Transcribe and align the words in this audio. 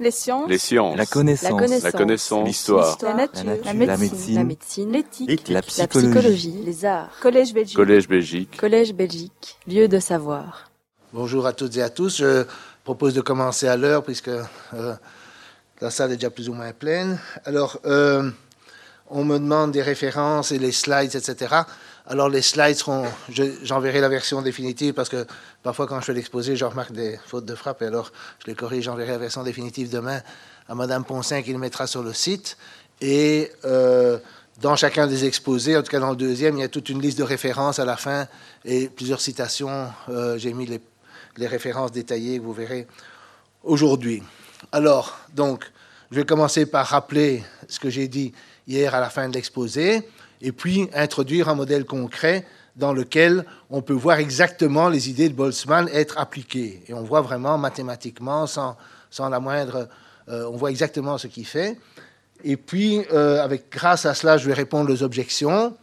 Les 0.00 0.10
sciences. 0.10 0.48
Les 0.48 0.56
sciences. 0.56 0.96
La 0.96 1.04
connaissance. 1.04 1.82
La 1.82 1.92
connaissance. 1.92 2.40
La. 2.40 2.46
L'histoire. 2.46 2.98
La 3.02 3.14
nature. 3.14 3.44
La 3.44 3.54
nature. 3.54 3.66
La 3.66 3.72
La 3.86 3.96
médecine. 3.98 4.90
La. 4.90 4.98
L'éthique. 4.98 5.48
La 5.48 5.54
La 5.56 5.62
psychologie. 5.62 6.08
psychologie. 6.08 6.62
Les 6.64 6.84
arts. 6.86 7.10
Collège 7.20 7.52
Belgique. 7.52 7.76
Collège 7.76 8.08
Belgique. 8.08 8.56
Collège 8.56 8.94
Belgique. 8.94 9.58
Lieu 9.68 9.88
de 9.88 9.98
savoir. 9.98 10.70
Bonjour 11.12 11.46
à 11.46 11.52
toutes 11.52 11.76
et 11.76 11.82
à 11.82 11.90
tous. 11.90 12.16
Je 12.16 12.46
propose 12.82 13.12
de 13.12 13.20
commencer 13.20 13.68
à 13.68 13.76
l'heure 13.76 14.02
puisque 14.02 14.28
euh, 14.28 14.94
la 15.82 15.90
salle 15.90 16.12
est 16.12 16.16
déjà 16.16 16.30
plus 16.30 16.48
ou 16.48 16.54
moins 16.54 16.72
pleine. 16.72 17.18
Alors, 17.44 17.78
euh, 17.84 18.30
on 19.10 19.22
me 19.24 19.38
demande 19.38 19.72
des 19.72 19.82
références 19.82 20.50
et 20.50 20.58
les 20.58 20.72
slides, 20.72 21.14
etc. 21.14 21.56
Alors, 22.10 22.28
les 22.28 22.42
slides 22.42 22.74
seront. 22.76 23.06
je- 23.28 23.54
J'enverrai 23.62 24.00
la 24.00 24.08
version 24.08 24.42
définitive 24.42 24.94
parce 24.94 25.08
que 25.08 25.24
parfois, 25.62 25.86
quand 25.86 26.00
je 26.00 26.06
fais 26.06 26.12
l'exposé, 26.12 26.56
je 26.56 26.64
remarque 26.64 26.90
des 26.92 27.18
fautes 27.24 27.44
de 27.46 27.54
frappe 27.54 27.82
et 27.82 27.86
alors 27.86 28.10
je 28.40 28.46
les 28.50 28.56
corrige. 28.56 28.84
J'enverrai 28.84 29.12
la 29.12 29.18
version 29.18 29.44
définitive 29.44 29.90
demain 29.90 30.20
à 30.68 30.74
Madame 30.74 31.04
Poncin 31.04 31.40
qui 31.42 31.52
le 31.52 31.58
mettra 31.58 31.86
sur 31.86 32.02
le 32.02 32.12
site. 32.12 32.56
Et. 33.00 33.50
euh, 33.64 34.18
dans 34.60 34.76
chacun 34.76 35.06
des 35.06 35.24
exposés, 35.24 35.74
en 35.74 35.82
tout 35.82 35.90
cas 35.90 36.00
dans 36.00 36.10
le 36.10 36.16
deuxième, 36.16 36.58
il 36.58 36.60
y 36.60 36.64
a 36.64 36.68
toute 36.68 36.90
une 36.90 37.00
liste 37.00 37.16
de 37.16 37.22
références 37.22 37.78
à 37.78 37.86
la 37.86 37.96
fin 37.96 38.26
et 38.66 38.90
plusieurs 38.90 39.22
citations. 39.22 39.88
Euh, 40.10 40.36
J'ai 40.36 40.52
mis 40.52 40.66
les, 40.66 40.82
les 41.38 41.46
références 41.46 41.92
détaillées 41.92 42.36
que 42.38 42.42
vous 42.44 42.52
verrez 42.52 42.86
aujourd'hui. 43.62 44.22
Alors, 44.70 45.18
donc, 45.34 45.64
je 46.10 46.16
vais 46.16 46.26
commencer 46.26 46.66
par 46.66 46.88
rappeler 46.88 47.42
ce 47.68 47.80
que 47.80 47.88
j'ai 47.88 48.06
dit 48.06 48.34
hier 48.68 48.94
à 48.94 49.00
la 49.00 49.08
fin 49.08 49.30
de 49.30 49.34
l'exposé, 49.34 50.06
et 50.42 50.52
puis 50.52 50.88
introduire 50.94 51.48
un 51.48 51.54
modèle 51.54 51.84
concret 51.84 52.46
dans 52.76 52.92
lequel 52.92 53.44
on 53.68 53.82
peut 53.82 53.94
voir 53.94 54.18
exactement 54.18 54.88
les 54.88 55.10
idées 55.10 55.28
de 55.28 55.34
Boltzmann 55.34 55.88
être 55.92 56.18
appliquées. 56.18 56.82
Et 56.88 56.94
on 56.94 57.02
voit 57.02 57.20
vraiment 57.20 57.58
mathématiquement, 57.58 58.46
sans, 58.46 58.76
sans 59.10 59.28
la 59.28 59.40
moindre... 59.40 59.88
euh, 60.28 60.46
on 60.50 60.56
voit 60.56 60.70
exactement 60.70 61.18
ce 61.18 61.26
qu'il 61.26 61.46
fait. 61.46 61.76
Et 62.44 62.56
puis, 62.56 63.02
euh, 63.12 63.42
avec, 63.42 63.70
grâce 63.70 64.06
à 64.06 64.14
cela, 64.14 64.38
je 64.38 64.46
vais 64.46 64.54
répondre 64.54 64.92
aux 64.92 65.02
objections. 65.02 65.76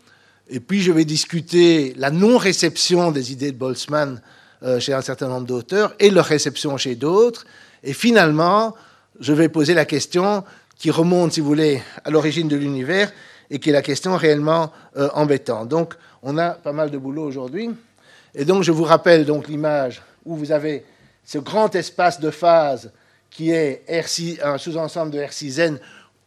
Et 0.50 0.60
puis, 0.60 0.82
je 0.82 0.92
vais 0.92 1.06
discuter 1.06 1.94
la 1.98 2.10
non-réception 2.10 3.12
des 3.12 3.32
idées 3.32 3.52
de 3.52 3.58
Boltzmann 3.58 4.22
euh, 4.64 4.80
chez 4.80 4.94
un 4.94 5.02
certain 5.02 5.28
nombre 5.28 5.46
d'auteurs 5.46 5.94
et 6.00 6.10
leur 6.10 6.26
réception 6.26 6.78
chez 6.78 6.96
d'autres. 6.96 7.46
Et 7.84 7.94
finalement, 7.94 8.76
je 9.20 9.34
vais 9.34 9.50
poser 9.50 9.74
la 9.74 9.86
question 9.86 10.44
qui 10.78 10.90
remonte, 10.90 11.34
si 11.34 11.42
vous 11.42 11.48
voulez, 11.48 11.82
à 12.04 12.10
l'origine 12.10 12.48
de 12.48 12.56
l'univers 12.56 13.12
et 13.50 13.60
qui 13.60 13.70
est 13.70 13.74
la 13.74 13.82
question 13.82 14.16
réellement 14.16 14.72
euh, 14.98 15.10
embêtante. 15.14 15.70
Donc, 15.70 15.94
on 16.24 16.38
a 16.38 16.52
pas 16.52 16.74
mal 16.74 16.92
de 16.92 16.98
boulot 16.98 17.24
aujourd'hui. 17.24 17.70
Et 18.36 18.46
donc, 18.46 18.64
je 18.64 18.72
vous 18.72 18.84
rappelle 18.84 19.26
donc 19.26 19.48
l'image 19.48 20.02
où 20.26 20.36
vous 20.36 20.52
avez 20.52 20.86
ce 21.24 21.38
grand 21.38 21.74
espace 21.76 22.20
de 22.20 22.30
phase 22.30 22.92
qui 23.30 23.52
est 23.52 23.84
R6, 23.90 24.44
un 24.44 24.58
sous-ensemble 24.58 25.12
de 25.12 25.20
R6n 25.20 25.78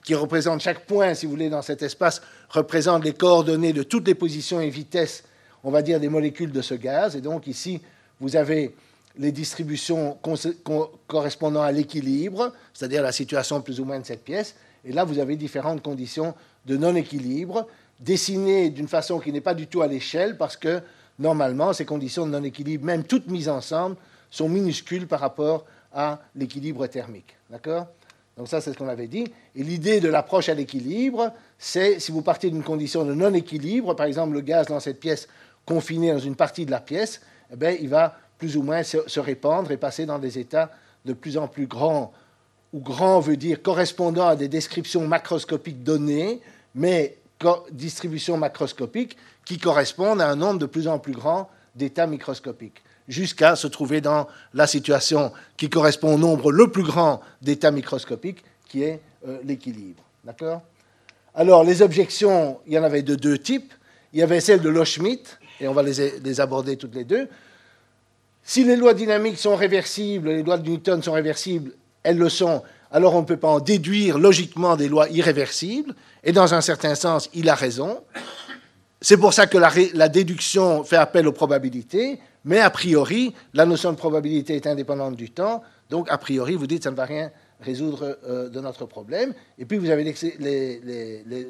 qui 0.05 0.15
représente 0.15 0.61
chaque 0.61 0.87
point, 0.87 1.15
si 1.15 1.27
vous 1.27 1.33
voulez, 1.33 1.51
dans 1.51 1.63
cet 1.63 1.83
espace, 1.83 2.23
représente 2.49 3.05
les 3.05 3.13
coordonnées 3.13 3.73
de 3.73 3.83
toutes 3.83 4.07
les 4.07 4.15
positions 4.15 4.61
et 4.61 4.71
vitesses, 4.71 5.25
on 5.63 5.71
va 5.71 5.83
dire, 5.83 6.01
des 6.01 6.09
molécules 6.09 6.53
de 6.53 6.63
ce 6.63 6.75
gaz. 6.75 7.17
Et 7.17 7.21
donc 7.21 7.47
ici, 7.47 7.81
vous 8.19 8.37
avez 8.37 8.75
les 9.19 9.33
distributions 9.33 10.19
correspondant 11.07 11.63
à 11.63 11.73
l'équilibre, 11.73 12.53
c'est-à-dire 12.73 13.03
la 13.03 13.13
situation 13.13 13.61
plus 13.61 13.81
ou 13.81 13.85
moins 13.85 14.01
de 14.01 14.07
cette 14.07 14.25
pièce. 14.25 14.55
Et 14.85 14.93
là, 14.93 15.05
vous 15.05 15.19
avez 15.19 15.37
différentes 15.37 15.83
conditions 15.83 16.35
de 16.67 16.77
non-équilibre, 16.77 17.67
dessinées 18.01 18.71
d'une 18.71 18.89
façon 18.89 19.19
qui 19.19 19.33
n'est 19.33 19.41
pas 19.41 19.55
du 19.55 19.67
tout 19.67 19.83
à 19.83 19.87
l'échelle, 19.87 20.37
parce 20.37 20.57
que 20.57 20.81
normalement, 21.19 21.73
ces 21.73 21.85
conditions 21.85 22.27
de 22.27 22.33
non-équilibre, 22.33 22.85
même 22.85 23.05
toutes 23.05 23.29
mises 23.29 23.49
ensemble, 23.49 23.97
sont 24.31 24.49
minuscules 24.49 25.07
par 25.07 25.21
rapport 25.21 25.65
à 25.93 26.21
l'équilibre 26.37 26.87
thermique. 26.87 27.37
D'accord? 27.51 27.87
Donc 28.37 28.49
ça, 28.49 28.61
c'est 28.61 28.73
ce 28.73 28.79
qu'on 28.79 28.89
avait 28.89 29.09
dit. 29.09 29.25
Et 29.55 29.63
l'idée 29.63 30.01
de 30.01 30.09
l'approche 30.09 30.49
à 30.49 30.55
l'équilibre, 30.55 31.33
c'est 31.59 32.01
si 32.01 32.13
vous 32.13 32.23
partez 32.23 32.49
d'une 32.49 32.63
condition 32.63 33.05
de 33.05 33.13
non-équilibre, 33.13 33.95
par 33.95 34.07
exemple 34.07 34.33
le 34.33 34.41
gaz 34.41 34.67
dans 34.67 34.81
cette 34.81 35.01
pièce 35.01 35.29
confiné 35.67 36.13
dans 36.13 36.19
une 36.19 36.37
partie 36.37 36.65
de 36.65 36.71
la 36.71 36.81
pièce, 36.81 37.21
eh 37.53 37.57
bien, 37.57 37.71
il 37.71 37.89
va 37.89 38.17
plus 38.39 38.57
ou 38.57 38.63
moins 38.63 38.83
se 38.83 39.21
répandre 39.21 39.71
et 39.73 39.77
passer 39.77 40.07
dans 40.07 40.19
des 40.19 40.39
états 40.39 40.71
de 41.05 41.13
plus 41.13 41.37
en 41.37 41.49
plus 41.49 41.67
grands, 41.67 42.13
où 42.73 42.81
grand 42.81 43.21
veut 43.21 43.37
dire 43.37 43.63
correspondant 43.63 44.27
à 44.27 44.37
des 44.37 44.49
descriptions 44.49 45.07
macroscopiques 45.07 45.83
données, 45.83 46.41
mais 46.75 47.17
distributions 47.73 48.37
macroscopiques 48.37 49.17
qui 49.45 49.59
correspondent 49.59 50.21
à 50.21 50.29
un 50.29 50.37
nombre 50.37 50.59
de 50.59 50.67
plus 50.67 50.89
en 50.89 50.99
plus 50.99 51.13
grand 51.13 51.49
d'états 51.75 52.07
microscopiques 52.07 52.83
jusqu'à 53.09 53.57
se 53.57 53.67
trouver 53.67 54.01
dans 54.01 54.29
la 54.55 54.67
situation 54.67 55.33
qui 55.57 55.69
correspond 55.69 56.15
au 56.15 56.19
nombre 56.19 56.53
le 56.53 56.71
plus 56.71 56.85
grand 56.85 57.21
d'états 57.43 57.73
microscopiques, 57.73 58.45
qui 58.69 58.85
est 58.85 59.01
euh, 59.27 59.39
l'équilibre. 59.45 60.03
Alors, 61.35 61.65
les 61.65 61.83
objections, 61.83 62.61
il 62.67 62.75
y 62.75 62.79
en 62.79 62.85
avait 62.85 63.03
de 63.03 63.17
deux 63.17 63.37
types. 63.37 63.73
Il 64.13 64.21
y 64.21 64.23
avait 64.23 64.41
celle 64.41 64.61
de 64.61 64.69
Loschmidt, 64.69 65.39
et 65.61 65.67
on 65.67 65.73
va 65.73 65.83
les 65.83 66.41
aborder 66.41 66.77
toutes 66.77 66.95
les 66.95 67.05
deux. 67.05 67.29
Si 68.43 68.65
les 68.65 68.77
lois 68.77 68.95
dynamiques 68.95 69.39
sont 69.39 69.57
réversibles, 69.57 70.29
les 70.29 70.43
lois 70.43 70.59
de 70.59 70.69
Newton 70.69 71.03
sont 71.03 71.13
réversibles, 71.13 71.73
elles 72.03 72.19
le 72.19 72.29
sont, 72.29 72.63
alors 72.91 73.15
on 73.15 73.21
ne 73.21 73.27
peut 73.27 73.37
pas 73.37 73.49
en 73.49 73.61
déduire 73.61 74.19
logiquement 74.19 74.77
des 74.77 74.89
lois 74.89 75.09
irréversibles, 75.09 75.95
et 76.25 76.33
dans 76.33 76.55
un 76.55 76.61
certain 76.61 76.95
sens, 76.95 77.31
il 77.35 77.49
a 77.49 77.55
raison. 77.55 78.01
C'est 79.01 79.17
pour 79.17 79.33
ça 79.33 79.47
que 79.47 79.57
la, 79.57 80.09
déduction 80.09 80.85
fait 80.85 80.97
appel 80.97 81.27
aux 81.27 81.33
probabilités, 81.33 82.21
mais 82.45 82.59
a 82.61 82.71
priori, 82.71 83.35
la 83.55 83.65
notion 83.65 83.93
de 83.93 83.97
probabilité 83.97 84.57
est 84.57 84.67
indépendante 84.67 85.17
du 85.17 85.31
temps, 85.31 85.63
donc 85.89 86.11
a 86.11 86.19
priori, 86.19 86.55
vous 86.55 86.67
dites 86.67 86.85
ça 86.85 86.91
ne 86.91 86.97
va 86.97 87.05
rien 87.05 87.31
résoudre 87.61 88.19
euh, 88.27 88.49
de 88.49 88.61
notre 88.61 88.87
problème. 88.87 89.35
Et 89.59 89.65
puis 89.65 89.79
vous 89.79 89.91
avez 89.91 90.15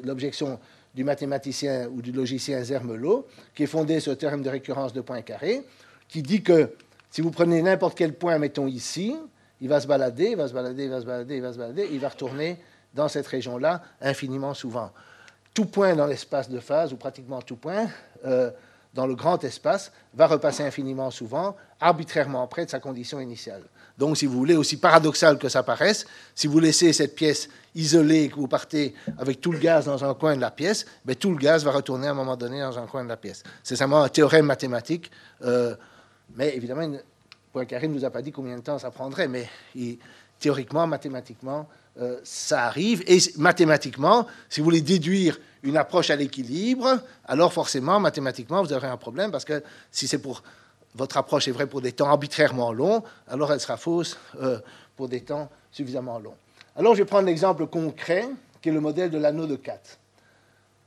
l'objection 0.03 0.59
du 0.93 1.03
mathématicien 1.03 1.87
ou 1.87 2.01
du 2.01 2.11
logicien 2.11 2.63
Zermelo, 2.63 3.27
qui 3.55 3.63
est 3.63 3.67
fondée 3.67 3.99
sur 3.99 4.11
le 4.11 4.17
théorème 4.17 4.41
de 4.41 4.49
récurrence 4.49 4.93
de 4.93 5.01
Poincaré, 5.01 5.63
qui 6.07 6.21
dit 6.21 6.43
que 6.43 6.71
si 7.09 7.21
vous 7.21 7.31
prenez 7.31 7.61
n'importe 7.61 7.97
quel 7.97 8.13
point, 8.13 8.37
mettons 8.37 8.67
ici, 8.67 9.15
il 9.61 9.69
va 9.69 9.79
se 9.79 9.87
balader, 9.87 10.31
il 10.31 10.35
va 10.37 10.47
se 10.47 10.53
balader, 10.53 10.83
il 10.85 10.89
va 10.89 10.99
se 11.01 11.05
balader, 11.05 11.35
il 11.35 11.41
va 11.41 11.53
se 11.53 11.57
balader, 11.57 11.89
il 11.91 11.99
va 11.99 12.09
retourner 12.09 12.57
dans 12.93 13.07
cette 13.07 13.27
région-là 13.27 13.81
infiniment 14.01 14.53
souvent 14.53 14.91
tout 15.53 15.65
point 15.65 15.95
dans 15.95 16.05
l'espace 16.07 16.49
de 16.49 16.61
phase, 16.61 16.93
ou 16.93 16.95
pratiquement 16.95 17.41
tout 17.41 17.57
point, 17.57 17.87
euh, 18.25 18.51
dans 18.93 19.05
le 19.05 19.15
grand 19.15 19.43
espace, 19.43 19.91
va 20.13 20.27
repasser 20.27 20.63
infiniment 20.63 21.11
souvent, 21.11 21.57
arbitrairement 21.81 22.47
près 22.47 22.65
de 22.65 22.69
sa 22.69 22.79
condition 22.79 23.19
initiale. 23.19 23.61
Donc, 23.97 24.15
si 24.17 24.25
vous 24.25 24.37
voulez, 24.37 24.55
aussi 24.55 24.77
paradoxal 24.77 25.37
que 25.37 25.49
ça 25.49 25.61
paraisse, 25.61 26.05
si 26.35 26.47
vous 26.47 26.59
laissez 26.59 26.93
cette 26.93 27.15
pièce 27.15 27.49
isolée 27.75 28.23
et 28.23 28.29
que 28.29 28.35
vous 28.35 28.47
partez 28.47 28.95
avec 29.17 29.41
tout 29.41 29.51
le 29.51 29.59
gaz 29.59 29.85
dans 29.85 30.05
un 30.05 30.13
coin 30.13 30.37
de 30.37 30.41
la 30.41 30.51
pièce, 30.51 30.85
ben, 31.03 31.17
tout 31.17 31.31
le 31.31 31.37
gaz 31.37 31.65
va 31.65 31.71
retourner 31.71 32.07
à 32.07 32.11
un 32.11 32.13
moment 32.15 32.37
donné 32.37 32.61
dans 32.61 32.79
un 32.79 32.87
coin 32.87 33.03
de 33.03 33.09
la 33.09 33.17
pièce. 33.17 33.43
C'est 33.61 33.75
simplement 33.75 34.03
un 34.03 34.09
théorème 34.09 34.45
mathématique, 34.45 35.11
euh, 35.43 35.75
mais 36.35 36.55
évidemment, 36.55 36.83
une- 36.83 37.01
Poincaré 37.53 37.87
ne 37.87 37.93
nous 37.93 38.05
a 38.05 38.09
pas 38.09 38.21
dit 38.21 38.31
combien 38.31 38.55
de 38.57 38.61
temps 38.61 38.79
ça 38.79 38.91
prendrait, 38.91 39.27
mais 39.27 39.47
théoriquement, 40.39 40.87
mathématiquement, 40.87 41.67
euh, 41.99 42.19
ça 42.23 42.65
arrive. 42.65 43.03
Et 43.07 43.19
mathématiquement, 43.37 44.27
si 44.49 44.61
vous 44.61 44.65
voulez 44.65 44.81
déduire 44.81 45.39
une 45.63 45.77
approche 45.77 46.09
à 46.09 46.15
l'équilibre, 46.15 46.99
alors 47.25 47.51
forcément, 47.51 47.99
mathématiquement, 47.99 48.63
vous 48.63 48.73
aurez 48.73 48.87
un 48.87 48.97
problème 48.97 49.31
parce 49.31 49.45
que 49.45 49.61
si 49.91 50.07
c'est 50.07 50.19
pour 50.19 50.43
votre 50.95 51.17
approche 51.17 51.47
est 51.47 51.51
vraie 51.51 51.67
pour 51.67 51.81
des 51.81 51.91
temps 51.93 52.07
arbitrairement 52.07 52.73
longs, 52.73 53.03
alors 53.27 53.51
elle 53.53 53.59
sera 53.59 53.77
fausse 53.77 54.17
euh, 54.41 54.59
pour 54.95 55.07
des 55.07 55.21
temps 55.21 55.49
suffisamment 55.71 56.19
longs. 56.19 56.35
Alors, 56.75 56.95
je 56.95 56.99
vais 56.99 57.05
prendre 57.05 57.27
l'exemple 57.27 57.67
concret 57.67 58.27
qui 58.61 58.69
est 58.69 58.71
le 58.71 58.79
modèle 58.79 59.09
de 59.09 59.17
l'anneau 59.17 59.45
de 59.45 59.55
4. 59.55 59.97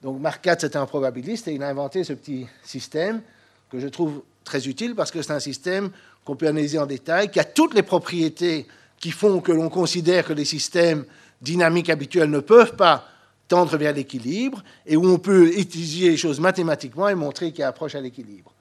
Donc, 0.02 0.20
Mark 0.20 0.42
4, 0.42 0.62
c'était 0.62 0.76
un 0.76 0.86
probabiliste 0.86 1.48
et 1.48 1.54
il 1.54 1.62
a 1.62 1.68
inventé 1.68 2.04
ce 2.04 2.12
petit 2.12 2.46
système 2.62 3.22
que 3.70 3.80
je 3.80 3.88
trouve 3.88 4.22
très 4.44 4.68
utile 4.68 4.94
parce 4.94 5.10
que 5.10 5.22
c'est 5.22 5.32
un 5.32 5.40
système 5.40 5.90
qu'on 6.24 6.36
peut 6.36 6.48
analyser 6.48 6.78
en 6.78 6.86
détail, 6.86 7.30
qui 7.30 7.40
a 7.40 7.44
toutes 7.44 7.74
les 7.74 7.82
propriétés 7.82 8.66
qui 8.98 9.10
font 9.10 9.40
que 9.40 9.52
l'on 9.52 9.68
considère 9.68 10.24
que 10.24 10.32
les 10.32 10.44
systèmes 10.44 11.04
dynamiques 11.42 11.90
habituels 11.90 12.30
ne 12.30 12.40
peuvent 12.40 12.76
pas 12.76 13.06
tendre 13.48 13.76
vers 13.76 13.92
l'équilibre 13.92 14.62
et 14.86 14.96
où 14.96 15.06
on 15.06 15.18
peut 15.18 15.52
étudier 15.58 16.10
les 16.10 16.16
choses 16.16 16.40
mathématiquement 16.40 17.08
et 17.08 17.14
montrer 17.14 17.50
qu'il 17.50 17.60
y 17.60 17.62
a 17.62 17.68
approche 17.68 17.94
à 17.94 18.00
l'équilibre. 18.00 18.52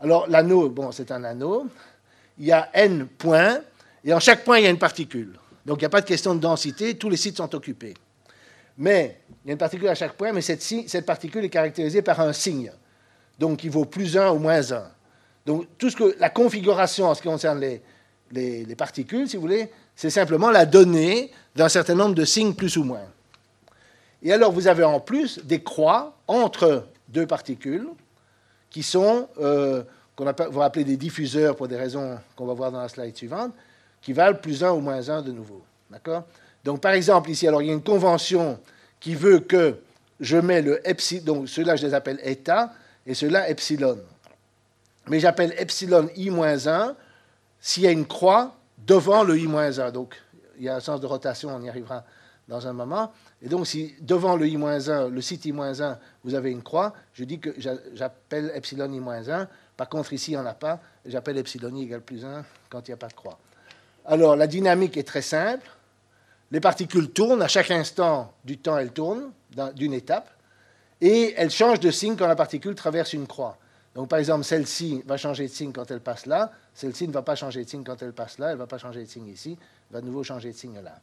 Alors, 0.00 0.28
l'anneau, 0.28 0.68
bon, 0.68 0.92
c'est 0.92 1.10
un 1.10 1.24
anneau. 1.24 1.66
Il 2.38 2.46
y 2.46 2.52
a 2.52 2.68
n 2.74 3.06
points 3.06 3.58
et 4.04 4.12
en 4.12 4.20
chaque 4.20 4.44
point, 4.44 4.58
il 4.58 4.64
y 4.64 4.66
a 4.66 4.70
une 4.70 4.78
particule. 4.78 5.38
Donc, 5.64 5.78
il 5.78 5.82
n'y 5.82 5.86
a 5.86 5.90
pas 5.90 6.00
de 6.00 6.06
question 6.06 6.34
de 6.34 6.40
densité, 6.40 6.94
tous 6.96 7.10
les 7.10 7.16
sites 7.16 7.38
sont 7.38 7.54
occupés. 7.54 7.94
Mais 8.76 9.20
il 9.44 9.48
y 9.48 9.50
a 9.50 9.52
une 9.52 9.58
particule 9.58 9.88
à 9.88 9.94
chaque 9.94 10.12
point, 10.12 10.32
mais 10.32 10.40
cette, 10.40 10.62
cette 10.62 11.04
particule 11.04 11.44
est 11.44 11.50
caractérisée 11.50 12.02
par 12.02 12.20
un 12.20 12.32
signe. 12.32 12.70
Donc, 13.38 13.64
il 13.64 13.70
vaut 13.70 13.84
plus 13.84 14.16
1 14.16 14.30
ou 14.30 14.38
moins 14.38 14.72
1. 14.72 14.82
Donc, 15.48 15.64
tout 15.78 15.88
ce 15.88 15.96
que, 15.96 16.14
la 16.20 16.28
configuration 16.28 17.06
en 17.06 17.14
ce 17.14 17.22
qui 17.22 17.28
concerne 17.28 17.58
les, 17.58 17.80
les- 18.32 18.66
les 18.66 18.74
particules, 18.74 19.26
si 19.30 19.36
vous 19.36 19.40
voulez, 19.40 19.70
c'est 19.96 20.10
simplement 20.10 20.50
la 20.50 20.66
donnée 20.66 21.30
d'un 21.56 21.70
certain 21.70 21.94
nombre 21.94 22.14
de 22.14 22.26
signes 22.26 22.52
plus 22.52 22.76
ou 22.76 22.84
moins. 22.84 23.06
Et 24.22 24.30
alors, 24.30 24.52
vous 24.52 24.68
avez 24.68 24.84
en 24.84 25.00
plus 25.00 25.40
des 25.42 25.62
croix 25.62 26.18
entre 26.26 26.84
deux 27.08 27.26
particules 27.26 27.88
qui 28.68 28.82
sont, 28.82 29.26
euh, 29.40 29.82
qu'on 30.16 30.26
va 30.26 30.64
appeler 30.66 30.84
des 30.84 30.98
diffuseurs 30.98 31.56
pour 31.56 31.66
des 31.66 31.76
raisons 31.76 32.18
qu'on 32.36 32.44
va 32.44 32.52
voir 32.52 32.70
dans 32.70 32.82
la 32.82 32.88
slide 32.90 33.16
suivante, 33.16 33.54
qui 34.02 34.12
valent 34.12 34.36
plus 34.36 34.62
1 34.62 34.72
ou 34.72 34.80
moins 34.80 35.08
1 35.08 35.22
de 35.22 35.32
nouveau. 35.32 35.62
D'accord? 35.90 36.24
Donc, 36.62 36.82
par 36.82 36.92
exemple, 36.92 37.30
ici, 37.30 37.48
alors, 37.48 37.62
il 37.62 37.68
y 37.68 37.70
a 37.70 37.72
une 37.72 37.82
convention 37.82 38.60
qui 39.00 39.14
veut 39.14 39.38
que 39.40 39.76
je 40.20 40.36
mets 40.36 40.60
le 40.60 40.86
epsilon, 40.86 41.24
donc 41.24 41.48
ceux-là, 41.48 41.74
je 41.76 41.86
les 41.86 41.94
appelle 41.94 42.20
état, 42.22 42.74
et 43.06 43.14
ceux-là, 43.14 43.48
epsilon. 43.48 43.96
Mais 45.08 45.20
j'appelle 45.20 45.54
epsilon 45.58 46.08
i-1 46.16 46.94
s'il 47.60 47.82
y 47.82 47.86
a 47.86 47.90
une 47.90 48.06
croix 48.06 48.56
devant 48.78 49.22
le 49.22 49.38
i-1. 49.38 49.90
Donc, 49.90 50.14
il 50.58 50.64
y 50.64 50.68
a 50.68 50.76
un 50.76 50.80
sens 50.80 51.00
de 51.00 51.06
rotation, 51.06 51.50
on 51.54 51.62
y 51.62 51.68
arrivera 51.68 52.04
dans 52.48 52.66
un 52.66 52.72
moment. 52.72 53.12
Et 53.42 53.48
donc, 53.48 53.66
si 53.66 53.94
devant 54.00 54.36
le 54.36 54.46
i-1, 54.46 55.08
le 55.08 55.20
site 55.20 55.44
i-1, 55.44 55.96
vous 56.24 56.34
avez 56.34 56.50
une 56.50 56.62
croix, 56.62 56.94
je 57.12 57.24
dis 57.24 57.38
que 57.38 57.54
j'appelle 57.94 58.50
epsilon 58.54 58.92
i-1. 58.92 59.46
Par 59.76 59.88
contre, 59.88 60.12
ici, 60.12 60.32
il 60.32 60.34
n'y 60.34 60.40
en 60.40 60.46
a 60.46 60.54
pas. 60.54 60.80
J'appelle 61.06 61.38
epsilon 61.38 61.74
i 61.76 61.84
égale 61.84 62.00
plus 62.00 62.24
1 62.24 62.44
quand 62.68 62.88
il 62.88 62.90
n'y 62.90 62.94
a 62.94 62.98
pas 62.98 63.06
de 63.06 63.14
croix. 63.14 63.38
Alors, 64.04 64.34
la 64.34 64.48
dynamique 64.48 64.96
est 64.96 65.06
très 65.06 65.22
simple. 65.22 65.70
Les 66.50 66.58
particules 66.58 67.10
tournent. 67.10 67.42
À 67.42 67.48
chaque 67.48 67.70
instant 67.70 68.34
du 68.44 68.58
temps, 68.58 68.76
elles 68.76 68.90
tournent 68.90 69.30
d'une 69.76 69.92
étape. 69.92 70.30
Et 71.00 71.32
elles 71.36 71.50
changent 71.50 71.78
de 71.78 71.92
signe 71.92 72.16
quand 72.16 72.26
la 72.26 72.34
particule 72.34 72.74
traverse 72.74 73.12
une 73.12 73.28
croix. 73.28 73.56
Donc, 73.98 74.06
par 74.06 74.20
exemple, 74.20 74.44
celle-ci 74.44 75.02
va 75.08 75.16
changer 75.16 75.48
de 75.48 75.52
signe 75.52 75.72
quand 75.72 75.90
elle 75.90 75.98
passe 75.98 76.26
là. 76.26 76.52
Celle-ci 76.72 77.08
ne 77.08 77.12
va 77.12 77.22
pas 77.22 77.34
changer 77.34 77.64
de 77.64 77.68
signe 77.68 77.82
quand 77.82 78.00
elle 78.00 78.12
passe 78.12 78.38
là. 78.38 78.46
Elle 78.46 78.52
ne 78.52 78.58
va 78.58 78.68
pas 78.68 78.78
changer 78.78 79.02
de 79.02 79.08
signe 79.08 79.26
ici. 79.26 79.58
Elle 79.90 79.94
va 79.94 80.00
de 80.00 80.06
nouveau 80.06 80.22
changer 80.22 80.52
de 80.52 80.56
signe 80.56 80.78
là. 80.84 81.00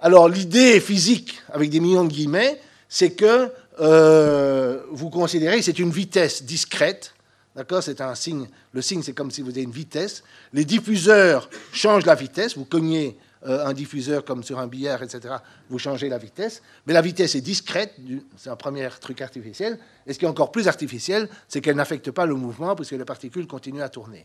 Alors, 0.00 0.28
l'idée 0.28 0.80
physique, 0.80 1.40
avec 1.52 1.70
des 1.70 1.78
millions 1.78 2.02
de 2.02 2.08
guillemets, 2.08 2.60
c'est 2.88 3.12
que 3.12 3.48
euh, 3.78 4.82
vous 4.90 5.08
considérez 5.08 5.58
que 5.58 5.62
c'est 5.62 5.78
une 5.78 5.92
vitesse 5.92 6.42
discrète. 6.42 7.14
D'accord? 7.54 7.80
C'est 7.80 8.00
un 8.00 8.16
signe. 8.16 8.48
Le 8.72 8.82
signe, 8.82 9.04
c'est 9.04 9.12
comme 9.12 9.30
si 9.30 9.40
vous 9.40 9.50
avez 9.50 9.62
une 9.62 9.70
vitesse. 9.70 10.24
Les 10.52 10.64
diffuseurs 10.64 11.48
changent 11.72 12.06
la 12.06 12.16
vitesse. 12.16 12.56
Vous 12.56 12.64
cognez 12.64 13.16
un 13.44 13.72
diffuseur 13.72 14.24
comme 14.24 14.42
sur 14.42 14.58
un 14.58 14.66
billard, 14.66 15.02
etc. 15.02 15.34
Vous 15.68 15.78
changez 15.78 16.08
la 16.08 16.18
vitesse. 16.18 16.62
Mais 16.86 16.92
la 16.92 17.02
vitesse 17.02 17.34
est 17.34 17.40
discrète. 17.40 17.94
C'est 18.36 18.50
un 18.50 18.56
premier 18.56 18.88
truc 19.00 19.20
artificiel. 19.20 19.78
Et 20.06 20.12
ce 20.12 20.18
qui 20.18 20.24
est 20.24 20.28
encore 20.28 20.50
plus 20.50 20.66
artificiel, 20.66 21.28
c'est 21.48 21.60
qu'elle 21.60 21.76
n'affecte 21.76 22.10
pas 22.10 22.26
le 22.26 22.34
mouvement 22.34 22.74
puisque 22.74 22.92
les 22.92 23.04
particules 23.04 23.46
continuent 23.46 23.82
à 23.82 23.88
tourner. 23.88 24.24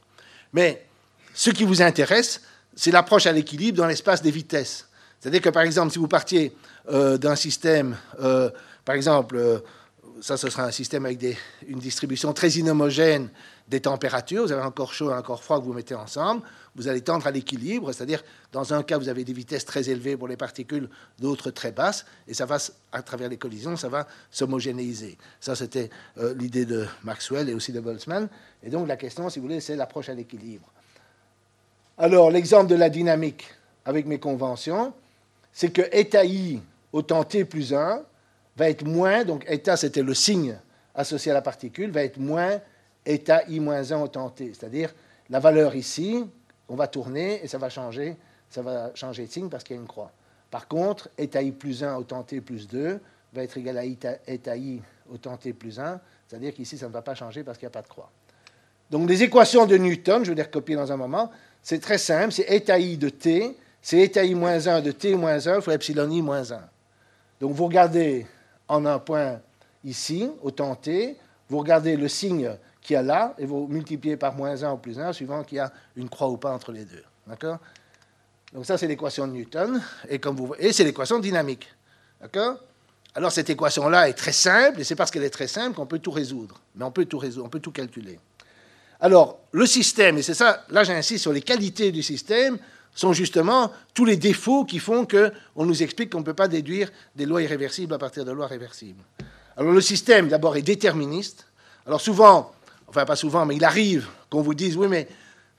Mais 0.54 0.86
ce 1.34 1.50
qui 1.50 1.64
vous 1.64 1.82
intéresse, 1.82 2.42
c'est 2.76 2.92
l'approche 2.92 3.26
à 3.26 3.32
l'équilibre 3.32 3.78
dans 3.78 3.88
l'espace 3.88 4.22
des 4.22 4.32
vitesses. 4.32 4.88
C'est-à-dire 5.20 5.42
que, 5.42 5.50
par 5.50 5.64
exemple, 5.64 5.92
si 5.92 6.00
vous 6.00 6.08
partiez 6.08 6.56
euh, 6.90 7.18
d'un 7.18 7.36
système, 7.36 7.98
euh, 8.22 8.50
par 8.86 8.96
exemple, 8.96 9.36
euh, 9.36 9.60
ça, 10.22 10.38
ce 10.38 10.50
sera 10.50 10.64
un 10.64 10.72
système 10.72 11.06
avec 11.06 11.22
une 11.68 11.80
distribution 11.80 12.34
très 12.34 12.50
inhomogène 12.52 13.30
des 13.70 13.82
températures, 13.82 14.44
vous 14.44 14.52
avez 14.52 14.64
encore 14.64 14.94
chaud 14.94 15.12
et 15.12 15.14
encore 15.14 15.44
froid 15.44 15.60
que 15.60 15.66
vous 15.66 15.74
mettez 15.74 15.94
ensemble, 15.94 16.42
vous 16.76 16.88
allez 16.88 17.02
tendre 17.02 17.28
à 17.28 17.32
l'équilibre, 17.32 17.92
c'est-à-dire, 17.92 18.24
dans 18.52 18.74
un 18.74 18.82
cas, 18.82 18.98
vous 18.98 19.10
avez 19.10 19.24
des 19.24 19.34
vitesses 19.34 19.66
très 19.66 19.90
élevées 19.90 20.18
pour 20.18 20.28
les 20.28 20.38
particules, 20.38 20.90
d'autres 21.20 21.52
très 21.52 21.72
basses, 21.72 22.06
et 22.28 22.34
ça 22.34 22.46
va, 22.46 22.58
à 22.92 23.02
travers 23.04 23.30
les 23.30 23.38
collisions, 23.38 23.76
ça 23.78 23.88
va 23.88 24.08
s'homogénéiser. 24.32 25.18
Ça, 25.40 25.56
c'était 25.56 25.90
l'idée 26.36 26.66
de 26.66 26.88
Maxwell 27.04 27.48
et 27.50 27.54
aussi 27.54 27.72
de 27.72 27.80
Boltzmann. 27.80 28.28
Et 28.64 28.70
donc, 28.70 28.88
la 28.88 28.98
question, 28.98 29.30
si 29.30 29.40
vous 29.40 29.46
voulez, 29.46 29.62
c'est 29.62 29.76
l'approche 29.76 30.10
à 30.10 30.16
l'équilibre. 30.16 30.68
Alors, 31.98 32.32
l'exemple 32.32 32.68
de 32.68 32.76
la 32.76 32.90
dynamique 32.90 33.46
avec 33.86 34.06
mes 34.08 34.20
conventions, 34.20 34.94
c'est 35.52 35.70
que 35.70 35.84
état 35.92 36.26
i 36.26 36.62
autant 36.92 37.24
t 37.24 37.46
plus 37.46 37.74
1 37.74 38.02
va 38.58 38.70
être 38.70 38.86
moins, 38.86 39.26
donc 39.26 39.46
état 39.48 39.78
c'était 39.78 40.02
le 40.02 40.14
signe 40.14 40.58
associé 40.96 41.32
à 41.32 41.34
la 41.34 41.42
particule, 41.42 41.92
va 41.92 42.04
être 42.04 42.18
moins 42.18 42.60
état 43.06 43.44
i 43.48 43.60
moins 43.60 43.92
1 43.92 44.02
autant 44.02 44.30
t. 44.30 44.54
C'est-à-dire 44.54 44.94
la 45.30 45.40
valeur 45.40 45.76
ici, 45.76 46.26
on 46.68 46.76
va 46.76 46.88
tourner 46.88 47.44
et 47.44 47.48
ça 47.48 47.58
va 47.58 47.70
changer, 47.70 48.16
ça 48.50 48.62
va 48.62 48.92
changer 48.96 49.26
de 49.26 49.32
signe 49.32 49.50
parce 49.50 49.64
qu'il 49.64 49.76
y 49.76 49.80
a 49.80 49.82
une 49.82 49.88
croix. 49.88 50.12
Par 50.52 50.68
contre, 50.68 51.10
état 51.18 51.42
i 51.42 51.52
plus 51.52 51.84
1 51.84 51.96
autant 51.96 52.24
t 52.24 52.42
plus 52.42 52.68
2 52.68 53.00
va 53.34 53.44
être 53.44 53.58
égal 53.58 53.78
à 53.78 53.84
état 53.86 54.58
i 54.58 54.82
autant 55.12 55.38
t 55.38 55.54
plus 55.54 55.80
1, 55.80 56.00
c'est-à-dire 56.28 56.54
qu'ici 56.54 56.78
ça 56.78 56.88
ne 56.88 56.94
va 56.94 57.02
pas 57.02 57.16
changer 57.16 57.44
parce 57.44 57.58
qu'il 57.58 57.68
n'y 57.68 57.72
a 57.72 57.74
pas 57.74 57.82
de 57.82 57.88
croix. 57.88 58.12
Donc 58.90 59.08
les 59.08 59.22
équations 59.22 59.66
de 59.66 59.78
Newton, 59.78 60.24
je 60.24 60.32
vais 60.32 60.36
les 60.36 60.44
recopier 60.44 60.76
dans 60.76 60.92
un 60.92 60.98
moment, 60.98 61.30
c'est 61.62 61.80
très 61.80 62.00
simple, 62.00 62.32
c'est 62.32 62.50
état 62.50 62.80
i 62.80 62.98
de 62.98 63.10
t 63.10 63.56
c'est 63.82 64.00
état 64.00 64.24
i 64.24 64.36
moins 64.36 64.68
1 64.68 64.82
de 64.82 64.92
t 64.92 65.16
moins 65.16 65.48
1 65.48 65.62
fois 65.62 65.74
epsilon 65.74 66.10
i 66.10 66.22
moins 66.22 66.52
1. 66.52 66.60
Donc 67.40 67.54
vous 67.54 67.66
regardez 67.66 68.26
en 68.68 68.86
un 68.86 69.00
point 69.00 69.42
ici, 69.84 70.30
au 70.42 70.52
temps 70.52 70.76
t, 70.76 71.18
vous 71.50 71.60
regardez 71.60 71.96
le 71.96 72.08
signe 72.08 72.52
qu'il 72.82 72.94
y 72.94 72.98
a 72.98 73.02
là, 73.02 73.36
et 73.38 73.46
vous 73.46 73.68
multipliez 73.68 74.18
par 74.18 74.36
moins 74.36 74.64
1 74.64 74.72
ou 74.72 74.78
plus 74.78 75.00
1, 75.00 75.14
suivant 75.14 75.44
qu'il 75.44 75.58
y 75.58 75.62
a 75.62 75.72
une 75.96 76.10
croix 76.10 76.30
ou 76.30 76.38
pas 76.38 76.52
entre 76.52 76.72
les 76.72 76.86
deux. 76.86 77.04
D'accord? 77.28 77.60
Donc 78.54 78.66
ça, 78.66 78.78
c'est 78.78 78.88
l'équation 78.88 79.28
de 79.28 79.34
Newton, 79.34 79.82
et, 80.08 80.20
c'est 80.72 80.84
l'équation 80.84 81.20
dynamique. 81.20 81.68
D'accord? 82.22 82.58
Alors 83.16 83.32
cette 83.32 83.50
équation-là 83.50 84.08
est 84.08 84.14
très 84.14 84.32
simple, 84.32 84.82
et 84.82 84.84
c'est 84.84 84.96
parce 84.96 85.12
qu'elle 85.12 85.24
est 85.24 85.30
très 85.30 85.48
simple 85.48 85.76
qu'on 85.76 85.86
peut 85.86 86.00
tout 86.00 86.12
résoudre. 86.12 86.62
Mais 86.76 86.86
on 86.86 86.92
peut 86.92 87.06
tout 87.06 87.18
résoudre, 87.18 87.46
on 87.46 87.50
peut 87.50 87.60
tout 87.60 87.72
calculer. 87.72 88.20
Alors, 89.02 89.40
le 89.52 89.66
système, 89.66 90.18
et 90.18 90.22
c'est 90.22 90.34
ça, 90.34 90.66
là 90.70 90.84
j'insiste 90.84 91.22
sur 91.22 91.34
les 91.34 91.42
qualités 91.42 91.92
du 91.92 92.04
système, 92.04 92.58
sont 92.94 93.14
justement 93.14 93.72
tous 93.94 94.06
les 94.06 94.18
défauts 94.18 94.66
qui 94.66 94.80
font 94.80 95.06
qu'on 95.06 95.66
nous 95.66 95.84
explique 95.84 96.12
qu'on 96.12 96.20
ne 96.20 96.26
peut 96.26 96.34
pas 96.34 96.48
déduire 96.48 96.92
des 97.16 97.26
lois 97.26 97.42
irréversibles 97.42 97.94
à 97.94 97.98
partir 97.98 98.26
de 98.26 98.32
lois 98.32 98.48
réversibles. 98.48 99.04
Alors 99.56 99.72
le 99.72 99.82
système, 99.82 100.28
d'abord, 100.28 100.58
est 100.58 100.62
déterministe. 100.62 101.46
Alors 101.86 102.02
souvent, 102.02 102.52
enfin 102.90 103.06
pas 103.06 103.16
souvent, 103.16 103.46
mais 103.46 103.56
il 103.56 103.64
arrive 103.64 104.08
qu'on 104.30 104.42
vous 104.42 104.54
dise, 104.54 104.76
oui, 104.76 104.88
mais 104.88 105.08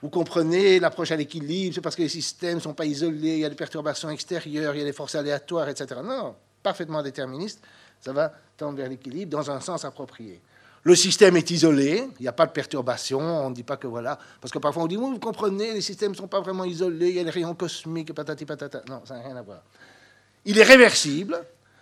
vous 0.01 0.09
comprenez 0.09 0.79
l'approche 0.79 1.11
à 1.11 1.15
l'équilibre, 1.15 1.75
c'est 1.75 1.81
parce 1.81 1.95
que 1.95 2.01
les 2.01 2.09
systèmes 2.09 2.55
ne 2.55 2.61
sont 2.61 2.73
pas 2.73 2.85
isolés, 2.85 3.33
il 3.33 3.39
y 3.39 3.45
a 3.45 3.49
des 3.49 3.55
perturbations 3.55 4.09
extérieures, 4.09 4.75
il 4.75 4.79
y 4.79 4.81
a 4.81 4.85
des 4.85 4.93
forces 4.93 5.15
aléatoires, 5.15 5.69
etc. 5.69 6.01
Non, 6.03 6.35
parfaitement 6.61 7.01
déterministe, 7.01 7.61
ça 7.99 8.11
va 8.11 8.33
tendre 8.57 8.77
vers 8.77 8.89
l'équilibre 8.89 9.31
dans 9.31 9.49
un 9.51 9.59
sens 9.59 9.85
approprié. 9.85 10.41
Le 10.83 10.95
système 10.95 11.37
est 11.37 11.51
isolé, 11.51 12.07
il 12.19 12.23
n'y 12.23 12.27
a 12.27 12.31
pas 12.31 12.47
de 12.47 12.51
perturbation, 12.51 13.19
on 13.19 13.51
ne 13.51 13.55
dit 13.55 13.61
pas 13.61 13.77
que 13.77 13.85
voilà. 13.85 14.17
Parce 14.39 14.51
que 14.51 14.57
parfois 14.57 14.83
on 14.83 14.87
dit, 14.87 14.95
vous 14.95 15.19
comprenez, 15.19 15.73
les 15.73 15.81
systèmes 15.81 16.11
ne 16.13 16.17
sont 16.17 16.27
pas 16.27 16.41
vraiment 16.41 16.65
isolés, 16.65 17.09
il 17.09 17.15
y 17.15 17.19
a 17.19 17.23
les 17.23 17.29
rayons 17.29 17.53
cosmiques, 17.53 18.13
patati 18.13 18.45
patata. 18.45 18.81
Non, 18.89 19.01
ça 19.05 19.15
n'a 19.15 19.23
rien 19.23 19.35
à 19.35 19.43
voir. 19.43 19.61
Il 20.45 20.57
est 20.57 20.63
réversible, 20.63 21.39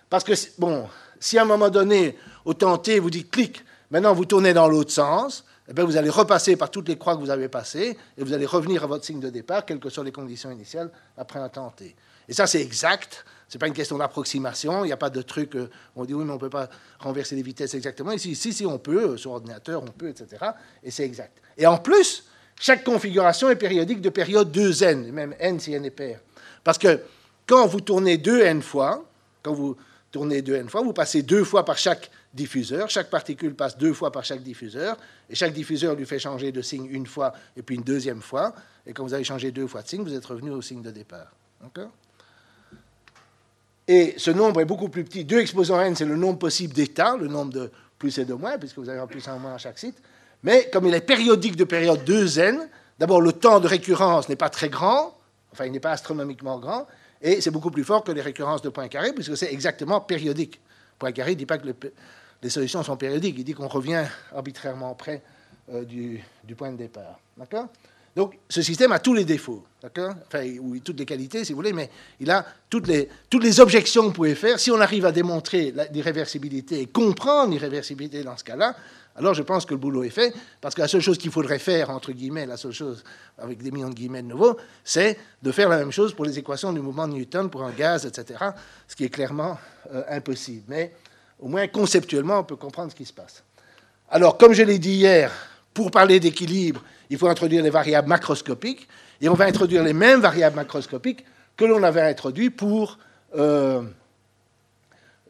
parce 0.10 0.26
que, 0.26 0.34
bon, 0.58 0.90
si 1.18 1.38
à 1.38 1.44
un 1.44 1.46
moment 1.46 1.70
donné, 1.70 2.18
au 2.44 2.54
temps 2.54 2.78
t, 2.78 3.00
vous 3.00 3.10
dites 3.10 3.32
clic, 3.32 3.64
maintenant 3.92 4.14
vous 4.14 4.26
tournez 4.26 4.54
dans 4.54 4.68
l'autre 4.68 4.92
sens, 4.92 5.46
eh 5.70 5.74
bien, 5.74 5.86
vous 5.86 5.98
allez 5.98 6.10
repasser 6.10 6.56
par 6.56 6.72
toutes 6.72 6.88
les 6.88 6.98
croix 6.98 7.16
que 7.16 7.22
vous 7.22 7.30
avez 7.30 7.48
passées, 7.48 7.96
et 8.18 8.24
vous 8.24 8.34
allez 8.34 8.48
revenir 8.48 8.84
à 8.84 8.88
votre 8.88 9.06
signe 9.06 9.20
de 9.20 9.30
départ, 9.30 9.66
quelles 9.66 9.80
que 9.80 9.90
soient 9.90 10.04
les 10.04 10.12
conditions 10.12 10.50
initiales, 10.50 10.90
après 11.16 11.40
un 11.40 11.48
temps 11.48 11.70
t. 11.70 11.96
Et 12.28 12.34
ça, 12.34 12.48
c'est 12.48 12.62
exact. 12.62 13.24
Ce 13.48 13.56
n'est 13.56 13.60
pas 13.60 13.68
une 13.68 13.74
question 13.74 13.98
d'approximation. 13.98 14.84
Il 14.84 14.88
n'y 14.88 14.94
a 14.94 14.98
pas 14.98 15.12
de 15.12 15.22
truc, 15.22 15.56
euh, 15.56 15.70
on 15.96 16.06
dit 16.06 16.14
oui, 16.16 16.24
mais 16.24 16.32
on 16.32 16.36
ne 16.36 16.40
peut 16.40 16.50
pas 16.50 16.70
renverser 17.00 17.36
les 17.36 17.44
vitesses 17.44 17.76
exactement. 17.76 18.12
Ici, 18.12 18.36
si, 18.36 18.52
si, 18.52 18.66
on 18.66 18.80
peut, 18.80 19.12
euh, 19.12 19.18
sur 19.18 19.32
ordinateur, 19.32 19.84
on 19.84 19.92
peut, 19.92 20.10
etc. 20.10 20.44
Et 20.84 20.90
c'est 20.90 21.04
exact. 21.04 21.40
Et 21.56 21.68
en 21.68 21.78
plus, 21.78 22.26
chaque 22.60 22.84
configuration 22.84 23.50
est 23.50 23.56
périodique 23.56 24.02
de 24.02 24.10
période 24.10 24.56
2n, 24.56 25.12
même 25.12 25.36
n 25.40 25.60
si 25.60 25.74
n 25.74 25.86
est 25.86 25.92
pair. 25.92 26.20
Parce 26.64 26.78
que 26.78 27.00
quand 27.48 27.68
vous 27.68 27.82
tournez 27.82 28.18
2n 28.18 28.62
fois, 28.62 29.06
quand 29.44 29.54
vous 29.54 29.76
tournez 30.12 30.42
2n 30.42 30.68
fois, 30.70 30.82
vous 30.82 30.94
passez 30.94 31.24
deux 31.24 31.44
fois 31.44 31.66
par 31.66 31.78
chaque 31.78 32.10
diffuseur. 32.34 32.90
Chaque 32.90 33.10
particule 33.10 33.56
passe 33.56 33.78
deux 33.78 33.94
fois 33.94 34.12
par 34.12 34.24
chaque 34.24 34.44
diffuseur. 34.44 34.98
Et 35.30 35.36
chaque 35.36 35.54
diffuseur 35.54 35.96
lui 35.96 36.06
fait 36.06 36.20
changer 36.20 36.52
de 36.52 36.62
signe 36.62 36.88
une 36.90 37.06
fois 37.06 37.34
et 37.56 37.62
puis 37.62 37.76
une 37.76 37.84
deuxième 37.84 38.22
fois. 38.22 38.54
Et 38.86 38.94
quand 38.94 39.04
vous 39.04 39.14
avez 39.14 39.24
changé 39.24 39.52
deux 39.52 39.68
fois 39.68 39.82
de 39.82 39.88
signe, 39.88 40.04
vous 40.04 40.14
êtes 40.14 40.26
revenu 40.26 40.52
au 40.52 40.62
signe 40.62 40.82
de 40.82 40.92
départ. 40.92 41.32
Et 43.88 44.14
ce 44.18 44.32
nombre 44.32 44.62
est 44.62 44.66
beaucoup 44.66 44.90
plus 44.90 45.04
petit. 45.04 45.26
2 45.26 45.40
exposant 45.40 45.82
n, 45.82 45.96
c'est 45.96 46.06
le 46.06 46.16
nombre 46.16 46.40
possible 46.40 46.74
d'états, 46.74 47.18
le 47.18 47.28
nombre 47.28 47.52
de 47.52 47.72
plus 47.98 48.18
et 48.20 48.26
de 48.26 48.34
moins, 48.34 48.58
puisque 48.58 48.78
vous 48.78 48.90
avez 48.90 49.00
un 49.00 49.08
plus 49.08 49.26
et 49.26 49.30
un 49.30 49.38
moins 49.38 49.56
à 49.56 49.58
chaque 49.58 49.80
site. 49.80 49.98
Mais 50.44 50.70
comme 50.72 50.86
il 50.86 50.94
est 50.94 51.02
périodique 51.02 51.56
de 51.56 51.64
période 51.66 52.08
2n, 52.08 52.68
d'abord 52.98 53.22
le 53.22 53.34
temps 53.34 53.60
de 53.60 53.68
récurrence 53.68 54.30
n'est 54.30 54.36
pas 54.36 54.50
très 54.50 54.70
grand, 54.70 55.18
enfin 55.52 55.66
il 55.66 55.72
n'est 55.72 55.80
pas 55.80 55.92
astronomiquement 55.92 56.60
grand, 56.60 56.88
et 57.22 57.42
c'est 57.42 57.52
beaucoup 57.52 57.72
plus 57.72 57.84
fort 57.84 58.04
que 58.04 58.12
les 58.12 58.22
récurrences 58.22 58.62
de 58.62 58.70
points 58.70 58.88
carrés, 58.88 59.14
puisque 59.14 59.36
c'est 59.36 59.52
exactement 59.52 60.02
périodique. 60.02 60.62
Point 60.98 61.12
carré 61.12 61.32
ne 61.32 61.36
dit 61.36 61.46
pas 61.46 61.58
que 61.58 61.68
les 62.42 62.50
solutions 62.50 62.84
sont 62.84 62.98
périodiques, 62.98 63.36
il 63.38 63.44
dit 63.44 63.54
qu'on 63.54 63.68
revient 63.68 64.06
arbitrairement 64.34 64.96
près 64.96 65.22
euh, 65.74 65.84
du, 65.84 66.24
point 66.58 66.72
de 66.72 66.78
départ. 66.78 67.20
D'accord? 67.38 67.68
Donc, 68.16 68.38
ce 68.50 68.62
système 68.62 68.92
a 68.92 69.00
tous 69.00 69.14
les 69.14 69.24
défauts, 69.24 69.64
Enfin, 69.82 70.44
toutes 70.84 71.00
les 71.00 71.06
qualités, 71.06 71.46
si 71.46 71.54
vous 71.54 71.58
voulez, 71.58 71.72
mais 71.72 71.90
il 72.20 72.30
a 72.32 72.46
toutes 72.70 72.88
les, 72.88 73.08
toutes 73.30 73.44
les 73.44 73.62
objections 73.62 74.02
que 74.02 74.08
vous 74.08 74.14
pouvez 74.14 74.36
faire. 74.36 74.60
Si 74.60 74.72
on 74.72 74.82
arrive 74.82 75.06
à 75.06 75.12
démontrer 75.12 75.74
l'irréversibilité 75.94 76.82
et 76.82 76.86
comprendre 76.88 77.52
l'irréversibilité 77.52 78.24
dans 78.24 78.36
ce 78.36 78.44
cas-là, 78.44 78.76
alors 79.20 79.34
je 79.34 79.44
pense 79.44 79.66
que 79.66 79.74
le 79.74 79.80
boulot 79.80 80.04
est 80.04 80.10
fait, 80.10 80.34
parce 80.62 80.74
que 80.74 80.80
la 80.80 80.88
seule 80.88 81.02
chose 81.02 81.18
qu'il 81.18 81.30
faudrait 81.30 81.60
faire, 81.60 81.90
entre 81.90 82.14
guillemets, 82.14 82.46
la 82.46 82.56
seule 82.56 82.72
chose, 82.72 83.04
avec 83.38 83.62
des 83.62 83.70
millions 83.70 83.90
de 83.90 83.94
guillemets 83.94 84.22
de 84.22 84.28
nouveau, 84.28 84.56
c'est 84.86 85.18
de 85.44 85.52
faire 85.52 85.68
la 85.68 85.78
même 85.78 85.92
chose 85.92 86.14
pour 86.14 86.24
les 86.24 86.40
équations 86.40 86.72
du 86.72 86.80
mouvement 86.80 87.06
de 87.06 87.14
Newton 87.14 87.50
pour 87.50 87.64
un 87.64 87.72
gaz, 87.72 88.06
etc., 88.06 88.40
ce 88.88 88.96
qui 88.96 89.04
est 89.04 89.10
clairement 89.10 89.60
euh, 89.94 90.04
impossible. 90.10 90.64
Mais 90.70 90.94
au 91.38 91.50
moins 91.50 91.68
conceptuellement, 91.68 92.40
on 92.40 92.44
peut 92.46 92.56
comprendre 92.56 92.92
ce 92.92 92.96
qui 92.96 93.04
se 93.04 93.12
passe. 93.12 93.44
Alors, 94.10 94.38
comme 94.38 94.54
je 94.54 94.64
l'ai 94.64 94.80
dit 94.80 94.94
hier, 94.94 95.34
pour 95.74 95.92
parler 95.92 96.22
d'équilibre, 96.22 96.82
il 97.10 97.18
faut 97.18 97.28
introduire 97.28 97.62
les 97.62 97.70
variables 97.70 98.08
macroscopiques, 98.08 98.88
et 99.20 99.28
on 99.28 99.34
va 99.34 99.46
introduire 99.46 99.84
les 99.84 99.94
mêmes 99.94 100.22
variables 100.22 100.56
macroscopiques 100.56 101.26
que 101.58 101.66
l'on 101.66 101.84
avait 101.84 102.02
introduit 102.02 102.52
pour 102.52 102.98
euh, 103.36 103.84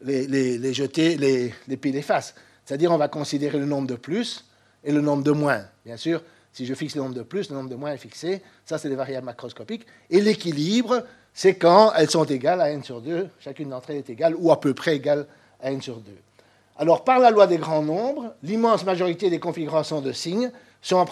les, 0.04 0.28
les, 0.28 0.74
jeter, 0.74 1.16
les, 1.16 1.52
les 1.66 1.76
piles 1.76 1.96
et 1.96 2.02
faces. 2.02 2.36
C'est-à-dire, 2.70 2.92
on 2.92 2.98
va 2.98 3.08
considérer 3.08 3.58
le 3.58 3.66
nombre 3.66 3.88
de 3.88 3.96
plus 3.96 4.44
et 4.84 4.92
le 4.92 5.00
nombre 5.00 5.24
de 5.24 5.32
moins. 5.32 5.64
Bien 5.84 5.96
sûr, 5.96 6.22
si 6.52 6.66
je 6.66 6.72
fixe 6.72 6.94
le 6.94 7.02
nombre 7.02 7.16
de 7.16 7.24
plus, 7.24 7.50
le 7.50 7.56
nombre 7.56 7.68
de 7.68 7.74
moins 7.74 7.90
est 7.90 7.98
fixé. 7.98 8.42
Ça, 8.64 8.78
c'est 8.78 8.88
des 8.88 8.94
variables 8.94 9.26
macroscopiques. 9.26 9.84
Et 10.08 10.20
l'équilibre, 10.20 11.04
c'est 11.34 11.56
quand 11.56 11.92
elles 11.96 12.08
sont 12.08 12.22
égales 12.22 12.60
à 12.60 12.70
n 12.70 12.84
sur 12.84 13.00
2. 13.00 13.28
Chacune 13.40 13.70
d'entre 13.70 13.90
elles 13.90 13.96
est 13.96 14.10
égale 14.10 14.36
ou 14.38 14.52
à 14.52 14.60
peu 14.60 14.72
près 14.72 14.94
égale 14.94 15.26
à 15.60 15.72
n 15.72 15.82
sur 15.82 15.96
2. 15.96 16.12
Alors, 16.76 17.02
par 17.02 17.18
la 17.18 17.32
loi 17.32 17.48
des 17.48 17.58
grands 17.58 17.82
nombres, 17.82 18.36
l'immense 18.44 18.84
majorité 18.84 19.30
des 19.30 19.40
configurations 19.40 20.00
de 20.00 20.12
signes 20.12 20.52
sont 20.80 21.04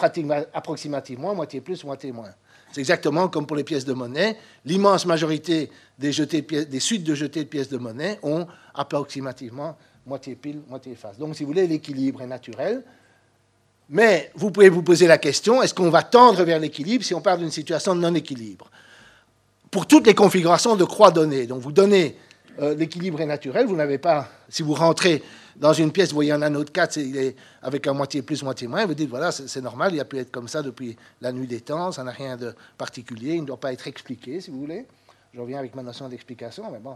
approximativement 0.53 1.35
moitié 1.35 1.59
plus, 1.59 1.83
moitié 1.83 2.13
moins. 2.13 2.31
C'est 2.71 2.79
exactement 2.79 3.27
comme 3.27 3.45
pour 3.45 3.57
les 3.57 3.65
pièces 3.65 3.83
de 3.83 3.91
monnaie. 3.91 4.37
L'immense 4.63 5.05
majorité 5.05 5.69
des, 5.97 6.11
des, 6.11 6.79
suites 6.79 7.03
de 7.03 7.15
jetés 7.15 7.43
de 7.43 7.49
pièces 7.49 7.67
de 7.67 7.77
monnaie 7.77 8.17
ont 8.23 8.47
approximativement 8.73 9.75
moitié 10.05 10.35
pile, 10.35 10.61
moitié 10.67 10.95
face. 10.95 11.17
Donc, 11.17 11.35
si 11.35 11.43
vous 11.43 11.49
voulez, 11.49 11.67
l'équilibre 11.67 12.21
est 12.21 12.27
naturel. 12.27 12.83
Mais 13.89 14.31
vous 14.35 14.51
pouvez 14.51 14.69
vous 14.69 14.83
poser 14.83 15.07
la 15.07 15.17
question, 15.17 15.63
est-ce 15.63 15.73
qu'on 15.73 15.89
va 15.89 16.03
tendre 16.03 16.43
vers 16.43 16.59
l'équilibre 16.59 17.03
si 17.03 17.15
on 17.15 17.21
part 17.21 17.39
d'une 17.39 17.49
situation 17.49 17.95
de 17.95 18.01
non-équilibre? 18.01 18.69
Pour 19.71 19.87
toutes 19.87 20.05
les 20.05 20.13
configurations 20.13 20.75
de 20.75 20.83
croix 20.83 21.09
données, 21.09 21.47
donc 21.47 21.61
vous 21.61 21.71
donnez 21.71 22.15
euh, 22.61 22.75
l'équilibre 22.75 23.21
est 23.21 23.25
naturel, 23.25 23.65
vous 23.65 23.75
n'avez 23.75 23.97
pas, 23.97 24.27
si 24.47 24.63
vous 24.63 24.73
rentrez 24.73 25.23
dans 25.55 25.73
une 25.73 25.91
pièce, 25.91 26.09
vous 26.09 26.15
voyez 26.15 26.31
un 26.31 26.41
anneau 26.41 26.63
de 26.63 26.69
4, 26.69 26.97
il 26.97 27.17
est 27.17 27.35
avec 27.61 27.87
un 27.87 27.93
moitié 27.93 28.21
plus, 28.21 28.43
moitié 28.43 28.67
moins, 28.67 28.85
vous 28.85 28.93
dites, 28.93 29.09
voilà, 29.09 29.31
c'est 29.31 29.61
normal, 29.61 29.93
il 29.93 29.99
a 29.99 30.05
pu 30.05 30.17
être 30.19 30.31
comme 30.31 30.47
ça 30.47 30.61
depuis 30.61 30.95
la 31.21 31.31
nuit 31.31 31.47
des 31.47 31.61
temps, 31.61 31.91
ça 31.91 32.03
n'a 32.03 32.11
rien 32.11 32.37
de 32.37 32.53
particulier, 32.77 33.35
il 33.35 33.41
ne 33.41 33.47
doit 33.47 33.59
pas 33.59 33.73
être 33.73 33.87
expliqué, 33.87 34.39
si 34.39 34.51
vous 34.51 34.59
voulez. 34.59 34.85
Je 35.33 35.39
reviens 35.39 35.59
avec 35.59 35.75
ma 35.75 35.83
notion 35.83 36.07
d'explication, 36.09 36.69
mais 36.71 36.79
bon, 36.79 36.95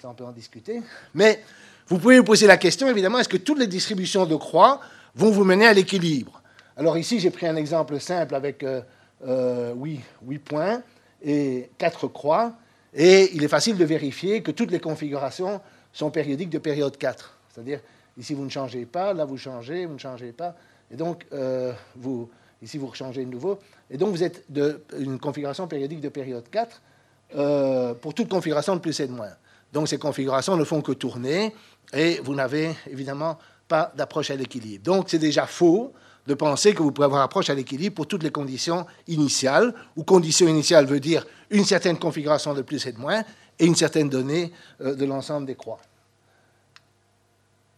ça 0.00 0.08
on 0.08 0.14
peut 0.14 0.24
en 0.24 0.32
discuter. 0.32 0.82
Mais 1.14 1.42
vous 1.88 1.98
pouvez 1.98 2.18
vous 2.18 2.24
poser 2.24 2.46
la 2.46 2.56
question, 2.56 2.88
évidemment, 2.88 3.18
est-ce 3.18 3.28
que 3.28 3.36
toutes 3.36 3.58
les 3.58 3.66
distributions 3.66 4.26
de 4.26 4.36
croix 4.36 4.80
vont 5.14 5.30
vous 5.30 5.44
mener 5.44 5.66
à 5.66 5.72
l'équilibre? 5.72 6.42
Alors 6.76 6.98
ici, 6.98 7.20
j'ai 7.20 7.30
pris 7.30 7.46
un 7.46 7.56
exemple 7.56 7.98
simple 8.00 8.34
avec 8.34 8.62
euh, 8.62 8.80
euh, 9.26 9.74
8, 9.74 10.00
8 10.26 10.38
points 10.38 10.82
et 11.22 11.70
4 11.78 12.08
croix, 12.08 12.52
et 12.94 13.30
il 13.34 13.44
est 13.44 13.48
facile 13.48 13.76
de 13.76 13.84
vérifier 13.84 14.42
que 14.42 14.50
toutes 14.50 14.70
les 14.70 14.80
configurations 14.80 15.60
sont 15.92 16.10
périodiques 16.10 16.50
de 16.50 16.58
période 16.58 16.96
4. 16.96 17.38
C'est-à-dire, 17.52 17.80
Ici, 18.16 18.34
vous 18.34 18.44
ne 18.44 18.50
changez 18.50 18.86
pas, 18.86 19.12
là, 19.12 19.24
vous 19.24 19.36
changez, 19.36 19.86
vous 19.86 19.94
ne 19.94 19.98
changez 19.98 20.32
pas. 20.32 20.54
Et 20.90 20.96
donc, 20.96 21.26
euh, 21.32 21.72
vous, 21.96 22.28
ici, 22.62 22.78
vous 22.78 22.86
rechangez 22.86 23.24
de 23.24 23.30
nouveau. 23.30 23.58
Et 23.90 23.96
donc, 23.96 24.10
vous 24.10 24.22
êtes 24.22 24.44
une 24.98 25.18
configuration 25.18 25.66
périodique 25.66 26.00
de 26.00 26.08
période 26.08 26.48
4 26.50 26.82
euh, 27.36 27.94
pour 27.94 28.14
toute 28.14 28.28
configuration 28.28 28.76
de 28.76 28.80
plus 28.80 28.98
et 29.00 29.08
de 29.08 29.12
moins. 29.12 29.32
Donc, 29.72 29.88
ces 29.88 29.98
configurations 29.98 30.56
ne 30.56 30.62
font 30.62 30.80
que 30.80 30.92
tourner 30.92 31.52
et 31.92 32.20
vous 32.22 32.34
n'avez 32.34 32.74
évidemment 32.90 33.38
pas 33.68 33.92
d'approche 33.96 34.30
à 34.30 34.36
l'équilibre. 34.36 34.84
Donc, 34.84 35.06
c'est 35.08 35.18
déjà 35.18 35.46
faux 35.46 35.92
de 36.26 36.34
penser 36.34 36.74
que 36.74 36.82
vous 36.82 36.92
pouvez 36.92 37.04
avoir 37.04 37.22
approche 37.22 37.50
à 37.50 37.54
l'équilibre 37.54 37.94
pour 37.94 38.06
toutes 38.06 38.22
les 38.22 38.30
conditions 38.30 38.86
initiales, 39.08 39.74
où 39.96 40.04
condition 40.04 40.48
initiale 40.48 40.86
veut 40.86 41.00
dire 41.00 41.26
une 41.50 41.64
certaine 41.64 41.98
configuration 41.98 42.54
de 42.54 42.62
plus 42.62 42.86
et 42.86 42.92
de 42.92 42.98
moins 42.98 43.22
et 43.58 43.66
une 43.66 43.76
certaine 43.76 44.08
donnée 44.08 44.52
euh, 44.80 44.94
de 44.94 45.04
l'ensemble 45.04 45.46
des 45.46 45.54
croix. 45.54 45.80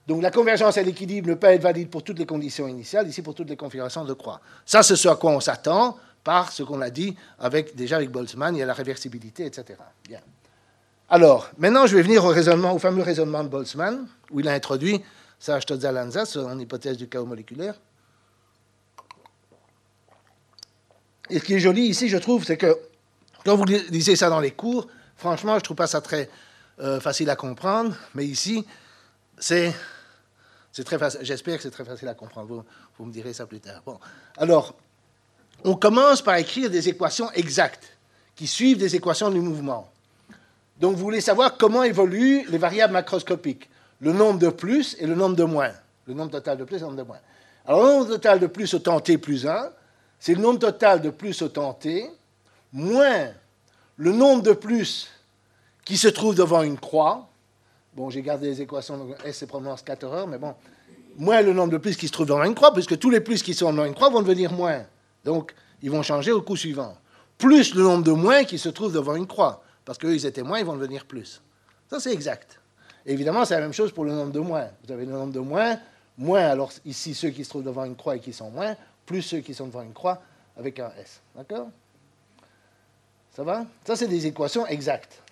Donc 0.06 0.22
la 0.22 0.30
convergence 0.30 0.78
à 0.78 0.82
l'équilibre 0.82 1.28
ne 1.28 1.34
peut 1.34 1.48
être 1.48 1.62
valide 1.62 1.90
pour 1.90 2.04
toutes 2.04 2.18
les 2.18 2.26
conditions 2.26 2.68
initiales, 2.68 3.08
ici 3.08 3.22
pour 3.22 3.34
toutes 3.34 3.50
les 3.50 3.56
configurations 3.56 4.04
de 4.04 4.14
croix. 4.14 4.40
Ça, 4.64 4.82
c'est 4.82 4.94
ce 4.94 5.08
à 5.08 5.16
quoi 5.16 5.32
on 5.32 5.40
s'attend 5.40 5.98
par 6.22 6.52
ce 6.52 6.62
qu'on 6.62 6.80
a 6.80 6.90
dit 6.90 7.16
avec, 7.38 7.75
déjà 7.75 7.96
avec 7.96 8.10
Boltzmann, 8.10 8.54
il 8.54 8.60
y 8.60 8.62
a 8.62 8.66
la 8.66 8.75
réversibilité, 8.75 9.46
etc. 9.46 9.78
Bien. 10.08 10.20
Alors, 11.08 11.50
maintenant, 11.58 11.86
je 11.86 11.96
vais 11.96 12.02
venir 12.02 12.25
au 12.25 12.78
fameux 12.78 13.02
raisonnement 13.02 13.44
de 13.44 13.48
Boltzmann, 13.48 14.08
où 14.30 14.40
il 14.40 14.48
a 14.48 14.52
introduit 14.52 15.02
Stotza-Lanza, 15.40 16.25
son 16.25 16.58
hypothèse 16.58 16.96
du 16.96 17.08
chaos 17.08 17.26
moléculaire. 17.26 17.75
Et 21.30 21.38
ce 21.38 21.44
qui 21.44 21.54
est 21.54 21.60
joli 21.60 21.82
ici, 21.82 22.08
je 22.08 22.16
trouve, 22.16 22.44
c'est 22.44 22.56
que 22.56 22.76
quand 23.44 23.56
vous 23.56 23.64
lisez 23.64 24.16
ça 24.16 24.28
dans 24.28 24.40
les 24.40 24.50
cours, 24.50 24.88
franchement, 25.16 25.52
je 25.52 25.58
ne 25.58 25.60
trouve 25.60 25.76
pas 25.76 25.86
ça 25.86 26.00
très 26.00 26.28
euh, 26.80 26.98
facile 27.00 27.30
à 27.30 27.36
comprendre, 27.36 27.94
mais 28.14 28.26
ici, 28.26 28.66
c'est. 29.38 29.72
J'espère 30.72 31.56
que 31.56 31.62
c'est 31.62 31.70
très 31.70 31.84
facile 31.84 32.08
à 32.08 32.14
comprendre. 32.14 32.64
Vous, 32.98 33.04
me 33.06 33.12
direz 33.12 33.32
ça 33.32 33.46
plus 33.46 33.60
tard. 33.60 33.82
Alors, 34.36 34.75
on 35.64 35.75
commence 35.75 36.20
par 36.20 36.36
écrire 36.36 36.68
des 36.68 36.88
équations 36.88 37.30
exactes 37.32 37.96
qui 38.34 38.46
suivent 38.46 38.76
des 38.76 38.94
équations 38.94 39.30
du 39.30 39.40
mouvement. 39.40 39.90
Donc, 40.80 40.97
vous 40.97 41.02
voulez 41.02 41.21
savoir 41.21 41.56
comment 41.56 41.83
évoluent 41.83 42.45
les 42.49 42.59
variables 42.59 42.92
macroscopiques, 42.92 43.68
le 44.00 44.12
nombre 44.12 44.38
de 44.38 44.49
plus 44.49 44.97
et 45.00 45.06
le 45.06 45.14
nombre 45.14 45.37
de 45.37 45.45
moins. 45.45 45.73
Le 46.06 46.14
nombre 46.14 46.30
total 46.30 46.59
de 46.59 46.64
plus 46.64 46.76
et 46.76 46.80
le 46.80 46.87
nombre 46.87 46.99
de 46.99 47.02
moins. 47.02 47.18
Alors, 47.66 47.83
le 47.83 47.88
nombre 47.88 48.09
total 48.09 48.40
de 48.40 48.47
plus 48.47 48.75
au 48.75 49.00
t 49.00 49.18
plus 49.18 49.47
1, 49.47 49.71
c'est 50.18 50.35
le 50.35 50.40
nombre 50.40 50.59
total 50.59 51.00
de 51.00 51.11
plus 51.11 51.42
au 51.42 51.49
t 51.49 52.11
moins 52.73 53.28
le 53.97 54.12
nombre 54.12 54.42
de 54.42 54.52
plus 54.52 55.09
qui 55.85 55.97
se 55.97 56.09
trouve 56.09 56.35
devant 56.35 56.62
une 56.62 56.78
croix, 56.78 57.28
Bon, 57.97 58.11
j'ai 58.11 58.21
gardé 58.21 58.49
les 58.49 58.61
équations, 58.61 58.99
donc 58.99 59.16
S 59.25 59.38
c'est 59.38 59.47
probablement 59.47 59.75
4 59.75 60.04
heures, 60.04 60.26
mais 60.26 60.37
bon, 60.37 60.54
moins 61.16 61.40
le 61.40 61.54
nombre 61.54 61.73
de 61.73 61.78
plus 61.78 61.97
qui 61.97 62.09
se 62.09 62.12
trouvent 62.12 62.26
dans 62.26 62.45
une 62.45 62.54
croix, 62.54 62.75
puisque 62.75 62.99
tous 62.99 63.09
les 63.09 63.21
plus 63.21 63.42
qui 63.42 63.54
sont 63.54 63.73
dans 63.73 63.87
une 63.87 63.95
croix 63.95 64.11
vont 64.11 64.21
devenir 64.21 64.52
moins. 64.52 64.83
Donc, 65.25 65.54
ils 65.80 65.90
vont 65.90 66.02
changer 66.02 66.30
au 66.30 66.42
coup 66.42 66.56
suivant. 66.56 66.95
Plus 67.38 67.75
le 67.75 67.83
nombre 67.83 68.04
de 68.04 68.12
moins 68.12 68.45
qui 68.45 68.59
se 68.59 68.68
trouvent 68.68 68.92
devant 68.92 69.16
une 69.16 69.26
croix, 69.26 69.62
parce 69.87 69.97
qu'eux, 69.97 70.14
ils 70.14 70.26
étaient 70.26 70.43
moins, 70.43 70.59
ils 70.59 70.66
vont 70.66 70.76
devenir 70.76 71.07
plus. 71.07 71.40
Ça, 71.88 71.99
c'est 72.00 72.12
exact. 72.12 72.61
évidemment, 73.07 73.45
c'est 73.45 73.55
la 73.55 73.61
même 73.61 73.73
chose 73.73 73.93
pour 73.93 74.05
le 74.05 74.12
nombre 74.12 74.33
de 74.33 74.40
moins. 74.40 74.69
Vous 74.85 74.93
avez 74.93 75.07
le 75.07 75.12
nombre 75.12 75.33
de 75.33 75.38
moins, 75.38 75.78
moins, 76.19 76.45
alors 76.45 76.73
ici, 76.85 77.14
ceux 77.14 77.31
qui 77.31 77.45
se 77.45 77.49
trouvent 77.49 77.64
devant 77.64 77.85
une 77.85 77.97
croix 77.97 78.16
et 78.16 78.21
qui 78.21 78.33
sont 78.33 78.50
moins, 78.50 78.76
plus 79.07 79.23
ceux 79.23 79.38
qui 79.38 79.55
sont 79.55 79.69
devant 79.69 79.83
une 79.83 79.95
croix 79.95 80.21
avec 80.59 80.81
un 80.81 80.90
S. 81.00 81.21
D'accord? 81.37 81.69
Ça 83.31 83.45
va? 83.45 83.64
Ça, 83.87 83.95
c'est 83.95 84.09
des 84.09 84.26
équations 84.26 84.66
exactes. 84.66 85.23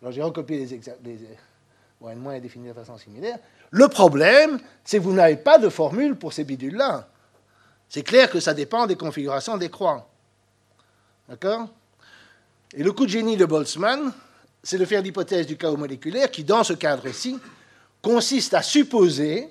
Alors, 0.00 0.12
j'ai 0.12 0.22
recopié 0.22 0.64
les, 0.64 0.80
les, 1.04 2.14
moins 2.14 2.32
est 2.32 2.40
défini 2.40 2.68
de 2.68 2.72
façon 2.72 2.96
similaire. 2.96 3.38
Le 3.70 3.88
problème, 3.88 4.58
c'est 4.82 4.98
que 4.98 5.02
vous 5.02 5.12
n'avez 5.12 5.36
pas 5.36 5.58
de 5.58 5.68
formule 5.68 6.16
pour 6.16 6.32
ces 6.32 6.44
bidules-là. 6.44 7.06
C'est 7.90 8.02
clair 8.02 8.30
que 8.30 8.40
ça 8.40 8.54
dépend 8.54 8.86
des 8.86 8.96
configurations 8.96 9.58
des 9.58 9.68
croix. 9.68 10.08
D'accord? 11.28 11.68
Et 12.76 12.82
le 12.82 12.92
coup 12.92 13.06
de 13.06 13.10
génie 13.10 13.36
de 13.36 13.44
Boltzmann, 13.44 14.12
c'est 14.62 14.78
de 14.78 14.84
faire 14.84 15.00
l'hypothèse 15.00 15.46
du 15.46 15.56
chaos 15.56 15.76
moléculaire 15.76 16.30
qui, 16.30 16.42
dans 16.42 16.64
ce 16.64 16.72
cadre-ci, 16.72 17.38
consiste 18.02 18.54
à 18.54 18.62
supposer 18.62 19.48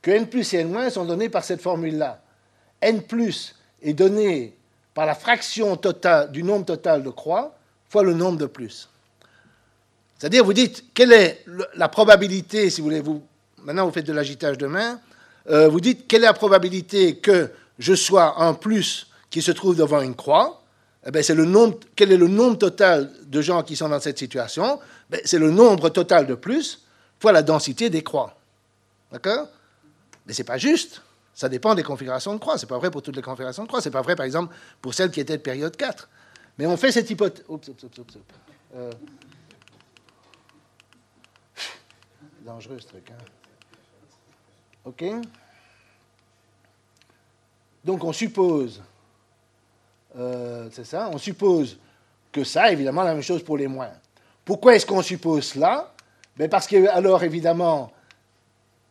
que 0.00 0.10
n 0.10 0.28
et 0.32 0.56
n 0.56 0.90
sont 0.90 1.04
donnés 1.04 1.28
par 1.28 1.44
cette 1.44 1.60
formule-là. 1.60 2.22
n 2.80 3.02
est 3.82 3.92
donné 3.94 4.56
par 4.94 5.06
la 5.06 5.14
fraction 5.14 5.76
totale 5.76 6.30
du 6.30 6.42
nombre 6.42 6.66
total 6.66 7.02
de 7.02 7.10
croix 7.10 7.56
fois 7.88 8.04
le 8.04 8.14
nombre 8.14 8.38
de 8.38 8.46
plus. 8.46 8.88
C'est-à-dire, 10.18 10.44
vous 10.44 10.52
dites, 10.52 10.84
quelle 10.94 11.12
est 11.12 11.44
la 11.74 11.88
probabilité, 11.88 12.70
si 12.70 12.80
vous 12.80 12.86
voulez, 12.86 13.00
vous, 13.00 13.22
maintenant 13.58 13.86
vous 13.86 13.92
faites 13.92 14.06
de 14.06 14.12
l'agitage 14.12 14.56
de 14.56 14.66
main, 14.66 15.00
euh, 15.50 15.68
vous 15.68 15.80
dites, 15.80 16.06
quelle 16.06 16.22
est 16.22 16.26
la 16.26 16.32
probabilité 16.32 17.16
que 17.16 17.50
je 17.78 17.94
sois 17.94 18.40
un 18.40 18.54
plus 18.54 19.08
qui 19.30 19.42
se 19.42 19.50
trouve 19.50 19.74
devant 19.74 20.00
une 20.00 20.14
croix? 20.14 20.61
Eh 21.04 21.10
bien, 21.10 21.22
c'est 21.22 21.34
le 21.34 21.44
nombre, 21.44 21.78
quel 21.96 22.12
est 22.12 22.16
le 22.16 22.28
nombre 22.28 22.58
total 22.58 23.12
de 23.24 23.40
gens 23.42 23.62
qui 23.62 23.74
sont 23.76 23.88
dans 23.88 24.00
cette 24.00 24.18
situation? 24.18 24.78
Ben, 25.10 25.20
C'est 25.24 25.38
le 25.38 25.50
nombre 25.50 25.88
total 25.88 26.26
de 26.26 26.34
plus 26.34 26.86
fois 27.20 27.32
la 27.32 27.42
densité 27.42 27.90
des 27.90 28.02
croix. 28.02 28.36
D'accord? 29.10 29.48
Mais 30.26 30.32
ce 30.32 30.42
n'est 30.42 30.46
pas 30.46 30.58
juste. 30.58 31.02
Ça 31.34 31.48
dépend 31.48 31.74
des 31.74 31.82
configurations 31.82 32.34
de 32.34 32.38
croix. 32.38 32.58
Ce 32.58 32.64
n'est 32.64 32.68
pas 32.68 32.78
vrai 32.78 32.90
pour 32.90 33.02
toutes 33.02 33.16
les 33.16 33.22
configurations 33.22 33.62
de 33.62 33.68
croix. 33.68 33.80
Ce 33.80 33.88
n'est 33.88 33.92
pas 33.92 34.02
vrai, 34.02 34.16
par 34.16 34.26
exemple, 34.26 34.54
pour 34.80 34.94
celles 34.94 35.10
qui 35.10 35.20
étaient 35.20 35.36
de 35.36 35.42
période 35.42 35.76
4. 35.76 36.08
Mais 36.58 36.66
on 36.66 36.76
fait 36.76 36.92
cette 36.92 37.08
hypothèse. 37.08 37.44
Oups, 37.48 37.68
oups, 37.68 37.98
oups, 37.98 38.18
euh, 38.74 38.90
dangereux 42.44 42.78
ce 42.80 42.86
truc. 42.86 43.10
Hein. 43.10 43.24
OK? 44.84 45.04
Donc 47.84 48.04
on 48.04 48.12
suppose, 48.12 48.80
euh, 50.18 50.68
c'est 50.72 50.84
ça, 50.84 51.08
on 51.12 51.18
suppose 51.18 51.78
que 52.30 52.44
ça, 52.44 52.72
évidemment, 52.72 53.02
la 53.02 53.14
même 53.14 53.22
chose 53.22 53.42
pour 53.42 53.56
les 53.56 53.66
moins. 53.66 53.90
Pourquoi 54.44 54.74
est-ce 54.74 54.86
qu'on 54.86 55.02
suppose 55.02 55.44
cela? 55.44 55.92
Ben 56.36 56.48
Parce 56.48 56.66
que, 56.66 56.88
alors, 56.88 57.22
évidemment, 57.22 57.92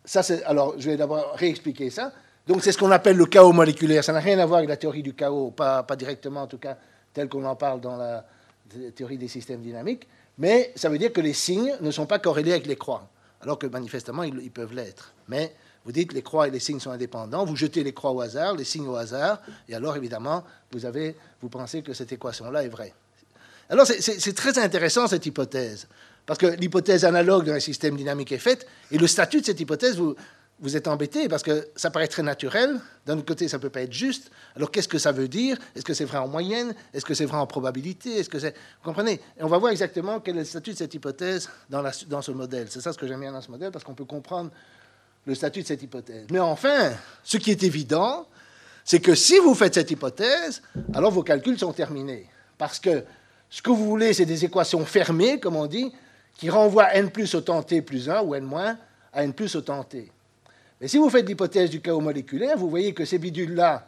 ça, 0.05 0.23
c'est, 0.23 0.43
alors, 0.43 0.75
je 0.77 0.91
vais 0.91 0.97
d'abord 0.97 1.33
réexpliquer 1.35 1.89
ça. 1.89 2.11
Donc, 2.47 2.63
c'est 2.63 2.71
ce 2.71 2.77
qu'on 2.77 2.91
appelle 2.91 3.17
le 3.17 3.25
chaos 3.25 3.51
moléculaire. 3.51 4.03
Ça 4.03 4.13
n'a 4.13 4.19
rien 4.19 4.39
à 4.39 4.45
voir 4.45 4.59
avec 4.59 4.69
la 4.69 4.77
théorie 4.77 5.03
du 5.03 5.13
chaos, 5.13 5.51
pas, 5.51 5.83
pas 5.83 5.95
directement, 5.95 6.43
en 6.43 6.47
tout 6.47 6.57
cas, 6.57 6.77
tel 7.13 7.29
qu'on 7.29 7.45
en 7.45 7.55
parle 7.55 7.81
dans 7.81 7.97
la 7.97 8.25
théorie 8.95 9.17
des 9.17 9.27
systèmes 9.27 9.61
dynamiques. 9.61 10.07
Mais 10.37 10.71
ça 10.75 10.89
veut 10.89 10.97
dire 10.97 11.11
que 11.11 11.21
les 11.21 11.33
signes 11.33 11.75
ne 11.81 11.91
sont 11.91 12.05
pas 12.05 12.19
corrélés 12.19 12.51
avec 12.51 12.67
les 12.67 12.75
croix 12.75 13.09
alors 13.41 13.57
que 13.57 13.67
manifestement, 13.67 14.23
ils, 14.23 14.51
peuvent 14.51 14.73
l'être. 14.73 15.13
Mais 15.27 15.53
vous 15.85 15.91
dites 15.91 16.13
les 16.13 16.21
croix 16.21 16.47
et 16.47 16.51
les 16.51 16.59
signes 16.59 16.79
sont 16.79 16.91
indépendants, 16.91 17.45
vous 17.45 17.55
jetez 17.55 17.83
les 17.83 17.93
croix 17.93 18.11
au 18.11 18.21
hasard, 18.21 18.55
les 18.55 18.63
signes 18.63 18.87
au 18.87 18.95
hasard, 18.95 19.41
et 19.67 19.75
alors 19.75 19.95
évidemment, 19.95 20.43
vous, 20.71 21.49
pensez 21.49 21.81
que 21.81 21.93
cette 21.93 22.11
équation-là 22.11 22.63
est 22.63 22.69
vraie. 22.69 22.93
Alors 23.69 23.87
c'est 23.87 24.35
très 24.35 24.59
intéressant 24.59 25.07
cette 25.07 25.25
hypothèse, 25.25 25.87
parce 26.25 26.39
que 26.39 26.45
l'hypothèse 26.45 27.05
analogue 27.05 27.45
d'un 27.45 27.59
système 27.59 27.95
dynamique 27.95 28.31
est 28.31 28.37
faite, 28.37 28.67
et 28.91 28.97
le 28.97 29.07
statut 29.07 29.41
de 29.41 29.45
cette 29.45 29.59
hypothèse, 29.59 29.97
vous, 29.97 30.15
vous 30.61 30.77
êtes 30.77 30.87
embêté 30.87 31.27
parce 31.27 31.41
que 31.41 31.67
ça 31.75 31.89
paraît 31.89 32.07
très 32.07 32.21
naturel. 32.21 32.79
D'un 33.07 33.17
autre 33.17 33.25
côté, 33.25 33.47
ça 33.47 33.57
ne 33.57 33.61
peut 33.63 33.71
pas 33.71 33.81
être 33.81 33.93
juste. 33.93 34.29
Alors, 34.55 34.69
qu'est-ce 34.69 34.87
que 34.87 34.99
ça 34.99 35.11
veut 35.11 35.27
dire? 35.27 35.57
Est-ce 35.75 35.83
que 35.83 35.95
c'est 35.95 36.05
vrai 36.05 36.19
en 36.19 36.27
moyenne? 36.27 36.75
Est-ce 36.93 37.03
que 37.03 37.15
c'est 37.15 37.25
vrai 37.25 37.37
en 37.37 37.47
probabilité? 37.47 38.19
Est-ce 38.19 38.29
que. 38.29 38.37
Vous 38.37 38.51
comprenez? 38.83 39.13
Et 39.39 39.43
on 39.43 39.47
va 39.47 39.57
voir 39.57 39.71
exactement 39.71 40.19
quel 40.19 40.35
est 40.35 40.41
le 40.41 40.45
statut 40.45 40.73
de 40.73 40.77
cette 40.77 40.93
hypothèse 40.93 41.49
dans 41.69 42.21
ce 42.21 42.31
modèle. 42.31 42.67
C'est 42.69 42.81
ça 42.81 42.93
ce 42.93 42.97
que 42.97 43.07
j'aime 43.07 43.21
bien 43.21 43.31
dans 43.31 43.41
ce 43.41 43.49
modèle, 43.49 43.71
parce 43.71 43.83
qu'on 43.83 43.95
peut 43.95 44.05
comprendre 44.05 44.51
le 45.25 45.35
statut 45.35 45.61
de 45.61 45.67
cette 45.67 45.83
hypothèse. 45.83 46.27
Mais 46.31 46.39
enfin, 46.39 46.91
ce 47.23 47.37
qui 47.37 47.51
est 47.51 47.63
évident, 47.63 48.27
c'est 48.83 48.99
que 48.99 49.15
si 49.15 49.37
vous 49.39 49.53
faites 49.53 49.75
cette 49.75 49.91
hypothèse, 49.91 50.61
alors 50.93 51.11
vos 51.11 51.23
calculs 51.23 51.59
sont 51.59 51.73
terminés. 51.73 52.27
Parce 52.57 52.79
que 52.79 53.03
ce 53.49 53.61
que 53.61 53.69
vous 53.69 53.85
voulez, 53.85 54.13
c'est 54.13 54.25
des 54.25 54.45
équations 54.45 54.85
fermées, 54.85 55.39
comme 55.39 55.55
on 55.55 55.67
dit, 55.67 55.91
qui 56.35 56.49
renvoient 56.49 56.93
n 56.95 57.11
plus 57.11 57.35
autant 57.35 57.61
t 57.61 57.81
plus 57.81 58.09
1 58.09 58.21
ou 58.21 58.33
n 58.33 58.43
moins 58.43 58.77
à 59.13 59.23
n 59.23 59.33
plus 59.33 59.55
autant 59.55 59.83
t. 59.83 60.11
Mais 60.79 60.87
si 60.87 60.97
vous 60.97 61.09
faites 61.09 61.27
l'hypothèse 61.27 61.69
du 61.69 61.81
chaos 61.81 61.99
moléculaire, 61.99 62.57
vous 62.57 62.69
voyez 62.69 62.93
que 62.93 63.05
ces 63.05 63.19
bidules-là, 63.19 63.87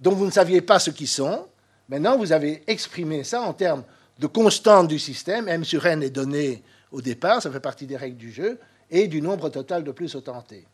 dont 0.00 0.12
vous 0.12 0.26
ne 0.26 0.30
saviez 0.30 0.60
pas 0.60 0.80
ce 0.80 0.90
qu'ils 0.90 1.08
sont, 1.08 1.46
maintenant 1.88 2.18
vous 2.18 2.32
avez 2.32 2.64
exprimé 2.66 3.22
ça 3.22 3.42
en 3.42 3.52
termes 3.52 3.84
de 4.18 4.26
constante 4.26 4.88
du 4.88 4.98
système, 4.98 5.46
m 5.46 5.64
sur 5.64 5.86
n 5.86 6.02
est 6.02 6.10
donné 6.10 6.64
au 6.90 7.00
départ, 7.00 7.40
ça 7.40 7.50
fait 7.50 7.60
partie 7.60 7.86
des 7.86 7.96
règles 7.96 8.16
du 8.16 8.32
jeu, 8.32 8.58
et 8.90 9.08
du 9.08 9.22
nombre 9.22 9.48
total 9.48 9.84
de 9.84 9.92
plus 9.92 10.14
au 10.14 10.20
t. 10.20 10.66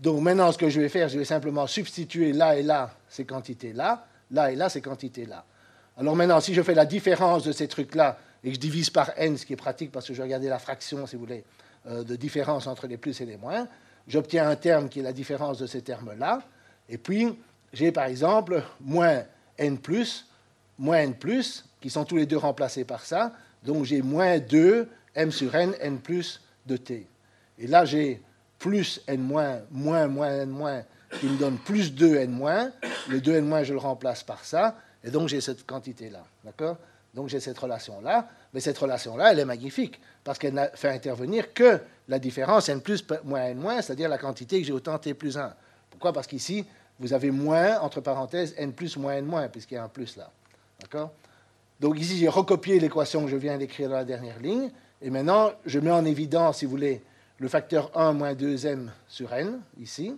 Donc 0.00 0.20
maintenant, 0.20 0.50
ce 0.50 0.58
que 0.58 0.68
je 0.68 0.80
vais 0.80 0.88
faire, 0.88 1.08
je 1.08 1.18
vais 1.18 1.24
simplement 1.24 1.66
substituer 1.66 2.32
là 2.32 2.56
et 2.56 2.62
là 2.62 2.90
ces 3.08 3.24
quantités-là, 3.24 4.06
là 4.30 4.50
et 4.50 4.56
là 4.56 4.68
ces 4.68 4.80
quantités-là. 4.80 5.44
Alors 5.96 6.16
maintenant, 6.16 6.40
si 6.40 6.54
je 6.54 6.62
fais 6.62 6.74
la 6.74 6.86
différence 6.86 7.44
de 7.44 7.52
ces 7.52 7.68
trucs-là 7.68 8.18
et 8.42 8.48
que 8.48 8.54
je 8.54 8.60
divise 8.60 8.90
par 8.90 9.12
n, 9.16 9.36
ce 9.36 9.46
qui 9.46 9.52
est 9.52 9.56
pratique 9.56 9.92
parce 9.92 10.08
que 10.08 10.14
je 10.14 10.22
regarder 10.22 10.48
la 10.48 10.58
fraction, 10.58 11.06
si 11.06 11.16
vous 11.16 11.24
voulez, 11.24 11.44
euh, 11.86 12.02
de 12.02 12.16
différence 12.16 12.66
entre 12.66 12.86
les 12.86 12.96
plus 12.96 13.20
et 13.20 13.26
les 13.26 13.36
moins, 13.36 13.68
j'obtiens 14.08 14.48
un 14.48 14.56
terme 14.56 14.88
qui 14.88 15.00
est 15.00 15.02
la 15.02 15.12
différence 15.12 15.58
de 15.58 15.66
ces 15.66 15.82
termes-là, 15.82 16.42
et 16.88 16.98
puis 16.98 17.38
j'ai 17.72 17.92
par 17.92 18.04
exemple 18.04 18.62
moins 18.80 19.22
n 19.58 19.78
plus, 19.78 20.26
moins 20.78 20.98
n 20.98 21.14
plus, 21.14 21.64
qui 21.80 21.90
sont 21.90 22.04
tous 22.04 22.16
les 22.16 22.26
deux 22.26 22.38
remplacés 22.38 22.84
par 22.84 23.04
ça, 23.04 23.32
donc 23.62 23.84
j'ai 23.84 24.02
moins 24.02 24.38
2 24.38 24.88
m 25.14 25.30
sur 25.30 25.54
n, 25.54 25.74
n 25.80 25.98
plus 25.98 26.40
de 26.66 26.76
t. 26.76 27.06
Et 27.58 27.66
là 27.66 27.84
j'ai 27.84 28.22
plus 28.62 29.00
n 29.08 29.20
moins, 29.20 29.58
moins, 29.72 30.06
moins 30.06 30.30
n 30.30 30.48
moins, 30.48 30.82
qui 31.18 31.26
me 31.26 31.36
donne 31.36 31.58
plus 31.58 31.92
2 31.92 32.14
n 32.14 32.30
moins, 32.30 32.70
le 33.08 33.20
2 33.20 33.34
n 33.34 33.44
moins 33.44 33.64
je 33.64 33.72
le 33.72 33.80
remplace 33.80 34.22
par 34.22 34.44
ça, 34.44 34.76
et 35.02 35.10
donc 35.10 35.28
j'ai 35.28 35.40
cette 35.40 35.66
quantité-là, 35.66 36.22
d'accord? 36.44 36.76
Donc 37.12 37.28
j'ai 37.28 37.40
cette 37.40 37.58
relation-là, 37.58 38.28
mais 38.54 38.60
cette 38.60 38.78
relation-là, 38.78 39.32
elle 39.32 39.40
est 39.40 39.44
magnifique, 39.44 40.00
parce 40.22 40.38
qu'elle 40.38 40.54
n'a 40.54 40.68
fait 40.68 40.90
intervenir 40.90 41.52
que 41.52 41.80
la 42.08 42.20
différence 42.20 42.68
n 42.68 42.80
plus 42.80 43.04
moins 43.24 43.42
n 43.46 43.58
moins, 43.58 43.82
c'est-à-dire 43.82 44.08
la 44.08 44.16
quantité 44.16 44.60
que 44.60 44.66
j'ai 44.66 44.72
autant 44.72 44.96
t 44.96 45.12
plus 45.12 45.36
1. 45.36 45.52
Pourquoi? 45.90 46.12
Parce 46.12 46.28
qu'ici, 46.28 46.64
vous 47.00 47.12
avez 47.12 47.32
moins, 47.32 47.80
entre 47.80 48.00
parenthèses, 48.00 48.54
n 48.56 48.72
plus 48.72 48.96
moins 48.96 49.14
n 49.14 49.26
moins, 49.26 49.48
puisqu'il 49.48 49.74
y 49.74 49.78
a 49.78 49.82
un 49.82 49.88
plus 49.88 50.16
là. 50.16 50.30
D'accord? 50.80 51.10
Donc 51.80 51.98
ici, 51.98 52.16
j'ai 52.16 52.28
recopié 52.28 52.78
l'équation 52.78 53.24
que 53.24 53.28
je 53.28 53.36
viens 53.36 53.58
d'écrire 53.58 53.88
dans 53.88 53.96
la 53.96 54.04
dernière 54.04 54.38
ligne, 54.38 54.70
et 55.02 55.10
maintenant, 55.10 55.50
je 55.66 55.80
mets 55.80 55.90
en 55.90 56.04
évidence, 56.04 56.58
si 56.58 56.64
vous 56.64 56.70
voulez, 56.70 57.02
le 57.42 57.48
facteur 57.48 57.90
1 57.96 58.12
moins 58.12 58.34
2m 58.34 58.86
sur 59.08 59.32
n, 59.32 59.60
ici, 59.80 60.16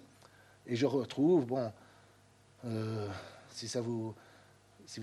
et 0.67 0.77
je 0.77 0.85
retrouve, 0.85 1.47
bon, 1.47 1.73
euh, 2.67 3.09
si 3.51 3.67
ça 3.67 3.81
vous 3.81 4.15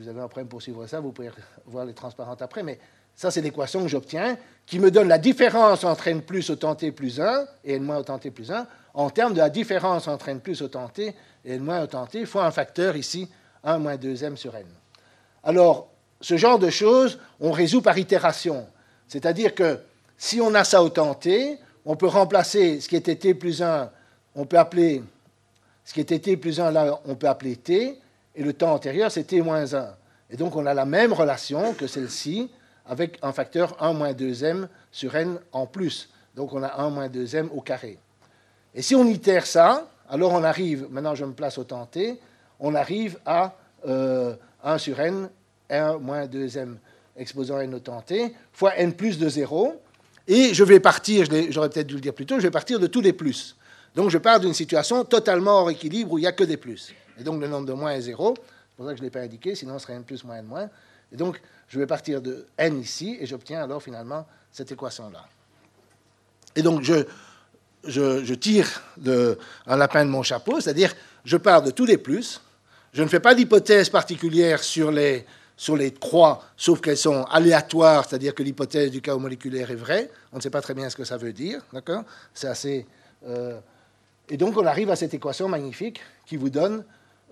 avez 0.08 0.22
un 0.22 0.28
problème 0.28 0.48
pour 0.48 0.62
suivre 0.62 0.86
ça, 0.86 1.00
vous 1.00 1.12
pouvez 1.12 1.32
voir 1.66 1.84
les 1.84 1.96
transparentes 1.96 2.44
après, 2.44 2.62
mais 2.62 2.78
ça, 3.16 3.32
c'est 3.32 3.42
l'équation 3.42 3.82
que 3.82 3.88
j'obtiens, 3.88 4.38
qui 4.68 4.78
me 4.78 4.92
donne 4.92 5.08
la 5.08 5.18
différence 5.18 5.84
entre 5.84 6.10
n 6.10 6.22
plus 6.22 6.52
autant 6.52 6.76
t 6.76 6.92
plus 6.92 7.20
1 7.20 7.44
et 7.64 7.74
n 7.74 7.84
moins 7.84 7.98
autant 7.98 8.20
t 8.20 8.30
plus 8.30 8.52
1, 8.52 8.68
en 8.94 9.10
termes 9.10 9.34
de 9.34 9.40
la 9.40 9.50
différence 9.50 10.08
entre 10.08 10.30
n 10.30 10.42
plus 10.42 10.62
autant 10.62 10.90
t 10.90 11.16
et 11.44 11.56
n 11.56 11.64
moins 11.64 11.82
autant 11.82 12.06
t, 12.06 12.28
fois 12.28 12.46
un 12.46 12.52
facteur 12.52 12.96
ici, 12.98 13.32
1 13.64 13.80
moins 13.80 13.96
2m 13.96 14.36
sur 14.36 14.56
n. 14.56 14.68
Alors, 15.44 15.90
ce 16.22 16.38
genre 16.38 16.60
de 16.60 16.70
choses, 16.70 17.18
on 17.40 17.52
résout 17.52 17.82
par 17.82 17.98
itération. 17.98 18.68
C'est-à-dire 19.08 19.56
que 19.56 19.80
si 20.20 20.40
on 20.40 20.54
a 20.54 20.64
ça 20.64 20.84
autant 20.84 21.16
t, 21.16 21.58
on 21.86 21.96
peut 21.96 22.08
remplacer 22.08 22.80
ce 22.80 22.88
qui 22.88 22.96
était 22.96 23.16
t 23.16 23.34
plus 23.34 23.62
1, 23.62 23.90
on 24.36 24.46
peut 24.46 24.58
appeler 24.58 25.04
ce 25.84 25.94
qui 25.94 26.00
était 26.00 26.20
t 26.20 26.38
plus 26.38 26.60
1 26.60 26.72
là, 26.72 27.00
on 27.06 27.16
peut 27.16 27.28
appeler 27.28 27.56
t, 27.56 27.98
et 28.36 28.44
le 28.44 28.54
temps 28.54 28.74
antérieur, 28.74 29.12
c'était 29.12 29.42
moins 29.42 29.74
1. 29.74 29.96
Et 30.30 30.38
donc, 30.38 30.56
on 30.56 30.66
a 30.66 30.74
la 30.74 30.86
même 30.86 31.12
relation 31.12 31.74
que 31.74 31.88
celle-ci, 31.88 32.50
avec 32.86 33.20
un 33.22 33.34
facteur 33.34 33.76
1 33.82 33.94
moins 33.94 34.14
2m 34.14 34.68
sur 34.92 35.16
n 35.16 35.40
en 35.52 35.66
plus. 35.66 36.10
Donc, 36.36 36.54
on 36.54 36.64
a 36.64 36.82
1 36.82 36.90
moins 36.90 37.10
2m 37.10 37.50
au 37.50 37.62
carré. 37.62 37.98
Et 38.74 38.82
si 38.82 38.96
on 38.96 39.06
itère 39.06 39.46
ça, 39.46 39.88
alors 40.10 40.32
on 40.32 40.44
arrive, 40.44 40.88
maintenant 40.90 41.16
je 41.16 41.26
me 41.26 41.34
place 41.34 41.58
au 41.58 41.64
temps 41.64 41.86
t, 41.86 42.20
on 42.60 42.76
arrive 42.76 43.18
à 43.26 43.56
1 43.86 43.90
euh, 43.90 44.36
sur 44.78 45.00
n, 45.00 45.30
1 45.70 45.98
moins 45.98 46.26
2m 46.26 46.76
exposant 47.18 47.60
n 47.60 47.74
au 47.74 47.80
temps 47.80 48.02
t, 48.02 48.34
fois 48.54 48.76
n 48.78 48.94
plus 48.94 49.18
de 49.20 49.28
0. 49.28 49.82
Et 50.28 50.54
je 50.54 50.64
vais 50.64 50.80
partir, 50.80 51.28
j'aurais 51.50 51.70
peut-être 51.70 51.88
dû 51.88 51.96
le 51.96 52.02
dire 52.02 52.14
plus 52.14 52.26
tôt, 52.26 52.38
je 52.38 52.44
vais 52.44 52.52
partir 52.52 52.80
de 52.80 52.88
tous 52.88 53.02
les 53.02 53.14
plus. 53.14 53.56
Donc 53.96 54.10
je 54.10 54.18
pars 54.18 54.40
d'une 54.40 54.54
situation 54.54 55.04
totalement 55.04 55.62
hors 55.62 55.70
équilibre 55.70 56.14
où 56.14 56.18
il 56.18 56.22
n'y 56.22 56.28
a 56.28 56.32
que 56.32 56.44
des 56.44 56.58
plus. 56.58 56.94
Et 57.20 57.24
donc 57.24 57.42
le 57.42 57.48
nombre 57.48 57.66
de 57.68 57.74
moins 57.74 57.92
est 57.92 58.02
0. 58.02 58.36
C'est 58.38 58.76
pour 58.78 58.86
ça 58.86 58.92
que 58.92 58.98
je 58.98 59.02
ne 59.02 59.08
l'ai 59.08 59.12
pas 59.12 59.22
indiqué, 59.22 59.56
sinon 59.56 59.78
ce 59.80 59.84
serait 59.86 59.94
n 59.94 60.04
plus 60.04 60.24
moins 60.24 60.38
n 60.38 60.46
moins. 60.46 60.70
Et 61.12 61.18
donc 61.18 61.42
je 61.68 61.80
vais 61.80 61.88
partir 61.88 62.22
de 62.22 62.46
n 62.58 62.80
ici 62.80 63.18
et 63.20 63.26
j'obtiens 63.26 63.64
alors 63.64 63.84
finalement 63.84 64.26
cette 64.52 64.72
équation-là. 64.72 65.28
Et 66.56 66.62
donc 66.62 66.84
je, 66.84 67.06
je, 67.86 68.34
tire 68.34 68.68
un 69.68 69.76
lapin 69.76 70.06
de 70.06 70.10
mon 70.10 70.24
chapeau, 70.24 70.62
c'est-à-dire 70.62 70.94
je 71.26 71.38
pars 71.38 71.62
de 71.62 71.72
tous 71.72 71.86
les 71.86 71.98
plus. 71.98 72.42
Je 72.94 73.04
ne 73.04 73.08
fais 73.08 73.20
pas 73.20 73.36
d'hypothèse 73.36 73.90
particulière 73.90 74.64
sur 74.64 74.92
les, 74.92 75.26
sur 75.62 75.78
les 75.78 75.94
croix, 75.94 76.42
sauf 76.58 76.82
qu'elles 76.82 76.98
sont 76.98 77.24
aléatoires, 77.26 78.10
c'est-à-dire 78.10 78.34
que 78.34 78.42
l'hypothèse 78.42 78.90
du 78.90 79.00
chaos 79.00 79.20
moléculaire 79.20 79.70
est 79.70 79.76
vraie. 79.76 80.10
On 80.34 80.38
ne 80.38 80.42
sait 80.42 80.50
pas 80.50 80.60
très 80.60 80.74
bien 80.74 80.90
ce 80.90 80.96
que 80.96 81.04
ça 81.04 81.18
veut 81.18 81.34
dire, 81.34 81.62
d'accord? 81.72 82.04
C'est 82.34 82.48
assez. 82.48 82.88
Euh, 83.28 83.60
et 84.28 84.38
donc 84.38 84.58
on 84.58 84.66
arrive 84.66 84.90
à 84.90 84.96
cette 84.96 85.14
équation 85.14 85.48
magnifique 85.48 86.02
qui 86.26 86.36
vous 86.36 86.50
donne 86.50 86.84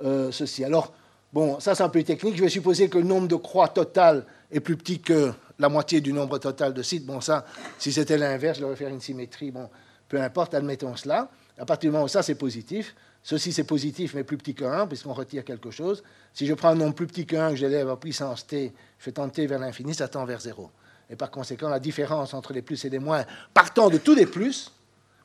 euh, 0.04 0.32
ceci. 0.32 0.64
Alors, 0.64 0.94
bon, 1.34 1.60
ça 1.60 1.74
c'est 1.74 1.82
un 1.82 1.90
peu 1.90 2.04
technique. 2.04 2.38
Je 2.38 2.44
vais 2.44 2.50
supposer 2.50 2.88
que 2.88 3.00
le 3.00 3.04
nombre 3.04 3.28
de 3.28 3.36
croix 3.36 3.68
totales 3.68 4.24
est 4.52 4.60
plus 4.60 4.78
petit 4.78 5.00
que 5.00 5.34
la 5.58 5.68
moitié 5.68 6.00
du 6.00 6.14
nombre 6.14 6.38
total 6.38 6.76
de 6.76 6.84
sites. 6.84 7.08
Bon, 7.08 7.22
ça, 7.22 7.46
si 7.80 7.92
c'était 7.92 8.20
l'inverse, 8.20 8.58
je 8.58 8.62
devrais 8.62 8.76
faire 8.76 8.90
une 8.90 9.02
symétrie. 9.02 9.50
Bon, 9.50 9.68
peu 10.08 10.22
importe, 10.22 10.54
admettons 10.54 10.96
cela. 10.96 11.32
À 11.58 11.66
partir 11.66 11.90
du 11.90 11.94
moment 11.94 12.06
où 12.06 12.08
ça 12.08 12.22
c'est 12.22 12.36
positif, 12.36 12.94
ceci 13.24 13.54
c'est 13.54 13.64
positif 13.64 14.14
mais 14.14 14.24
plus 14.24 14.38
petit 14.38 14.56
que 14.56 14.66
1, 14.66 14.88
puisqu'on 14.88 15.14
retire 15.14 15.44
quelque 15.44 15.72
chose. 15.72 16.04
Si 16.34 16.46
je 16.46 16.54
prends 16.54 16.70
un 16.70 16.76
nombre 16.76 16.96
plus 16.96 17.08
petit 17.08 17.26
que 17.26 17.36
1 17.36 17.52
que 17.52 17.56
j'élève 17.56 17.90
à 17.90 17.96
puissance 17.98 18.46
t, 18.48 18.74
je 18.98 19.04
fais 19.04 19.12
tendre 19.12 19.32
t 19.32 19.46
vers 19.48 19.60
l'infini, 19.60 19.94
ça 19.94 20.08
tend 20.08 20.26
vers 20.26 20.42
0. 20.42 20.70
Et 21.10 21.16
par 21.16 21.32
conséquent, 21.32 21.70
la 21.70 21.80
différence 21.80 22.34
entre 22.34 22.54
les 22.54 22.62
plus 22.62 22.84
et 22.86 22.90
les 22.90 23.00
moins, 23.00 23.26
partant 23.54 23.90
de 23.90 23.98
tous 23.98 24.14
les 24.14 24.26
plus, 24.26 24.72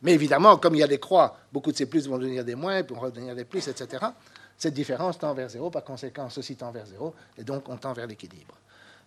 mais 0.02 0.12
évidemment, 0.12 0.56
comme 0.56 0.74
il 0.74 0.78
y 0.78 0.82
a 0.82 0.86
des 0.86 0.98
croix, 0.98 1.38
beaucoup 1.52 1.72
de 1.72 1.76
ces 1.76 1.86
plus 1.86 2.06
vont 2.08 2.18
devenir 2.18 2.44
des 2.44 2.54
moins, 2.54 2.82
puis 2.82 2.94
vont 2.94 3.00
redevenir 3.00 3.34
des 3.34 3.44
plus, 3.44 3.68
etc. 3.68 4.04
Cette 4.56 4.74
différence 4.74 5.18
tend 5.18 5.34
vers 5.34 5.48
zéro, 5.48 5.70
par 5.70 5.84
conséquent, 5.84 6.28
ceci 6.30 6.56
tend 6.56 6.70
vers 6.70 6.86
zéro, 6.86 7.14
et 7.38 7.44
donc 7.44 7.68
on 7.68 7.76
tend 7.76 7.92
vers 7.92 8.06
l'équilibre. 8.06 8.54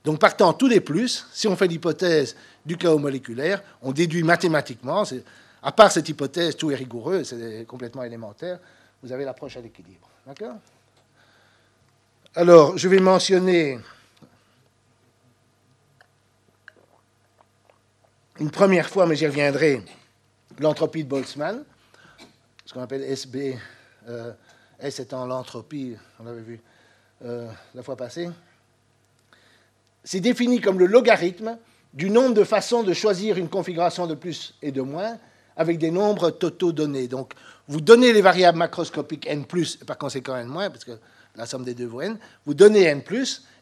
Donc 0.04 0.20
partant 0.20 0.54
tous 0.54 0.68
les 0.68 0.82
plus, 0.82 1.26
si 1.34 1.48
on 1.48 1.56
fait 1.56 1.68
l'hypothèse 1.68 2.36
du 2.66 2.78
chaos 2.78 2.98
moléculaire, 2.98 3.62
on 3.82 3.92
déduit 3.92 4.24
mathématiquement, 4.24 5.04
à 5.64 5.72
part 5.72 5.92
cette 5.92 6.08
hypothèse, 6.10 6.56
tout 6.56 6.72
est 6.72 6.76
rigoureux, 6.76 7.24
c'est 7.24 7.66
complètement 7.68 8.04
élémentaire, 8.04 8.60
vous 9.04 9.12
avez 9.12 9.26
l'approche 9.26 9.58
à 9.58 9.62
l'équilibre. 9.62 10.10
D'accord 10.26 10.56
Alors, 12.36 12.78
je 12.78 12.88
vais 12.88 13.00
mentionner 13.00 13.80
une 18.40 18.52
première 18.52 18.90
fois, 18.90 19.06
mais 19.06 19.16
j'y 19.16 19.28
reviendrai, 19.28 19.84
l'entropie 20.60 21.04
de 21.04 21.10
Boltzmann, 21.10 21.64
ce 22.66 22.74
qu'on 22.74 22.82
appelle 22.82 23.04
SB, 23.04 23.58
euh, 24.08 24.34
S 24.80 25.00
étant 25.00 25.26
l'entropie, 25.26 25.96
on 26.20 26.24
l'avait 26.24 26.42
vu 26.42 26.62
euh, 27.24 27.50
la 27.74 27.84
fois 27.84 27.96
passée, 27.96 28.30
c'est 30.04 30.20
défini 30.20 30.62
comme 30.62 30.80
le 30.80 30.86
logarithme 30.86 31.58
du 31.94 32.10
nombre 32.10 32.34
de 32.34 32.44
façons 32.44 32.84
de 32.84 32.94
choisir 32.94 33.38
une 33.38 33.50
configuration 33.50 34.08
de 34.08 34.16
plus 34.16 34.56
et 34.62 34.72
de 34.72 34.82
moins 34.82 35.18
avec 35.56 35.80
des 35.80 35.92
nombres 35.92 36.30
totaux 36.30 36.72
donnés. 36.72 37.08
Donc, 37.08 37.34
vous 37.68 37.82
donnez 37.82 38.14
les 38.14 38.22
variables 38.22 38.58
macroscopiques 38.58 39.28
n 39.28 39.44
et 39.54 39.86
par 39.86 39.98
conséquent 39.98 40.38
n 40.38 40.52
parce 40.54 40.86
que 40.86 40.98
la 41.36 41.46
somme 41.46 41.64
des 41.64 41.74
deux 41.74 41.86
vaut 41.86 42.02
n, 42.02 42.18
vous 42.46 42.54
donnez 42.54 42.84
n 42.84 43.02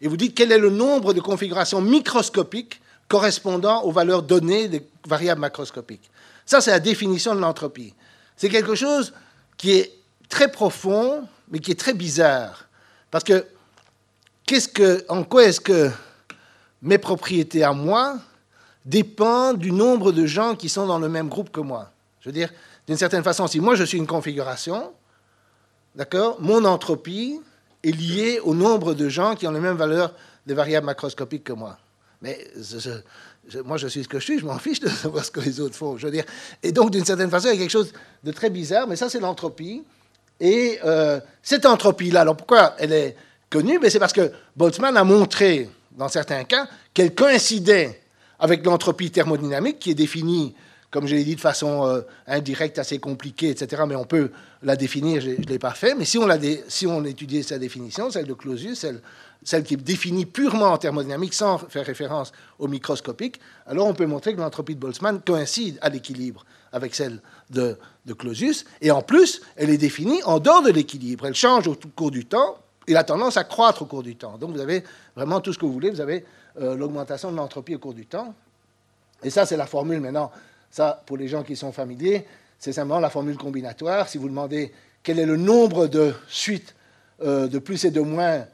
et 0.02 0.08
vous 0.08 0.18
dites 0.18 0.36
quel 0.36 0.52
est 0.52 0.58
le 0.58 0.70
nombre 0.70 1.14
de 1.14 1.20
configurations 1.20 1.82
microscopiques 1.82 2.82
correspondant 3.08 3.84
aux 3.84 3.92
valeurs 3.92 4.24
données 4.24 4.68
des 4.68 4.88
variables 5.08 5.42
macroscopiques. 5.42 6.10
Ça, 6.46 6.62
c'est 6.62 6.72
la 6.72 6.80
définition 6.80 7.36
de 7.36 7.40
l'entropie. 7.40 7.94
C'est 8.38 8.50
quelque 8.50 8.76
chose 8.76 9.14
qui 9.58 9.72
est 9.72 9.92
très 10.30 10.52
profond, 10.52 11.28
mais 11.50 11.60
qui 11.60 11.72
est 11.72 11.80
très 11.80 11.94
bizarre. 11.94 12.68
Parce 13.12 13.24
que, 13.24 13.46
qu'est-ce 14.46 14.68
que 14.68 15.06
en 15.10 15.24
quoi 15.24 15.46
est-ce 15.46 15.62
que 15.62 15.90
mes 16.82 16.98
propriétés 16.98 17.64
à 17.64 17.74
moi 17.74 18.18
dépendent 18.86 19.58
du 19.58 19.72
nombre 19.72 20.12
de 20.12 20.26
gens 20.26 20.56
qui 20.56 20.70
sont 20.70 20.88
dans 20.88 21.00
le 21.00 21.10
même 21.10 21.30
groupe 21.30 21.52
que 21.52 21.62
moi? 21.62 21.92
Je 22.22 22.30
veux 22.30 22.34
dire, 22.34 22.50
d'une 22.88 22.98
certaine 22.98 23.24
façon, 23.24 23.48
si 23.48 23.60
moi 23.60 23.76
je 23.76 23.84
suis 23.84 23.98
une 23.98 24.08
configuration, 24.08 24.94
d'accord, 25.96 26.38
mon 26.40 26.66
entropie 26.66 27.40
est 27.84 27.92
liée 27.92 28.40
au 28.44 28.54
nombre 28.54 28.94
de 28.94 29.10
gens 29.10 29.36
qui 29.36 29.48
ont 29.48 29.52
les 29.52 29.60
mêmes 29.60 29.78
valeurs 29.78 30.14
des 30.46 30.54
variables 30.54 30.86
macroscopiques 30.86 31.44
que 31.44 31.54
moi. 31.54 31.78
Mais 32.22 32.48
moi, 33.66 33.78
je 33.78 33.88
suis 33.88 34.04
ce 34.04 34.08
que 34.08 34.20
je 34.20 34.24
suis, 34.24 34.40
je 34.40 34.46
m'en 34.46 34.58
fiche 34.58 34.80
de 34.80 34.90
savoir 34.90 35.24
ce 35.24 35.32
que 35.32 35.40
les 35.40 35.60
autres 35.60 35.76
font. 35.76 35.98
Je 35.98 36.08
veux 36.08 36.12
dire. 36.12 36.26
Et 36.64 36.72
donc, 36.72 36.92
d'une 36.92 37.06
certaine 37.06 37.30
façon, 37.30 37.50
il 37.50 37.54
y 37.54 37.58
a 37.58 37.60
quelque 37.60 37.72
chose 37.72 37.94
de 38.24 38.32
très 38.32 38.50
bizarre, 38.50 38.88
mais 38.88 38.96
ça, 38.96 39.10
c'est 39.10 39.20
l'entropie. 39.20 39.84
Et 40.40 40.80
euh, 40.84 41.20
cette 41.44 41.66
entropie-là, 41.66 42.22
alors 42.22 42.36
pourquoi 42.36 42.76
elle 42.80 42.94
est 42.94 43.16
connue? 43.50 43.80
Ben, 43.80 43.90
C'est 43.90 44.00
parce 44.00 44.14
que 44.14 44.32
Boltzmann 44.56 44.98
a 44.98 45.04
montré, 45.04 45.70
dans 45.92 46.10
certains 46.10 46.44
cas, 46.44 46.68
qu'elle 46.94 47.14
coïncidait 47.14 48.02
avec 48.40 48.66
l'entropie 48.66 49.12
thermodynamique 49.12 49.80
qui 49.80 49.92
est 49.92 49.96
définie, 49.96 50.56
comme 50.96 51.08
je 51.08 51.16
l'ai 51.16 51.26
dit, 51.26 51.36
de 51.36 51.42
façon 51.42 51.86
euh, 51.86 52.04
indirecte, 52.26 52.80
assez 52.80 53.00
compliquée, 53.00 53.50
etc. 53.50 53.84
Mais 53.86 53.98
on 53.98 54.06
peut 54.06 54.32
la 54.64 54.78
définir, 54.78 55.20
je 55.20 55.32
ne 55.32 55.46
l'ai 55.46 55.60
pas 55.60 55.74
fait. 55.74 55.94
Mais 55.94 56.06
si 56.06 56.18
on, 56.18 56.26
la 56.26 56.38
si 56.70 56.88
on 56.88 57.04
étudiait 57.04 57.44
sa 57.44 57.60
définition, 57.60 58.10
celle 58.10 58.28
de 58.28 58.34
Clausius, 58.34 58.80
celle, 58.80 59.02
celle 59.44 59.66
qui 59.66 59.74
est 59.74 59.78
définie 59.78 60.26
purement 60.26 60.68
en 60.68 60.78
thermodynamique 60.78 61.34
sans 61.34 61.58
faire 61.58 61.86
référence 61.86 62.32
au 62.60 62.70
microscopique, 62.70 63.42
alors 63.68 63.88
on 63.88 63.94
peut 63.94 64.06
montrer 64.06 64.34
que 64.34 64.40
l'entropie 64.40 64.74
de 64.74 64.80
Boltzmann 64.80 65.20
coïncide 65.20 65.78
à 65.82 65.90
l'équilibre 65.90 66.46
avec 66.72 66.96
celle 66.96 67.20
de, 67.50 67.78
Clausius. 68.18 68.64
Et 68.80 68.90
en 68.90 69.02
plus, 69.02 69.42
elle 69.58 69.72
est 69.72 69.78
définie 69.78 70.24
en 70.24 70.40
dehors 70.40 70.62
de 70.62 70.72
l'équilibre. 70.72 71.26
Elle 71.26 71.36
change 71.36 71.68
au 71.68 71.76
cours 71.94 72.12
du 72.12 72.26
temps. 72.26 72.56
Il 72.88 72.96
a 72.96 73.04
tendance 73.04 73.36
à 73.36 73.44
croître 73.44 73.82
au 73.82 73.86
cours 73.86 74.04
du 74.04 74.16
temps. 74.16 74.38
Donc 74.38 74.52
vous 74.52 74.62
avez 74.62 74.82
vraiment 75.14 75.42
tout 75.42 75.52
ce 75.52 75.60
que 75.60 75.66
vous 75.66 75.74
voulez. 75.74 75.90
Vous 75.90 76.00
avez 76.00 76.24
euh, 76.62 76.78
l'augmentation 76.78 77.34
de 77.34 77.36
l'entropie 77.36 77.76
au 77.76 77.80
cours 77.80 77.94
du 77.94 78.06
temps. 78.06 78.34
Et 79.24 79.30
ça, 79.30 79.46
c'est 79.46 79.58
la 79.58 79.66
formule 79.66 80.00
maintenant. 80.00 80.32
Ça, 80.76 81.02
pour 81.06 81.16
les 81.16 81.30
gens 81.30 81.42
qui 81.42 81.56
sont 81.56 81.72
familiers, 81.72 82.26
c'est 82.60 82.74
simplement 82.74 83.00
la 83.00 83.10
formule 83.10 83.38
combinatoire. 83.38 84.10
Si 84.10 84.18
vous 84.18 84.28
demandez 84.28 84.74
quel 85.04 85.20
est 85.20 85.26
le 85.26 85.38
nombre 85.38 85.88
de 85.88 86.14
suites 86.28 86.76
euh, 87.22 87.48
de 87.48 87.60
plus 87.60 87.86
et 87.86 87.92
de 87.92 88.02
moins 88.02 88.46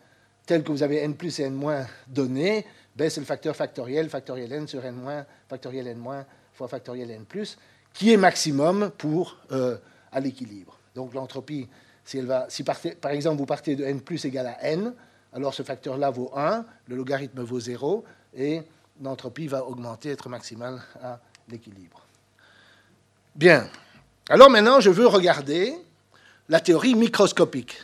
tel 0.45 0.61
que 0.61 0.71
vous 0.71 0.83
avez 0.83 0.97
n 0.97 1.15
plus 1.15 1.39
et 1.39 1.45
n 1.45 1.55
moins 1.55 1.83
donné, 2.07 2.63
ben, 2.95 3.09
c'est 3.09 3.21
le 3.21 3.25
facteur 3.25 3.55
factoriel, 3.55 4.07
factoriel 4.07 4.53
n 4.53 4.67
sur 4.67 4.85
n 4.85 4.93
moins, 4.93 5.25
factoriel 5.49 5.87
n 5.87 5.97
moins 5.97 6.23
fois 6.53 6.67
factoriel 6.67 7.09
n 7.09 7.25
plus, 7.25 7.57
qui 7.91 8.13
est 8.13 8.17
maximum 8.17 8.91
pour 8.99 9.37
euh, 9.51 9.77
à 10.11 10.19
l'équilibre. 10.19 10.77
Donc 10.93 11.15
l'entropie, 11.15 11.67
si, 12.05 12.21
si 12.49 12.63
par 12.63 13.11
exemple 13.11 13.37
vous 13.37 13.47
partez 13.47 13.75
de 13.75 13.83
n 13.83 13.99
plus 13.99 14.23
égale 14.25 14.45
à 14.45 14.63
n, 14.67 14.93
alors 15.33 15.55
ce 15.55 15.63
facteur-là 15.63 16.11
vaut 16.11 16.29
1, 16.35 16.65
le 16.85 16.95
logarithme 16.95 17.41
vaut 17.41 17.59
0, 17.59 18.05
et 18.35 18.61
l'entropie 19.01 19.47
va 19.47 19.65
augmenter, 19.65 20.11
être 20.11 20.29
maximale 20.29 20.83
à 21.01 21.19
l'équilibre. 21.49 22.05
Bien. 23.35 23.69
Alors 24.29 24.49
maintenant, 24.49 24.79
je 24.79 24.89
veux 24.89 25.07
regarder 25.07 25.73
la 26.49 26.59
théorie 26.59 26.95
microscopique. 26.95 27.77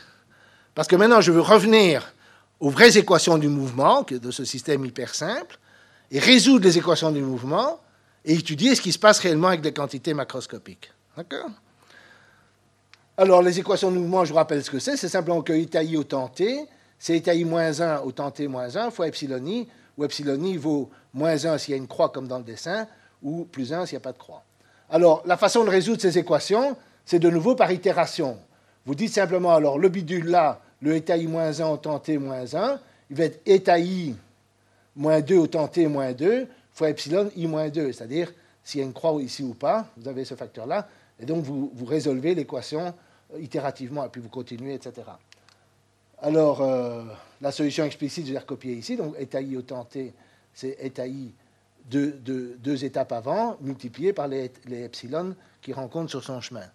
Parce 0.74 0.88
que 0.88 0.96
maintenant, 0.96 1.20
je 1.20 1.32
veux 1.32 1.40
revenir 1.40 2.12
aux 2.60 2.70
vraies 2.70 2.98
équations 2.98 3.38
du 3.38 3.48
mouvement, 3.48 4.04
de 4.08 4.30
ce 4.30 4.44
système 4.44 4.84
hyper 4.84 5.14
simple, 5.14 5.58
et 6.10 6.18
résoudre 6.18 6.64
les 6.64 6.78
équations 6.78 7.10
du 7.10 7.20
mouvement, 7.20 7.80
et 8.24 8.34
étudier 8.34 8.74
ce 8.74 8.80
qui 8.80 8.92
se 8.92 8.98
passe 8.98 9.20
réellement 9.20 9.48
avec 9.48 9.60
des 9.60 9.72
quantités 9.72 10.12
macroscopiques. 10.14 10.92
D'accord? 11.16 11.50
Alors, 13.16 13.42
les 13.42 13.58
équations 13.58 13.90
du 13.90 13.98
mouvement, 13.98 14.24
je 14.24 14.30
vous 14.30 14.36
rappelle 14.36 14.62
ce 14.62 14.70
que 14.70 14.78
c'est. 14.78 14.96
C'est 14.96 15.08
simplement 15.08 15.42
que 15.42 15.52
eta 15.52 15.82
i 15.82 15.96
au 15.96 16.04
temps 16.04 16.28
t, 16.28 16.66
c'est 16.98 17.16
eta 17.16 17.34
i 17.34 17.44
moins 17.44 17.80
1 17.80 18.00
au 18.00 18.12
temps 18.12 18.30
t 18.30 18.46
moins 18.46 18.76
1 18.76 18.90
fois 18.90 19.08
epsilon 19.08 19.44
i, 19.46 19.68
où 19.96 20.04
epsilon 20.04 20.42
i 20.44 20.56
vaut 20.56 20.90
moins 21.12 21.44
1 21.44 21.58
s'il 21.58 21.72
y 21.72 21.74
a 21.74 21.78
une 21.78 21.88
croix 21.88 22.10
comme 22.10 22.28
dans 22.28 22.38
le 22.38 22.44
dessin, 22.44 22.86
ou 23.22 23.44
plus 23.44 23.72
1 23.72 23.86
s'il 23.86 23.96
n'y 23.96 24.02
a 24.02 24.04
pas 24.04 24.12
de 24.12 24.18
croix. 24.18 24.44
Alors, 24.90 25.22
la 25.26 25.36
façon 25.36 25.64
de 25.64 25.70
résoudre 25.70 26.00
ces 26.00 26.18
équations, 26.18 26.76
c'est 27.04 27.18
de 27.18 27.28
nouveau 27.28 27.54
par 27.54 27.70
itération. 27.70 28.38
Vous 28.86 28.94
dites 28.94 29.12
simplement, 29.12 29.54
alors, 29.54 29.78
le 29.78 29.88
bidule 29.88 30.26
là, 30.26 30.60
le 30.80 30.94
eta 30.94 31.16
i 31.16 31.26
moins 31.26 31.60
1 31.60 31.66
au 31.66 31.76
temps 31.76 31.98
t 31.98 32.16
moins 32.18 32.54
1, 32.54 32.80
il 33.10 33.16
va 33.16 33.24
être 33.24 33.40
eta 33.46 33.78
i 33.78 34.14
moins 34.96 35.20
2 35.20 35.36
au 35.36 35.46
temps 35.46 35.68
t 35.68 35.86
moins 35.88 36.12
2 36.12 36.46
fois 36.72 36.90
epsilon 36.90 37.30
i 37.36 37.46
moins 37.46 37.68
2, 37.68 37.92
c'est-à-dire 37.92 38.32
s'il 38.62 38.80
y 38.80 38.82
a 38.82 38.86
une 38.86 38.92
croix 38.92 39.20
ici 39.20 39.42
ou 39.42 39.54
pas, 39.54 39.86
vous 39.96 40.08
avez 40.08 40.24
ce 40.24 40.34
facteur-là, 40.34 40.88
et 41.20 41.26
donc 41.26 41.42
vous, 41.42 41.70
résolvez 41.84 42.34
l'équation 42.34 42.94
euh, 43.34 43.40
itérativement, 43.40 44.04
et 44.04 44.08
puis 44.08 44.20
vous 44.20 44.28
continuez, 44.28 44.74
etc. 44.74 45.02
Alors, 46.22 46.62
euh, 46.62 47.02
la 47.40 47.50
solution 47.50 47.84
explicite, 47.84 48.26
je 48.26 48.32
vais 48.32 48.38
recopier 48.38 48.74
ici, 48.74 48.96
donc 48.96 49.14
eta 49.18 49.40
i 49.40 49.56
au 49.56 49.62
temps 49.62 49.84
t, 49.84 50.12
c'est 50.54 50.76
eta 50.80 51.06
i 51.06 51.32
deux, 51.90 52.12
deux, 52.12 52.84
étapes 52.84 53.12
avant, 53.12 53.56
multiplié 53.60 54.12
par 54.12 54.28
les, 54.28 54.52
les 54.66 54.84
epsilon 54.84 55.34
qu'il 55.62 55.74
rencontre 55.74 56.10
sur 56.10 56.22
son 56.22 56.40
chemin. 56.40 56.66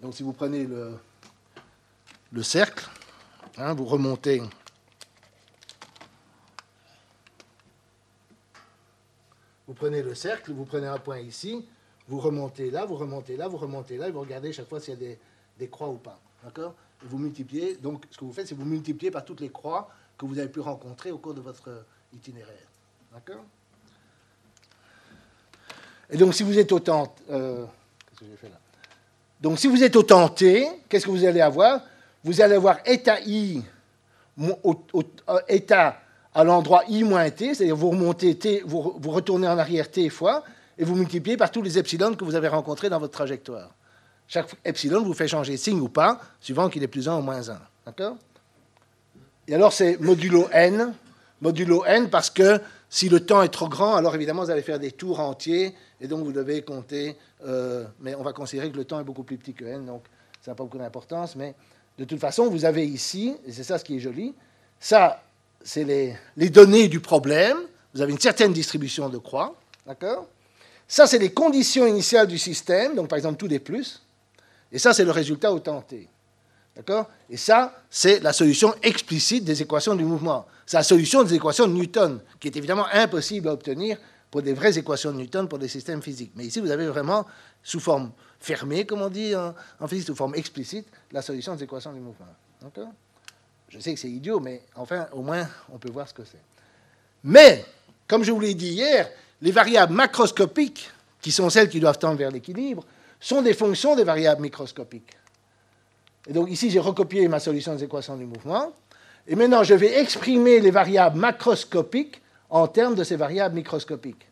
Donc 0.00 0.14
si 0.14 0.22
vous 0.22 0.32
prenez 0.32 0.66
le, 0.66 0.98
le 2.32 2.42
cercle, 2.42 2.88
Hein, 3.58 3.74
vous 3.74 3.84
remontez. 3.84 4.42
Vous 9.66 9.74
prenez 9.74 10.02
le 10.02 10.14
cercle, 10.14 10.52
vous 10.52 10.64
prenez 10.64 10.86
un 10.86 10.98
point 10.98 11.18
ici, 11.18 11.66
vous 12.08 12.18
remontez 12.18 12.70
là, 12.70 12.84
vous 12.84 12.96
remontez 12.96 13.36
là, 13.36 13.48
vous 13.48 13.58
remontez 13.58 13.96
là, 13.96 14.08
et 14.08 14.10
vous 14.10 14.20
regardez 14.20 14.52
chaque 14.52 14.68
fois 14.68 14.80
s'il 14.80 15.00
y 15.00 15.12
a 15.12 15.16
des, 15.58 15.68
croix 15.68 15.88
ou 15.88 15.96
pas. 15.96 16.18
D'accord? 16.42 16.74
Vous 17.02 17.18
multipliez. 17.18 17.76
Donc, 17.76 18.06
ce 18.10 18.18
que 18.18 18.24
vous 18.24 18.32
faites, 18.32 18.48
c'est 18.48 18.54
vous 18.54 18.64
multipliez 18.64 19.10
par 19.10 19.24
toutes 19.24 19.40
les 19.40 19.50
croix 19.50 19.90
que 20.16 20.24
vous 20.24 20.38
avez 20.38 20.48
pu 20.48 20.60
rencontrer 20.60 21.10
au 21.10 21.18
cours 21.18 21.34
de 21.34 21.40
votre 21.40 21.84
itinéraire. 22.12 22.68
D'accord? 23.12 23.44
Et 26.12 26.18
donc, 26.18 26.34
si 26.34 26.42
vous 26.42 26.58
êtes 26.58 26.70
au 26.70 26.78
temps. 26.78 27.14
Euh, 27.30 27.64
qu'est-ce 28.06 28.20
que 28.20 28.26
j'ai 28.30 28.36
fait 28.36 28.48
là? 28.48 28.58
Donc, 29.40 29.58
si 29.58 29.66
vous 29.66 29.82
êtes 29.82 29.96
qu'est-ce 30.88 31.06
que 31.06 31.10
vous 31.10 31.24
allez 31.24 31.40
avoir? 31.40 31.80
Vous 32.22 32.40
allez 32.40 32.54
avoir 32.54 32.78
état 32.84 33.18
i, 33.22 33.62
état 35.48 35.88
euh, 35.88 36.40
à 36.40 36.44
l'endroit 36.44 36.84
i 36.88 37.02
moins 37.02 37.28
t, 37.30 37.54
c'est-à-dire 37.54 37.74
vous 37.74 37.90
remontez 37.90 38.38
t, 38.38 38.62
vous, 38.64 38.94
vous, 39.00 39.10
retournez 39.10 39.48
en 39.48 39.58
arrière 39.58 39.90
t 39.90 40.08
fois, 40.08 40.44
et 40.78 40.84
vous 40.84 40.94
multipliez 40.94 41.36
par 41.36 41.50
tous 41.50 41.62
les 41.62 41.78
epsilon 41.78 42.14
que 42.14 42.24
vous 42.24 42.36
avez 42.36 42.48
rencontrés 42.48 42.88
dans 42.88 43.00
votre 43.00 43.12
trajectoire. 43.12 43.70
Chaque 44.28 44.48
epsilon 44.64 45.02
vous 45.02 45.14
fait 45.14 45.26
changer 45.26 45.54
de 45.54 45.58
signe 45.58 45.80
ou 45.80 45.88
pas, 45.88 46.20
suivant 46.40 46.68
qu'il 46.68 46.82
est 46.82 46.88
plus 46.88 47.08
1 47.08 47.16
ou 47.16 47.22
moins 47.22 47.48
1. 47.50 47.58
D'accord? 47.86 48.16
Et 49.48 49.54
alors 49.54 49.72
c'est 49.72 49.98
modulo 49.98 50.48
n, 50.52 50.94
modulo 51.40 51.84
n 51.84 52.08
parce 52.08 52.30
que 52.30 52.60
si 52.94 53.08
le 53.08 53.24
temps 53.24 53.40
est 53.40 53.48
trop 53.48 53.70
grand, 53.70 53.96
alors 53.96 54.14
évidemment 54.14 54.44
vous 54.44 54.50
allez 54.50 54.60
faire 54.60 54.78
des 54.78 54.92
tours 54.92 55.18
entiers, 55.18 55.74
et 55.98 56.06
donc 56.06 56.26
vous 56.26 56.32
devez 56.32 56.60
compter, 56.60 57.16
euh, 57.46 57.86
mais 58.00 58.14
on 58.14 58.22
va 58.22 58.34
considérer 58.34 58.70
que 58.70 58.76
le 58.76 58.84
temps 58.84 59.00
est 59.00 59.04
beaucoup 59.04 59.22
plus 59.22 59.38
petit 59.38 59.54
que 59.54 59.64
n, 59.64 59.86
donc 59.86 60.02
ça 60.42 60.50
n'a 60.50 60.54
pas 60.54 60.62
beaucoup 60.62 60.76
d'importance, 60.76 61.34
mais 61.34 61.54
de 61.96 62.04
toute 62.04 62.20
façon, 62.20 62.50
vous 62.50 62.66
avez 62.66 62.84
ici, 62.84 63.34
et 63.46 63.52
c'est 63.52 63.64
ça 63.64 63.78
ce 63.78 63.84
qui 63.84 63.96
est 63.96 63.98
joli, 63.98 64.34
ça, 64.78 65.22
c'est 65.64 65.84
les, 65.84 66.50
données 66.50 66.88
du 66.88 67.00
problème. 67.00 67.56
Vous 67.94 68.02
avez 68.02 68.12
une 68.12 68.20
certaine 68.20 68.52
distribution 68.52 69.08
de 69.08 69.16
croix, 69.16 69.56
d'accord? 69.86 70.26
Ça, 70.86 71.06
c'est 71.06 71.18
les 71.18 71.32
conditions 71.32 71.86
initiales 71.86 72.26
du 72.26 72.36
système, 72.36 72.94
donc 72.94 73.08
par 73.08 73.16
exemple 73.16 73.38
tout 73.38 73.48
des 73.48 73.58
plus. 73.58 74.02
Et 74.70 74.78
ça, 74.78 74.92
c'est 74.92 75.06
le 75.06 75.12
résultat 75.12 75.50
au 75.50 75.60
temps 75.60 75.80
t. 75.80 76.08
D'accord? 76.74 77.08
Et 77.28 77.36
ça, 77.36 77.74
c'est 77.90 78.20
la 78.20 78.32
solution 78.32 78.74
explicite 78.82 79.44
des 79.44 79.60
équations 79.60 79.94
du 79.94 80.04
mouvement. 80.04 80.46
C'est 80.64 80.78
la 80.78 80.82
solution 80.82 81.22
des 81.22 81.34
équations 81.34 81.66
de 81.66 81.72
Newton, 81.72 82.20
qui 82.40 82.48
est 82.48 82.56
évidemment 82.56 82.86
impossible 82.92 83.48
à 83.48 83.52
obtenir 83.52 83.98
pour 84.30 84.40
des 84.40 84.54
vraies 84.54 84.78
équations 84.78 85.12
de 85.12 85.18
Newton 85.18 85.48
pour 85.48 85.58
des 85.58 85.68
systèmes 85.68 86.00
physiques. 86.00 86.32
Mais 86.34 86.46
ici, 86.46 86.60
vous 86.60 86.70
avez 86.70 86.86
vraiment, 86.86 87.26
sous 87.62 87.80
forme 87.80 88.12
fermée, 88.40 88.86
comme 88.86 89.02
on 89.02 89.10
dit 89.10 89.34
en, 89.36 89.86
physique, 89.86 90.06
sous 90.06 90.14
forme 90.14 90.34
explicite, 90.34 90.86
la 91.10 91.20
solution 91.20 91.54
des 91.54 91.64
équations 91.64 91.92
du 91.92 92.00
mouvement. 92.00 92.26
Je 93.68 93.78
sais 93.78 93.92
que 93.92 94.00
c'est 94.00 94.10
idiot, 94.10 94.40
mais 94.40 94.62
enfin, 94.74 95.06
au 95.12 95.22
moins, 95.22 95.46
on 95.70 95.78
peut 95.78 95.90
voir 95.90 96.08
ce 96.08 96.14
que 96.14 96.24
c'est. 96.24 96.40
Mais, 97.24 97.64
comme 98.08 98.24
je 98.24 98.32
vous 98.32 98.40
l'ai 98.40 98.54
dit 98.54 98.72
hier, 98.72 99.10
les 99.42 99.50
variables 99.50 99.92
macroscopiques, 99.92 100.90
qui 101.20 101.30
sont 101.30 101.50
celles 101.50 101.68
qui 101.68 101.80
doivent 101.80 101.98
tendre 101.98 102.16
vers 102.16 102.30
l'équilibre, 102.30 102.84
sont 103.20 103.42
des 103.42 103.54
fonctions 103.54 103.94
des 103.94 104.04
variables 104.04 104.40
microscopiques. 104.40 105.16
Et 106.28 106.32
donc 106.32 106.50
ici, 106.50 106.70
j'ai 106.70 106.78
recopié 106.80 107.26
ma 107.28 107.40
solution 107.40 107.74
des 107.74 107.84
équations 107.84 108.16
du 108.16 108.24
mouvement. 108.24 108.72
Et 109.26 109.36
maintenant, 109.36 109.62
je 109.62 109.74
vais 109.74 110.00
exprimer 110.00 110.60
les 110.60 110.70
variables 110.70 111.18
macroscopiques 111.18 112.20
en 112.50 112.66
termes 112.68 112.94
de 112.94 113.04
ces 113.04 113.16
variables 113.16 113.54
microscopiques. 113.54 114.26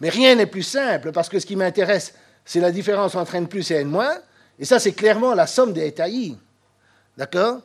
Mais 0.00 0.08
rien 0.08 0.34
n'est 0.34 0.46
plus 0.46 0.62
simple, 0.62 1.12
parce 1.12 1.28
que 1.28 1.38
ce 1.38 1.46
qui 1.46 1.56
m'intéresse, 1.56 2.14
c'est 2.44 2.60
la 2.60 2.72
différence 2.72 3.14
entre 3.14 3.36
n 3.36 3.46
plus 3.46 3.70
et 3.70 3.76
n 3.76 3.88
moins, 3.88 4.14
et 4.58 4.64
ça, 4.64 4.78
c'est 4.78 4.92
clairement 4.92 5.34
la 5.34 5.46
somme 5.46 5.72
des 5.72 5.86
états 5.86 6.08
i. 6.08 6.36
D'accord? 7.16 7.60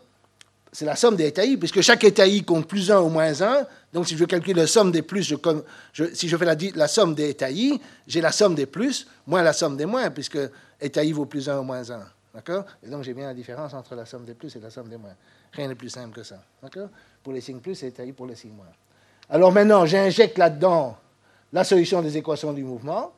C'est 0.71 0.86
la 0.86 0.95
somme 0.95 1.15
des 1.15 1.27
états 1.27 1.45
i, 1.45 1.58
puisque 1.58 1.82
chaque 1.82 2.03
état 2.03 2.27
i 2.27 2.43
compte 2.43 2.67
plus 2.67 2.91
1 2.91 2.99
ou 2.99 3.10
moins 3.10 3.41
1. 3.41 3.65
Donc, 3.93 4.08
si 4.08 4.13
je 4.13 4.19
veux 4.19 4.25
calculer 4.25 4.62
la 4.62 4.67
somme 4.67 4.91
des 4.91 5.01
plus, 5.01 5.34
si 6.13 6.30
je 6.30 6.38
fais 6.38 6.45
la, 6.45 6.56
la 6.75 6.88
somme 6.88 7.15
des 7.15 7.30
états 7.30 7.49
i, 7.49 7.80
j'ai 8.06 8.21
la 8.21 8.32
somme 8.32 8.56
des 8.56 8.65
plus 8.65 9.08
moins 9.25 9.41
la 9.41 9.53
somme 9.53 9.77
des 9.77 9.86
moins, 9.86 10.10
puisque 10.12 10.39
état 10.80 11.03
i 11.03 11.12
vaut 11.12 11.25
plus 11.25 11.49
1 11.49 11.60
ou 11.60 11.63
moins 11.63 11.89
1. 11.89 11.99
D'accord? 12.38 12.65
Et 12.84 12.88
donc, 12.88 13.02
j'ai 13.02 13.15
bien 13.15 13.26
la 13.26 13.34
différence 13.34 13.73
entre 13.73 13.95
la 13.95 14.06
somme 14.06 14.23
des 14.23 14.36
plus 14.36 14.56
et 14.56 14.60
la 14.60 14.69
somme 14.69 14.88
des 14.89 14.97
moins. 14.97 15.15
Rien 15.54 15.67
n'est 15.67 15.73
plus 15.73 15.89
simple 15.89 16.13
que 16.13 16.21
ça. 16.21 16.38
D'accord? 16.62 16.88
Pour 17.23 17.34
les 17.34 17.41
signes 17.41 17.60
plus 17.60 17.82
état 17.82 18.06
i 18.06 18.12
pour 18.12 18.28
les 18.28 18.36
signes 18.36 18.54
moins. 18.54 18.67
Alors 19.28 19.52
maintenant, 19.52 19.88
j'injecte 19.88 20.38
là-dedans 20.38 20.95
la 21.52 21.63
solution 21.63 22.04
des 22.04 22.15
équations 22.15 22.54
du 22.54 22.63
mouvement, 22.63 23.12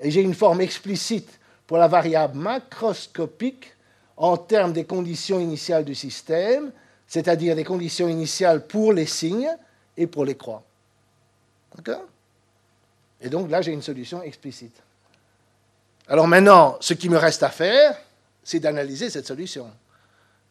et 0.00 0.10
j'ai 0.10 0.22
une 0.22 0.34
forme 0.34 0.60
explicite 0.60 1.38
pour 1.68 1.76
la 1.76 1.86
variable 1.86 2.36
macroscopique 2.36 3.72
en 4.16 4.36
termes 4.36 4.72
des 4.72 4.84
conditions 4.84 5.38
initiales 5.38 5.84
du 5.84 5.94
système, 5.94 6.72
c'est-à-dire 7.06 7.54
des 7.54 7.62
conditions 7.62 8.08
initiales 8.08 8.66
pour 8.66 8.92
les 8.92 9.06
signes 9.06 9.50
et 9.96 10.08
pour 10.08 10.24
les 10.24 10.34
croix. 10.34 10.64
D'accord? 11.76 12.02
Et 13.20 13.28
donc 13.28 13.48
là, 13.52 13.62
j'ai 13.62 13.70
une 13.72 13.82
solution 13.82 14.20
explicite. 14.20 14.82
Alors 16.08 16.26
maintenant, 16.26 16.76
ce 16.80 16.94
qui 16.94 17.08
me 17.08 17.18
reste 17.18 17.44
à 17.44 17.50
faire, 17.50 17.96
c'est 18.44 18.60
d'analyser 18.60 19.10
cette 19.10 19.26
solution 19.26 19.70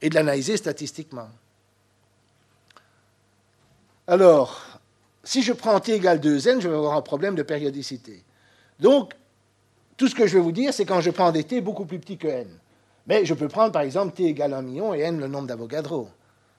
et 0.01 0.09
de 0.09 0.15
l'analyser 0.15 0.57
statistiquement. 0.57 1.29
Alors, 4.07 4.61
si 5.23 5.41
je 5.41 5.53
prends 5.53 5.79
t 5.79 5.93
égale 5.93 6.19
2n, 6.19 6.59
je 6.59 6.67
vais 6.67 6.75
avoir 6.75 6.97
un 6.97 7.01
problème 7.01 7.35
de 7.35 7.43
périodicité. 7.43 8.23
Donc, 8.79 9.13
tout 9.95 10.09
ce 10.09 10.15
que 10.15 10.27
je 10.27 10.33
vais 10.33 10.43
vous 10.43 10.51
dire, 10.51 10.73
c'est 10.73 10.85
quand 10.85 10.99
je 10.99 11.11
prends 11.11 11.31
des 11.31 11.45
t 11.45 11.61
beaucoup 11.61 11.85
plus 11.85 11.99
petits 11.99 12.17
que 12.17 12.27
n. 12.27 12.47
Mais 13.07 13.25
je 13.25 13.33
peux 13.33 13.47
prendre, 13.47 13.71
par 13.71 13.83
exemple, 13.83 14.13
t 14.13 14.25
égale 14.25 14.53
1 14.53 14.61
million 14.61 14.93
et 14.93 14.99
n 14.99 15.19
le 15.19 15.27
nombre 15.27 15.47
d'Avogadro. 15.47 16.09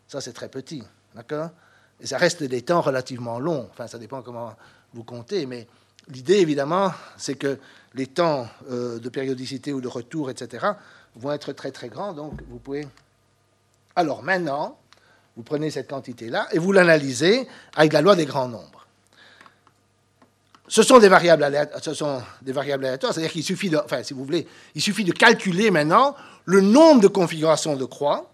Ça, 0.08 0.20
c'est 0.20 0.32
très 0.32 0.48
petit. 0.48 0.82
D'accord? 1.14 1.50
Et 2.00 2.06
ça 2.06 2.16
reste 2.16 2.42
des 2.42 2.62
temps 2.62 2.80
relativement 2.80 3.38
longs. 3.38 3.68
Enfin, 3.70 3.86
ça 3.86 3.98
dépend 3.98 4.22
comment 4.22 4.54
vous 4.94 5.04
comptez. 5.04 5.46
Mais 5.46 5.66
l'idée, 6.08 6.36
évidemment, 6.36 6.92
c'est 7.16 7.34
que 7.34 7.58
les 7.94 8.06
temps 8.06 8.48
euh, 8.70 8.98
de 8.98 9.08
périodicité 9.08 9.72
ou 9.72 9.80
de 9.80 9.88
retour, 9.88 10.30
etc., 10.30 10.66
vont 11.16 11.32
être 11.32 11.52
très, 11.52 11.70
très 11.70 11.88
grands. 11.88 12.12
Donc, 12.12 12.34
vous 12.48 12.58
pouvez. 12.58 12.86
Alors, 13.96 14.22
maintenant, 14.22 14.78
vous 15.36 15.42
prenez 15.42 15.70
cette 15.70 15.88
quantité-là 15.88 16.48
et 16.52 16.58
vous 16.58 16.72
l'analysez 16.72 17.46
avec 17.76 17.92
la 17.92 18.00
loi 18.00 18.16
des 18.16 18.24
grands 18.24 18.48
nombres. 18.48 18.86
Ce 20.66 20.82
sont 20.82 20.98
des 20.98 21.08
variables 21.08 21.44
aléatoires, 21.44 21.82
ce 21.82 21.92
sont 21.92 22.22
des 22.40 22.52
variables 22.52 22.86
aléatoires, 22.86 23.12
c'est-à-dire 23.12 23.32
qu'il 23.32 23.44
suffit 23.44 23.68
de, 23.68 23.76
enfin, 23.76 24.02
si 24.02 24.14
vous 24.14 24.24
voulez, 24.24 24.46
il 24.74 24.80
suffit 24.80 25.04
de 25.04 25.12
calculer 25.12 25.70
maintenant 25.70 26.16
le 26.46 26.60
nombre 26.62 27.02
de 27.02 27.08
configurations 27.08 27.76
de 27.76 27.84
croix. 27.84 28.30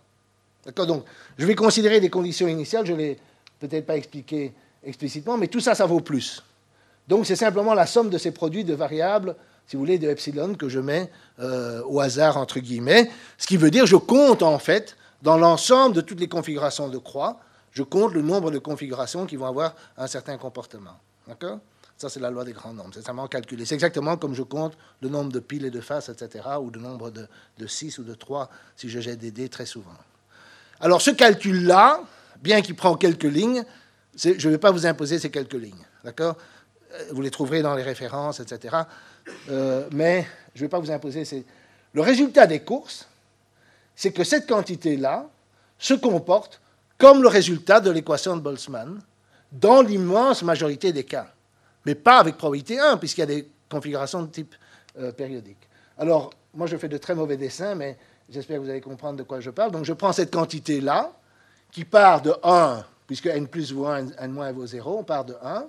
D'accord 0.65 0.87
Donc, 0.87 1.05
je 1.39 1.45
vais 1.45 1.57
considérer 1.57 2.01
des 2.01 2.11
conditions 2.11 2.47
initiales, 2.47 2.87
je 2.87 2.93
ne 2.93 2.99
l'ai 2.99 3.19
peut-être 3.59 3.85
pas 3.85 3.97
expliqué 3.97 4.53
explicitement, 4.85 5.37
mais 5.37 5.49
tout 5.49 5.61
ça, 5.61 5.75
ça 5.75 5.87
vaut 5.87 6.01
plus. 6.01 6.43
Donc, 7.09 7.27
c'est 7.27 7.37
simplement 7.37 7.75
la 7.75 7.87
somme 7.87 8.11
de 8.11 8.19
ces 8.19 8.31
produits 8.31 8.65
de 8.65 8.75
variables, 8.75 9.35
si 9.71 9.77
vous 9.77 9.83
voulez, 9.83 10.01
de 10.01 10.09
epsilon 10.09 10.57
que 10.57 10.69
je 10.69 10.81
mets 10.81 11.13
euh, 11.39 11.81
au 11.85 12.01
hasard, 12.01 12.37
entre 12.39 12.59
guillemets, 12.59 13.09
ce 13.39 13.47
qui 13.47 13.57
veut 13.57 13.71
dire 13.71 13.87
je 13.87 13.95
compte 13.95 14.43
en 14.43 14.59
fait 14.59 14.97
dans 15.23 15.39
l'ensemble 15.39 15.95
de 15.95 16.01
toutes 16.01 16.19
les 16.19 16.27
configurations 16.27 16.89
de 16.89 16.99
croix, 16.99 17.39
je 17.71 17.85
compte 17.85 18.13
le 18.13 18.21
nombre 18.21 18.51
de 18.51 18.59
configurations 18.59 19.27
qui 19.27 19.37
vont 19.37 19.47
avoir 19.47 19.77
un 19.97 20.09
certain 20.09 20.39
comportement. 20.39 20.99
D'accord? 21.29 21.61
Ça, 21.97 22.09
c'est 22.09 22.19
la 22.19 22.33
loi 22.33 22.45
des 22.45 22.53
grands 22.53 22.73
nombres. 22.73 22.91
C'est 22.95 23.03
simplement 23.03 23.29
calculé. 23.29 23.65
C'est 23.65 23.77
exactement 23.77 24.17
comme 24.17 24.35
je 24.35 24.43
compte 24.43 24.77
le 25.03 25.09
nombre 25.09 25.31
de 25.31 25.39
piles 25.39 25.65
et 25.65 25.71
de 25.71 25.81
faces, 25.81 26.09
etc., 26.09 26.49
ou 26.61 26.71
le 26.71 26.81
nombre 26.81 27.13
de, 27.13 27.29
de 27.59 27.67
6 27.69 27.99
ou 27.99 28.03
de 28.03 28.15
3 28.15 28.51
si 28.75 28.89
je 28.89 28.99
jette 28.99 29.21
des 29.21 29.31
dés 29.31 29.49
très 29.49 29.67
souvent. 29.67 29.95
Alors, 30.81 31.01
ce 31.01 31.13
calcul-là, 31.13 32.01
bien 32.43 32.61
qu'il 32.61 32.75
prend 32.75 32.97
quelques 32.97 33.23
lignes, 33.23 33.65
je 34.17 34.31
ne 34.31 34.53
vais 34.53 34.59
pas 34.59 34.73
vous 34.73 34.85
imposer 34.87 35.21
ces 35.21 35.31
quelques 35.31 35.55
lignes. 35.55 35.87
D'accord? 36.03 36.37
Euh, 36.93 37.05
Vous 37.13 37.23
les 37.23 37.31
trouverez 37.31 37.63
dans 37.63 37.77
les 37.77 37.85
références, 37.85 38.41
etc. 38.41 38.79
Euh, 39.51 39.89
mais 39.93 40.27
je 40.55 40.61
ne 40.61 40.67
vais 40.67 40.69
pas 40.69 40.79
vous 40.79 40.91
imposer. 40.91 41.25
Le 41.93 42.01
résultat 42.03 42.47
des 42.47 42.61
courses, 42.61 43.07
c'est 43.97 44.13
que 44.13 44.25
cette 44.25 44.49
quantité-là 44.49 45.27
se 45.79 45.95
comporte 45.95 46.61
comme 46.99 47.23
le 47.23 47.29
résultat 47.29 47.81
de 47.81 47.91
l'équation 47.91 48.37
de 48.37 48.43
Boltzmann 48.43 49.01
dans 49.51 49.83
l'immense 49.83 50.43
majorité 50.43 50.93
des 50.93 51.05
cas, 51.05 51.27
mais 51.85 51.95
pas 51.95 52.19
avec 52.19 52.37
probabilité 52.37 52.79
1, 52.79 52.99
puisqu'il 52.99 53.21
y 53.21 53.25
a 53.25 53.27
des 53.27 53.49
configurations 53.69 54.23
de 54.23 54.29
type 54.29 54.55
euh, 54.99 55.11
périodique. 55.13 55.69
Alors, 55.99 56.31
moi, 56.55 56.67
je 56.67 56.77
fais 56.77 56.89
de 56.89 56.99
très 56.99 57.15
mauvais 57.15 57.37
dessins, 57.37 57.75
mais 57.75 57.97
j'espère 58.29 58.59
que 58.59 58.65
vous 58.65 58.71
allez 58.71 58.81
comprendre 58.81 59.17
de 59.17 59.23
quoi 59.23 59.41
je 59.41 59.51
parle. 59.51 59.71
Donc, 59.71 59.85
je 59.85 59.93
prends 59.93 60.13
cette 60.13 60.33
quantité-là, 60.33 61.13
qui 61.73 61.85
part 61.85 62.21
de 62.23 62.35
1, 62.43 62.85
puisque 63.07 63.27
n 63.27 63.47
plus 63.49 63.73
vaut 63.73 63.87
1, 63.87 64.09
n 64.19 64.33
moins 64.33 64.53
vaut 64.53 64.67
0, 64.67 64.99
on 64.99 65.05
part 65.05 65.25
de 65.25 65.35
1. 65.43 65.65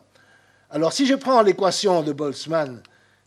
Alors, 0.71 0.93
si 0.93 1.05
je 1.05 1.15
prends 1.15 1.41
l'équation 1.41 2.01
de 2.01 2.13
Boltzmann, 2.13 2.81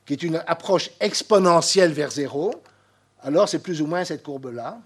qui 0.05 0.12
est 0.12 0.23
une 0.23 0.43
approche 0.47 0.90
exponentielle 1.01 1.93
vers 1.93 2.11
0, 2.11 2.55
alors 3.23 3.49
c'est 3.49 3.59
plus 3.59 3.81
ou 3.81 3.87
moins 3.87 4.05
cette 4.05 4.23
courbe-là. 4.23 4.79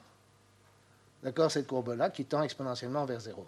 D'accord 1.22 1.50
Cette 1.50 1.66
courbe-là 1.66 2.10
qui 2.10 2.24
tend 2.24 2.42
exponentiellement 2.42 3.04
vers 3.04 3.20
0. 3.20 3.44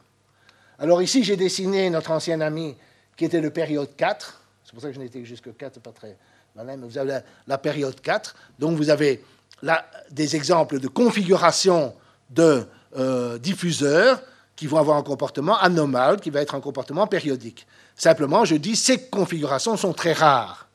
Alors 0.80 1.00
ici, 1.02 1.22
j'ai 1.22 1.36
dessiné 1.36 1.88
notre 1.90 2.10
ancien 2.10 2.40
ami 2.40 2.76
qui 3.16 3.24
était 3.24 3.40
le 3.40 3.50
période 3.50 3.94
4. 3.96 4.40
C'est 4.64 4.72
pour 4.72 4.82
ça 4.82 4.88
que 4.88 4.94
je 4.94 5.00
n'étais 5.00 5.24
jusque 5.24 5.56
4, 5.56 5.78
pas 5.80 5.92
très 5.92 6.16
malin, 6.56 6.76
mais 6.76 6.86
vous 6.86 6.98
avez 6.98 7.20
la, 7.46 7.58
période 7.58 8.00
4. 8.00 8.34
Donc 8.58 8.76
vous 8.76 8.90
avez 8.90 9.22
là 9.62 9.86
des 10.10 10.34
exemples 10.34 10.80
de 10.80 10.88
configuration 10.88 11.94
de 12.30 12.66
euh, 12.96 13.38
diffuseurs 13.38 14.20
qui 14.56 14.66
vont 14.66 14.78
avoir 14.78 14.96
un 14.96 15.02
comportement 15.02 15.58
anormal, 15.58 16.20
qui 16.20 16.30
va 16.30 16.42
être 16.42 16.54
un 16.54 16.60
comportement 16.60 17.06
périodique. 17.06 17.66
Simplement, 17.94 18.44
je 18.44 18.56
dis 18.56 18.74
ces 18.74 19.08
configurations 19.08 19.76
sont 19.76 19.92
très 19.92 20.12
rares. 20.12 20.66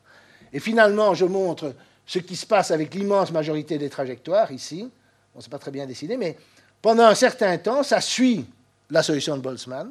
Et 0.52 0.60
finalement, 0.60 1.14
je 1.14 1.24
montre 1.24 1.74
ce 2.06 2.18
qui 2.18 2.36
se 2.36 2.46
passe 2.46 2.70
avec 2.70 2.94
l'immense 2.94 3.32
majorité 3.32 3.78
des 3.78 3.90
trajectoires 3.90 4.52
ici. 4.52 4.88
On 5.34 5.38
ne 5.38 5.42
sait 5.42 5.50
pas 5.50 5.58
très 5.58 5.70
bien 5.70 5.86
décider, 5.86 6.16
mais 6.16 6.36
pendant 6.80 7.04
un 7.04 7.14
certain 7.14 7.58
temps, 7.58 7.82
ça 7.82 8.00
suit 8.00 8.46
la 8.90 9.02
solution 9.02 9.36
de 9.36 9.42
Boltzmann. 9.42 9.90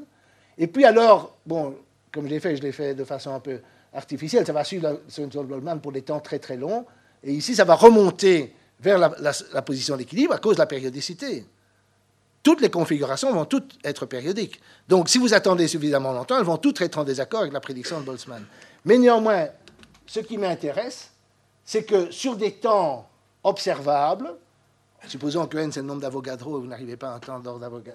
Et 0.57 0.67
puis 0.67 0.85
alors, 0.85 1.35
bon, 1.45 1.75
comme 2.11 2.25
je 2.25 2.29
l'ai 2.29 2.39
fait, 2.39 2.55
je 2.55 2.61
l'ai 2.61 2.71
fait 2.71 2.95
de 2.95 3.03
façon 3.03 3.33
un 3.33 3.39
peu 3.39 3.59
artificielle, 3.93 4.45
ça 4.45 4.53
va 4.53 4.63
suivre 4.63 4.83
la 4.83 4.95
solution 5.07 5.43
de 5.43 5.47
Boltzmann 5.47 5.81
pour 5.81 5.91
des 5.91 6.01
temps 6.01 6.19
très 6.19 6.39
très 6.39 6.55
longs. 6.55 6.85
Et 7.23 7.33
ici, 7.33 7.55
ça 7.55 7.63
va 7.63 7.75
remonter 7.75 8.53
vers 8.79 8.97
la, 8.97 9.61
position 9.61 9.97
d'équilibre 9.97 10.33
à 10.33 10.37
cause 10.37 10.55
de 10.55 10.61
la 10.61 10.65
périodicité. 10.65 11.45
Toutes 12.43 12.61
les 12.61 12.69
configurations 12.69 13.33
vont 13.33 13.45
toutes 13.45 13.77
être 13.83 14.05
périodiques. 14.05 14.61
Donc, 14.87 15.09
si 15.09 15.17
vous 15.17 15.33
attendez 15.33 15.67
suffisamment 15.67 16.13
longtemps, 16.13 16.37
elles 16.37 16.45
vont 16.45 16.57
toutes 16.57 16.81
être 16.81 16.97
en 16.97 17.03
désaccord 17.03 17.41
avec 17.41 17.53
la 17.53 17.59
prédiction 17.59 17.99
de 17.99 18.05
Boltzmann. 18.05 18.45
Mais 18.85 18.97
néanmoins, 18.97 19.47
ce 20.05 20.19
qui 20.19 20.37
m'intéresse, 20.37 21.11
c'est 21.63 21.83
que 21.83 22.11
sur 22.11 22.35
des 22.35 22.53
temps 22.53 23.09
observables, 23.43 24.35
supposons 25.07 25.47
que 25.47 25.57
n 25.57 25.71
c'est 25.71 25.81
le 25.81 25.87
nombre 25.87 26.01
d'Avogadro 26.01 26.59
vous 26.59 26.67
n'arrivez 26.67 26.97
pas 26.97 27.11
à 27.11 27.15
un 27.15 27.19
temps 27.19 27.39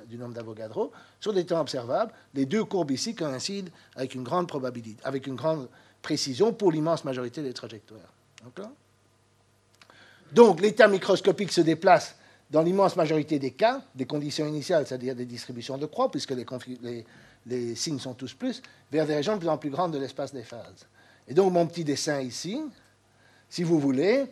du 0.08 0.16
nombre 0.16 0.34
d'Avogadro, 0.34 0.92
sur 1.20 1.32
des 1.32 1.44
temps 1.44 1.60
observables, 1.60 2.12
les 2.34 2.46
deux 2.46 2.64
courbes 2.64 2.90
ici 2.90 3.14
coïncident 3.14 3.70
avec 3.96 4.14
une 4.14 4.22
grande 4.22 4.48
probabilité, 4.48 5.00
avec 5.04 5.26
une 5.26 5.36
grande 5.36 5.68
précision 6.02 6.52
pour 6.52 6.72
l'immense 6.72 7.04
majorité 7.04 7.42
des 7.42 7.52
trajectoires. 7.52 8.12
Donc 10.32 10.60
l'état 10.60 10.88
microscopique 10.88 11.52
se 11.52 11.60
déplace 11.60 12.16
dans 12.50 12.62
l'immense 12.62 12.96
majorité 12.96 13.38
des 13.38 13.52
cas, 13.52 13.82
des 13.94 14.06
conditions 14.06 14.46
initiales, 14.46 14.86
c'est-à-dire 14.86 15.14
des 15.14 15.24
distributions 15.24 15.78
de 15.78 15.86
croix, 15.86 16.10
puisque 16.10 16.32
les, 17.46 17.76
signes 17.76 17.98
sont 17.98 18.14
tous 18.14 18.34
plus, 18.34 18.60
vers 18.90 19.06
des 19.06 19.14
régions 19.14 19.34
de 19.34 19.38
plus 19.38 19.48
en 19.48 19.58
plus 19.58 19.70
grandes 19.70 19.92
de 19.92 19.98
l'espace 19.98 20.32
des 20.32 20.42
phases. 20.42 20.86
Et 21.30 21.34
donc 21.34 21.50
mon 21.50 21.66
petit 21.66 21.84
dessin 21.84 22.20
ici, 22.20 22.60
si 23.48 23.62
vous 23.62 23.80
voulez, 23.80 24.26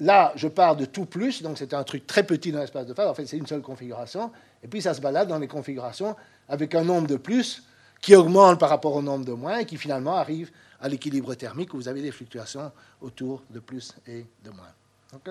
Là, 0.00 0.32
je 0.34 0.48
pars 0.48 0.74
de 0.74 0.86
tout 0.86 1.06
plus, 1.06 1.42
donc 1.42 1.56
c'est 1.56 1.72
un 1.72 1.84
truc 1.84 2.06
très 2.06 2.24
petit 2.24 2.50
dans 2.50 2.58
l'espace 2.58 2.86
de 2.86 2.94
phase. 2.94 3.08
En 3.08 3.14
fait, 3.14 3.26
c'est 3.26 3.36
une 3.36 3.46
seule 3.46 3.62
configuration. 3.62 4.32
Et 4.62 4.68
puis, 4.68 4.82
ça 4.82 4.92
se 4.92 5.00
balade 5.00 5.28
dans 5.28 5.38
les 5.38 5.46
configurations 5.46 6.16
avec 6.48 6.74
un 6.74 6.82
nombre 6.82 7.06
de 7.06 7.16
plus 7.16 7.62
qui 8.00 8.14
augmente 8.16 8.58
par 8.58 8.68
rapport 8.68 8.94
au 8.94 9.02
nombre 9.02 9.24
de 9.24 9.32
moins 9.32 9.58
et 9.58 9.64
qui 9.64 9.76
finalement 9.76 10.16
arrive 10.16 10.50
à 10.80 10.88
l'équilibre 10.88 11.34
thermique 11.34 11.72
où 11.72 11.76
vous 11.76 11.88
avez 11.88 12.02
des 12.02 12.10
fluctuations 12.10 12.72
autour 13.00 13.42
de 13.50 13.60
plus 13.60 13.94
et 14.06 14.26
de 14.44 14.50
moins. 14.50 15.22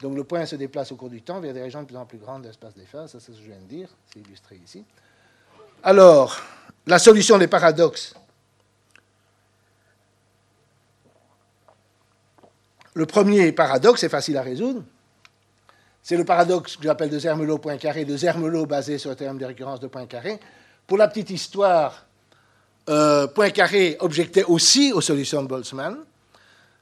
donc, 0.00 0.16
le 0.16 0.24
point 0.24 0.44
se 0.46 0.56
déplace 0.56 0.90
au 0.90 0.96
cours 0.96 1.08
du 1.08 1.22
temps 1.22 1.40
vers 1.40 1.54
des 1.54 1.62
régions 1.62 1.82
de 1.82 1.86
plus 1.86 1.96
en 1.96 2.04
plus 2.04 2.18
grandes 2.18 2.42
de 2.42 2.48
l'espace 2.48 2.74
des 2.74 2.86
phases. 2.86 3.12
Ça, 3.12 3.20
c'est 3.20 3.32
ce 3.32 3.38
que 3.38 3.44
je 3.44 3.48
viens 3.50 3.60
de 3.60 3.68
dire. 3.68 3.88
C'est 4.12 4.18
illustré 4.18 4.60
ici. 4.62 4.84
Alors, 5.84 6.36
la 6.86 6.98
solution 6.98 7.38
des 7.38 7.46
paradoxes 7.46 8.14
Le 12.94 13.06
premier 13.06 13.52
paradoxe 13.52 14.02
est 14.04 14.08
facile 14.08 14.36
à 14.36 14.42
résoudre. 14.42 14.82
C'est 16.02 16.16
le 16.16 16.24
paradoxe 16.24 16.76
que 16.76 16.82
j'appelle 16.82 17.10
de 17.10 17.18
Zermelo 17.18 17.58
Poincaré, 17.58 18.04
de 18.04 18.16
Zermelo 18.16 18.66
basé 18.66 18.98
sur 18.98 19.10
le 19.10 19.16
théorème 19.16 19.38
de 19.38 19.46
récurrence 19.46 19.80
de 19.80 19.86
Poincaré. 19.86 20.38
Pour 20.86 20.98
la 20.98 21.08
petite 21.08 21.30
histoire, 21.30 22.06
euh, 22.88 23.28
Poincaré 23.28 23.96
objectait 24.00 24.44
aussi 24.44 24.92
aux 24.92 25.00
solutions 25.00 25.42
de 25.42 25.48
Boltzmann. 25.48 25.98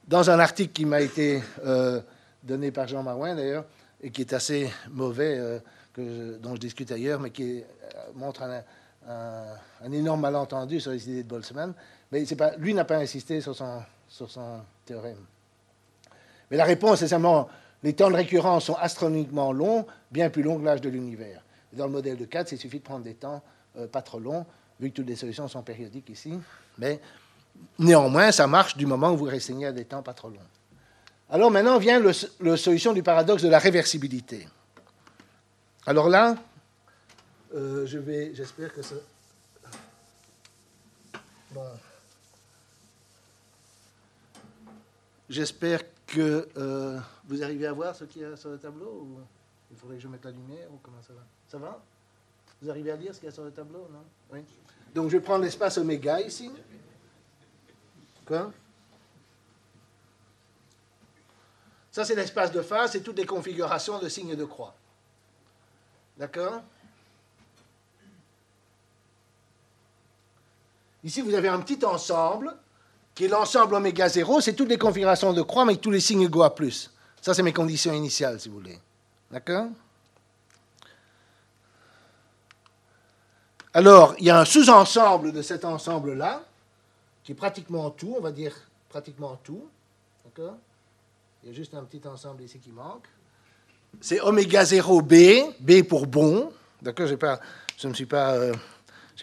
Dans 0.09 0.31
un 0.31 0.41
article 0.41 0.73
qui 0.73 0.87
m'a 0.87 1.01
été 1.01 1.43
euh, 1.65 2.01
donné 2.43 2.73
par 2.73 2.89
Jean 2.89 3.03
Marouin, 3.03 3.37
d'ailleurs, 3.37 3.65
et 4.03 4.11
qui 4.11 4.23
est 4.23 4.33
assez 4.33 4.71
mauvais, 4.91 5.37
euh, 5.39 6.39
dont 6.39 6.55
je 6.55 6.61
discute 6.61 6.91
ailleurs, 6.91 7.21
mais 7.21 7.31
qui 7.31 7.63
montre 8.15 8.43
un, 8.43 9.93
énorme 9.93 10.23
malentendu 10.23 10.81
sur 10.81 10.93
les 10.93 11.09
idées 11.09 11.23
de 11.23 11.29
Boltzmann. 11.29 11.75
Mais 12.11 12.25
lui 12.57 12.73
n'a 12.73 12.85
pas 12.85 12.97
insisté 12.97 13.41
sur 13.43 13.55
son 13.55 14.61
théorème. 14.87 15.19
Mais 16.51 16.57
la 16.57 16.65
réponse 16.65 17.03
est 17.03 17.09
simplement 17.09 17.49
les 17.83 17.95
temps 17.95 18.11
de 18.11 18.17
récurrence 18.17 18.65
sont 18.65 18.75
astronomiquement 18.75 19.53
longs, 19.53 19.87
bien 20.11 20.29
plus 20.29 20.43
longs 20.43 20.59
que 20.59 20.65
l'âge 20.65 20.81
de 20.81 20.89
l'univers. 20.89 21.43
Dans 21.73 21.87
le 21.87 21.93
modèle 21.93 22.17
de 22.17 22.25
4, 22.25 22.53
il 22.53 22.59
suffit 22.59 22.79
de 22.79 22.85
prendre 22.85 23.05
des 23.05 23.15
temps 23.15 23.43
euh, 23.79 23.87
pas 23.87 24.03
trop 24.03 24.19
longs, 24.19 24.45
vu 24.79 24.91
que 24.91 24.97
toutes 24.97 25.09
les 25.09 25.17
solutions 25.17 25.49
sont 25.49 25.63
périodiques 25.63 26.11
ici. 26.11 26.39
Mais 26.79 27.01
néanmoins, 27.79 28.33
ça 28.33 28.47
marche 28.47 28.77
du 28.77 28.87
moment 28.87 29.13
où 29.13 29.17
vous 29.17 29.25
restreignez 29.25 29.67
à 29.67 29.73
des 29.73 29.85
temps 29.85 30.03
pas 30.03 30.13
trop 30.13 30.29
longs. 30.29 30.37
Alors 31.31 31.51
maintenant 31.51 31.79
vient 31.79 32.03
la 32.41 32.57
solution 32.57 32.93
du 32.93 33.03
paradoxe 33.03 33.43
de 33.43 33.49
la 33.49 33.61
réversibilité. 33.61 34.49
Alors 35.87 36.09
là, 36.09 36.35
euh, 37.55 37.87
je 37.87 37.99
vais, 37.99 38.33
j'espère 38.35 38.73
que 38.75 38.83
ça. 38.83 38.97
Bon. 41.53 41.63
J'espère 45.29 45.83
que 46.11 46.49
euh, 46.57 46.99
vous 47.25 47.43
arrivez 47.43 47.67
à 47.67 47.73
voir 47.73 47.95
ce 47.95 48.05
qu'il 48.05 48.23
y 48.23 48.25
a 48.25 48.37
sur 48.37 48.51
le 48.51 48.59
tableau 48.59 48.91
ou 48.91 49.21
il 49.71 49.77
faudrait 49.77 49.97
que 49.97 50.03
je 50.03 50.09
mette 50.09 50.25
la 50.25 50.33
lumière 50.33 50.69
ou 50.73 50.79
comment 50.83 51.01
ça 51.01 51.13
va? 51.13 51.23
Ça 51.47 51.59
va? 51.59 51.83
Vous 52.61 52.69
arrivez 52.69 52.91
à 52.91 52.97
lire 52.97 53.15
ce 53.15 53.21
qu'il 53.21 53.29
y 53.29 53.33
a 53.33 53.35
sur 53.35 53.45
le 53.45 53.53
tableau 53.53 53.89
non? 53.93 54.05
Oui. 54.33 54.41
Donc 54.93 55.09
je 55.09 55.17
vais 55.17 55.23
prendre 55.23 55.45
l'espace 55.45 55.79
oméga 55.79 56.21
ici. 56.21 56.51
Quoi? 58.27 58.53
Ça, 61.93 62.05
c'est 62.05 62.15
l'espace 62.15 62.53
de 62.53 62.63
phase, 62.63 62.93
c'est 62.93 63.03
toutes 63.03 63.19
les 63.19 63.27
configurations 63.27 63.99
de 63.99 64.09
signes 64.09 64.37
de 64.37 64.45
croix. 64.45 64.75
D'accord? 66.17 66.63
Ici, 71.03 71.21
vous 71.21 71.35
avez 71.35 71.49
un 71.49 71.61
petit 71.61 71.85
ensemble, 71.85 72.57
qui 73.21 73.27
est 73.27 73.29
l'ensemble 73.29 73.75
oméga 73.75 74.09
0, 74.09 74.41
c'est 74.41 74.55
toutes 74.55 74.71
les 74.71 74.79
configurations 74.79 75.35
de 75.35 75.43
croix, 75.43 75.67
mais 75.67 75.77
tous 75.77 75.91
les 75.91 76.01
signes 76.01 76.23
égaux 76.23 76.43
à 76.43 76.55
plus. 76.55 76.91
Ça, 77.21 77.35
c'est 77.35 77.43
mes 77.43 77.53
conditions 77.53 77.93
initiales, 77.93 78.41
si 78.41 78.49
vous 78.49 78.55
voulez. 78.55 78.79
D'accord 79.31 79.67
Alors, 83.75 84.15
il 84.19 84.25
y 84.25 84.31
a 84.31 84.41
un 84.41 84.47
sous-ensemble 84.47 85.33
de 85.33 85.43
cet 85.43 85.67
ensemble-là, 85.67 86.43
qui 87.23 87.33
est 87.33 87.35
pratiquement 87.35 87.91
tout, 87.91 88.15
on 88.17 88.23
va 88.23 88.33
dire 88.33 88.57
pratiquement 88.89 89.39
tout. 89.45 89.69
D'accord 90.25 90.57
Il 91.43 91.51
y 91.51 91.53
a 91.53 91.55
juste 91.55 91.75
un 91.75 91.85
petit 91.85 92.01
ensemble 92.09 92.43
ici 92.43 92.59
qui 92.59 92.71
manque. 92.71 93.05
C'est 94.01 94.23
oméga 94.23 94.65
0 94.65 95.03
B, 95.03 95.15
B 95.61 95.83
pour 95.83 96.07
bon. 96.07 96.51
D'accord 96.81 97.07
Je 97.07 97.87
ne 97.87 97.93
suis 97.93 98.07
pas, 98.07 98.33
euh, 98.37 98.55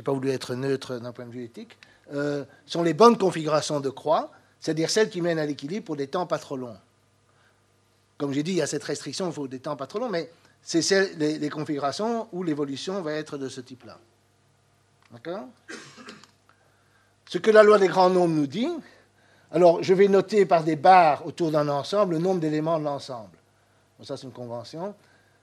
pas 0.05 0.11
voulu 0.11 0.29
être 0.29 0.53
neutre 0.53 0.99
d'un 0.99 1.11
point 1.11 1.25
de 1.25 1.31
vue 1.31 1.45
éthique. 1.45 1.75
Euh, 2.13 2.45
sont 2.65 2.83
les 2.83 2.93
bonnes 2.93 3.17
configurations 3.17 3.79
de 3.79 3.89
croix, 3.89 4.31
c'est-à-dire 4.59 4.89
celles 4.89 5.09
qui 5.09 5.21
mènent 5.21 5.39
à 5.39 5.45
l'équilibre 5.45 5.85
pour 5.85 5.95
des 5.97 6.07
temps 6.07 6.25
pas 6.25 6.39
trop 6.39 6.55
longs. 6.55 6.77
Comme 8.17 8.33
j'ai 8.33 8.43
dit, 8.43 8.51
il 8.51 8.57
y 8.57 8.61
a 8.61 8.67
cette 8.67 8.83
restriction, 8.83 9.27
il 9.27 9.33
faut 9.33 9.47
des 9.47 9.59
temps 9.59 9.75
pas 9.75 9.87
trop 9.87 9.99
longs, 9.99 10.09
mais 10.09 10.31
c'est 10.61 11.15
les, 11.17 11.37
les 11.37 11.49
configurations 11.49 12.27
où 12.31 12.43
l'évolution 12.43 13.01
va 13.01 13.13
être 13.13 13.37
de 13.37 13.49
ce 13.49 13.61
type-là. 13.61 13.97
D'accord? 15.11 15.47
Ce 17.29 17.37
que 17.37 17.51
la 17.51 17.63
loi 17.63 17.77
des 17.77 17.87
grands 17.87 18.09
nombres 18.09 18.35
nous 18.35 18.47
dit, 18.47 18.69
alors 19.51 19.83
je 19.83 19.93
vais 19.93 20.07
noter 20.07 20.45
par 20.45 20.63
des 20.63 20.75
barres 20.75 21.25
autour 21.25 21.51
d'un 21.51 21.67
ensemble 21.67 22.13
le 22.13 22.19
nombre 22.19 22.39
d'éléments 22.39 22.79
de 22.79 22.85
l'ensemble. 22.85 23.37
ça, 24.03 24.17
c'est 24.17 24.23
une 24.23 24.31
convention. 24.31 24.95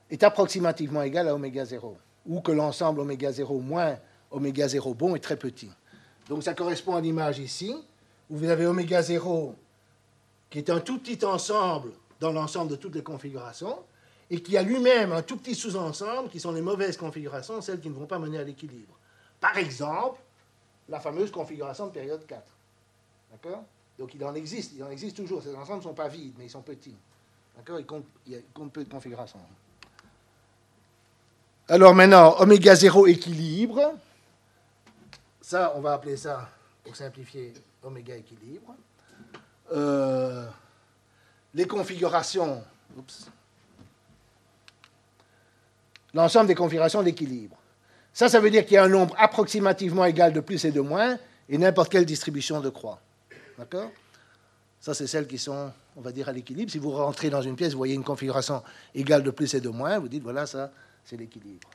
Est 0.09 0.23
approximativement 0.23 1.01
égal 1.01 1.27
à 1.27 1.35
oméga 1.35 1.65
0, 1.65 1.97
ou 2.27 2.41
que 2.41 2.51
l'ensemble 2.51 2.99
oméga 3.01 3.31
0 3.31 3.59
moins 3.59 3.97
oméga 4.31 4.67
0 4.67 4.93
bon 4.93 5.15
est 5.15 5.19
très 5.19 5.37
petit. 5.37 5.71
Donc 6.29 6.43
ça 6.43 6.53
correspond 6.53 6.95
à 6.95 7.01
l'image 7.01 7.39
ici, 7.39 7.75
où 8.29 8.37
vous 8.37 8.49
avez 8.49 8.65
oméga 8.65 9.01
0 9.01 9.55
qui 10.49 10.59
est 10.59 10.69
un 10.69 10.79
tout 10.79 10.99
petit 10.99 11.23
ensemble 11.25 11.91
dans 12.19 12.31
l'ensemble 12.31 12.71
de 12.71 12.75
toutes 12.75 12.95
les 12.95 13.03
configurations, 13.03 13.77
et 14.29 14.41
qui 14.41 14.57
a 14.57 14.63
lui-même 14.63 15.11
un 15.11 15.21
tout 15.21 15.37
petit 15.37 15.53
sous-ensemble 15.53 16.29
qui 16.29 16.39
sont 16.39 16.51
les 16.51 16.61
mauvaises 16.61 16.97
configurations, 16.97 17.61
celles 17.61 17.79
qui 17.79 17.89
ne 17.89 17.93
vont 17.93 18.05
pas 18.05 18.19
mener 18.19 18.39
à 18.39 18.43
l'équilibre. 18.43 18.93
Par 19.39 19.57
exemple, 19.57 20.19
la 20.89 20.99
fameuse 20.99 21.31
configuration 21.31 21.87
de 21.87 21.91
période 21.91 22.25
4. 22.25 22.41
D'accord? 23.31 23.63
Donc 23.99 24.13
il 24.15 24.23
en 24.23 24.33
existe, 24.33 24.73
il 24.75 24.83
en 24.83 24.89
existe 24.89 25.17
toujours. 25.17 25.43
Ces 25.43 25.53
ensembles 25.55 25.79
ne 25.79 25.83
sont 25.83 25.93
pas 25.93 26.07
vides, 26.07 26.33
mais 26.37 26.45
ils 26.45 26.49
sont 26.49 26.61
petits. 26.61 26.95
D'accord? 27.55 27.79
Il, 27.79 27.85
compte, 27.85 28.05
il 28.25 28.41
compte 28.53 28.71
peu 28.71 28.83
de 28.83 28.89
configurations. 28.89 29.39
Alors 31.67 31.93
maintenant, 31.93 32.35
oméga 32.39 32.75
0 32.75 33.07
équilibre. 33.07 33.93
Ça, 35.45 35.73
on 35.75 35.79
va 35.79 35.93
appeler 35.93 36.17
ça, 36.17 36.49
pour 36.83 36.95
simplifier, 36.95 37.53
oméga 37.83 38.15
équilibre. 38.15 38.73
Euh, 39.71 40.47
les 41.53 41.67
configurations. 41.67 42.63
L'ensemble 46.15 46.47
des 46.47 46.55
configurations 46.55 47.03
d'équilibre. 47.03 47.55
Ça, 48.11 48.27
ça 48.27 48.39
veut 48.39 48.49
dire 48.49 48.65
qu'il 48.65 48.73
y 48.73 48.77
a 48.77 48.85
un 48.85 48.89
nombre 48.89 49.13
approximativement 49.19 50.05
égal 50.05 50.33
de 50.33 50.39
plus 50.39 50.65
et 50.65 50.71
de 50.71 50.81
moins, 50.81 51.19
et 51.47 51.59
n'importe 51.59 51.91
quelle 51.91 52.07
distribution 52.07 52.59
de 52.59 52.69
croix. 52.69 52.99
D'accord? 53.59 53.91
Ça, 54.81 54.95
c'est 54.95 55.05
celles 55.05 55.27
qui 55.27 55.37
sont, 55.37 55.71
on 55.95 56.01
va 56.01 56.11
dire, 56.11 56.27
à 56.27 56.31
l'équilibre. 56.31 56.71
Si 56.71 56.79
vous 56.79 56.89
rentrez 56.89 57.29
dans 57.29 57.43
une 57.43 57.55
pièce, 57.55 57.73
vous 57.73 57.77
voyez 57.77 57.93
une 57.93 58.03
configuration 58.03 58.63
égale 58.95 59.21
de 59.21 59.29
plus 59.29 59.53
et 59.53 59.61
de 59.61 59.69
moins, 59.69 59.99
vous 59.99 60.07
dites, 60.07 60.23
voilà, 60.23 60.47
ça, 60.47 60.71
c'est 61.03 61.17
l'équilibre. 61.17 61.69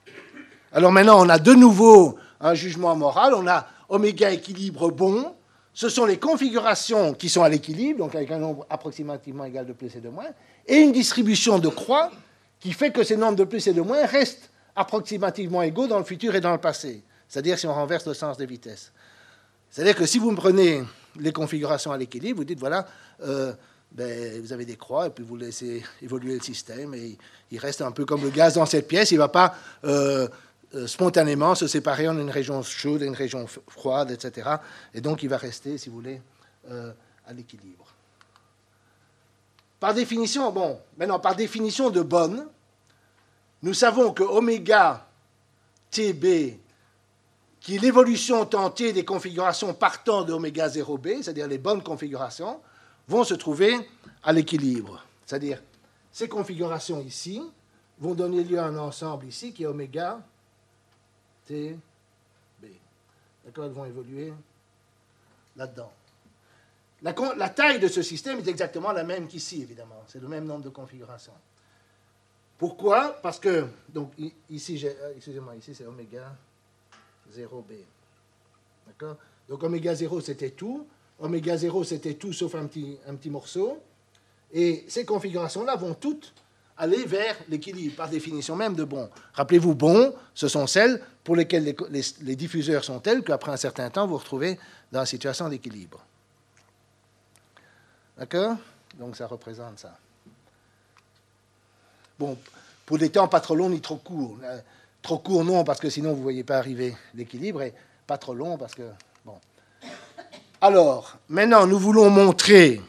Alors 0.73 0.93
maintenant, 0.93 1.25
on 1.25 1.29
a 1.29 1.39
de 1.39 1.53
nouveau 1.53 2.19
un 2.41 2.55
jugement 2.55 2.95
moral. 2.97 3.35
On 3.35 3.47
a 3.47 3.67
oméga 3.89 4.31
équilibre 4.31 4.91
bon. 4.91 5.35
Ce 5.73 5.89
sont 5.89 6.05
les 6.05 6.19
configurations 6.19 7.15
qui 7.15 7.29
sont 7.29 7.43
à 7.43 7.49
l'équilibre, 7.49 8.01
donc 8.01 8.15
avec 8.15 8.31
un 8.31 8.39
nombre 8.39 8.67
approximativement 8.71 9.45
égal 9.45 9.67
de 9.67 9.73
plus 9.73 9.95
et 9.95 10.01
de 10.01 10.09
moins, 10.09 10.27
et 10.67 10.77
une 10.77 10.93
distribution 10.93 11.59
de 11.59 11.69
croix 11.69 12.11
qui 12.59 12.73
fait 12.73 12.91
que 12.91 13.05
ces 13.05 13.17
nombres 13.17 13.37
de 13.37 13.45
plus 13.45 13.67
et 13.67 13.73
de 13.73 13.81
moins 13.81 14.05
restent 14.05 14.51
approximativement 14.75 15.63
égaux 15.63 15.87
dans 15.87 15.99
le 15.99 16.05
futur 16.05 16.35
et 16.35 16.41
dans 16.41 16.53
le 16.53 16.59
passé. 16.59 17.03
C'est-à-dire 17.29 17.59
si 17.59 17.67
on 17.67 17.75
renverse 17.75 18.07
le 18.07 18.15
sens 18.15 18.37
des 18.37 18.47
vitesses. 18.47 18.93
C'est-à-dire 19.71 19.95
que 19.95 20.07
si 20.07 20.19
vous 20.19 20.33
me 20.33 20.37
prenez 20.37 20.83
les 21.19 21.33
configurations 21.33 21.93
à 21.93 21.97
l'équilibre, 21.97 22.39
vous 22.39 22.45
dites, 22.45 22.59
voilà, 22.59 22.87
euh, 23.23 23.53
ben, 23.93 24.41
vous 24.43 24.53
avez 24.53 24.65
des 24.65 24.77
croix 24.77 25.07
et 25.07 25.11
puis 25.11 25.25
vous 25.25 25.37
laissez 25.37 25.83
évoluer 26.03 26.35
le 26.35 26.41
système 26.41 26.95
et 26.95 27.17
il 27.51 27.59
reste 27.59 27.83
un 27.83 27.93
peu 27.93 28.05
comme 28.05 28.23
le 28.23 28.31
gaz 28.31 28.55
dans 28.55 28.67
cette 28.67 28.89
pièce, 28.89 29.13
il 29.13 29.15
ne 29.15 29.21
va 29.21 29.29
pas 29.29 29.55
euh, 29.85 30.29
euh, 30.75 30.87
spontanément 30.87 31.55
se 31.55 31.67
séparer 31.67 32.09
en 32.09 32.19
une 32.19 32.31
région 32.31 32.63
chaude 32.63 33.03
et 33.03 33.07
une 33.07 33.15
région 33.15 33.47
froide, 33.47 34.11
etc. 34.11 34.49
Et 34.95 35.01
donc 35.01 35.23
il 35.23 35.29
va 35.29 35.37
rester, 35.37 35.79
si 35.79 35.89
vous 35.89 35.97
voulez, 35.97 36.21
à 37.27 37.33
l'équilibre. 37.33 37.87
Par 39.81 39.95
définition, 39.95 40.53
bon, 40.53 40.79
maintenant, 40.99 41.19
par 41.19 41.35
définition 41.35 41.89
de 41.89 42.03
bonne, 42.03 42.47
nous 43.63 43.75
savons 43.75 44.13
que 44.13 44.23
oméga 44.23 45.07
TB, 45.91 46.59
qui 47.61 47.77
est 47.77 47.79
l'évolution 47.79 48.45
tentée 48.45 48.93
des 48.93 49.05
configurations 49.05 49.75
partant 49.75 50.23
de 50.23 50.33
oméga 50.33 50.69
0b, 50.69 51.23
c'est-à-dire 51.23 51.49
les 51.49 51.59
bonnes 51.59 51.83
configurations, 51.83 52.61
vont 53.09 53.25
se 53.25 53.35
trouver 53.35 53.75
à 54.23 54.33
l'équilibre. 54.33 55.05
C'est-à-dire, 55.27 55.63
ces 56.13 56.29
configurations 56.29 57.01
ici 57.01 57.43
vont 57.99 58.15
donner 58.15 58.45
lieu 58.45 58.59
à 58.59 58.65
un 58.65 58.77
ensemble 58.77 59.27
ici 59.27 59.53
qui 59.53 59.65
est 59.65 59.67
oméga 59.67 60.21
TB. 61.47 62.67
D'accord 63.45 63.65
Elles 63.65 63.73
vont 63.73 63.85
évoluer 63.85 64.33
là-dedans. 65.57 65.93
La, 67.03 67.15
la, 67.37 67.49
taille 67.49 67.79
de 67.79 67.89
ce 67.89 68.03
système 68.03 68.39
est 68.39 68.49
exactement 68.49 68.93
la 68.93 69.05
même 69.05 69.27
qu'ici, 69.27 69.63
évidemment. 69.63 70.03
C'est 70.07 70.21
le 70.21 70.29
même 70.29 70.45
nombre 70.45 70.65
de 70.65 70.69
configurations. 70.69 71.33
Pourquoi? 72.59 73.19
Parce 73.23 73.41
que, 73.41 73.67
donc 73.89 74.13
ici, 74.51 74.79
euh, 74.85 75.15
excusez-moi, 75.17 75.57
ici 75.57 75.75
c'est 75.75 75.87
oméga 75.87 76.37
0b. 77.35 77.73
D'accord? 78.87 79.17
Donc 79.49 79.63
oméga 79.63 79.95
0 79.95 80.21
c'était 80.21 80.51
tout. 80.51 80.87
Oméga 81.19 81.57
0 81.57 81.85
c'était 81.85 82.15
tout 82.15 82.35
sauf 82.35 82.55
un 82.55 82.67
petit, 82.67 82.99
un 83.07 83.15
petit 83.15 83.31
morceau. 83.31 83.83
Et 84.53 84.85
ces 84.89 85.07
configurations-là 85.07 85.77
vont 85.77 85.95
toutes 85.95 86.35
aller 86.81 87.05
vers 87.05 87.37
l'équilibre, 87.49 87.95
par 87.95 88.09
définition 88.09 88.57
même 88.57 88.75
de 88.75 88.85
bon. 88.85 89.11
Rappelez-vous, 89.35 89.75
bon, 89.75 90.15
ce 90.35 90.49
sont 90.49 90.67
celles 90.67 91.03
pour 91.23 91.37
lesquelles 91.37 91.77
les, 91.91 92.37
diffuseurs 92.37 92.83
sont 92.83 93.01
tels 93.01 93.23
qu'après 93.23 93.53
un 93.53 93.59
certain 93.59 93.91
temps, 93.91 94.07
vous 94.07 94.15
vous 94.15 94.19
retrouvez 94.19 94.59
dans 94.91 95.01
la 95.01 95.07
situation 95.07 95.49
d'équilibre. 95.51 96.03
D'accord? 98.17 98.57
Donc 98.99 99.15
ça 99.15 99.27
représente 99.27 99.79
ça. 99.79 99.97
Bon, 102.19 102.37
pour 102.87 102.97
des 102.97 103.11
temps 103.11 103.29
pas 103.29 103.41
trop 103.41 103.55
longs 103.55 103.71
ni 103.71 103.83
trop 103.83 103.97
courts. 103.97 104.39
Euh, 104.43 104.59
trop 105.03 105.19
courts, 105.19 105.45
non, 105.45 105.65
parce 105.65 105.81
que 105.81 105.91
sinon 105.91 106.13
vous 106.13 106.19
ne 106.19 106.23
voyez 106.23 106.45
pas 106.45 106.57
arriver 106.57 106.97
l'équilibre, 107.15 107.63
et 107.63 107.75
pas 108.07 108.17
trop 108.17 108.35
long, 108.35 108.57
parce 108.57 108.75
que. 108.75 108.89
Bon. 109.25 109.39
Alors, 110.63 111.19
maintenant, 111.29 111.67
nous 111.67 111.79
voulons 111.79 112.09
montrer 112.09 112.81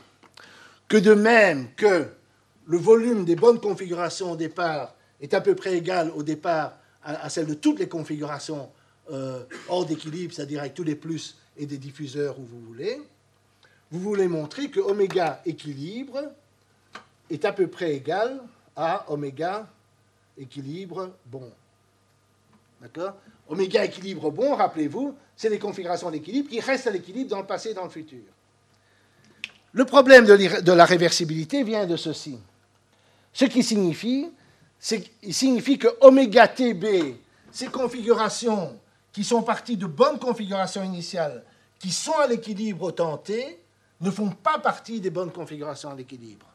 que 0.87 0.97
de 0.97 1.13
même 1.13 1.73
que 1.75 2.09
le 2.71 2.77
volume 2.77 3.25
des 3.25 3.35
bonnes 3.35 3.59
configurations 3.59 4.31
au 4.31 4.35
départ 4.37 4.95
est 5.19 5.33
à 5.33 5.41
peu 5.41 5.55
près 5.55 5.75
égal 5.77 6.09
au 6.15 6.23
départ 6.23 6.71
à, 7.03 7.29
celle 7.29 7.45
de 7.47 7.53
toutes 7.53 7.79
les 7.79 7.89
configurations 7.89 8.69
euh, 9.11 9.43
hors 9.67 9.85
d'équilibre, 9.85 10.33
c'est-à-dire 10.33 10.61
avec 10.61 10.73
tous 10.73 10.85
les 10.85 10.95
plus 10.95 11.35
et 11.57 11.65
des 11.65 11.77
diffuseurs 11.77 12.39
où 12.39 12.43
vous 12.43 12.61
voulez, 12.61 13.01
vous 13.91 13.99
voulez 13.99 14.29
montrer 14.29 14.69
que 14.69 14.79
oméga 14.79 15.41
équilibre 15.45 16.31
est 17.29 17.43
à 17.43 17.51
peu 17.51 17.67
près 17.67 17.93
égal 17.93 18.39
à 18.77 19.11
oméga 19.11 19.67
équilibre 20.37 21.11
bon. 21.25 21.51
D'accord? 22.81 23.17
Oméga 23.49 23.83
équilibre 23.83 24.31
bon, 24.31 24.55
rappelez-vous, 24.55 25.13
c'est 25.35 25.49
les 25.49 25.59
configurations 25.59 26.09
d'équilibre 26.09 26.49
qui 26.49 26.61
restent 26.61 26.87
à 26.87 26.91
l'équilibre 26.91 27.31
dans 27.31 27.41
le 27.41 27.47
passé 27.47 27.71
et 27.71 27.73
dans 27.73 27.83
le 27.83 27.89
futur. 27.89 28.23
Le 29.73 29.83
problème 29.83 30.25
de 30.25 30.71
la 30.71 30.85
réversibilité 30.85 31.63
vient 31.63 31.85
de 31.85 31.97
ceci. 31.97 32.39
Ce 33.33 33.45
qui 33.45 33.63
signifie, 33.63 34.29
signifie 34.79 35.77
que 35.77 35.87
oméga 36.01 36.47
TB, 36.47 37.15
ces 37.51 37.67
configurations 37.67 38.77
qui 39.11 39.23
sont 39.23 39.41
parties 39.41 39.77
de 39.77 39.85
bonnes 39.85 40.19
configurations 40.19 40.83
initiales, 40.83 41.43
qui 41.79 41.91
sont 41.91 42.17
à 42.17 42.27
l'équilibre 42.27 42.85
au 42.85 42.91
temps 42.91 43.17
t, 43.17 43.59
ne 43.99 44.11
font 44.11 44.29
pas 44.29 44.59
partie 44.59 44.99
des 44.99 45.09
bonnes 45.09 45.31
configurations 45.31 45.91
à 45.91 45.95
l'équilibre. 45.95 46.47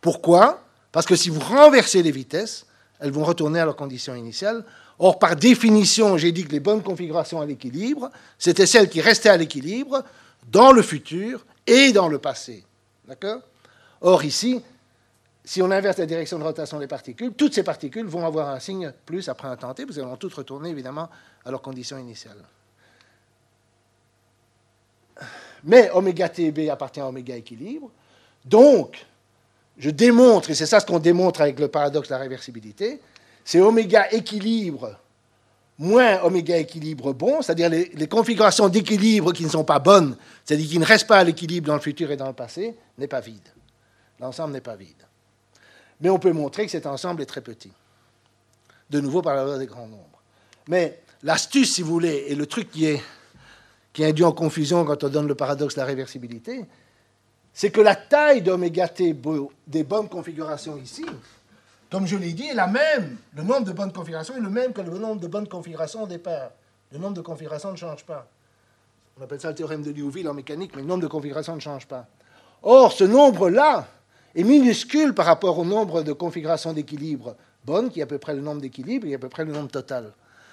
Pourquoi? 0.00 0.62
Parce 0.92 1.06
que 1.06 1.16
si 1.16 1.30
vous 1.30 1.40
renversez 1.40 2.02
les 2.02 2.10
vitesses, 2.10 2.66
elles 3.00 3.10
vont 3.10 3.24
retourner 3.24 3.60
à 3.60 3.64
leur 3.64 3.76
condition 3.76 4.14
initiale. 4.14 4.64
Or, 4.98 5.18
par 5.18 5.36
définition, 5.36 6.16
j'ai 6.16 6.32
dit 6.32 6.44
que 6.44 6.52
les 6.52 6.60
bonnes 6.60 6.82
configurations 6.82 7.40
à 7.40 7.46
l'équilibre, 7.46 8.10
c'était 8.38 8.66
celles 8.66 8.88
qui 8.88 9.00
restaient 9.00 9.28
à 9.28 9.36
l'équilibre 9.36 10.02
dans 10.50 10.72
le 10.72 10.82
futur 10.82 11.44
et 11.66 11.92
dans 11.92 12.08
le 12.08 12.18
passé. 12.18 12.64
D'accord? 13.06 13.40
Or, 14.00 14.24
ici, 14.24 14.62
si 15.46 15.62
on 15.62 15.70
inverse 15.70 15.96
la 15.98 16.06
direction 16.06 16.38
de 16.40 16.44
rotation 16.44 16.80
des 16.80 16.88
particules, 16.88 17.32
toutes 17.32 17.54
ces 17.54 17.62
particules 17.62 18.06
vont 18.06 18.26
avoir 18.26 18.50
un 18.50 18.58
signe 18.58 18.92
plus 19.06 19.28
après 19.28 19.46
un 19.46 19.56
temps 19.56 19.72
t, 19.72 19.86
parce 19.86 19.96
qu'elles 19.96 20.04
vont 20.04 20.16
toutes 20.16 20.34
retourner 20.34 20.70
évidemment 20.70 21.08
à 21.44 21.50
leur 21.52 21.62
condition 21.62 21.96
initiale. 21.96 22.36
Mais 25.62 25.88
oméga 25.92 26.28
TB 26.28 26.68
appartient 26.68 27.00
à 27.00 27.06
oméga 27.06 27.36
équilibre. 27.36 27.90
Donc, 28.44 29.06
je 29.78 29.90
démontre, 29.90 30.50
et 30.50 30.54
c'est 30.54 30.66
ça 30.66 30.80
ce 30.80 30.86
qu'on 30.86 30.98
démontre 30.98 31.40
avec 31.40 31.60
le 31.60 31.68
paradoxe 31.68 32.08
de 32.08 32.14
la 32.14 32.20
réversibilité, 32.20 33.00
c'est 33.44 33.60
oméga 33.60 34.10
équilibre 34.10 34.98
moins 35.78 36.22
oméga 36.22 36.56
équilibre 36.56 37.12
bon, 37.12 37.42
c'est-à-dire 37.42 37.68
les, 37.68 38.08
configurations 38.08 38.68
d'équilibre 38.68 39.32
qui 39.32 39.44
ne 39.44 39.50
sont 39.50 39.64
pas 39.64 39.78
bonnes, 39.78 40.16
c'est-à-dire 40.44 40.68
qui 40.68 40.78
ne 40.78 40.84
restent 40.84 41.06
pas 41.06 41.18
à 41.18 41.24
l'équilibre 41.24 41.66
dans 41.66 41.74
le 41.74 41.80
futur 41.80 42.10
et 42.10 42.16
dans 42.16 42.26
le 42.26 42.32
passé, 42.32 42.74
n'est 42.98 43.06
pas 43.06 43.20
vide. 43.20 43.48
L'ensemble 44.18 44.54
n'est 44.54 44.60
pas 44.60 44.74
vide. 44.74 44.96
Mais 46.00 46.10
on 46.10 46.18
peut 46.18 46.32
montrer 46.32 46.64
que 46.66 46.72
cet 46.72 46.86
ensemble 46.86 47.22
est 47.22 47.26
très 47.26 47.40
petit. 47.40 47.72
De 48.90 49.00
nouveau 49.00 49.22
par 49.22 49.34
la 49.34 49.44
loi 49.44 49.58
des 49.58 49.66
grands 49.66 49.86
nombres. 49.86 50.20
Mais 50.68 51.00
l'astuce, 51.22 51.74
si 51.74 51.82
vous 51.82 51.92
voulez, 51.92 52.26
et 52.28 52.34
le 52.34 52.46
truc 52.46 52.70
qui 52.70 52.86
est 52.86 53.02
qui 53.96 54.04
induit 54.04 54.24
en 54.24 54.32
confusion 54.32 54.84
quand 54.84 55.04
on 55.04 55.08
donne 55.08 55.26
le 55.26 55.34
paradoxe 55.34 55.74
de 55.74 55.80
la 55.80 55.86
réversibilité, 55.86 56.66
c'est 57.54 57.70
que 57.70 57.80
la 57.80 57.96
taille 57.96 58.42
d'oméga 58.42 58.88
t 58.88 59.16
des 59.66 59.84
bonnes 59.84 60.10
configurations 60.10 60.76
ici, 60.76 61.06
comme 61.90 62.06
je 62.06 62.16
l'ai 62.16 62.34
dit, 62.34 62.46
est 62.46 62.54
la 62.54 62.66
même. 62.66 63.16
Le 63.34 63.42
nombre 63.42 63.64
de 63.64 63.72
bonnes 63.72 63.94
configurations 63.94 64.36
est 64.36 64.40
le 64.40 64.50
même 64.50 64.74
que 64.74 64.82
le 64.82 64.98
nombre 64.98 65.22
de 65.22 65.26
bonnes 65.26 65.48
configurations 65.48 66.02
au 66.02 66.06
départ. 66.06 66.50
Le 66.92 66.98
nombre 66.98 67.14
de 67.14 67.22
configurations 67.22 67.72
ne 67.72 67.76
change 67.78 68.04
pas. 68.04 68.28
On 69.18 69.24
appelle 69.24 69.40
ça 69.40 69.48
le 69.48 69.54
théorème 69.54 69.82
de 69.82 69.90
Liouville 69.90 70.28
en 70.28 70.34
mécanique, 70.34 70.72
mais 70.76 70.82
le 70.82 70.88
nombre 70.88 71.02
de 71.02 71.08
configurations 71.08 71.54
ne 71.54 71.60
change 71.60 71.86
pas. 71.86 72.06
Or, 72.62 72.92
ce 72.92 73.04
nombre-là 73.04 73.88
est 74.36 74.44
minuscule 74.44 75.14
par 75.14 75.26
rapport 75.26 75.58
au 75.58 75.64
nombre 75.64 76.02
de 76.02 76.12
configurations 76.12 76.72
d'équilibre 76.72 77.34
bonnes, 77.64 77.90
qui 77.90 78.00
est 78.00 78.02
à 78.04 78.06
peu 78.06 78.18
près 78.18 78.34
le 78.34 78.42
nombre 78.42 78.60
d'équilibre, 78.60 79.06
et 79.08 79.14
à 79.14 79.18
peu 79.18 79.28
près 79.28 79.44
le 79.44 79.52
nombre 79.52 79.68
total. 79.68 80.12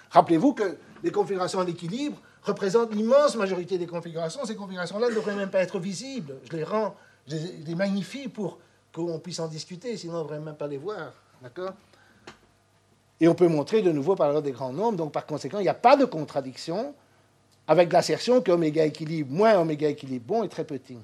Rappelez-vous 0.09 0.53
que 0.53 0.77
les 1.03 1.11
configurations 1.11 1.63
d'équilibre 1.63 2.17
représentent 2.41 2.95
l'immense 2.95 3.35
majorité 3.35 3.77
des 3.77 3.85
configurations. 3.85 4.45
Ces 4.45 4.55
configurations-là 4.55 5.09
ne 5.09 5.15
devraient 5.15 5.35
même 5.35 5.49
pas 5.49 5.59
être 5.59 5.79
visibles. 5.79 6.35
Je 6.49 6.57
les 6.57 6.63
rends, 6.63 6.95
je 7.27 7.35
les 7.65 7.75
magnifie 7.75 8.27
pour 8.27 8.57
qu'on 8.93 9.19
puisse 9.19 9.39
en 9.39 9.47
discuter, 9.47 9.97
sinon 9.97 10.15
on 10.15 10.17
ne 10.19 10.23
devrait 10.23 10.39
même 10.39 10.55
pas 10.55 10.67
les 10.67 10.77
voir. 10.77 11.13
D'accord? 11.41 11.73
Et 13.19 13.27
on 13.27 13.35
peut 13.35 13.47
montrer 13.47 13.81
de 13.81 13.91
nouveau 13.91 14.15
par 14.15 14.29
l'ordre 14.29 14.43
des 14.43 14.51
grands 14.51 14.73
nombres, 14.73 14.97
donc 14.97 15.11
par 15.11 15.25
conséquent, 15.25 15.59
il 15.59 15.63
n'y 15.63 15.69
a 15.69 15.73
pas 15.73 15.95
de 15.95 16.05
contradiction 16.05 16.93
avec 17.67 17.91
l'assertion 17.91 18.41
qu'oméga 18.41 18.85
équilibre 18.85 19.31
moins 19.31 19.57
oméga 19.59 19.87
équilibre 19.87 20.25
bon 20.25 20.43
est 20.43 20.49
très 20.49 20.65
petit. 20.65 20.97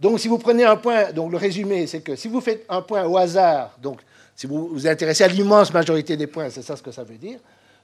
Donc 0.00 0.20
si 0.20 0.28
vous 0.28 0.38
prenez 0.38 0.64
un 0.64 0.76
point, 0.76 1.12
donc 1.12 1.30
le 1.30 1.36
résumé, 1.36 1.86
c'est 1.86 2.00
que 2.00 2.16
si 2.16 2.28
vous 2.28 2.40
faites 2.40 2.64
un 2.68 2.82
point 2.82 3.04
au 3.04 3.16
hasard, 3.16 3.76
donc 3.80 4.00
si 4.34 4.46
vous 4.46 4.68
vous 4.68 4.86
intéressez 4.86 5.24
à 5.24 5.28
l'immense 5.28 5.72
majorité 5.72 6.16
des 6.16 6.26
points, 6.26 6.50
c'est 6.50 6.62
ça 6.62 6.76
ce 6.76 6.82
que 6.82 6.90
ça 6.90 7.04
veut 7.04 7.16
dire, 7.16 7.38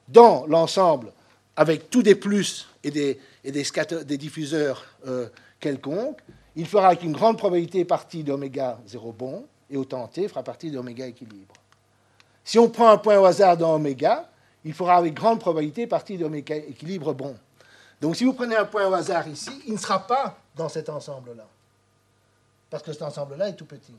dans 0.09 0.45
l'ensemble 0.47 1.13
avec 1.57 1.91
tous 1.91 2.03
des 2.03 2.15
plus 2.15 2.69
et 2.83 2.91
des, 2.91 3.21
des, 3.45 4.17
diffuseurs 4.17 4.85
euh, 5.07 5.29
quelconques, 5.59 6.21
il 6.57 6.67
fera 6.67 6.89
avec 6.89 7.03
une 7.03 7.13
grande 7.13 7.39
probabilité 7.39 7.85
partie 7.85 8.25
d'oméga 8.25 8.79
0 8.87 9.13
bon, 9.13 9.45
et 9.71 9.77
autant 9.77 10.07
t 10.09 10.27
fera 10.27 10.43
partie 10.43 10.71
d'oméga 10.71 11.07
équilibre. 11.07 11.55
Si 12.45 12.59
on 12.59 12.69
prend 12.69 12.89
un 12.89 12.99
point 12.99 13.19
au 13.19 13.25
hasard 13.25 13.57
dans 13.57 13.75
oméga, 13.75 14.29
il 14.65 14.73
fera 14.73 14.97
avec 14.97 15.15
grande 15.15 15.39
probabilité 15.39 15.87
partie 15.87 16.19
d'oméga 16.19 16.57
équilibre 16.57 17.13
bon. 17.15 17.37
Donc 18.01 18.17
si 18.17 18.25
vous 18.25 18.33
prenez 18.33 18.57
un 18.57 18.65
point 18.65 18.89
au 18.89 18.95
hasard 18.95 19.29
ici, 19.29 19.51
il 19.67 19.75
ne 19.75 19.79
sera 19.79 20.07
pas 20.07 20.39
dans 20.57 20.69
cet 20.69 20.89
ensemble-là. 20.89 21.47
Parce 22.71 22.83
que 22.83 22.93
cet 22.93 23.03
ensemble-là 23.03 23.49
est 23.49 23.57
tout 23.57 23.67
petit. 23.67 23.95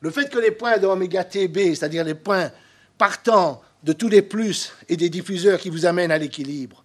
Le 0.00 0.10
fait 0.10 0.28
que 0.28 0.38
les 0.38 0.50
points 0.50 0.76
d'oméga 0.78 1.24
TB, 1.24 1.56
c'est-à-dire 1.74 2.04
les 2.04 2.14
points 2.14 2.50
partant 2.98 3.62
de 3.82 3.92
tous 3.92 4.08
les 4.08 4.22
plus 4.22 4.72
et 4.88 4.96
des 4.96 5.08
diffuseurs 5.08 5.58
qui 5.58 5.70
vous 5.70 5.86
amènent 5.86 6.10
à 6.10 6.18
l'équilibre 6.18 6.84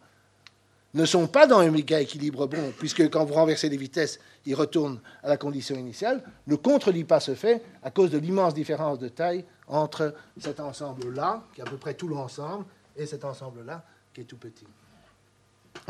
ne 0.93 1.05
sont 1.05 1.27
pas 1.27 1.45
dans 1.45 1.59
un 1.59 1.69
méga 1.69 2.01
équilibre 2.01 2.47
bon, 2.47 2.73
puisque 2.77 3.09
quand 3.09 3.23
vous 3.23 3.35
renversez 3.35 3.69
les 3.69 3.77
vitesses, 3.77 4.19
ils 4.45 4.55
retournent 4.55 4.99
à 5.21 5.29
la 5.29 5.37
condition 5.37 5.75
initiale, 5.75 6.23
ne 6.47 6.55
contredit 6.55 7.03
pas 7.03 7.19
ce 7.19 7.35
fait 7.35 7.61
à 7.83 7.91
cause 7.91 8.09
de 8.09 8.17
l'immense 8.17 8.53
différence 8.53 8.97
de 8.97 9.07
taille 9.07 9.45
entre 9.67 10.15
cet 10.39 10.59
ensemble-là, 10.59 11.43
qui 11.53 11.61
est 11.61 11.67
à 11.67 11.69
peu 11.69 11.77
près 11.77 11.93
tout 11.93 12.07
l'ensemble, 12.07 12.65
et 12.95 13.05
cet 13.05 13.23
ensemble-là, 13.23 13.85
qui 14.13 14.21
est 14.21 14.25
tout 14.25 14.37
petit. 14.37 14.65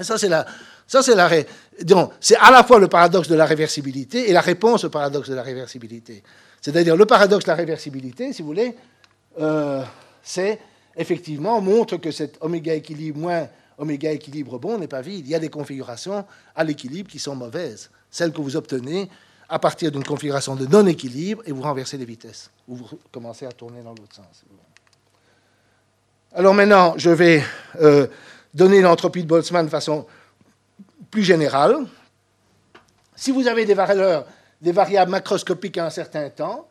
Ça, 0.02 0.18
c'est 0.18 0.30
la, 0.30 0.46
la, 1.16 2.10
à 2.40 2.52
la 2.52 2.64
fois 2.64 2.80
le 2.80 2.88
paradoxe 2.88 3.28
de 3.28 3.36
la 3.36 3.46
réversibilité 3.46 4.30
et 4.30 4.34
la 4.34 4.42
réponse 4.42 4.84
au 4.84 4.90
paradoxe 4.90 5.30
de 5.30 5.36
la 5.36 5.44
réversibilité. 5.44 6.24
C'est-à-dire 6.62 6.96
le 6.96 7.06
paradoxe 7.06 7.46
de 7.46 7.50
la 7.50 7.56
réversibilité, 7.56 8.34
si 8.34 8.42
vous 8.42 8.48
voulez, 8.48 8.76
euh, 9.40 9.84
c'est 10.22 10.60
effectivement, 10.96 11.62
montre 11.62 11.98
que 11.98 12.12
cet 12.12 12.38
oméga 12.42 12.74
équilibre 12.74 13.20
moins 13.20 13.48
oméga 13.80 14.12
équilibre 14.12 14.60
bon 14.60 14.78
n'est 14.78 14.88
pas 14.88 15.02
vide. 15.02 15.26
Il 15.26 15.32
y 15.32 15.36
a 15.36 15.40
des 15.40 15.50
configurations 15.50 16.26
à 16.56 16.64
l'équilibre 16.64 17.10
qui 17.10 17.18
sont 17.18 17.36
mauvaises. 17.36 17.90
Celles 18.12 18.32
que 18.32 18.42
vous 18.42 18.56
obtenez 18.56 19.10
à 19.48 19.58
partir 19.58 19.92
d'une 19.92 20.04
configuration 20.04 20.56
de 20.56 20.68
non-équilibre 20.68 21.42
et 21.46 21.52
vous 21.52 21.62
renversez 21.62 21.98
les 21.98 22.06
vitesses, 22.06 22.52
ou 22.68 22.76
vous 22.76 22.90
commencez 23.12 23.46
à 23.46 23.52
tourner 23.52 23.82
dans 23.82 23.92
l'autre 23.92 24.16
sens. 24.16 24.44
Alors 26.34 26.54
maintenant, 26.54 26.94
je 26.98 27.10
vais 27.10 27.42
euh, 27.82 28.06
donner 28.54 28.82
l'entropie 28.82 29.24
de 29.24 29.28
Boltzmann 29.28 29.66
de 29.66 29.72
façon 29.72 30.06
plus 31.12 31.24
générale. 31.24 31.86
Si 33.16 33.32
vous 33.32 33.48
avez 33.48 33.66
des 33.66 33.74
valeurs, 33.74 34.26
des 34.62 34.72
variables 34.72 35.12
macroscopiques 35.12 35.78
à 35.78 35.86
un 35.86 35.90
certain 35.90 36.30
temps, 36.30 36.68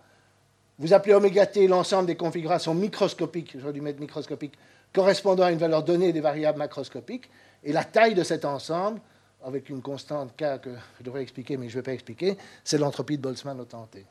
vous 0.78 0.92
appelez 0.92 1.14
oméga 1.14 1.44
t 1.46 1.66
l'ensemble 1.66 2.06
des 2.06 2.16
configurations 2.16 2.74
microscopiques, 2.74 3.56
j'aurais 3.58 3.72
dû 3.72 3.80
mettre 3.80 4.00
microscopique, 4.00 4.54
correspondant 4.92 5.44
à 5.44 5.50
une 5.50 5.58
valeur 5.58 5.82
donnée 5.82 6.12
des 6.12 6.20
variables 6.20 6.58
macroscopiques, 6.58 7.28
et 7.64 7.72
la 7.72 7.84
taille 7.84 8.14
de 8.14 8.22
cet 8.22 8.44
ensemble, 8.44 9.00
avec 9.44 9.68
une 9.68 9.82
constante 9.82 10.32
K 10.36 10.60
que 10.60 10.70
je 10.98 11.04
devrais 11.04 11.22
expliquer, 11.22 11.56
mais 11.56 11.68
je 11.68 11.76
ne 11.76 11.80
vais 11.80 11.84
pas 11.84 11.92
expliquer, 11.92 12.36
c'est 12.64 12.78
l'entropie 12.78 13.16
de 13.16 13.22
Boltzmann 13.22 13.60
au 13.60 13.64
temps 13.64 13.88
t. 13.90 14.04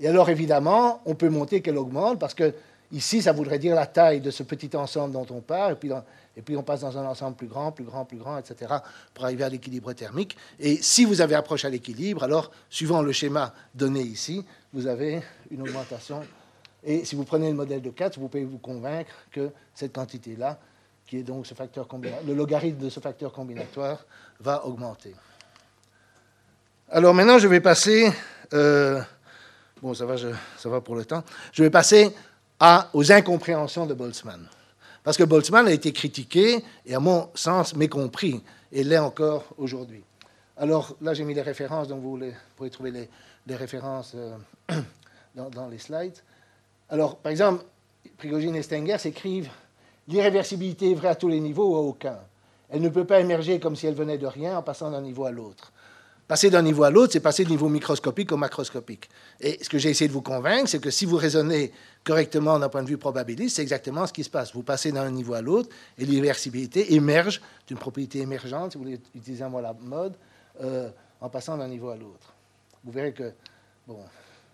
Et 0.00 0.08
alors, 0.08 0.30
évidemment, 0.30 1.00
on 1.06 1.14
peut 1.14 1.28
monter 1.28 1.62
qu'elle 1.62 1.78
augmente, 1.78 2.18
parce 2.18 2.34
que 2.34 2.54
ici, 2.90 3.22
ça 3.22 3.32
voudrait 3.32 3.58
dire 3.58 3.74
la 3.74 3.86
taille 3.86 4.20
de 4.20 4.30
ce 4.30 4.42
petit 4.42 4.74
ensemble 4.76 5.12
dont 5.12 5.26
on 5.30 5.40
parle, 5.40 5.72
et 5.72 5.76
puis, 5.76 5.90
et 6.36 6.42
puis 6.42 6.56
on 6.56 6.62
passe 6.62 6.80
dans 6.80 6.96
un 6.96 7.04
ensemble 7.04 7.36
plus 7.36 7.46
grand, 7.46 7.72
plus 7.72 7.84
grand, 7.84 8.04
plus 8.04 8.16
grand, 8.16 8.38
etc., 8.38 8.74
pour 9.12 9.24
arriver 9.24 9.44
à 9.44 9.48
l'équilibre 9.48 9.92
thermique. 9.92 10.36
Et 10.58 10.76
si 10.76 11.04
vous 11.04 11.20
avez 11.20 11.34
approché 11.34 11.66
à 11.66 11.70
l'équilibre, 11.70 12.22
alors, 12.22 12.50
suivant 12.70 13.02
le 13.02 13.12
schéma 13.12 13.54
donné 13.74 14.00
ici, 14.00 14.44
vous 14.72 14.86
avez 14.86 15.22
une 15.50 15.62
augmentation. 15.62 16.22
Et 16.84 17.04
si 17.04 17.14
vous 17.14 17.24
prenez 17.24 17.48
le 17.48 17.54
modèle 17.54 17.82
de 17.82 17.90
4, 17.90 18.18
vous 18.18 18.28
pouvez 18.28 18.44
vous 18.44 18.58
convaincre 18.58 19.10
que 19.30 19.50
cette 19.74 19.92
quantité-là, 19.92 20.58
qui 21.06 21.18
est 21.18 21.22
donc 21.22 21.46
ce 21.46 21.54
facteur 21.54 21.86
le 22.26 22.34
logarithme 22.34 22.78
de 22.78 22.88
ce 22.88 23.00
facteur 23.00 23.32
combinatoire, 23.32 24.04
va 24.40 24.64
augmenter. 24.64 25.14
Alors 26.88 27.14
maintenant, 27.14 27.38
je 27.38 27.48
vais 27.48 27.60
passer. 27.60 28.10
Euh, 28.54 29.00
bon, 29.82 29.94
ça 29.94 30.06
va, 30.06 30.16
ça 30.16 30.68
va 30.68 30.80
pour 30.80 30.96
le 30.96 31.04
temps. 31.04 31.22
Je 31.52 31.62
vais 31.62 31.70
passer 31.70 32.14
aux 32.92 33.12
incompréhensions 33.12 33.86
de 33.86 33.94
Boltzmann. 33.94 34.48
Parce 35.04 35.16
que 35.16 35.24
Boltzmann 35.24 35.66
a 35.66 35.72
été 35.72 35.92
critiqué 35.92 36.64
et, 36.86 36.94
à 36.94 37.00
mon 37.00 37.28
sens, 37.34 37.74
mécompris, 37.74 38.42
et 38.70 38.84
l'est 38.84 38.98
encore 38.98 39.44
aujourd'hui. 39.58 40.02
Alors 40.56 40.96
là, 41.00 41.12
j'ai 41.14 41.24
mis 41.24 41.34
les 41.34 41.42
références, 41.42 41.88
donc 41.88 42.02
vous 42.02 42.20
pourrez 42.56 42.70
trouver 42.70 42.90
les, 42.90 43.56
références 43.56 44.12
euh, 44.14 44.36
dans, 45.34 45.68
les 45.68 45.78
slides. 45.78 46.18
Alors, 46.88 47.16
par 47.16 47.32
exemple, 47.32 47.64
Prigogine 48.18 48.54
et 48.54 48.62
Stenger 48.62 48.98
s'écrivent 48.98 49.50
L'irréversibilité 50.08 50.90
est 50.90 50.94
vraie 50.94 51.08
à 51.08 51.14
tous 51.14 51.28
les 51.28 51.40
niveaux 51.40 51.74
ou 51.74 51.76
à 51.76 51.80
aucun. 51.80 52.18
Elle 52.68 52.82
ne 52.82 52.88
peut 52.88 53.04
pas 53.04 53.20
émerger 53.20 53.60
comme 53.60 53.76
si 53.76 53.86
elle 53.86 53.94
venait 53.94 54.18
de 54.18 54.26
rien 54.26 54.58
en 54.58 54.62
passant 54.62 54.90
d'un 54.90 55.00
niveau 55.00 55.24
à 55.24 55.30
l'autre. 55.30 55.71
Passer 56.32 56.48
d'un 56.48 56.62
niveau 56.62 56.82
à 56.84 56.90
l'autre, 56.90 57.12
c'est 57.12 57.20
passer 57.20 57.44
du 57.44 57.50
niveau 57.50 57.68
microscopique 57.68 58.32
au 58.32 58.38
macroscopique. 58.38 59.10
Et 59.38 59.62
ce 59.62 59.68
que 59.68 59.76
j'ai 59.76 59.90
essayé 59.90 60.08
de 60.08 60.14
vous 60.14 60.22
convaincre, 60.22 60.66
c'est 60.66 60.78
que 60.78 60.88
si 60.88 61.04
vous 61.04 61.18
raisonnez 61.18 61.70
correctement 62.04 62.58
d'un 62.58 62.70
point 62.70 62.82
de 62.82 62.88
vue 62.88 62.96
probabiliste, 62.96 63.56
c'est 63.56 63.62
exactement 63.62 64.06
ce 64.06 64.14
qui 64.14 64.24
se 64.24 64.30
passe. 64.30 64.54
Vous 64.54 64.62
passez 64.62 64.92
d'un 64.92 65.10
niveau 65.10 65.34
à 65.34 65.42
l'autre 65.42 65.68
et 65.98 66.06
l'irréversibilité 66.06 66.94
émerge 66.94 67.42
d'une 67.66 67.76
propriété 67.76 68.20
émergente, 68.20 68.72
si 68.72 68.78
vous 68.78 68.84
voulez 68.84 68.98
utiliser 69.14 69.44
un 69.44 69.50
mot 69.50 69.58
à 69.58 69.60
la 69.60 69.74
mode, 69.74 70.14
euh, 70.62 70.88
en 71.20 71.28
passant 71.28 71.58
d'un 71.58 71.68
niveau 71.68 71.90
à 71.90 71.96
l'autre. 71.96 72.32
Vous 72.82 72.92
verrez 72.92 73.12
que, 73.12 73.30
bon, 73.86 73.98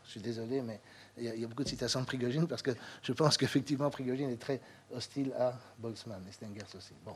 je 0.04 0.10
suis 0.10 0.20
désolé, 0.20 0.60
mais 0.62 0.80
il 1.16 1.26
y, 1.26 1.44
a, 1.44 1.46
beaucoup 1.46 1.62
de 1.62 1.68
citations 1.68 2.00
de 2.00 2.06
Prigogine 2.06 2.48
parce 2.48 2.62
que 2.62 2.72
je 3.04 3.12
pense 3.12 3.36
qu'effectivement 3.36 3.88
Prigogine 3.88 4.30
est 4.30 4.40
très 4.40 4.60
hostile 4.92 5.32
à 5.38 5.54
Boltzmann 5.78 6.22
et 6.28 6.32
Stengers 6.32 6.76
aussi. 6.76 6.94
Bon. 7.04 7.14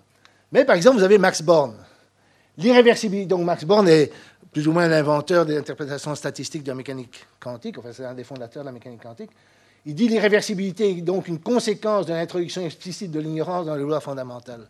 Mais 0.52 0.64
par 0.64 0.76
exemple, 0.76 0.98
vous 0.98 1.04
avez 1.04 1.18
Max 1.18 1.42
Born. 1.42 1.74
L'irréversibilité, 2.58 3.26
donc 3.26 3.44
Max 3.44 3.64
Born 3.64 3.88
est 3.88 4.10
plus 4.52 4.68
ou 4.68 4.72
moins 4.72 4.86
l'inventeur 4.86 5.46
des 5.46 5.56
interprétations 5.56 6.14
statistiques 6.14 6.62
de 6.62 6.68
la 6.68 6.74
mécanique 6.74 7.26
quantique, 7.40 7.78
enfin 7.78 7.88
c'est 7.92 8.04
un 8.04 8.14
des 8.14 8.24
fondateurs 8.24 8.62
de 8.62 8.68
la 8.68 8.72
mécanique 8.72 9.02
quantique. 9.02 9.30
Il 9.86 9.94
dit 9.94 10.08
l'irréversibilité 10.08 10.90
est 10.90 11.00
donc 11.00 11.28
une 11.28 11.40
conséquence 11.40 12.06
de 12.06 12.12
l'introduction 12.12 12.62
explicite 12.62 13.10
de 13.10 13.18
l'ignorance 13.18 13.66
dans 13.66 13.74
les 13.74 13.82
lois 13.82 14.00
fondamentales. 14.00 14.68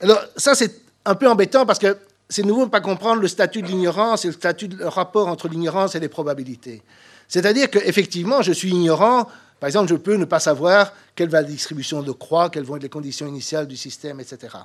Alors 0.00 0.22
ça 0.36 0.54
c'est 0.54 0.80
un 1.06 1.14
peu 1.14 1.28
embêtant 1.28 1.64
parce 1.64 1.78
que 1.78 1.96
c'est 2.28 2.42
nouveau 2.42 2.62
de 2.62 2.66
ne 2.66 2.70
pas 2.70 2.80
comprendre 2.80 3.20
le 3.22 3.28
statut 3.28 3.62
de 3.62 3.68
l'ignorance 3.68 4.24
et 4.24 4.28
le 4.28 4.34
statut 4.34 4.68
de 4.68 4.84
rapport 4.84 5.28
entre 5.28 5.48
l'ignorance 5.48 5.94
et 5.94 6.00
les 6.00 6.08
probabilités. 6.08 6.82
C'est-à-dire 7.28 7.70
qu'effectivement, 7.70 8.42
je 8.42 8.52
suis 8.52 8.70
ignorant. 8.70 9.28
Par 9.60 9.68
exemple, 9.68 9.88
je 9.88 9.96
peux 9.96 10.16
ne 10.16 10.24
pas 10.24 10.40
savoir 10.40 10.92
quelle 11.14 11.28
va 11.28 11.42
la 11.42 11.48
distribution 11.48 12.02
de 12.02 12.12
croix, 12.12 12.50
quelles 12.50 12.64
vont 12.64 12.76
être 12.76 12.82
les 12.82 12.88
conditions 12.88 13.26
initiales 13.26 13.66
du 13.66 13.76
système, 13.76 14.20
etc. 14.20 14.56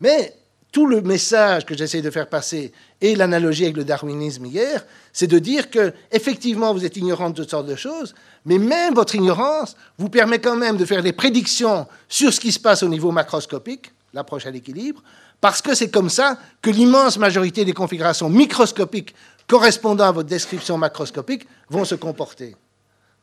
Mais 0.00 0.34
tout 0.72 0.86
le 0.86 1.00
message 1.00 1.66
que 1.66 1.76
j'essaie 1.76 2.02
de 2.02 2.10
faire 2.10 2.28
passer 2.28 2.72
et 3.00 3.16
l'analogie 3.16 3.64
avec 3.64 3.76
le 3.76 3.84
darwinisme 3.84 4.46
hier, 4.46 4.84
c'est 5.12 5.26
de 5.26 5.38
dire 5.38 5.70
que 5.70 5.92
effectivement 6.12 6.72
vous 6.72 6.84
êtes 6.84 6.96
ignorant 6.96 7.30
de 7.30 7.34
toutes 7.34 7.50
sortes 7.50 7.66
de 7.66 7.76
choses, 7.76 8.14
mais 8.44 8.58
même 8.58 8.94
votre 8.94 9.14
ignorance 9.14 9.76
vous 9.98 10.08
permet 10.08 10.38
quand 10.38 10.56
même 10.56 10.76
de 10.76 10.84
faire 10.84 11.02
des 11.02 11.12
prédictions 11.12 11.86
sur 12.08 12.32
ce 12.32 12.40
qui 12.40 12.52
se 12.52 12.60
passe 12.60 12.82
au 12.82 12.88
niveau 12.88 13.10
macroscopique, 13.10 13.92
l'approche 14.14 14.46
à 14.46 14.50
l'équilibre, 14.50 15.02
parce 15.40 15.62
que 15.62 15.74
c'est 15.74 15.90
comme 15.90 16.10
ça 16.10 16.38
que 16.62 16.70
l'immense 16.70 17.18
majorité 17.18 17.64
des 17.64 17.72
configurations 17.72 18.28
microscopiques 18.28 19.14
correspondant 19.48 20.04
à 20.04 20.12
votre 20.12 20.28
description 20.28 20.78
macroscopique 20.78 21.48
vont 21.68 21.84
se 21.84 21.96
comporter. 21.96 22.54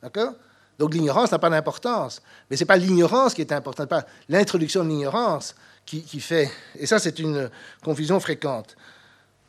D'accord? 0.02 0.34
Donc 0.78 0.94
l'ignorance 0.94 1.32
n'a 1.32 1.40
pas 1.40 1.50
d'importance. 1.50 2.22
Mais 2.50 2.58
ce 2.58 2.64
n'est 2.64 2.68
pas 2.68 2.78
l'ignorance 2.78 3.34
qui 3.34 3.42
est 3.42 3.52
importante, 3.52 3.90
pas 3.90 4.06
l'introduction 4.30 4.84
de 4.84 4.90
l'ignorance 4.90 5.56
qui, 5.88 6.20
fait. 6.20 6.50
Et 6.78 6.86
ça, 6.86 7.00
c'est 7.00 7.18
une 7.20 7.50
confusion 7.84 8.20
fréquente. 8.20 8.76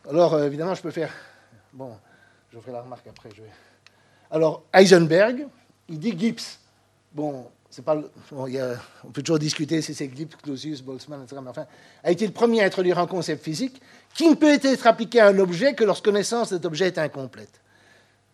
Alors, 0.08 0.34
euh, 0.34 0.46
évidemment, 0.46 0.74
je 0.74 0.82
peux 0.82 0.92
faire. 0.92 1.12
Bon, 1.72 1.96
je 2.52 2.58
ferai 2.60 2.72
la 2.72 2.82
remarque 2.82 3.06
après. 3.08 3.28
Alors, 4.30 4.62
Heisenberg, 4.72 5.46
il 5.88 5.98
dit 5.98 6.16
Gibbs. 6.16 6.58
Bon, 7.12 7.46
c'est 7.68 7.84
pas, 7.84 8.00
on 8.32 9.10
peut 9.12 9.22
toujours 9.22 9.38
discuter 9.38 9.82
si 9.82 9.94
c'est 9.94 10.10
Gibbs, 10.14 10.36
Clausius, 10.42 10.80
Boltzmann, 10.80 11.22
etc. 11.22 11.40
Mais 11.42 11.50
enfin, 11.50 11.66
a 12.04 12.10
été 12.10 12.26
le 12.26 12.32
premier 12.32 12.62
à 12.62 12.66
introduire 12.66 12.98
un 12.98 13.06
concept 13.06 13.44
physique 13.44 13.82
qui 14.14 14.28
ne 14.28 14.34
peut 14.34 14.58
être 14.62 14.86
appliqué 14.86 15.20
à 15.20 15.28
un 15.28 15.38
objet 15.38 15.74
que 15.74 15.84
lorsque 15.84 16.04
connaissance 16.04 16.50
de 16.50 16.56
cet 16.56 16.64
objet 16.64 16.86
est 16.86 16.98
incomplète. 16.98 17.60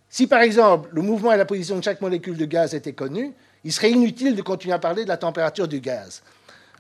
Si 0.09 0.29
par 0.29 0.43
exemple 0.43 0.91
le 0.93 1.03
mouvement 1.03 1.33
et 1.33 1.37
la 1.37 1.45
position 1.45 1.77
de 1.77 1.83
chaque 1.83 2.01
molécule 2.01 2.37
de 2.37 2.45
gaz 2.45 2.75
étaient 2.75 2.93
connus, 2.93 3.33
il 3.65 3.73
serait 3.73 3.91
inutile 3.91 4.37
de 4.37 4.43
continuer 4.43 4.75
à 4.75 4.79
parler 4.79 5.03
de 5.05 5.09
la 5.09 5.17
température 5.17 5.67
du 5.67 5.81
gaz. 5.81 6.23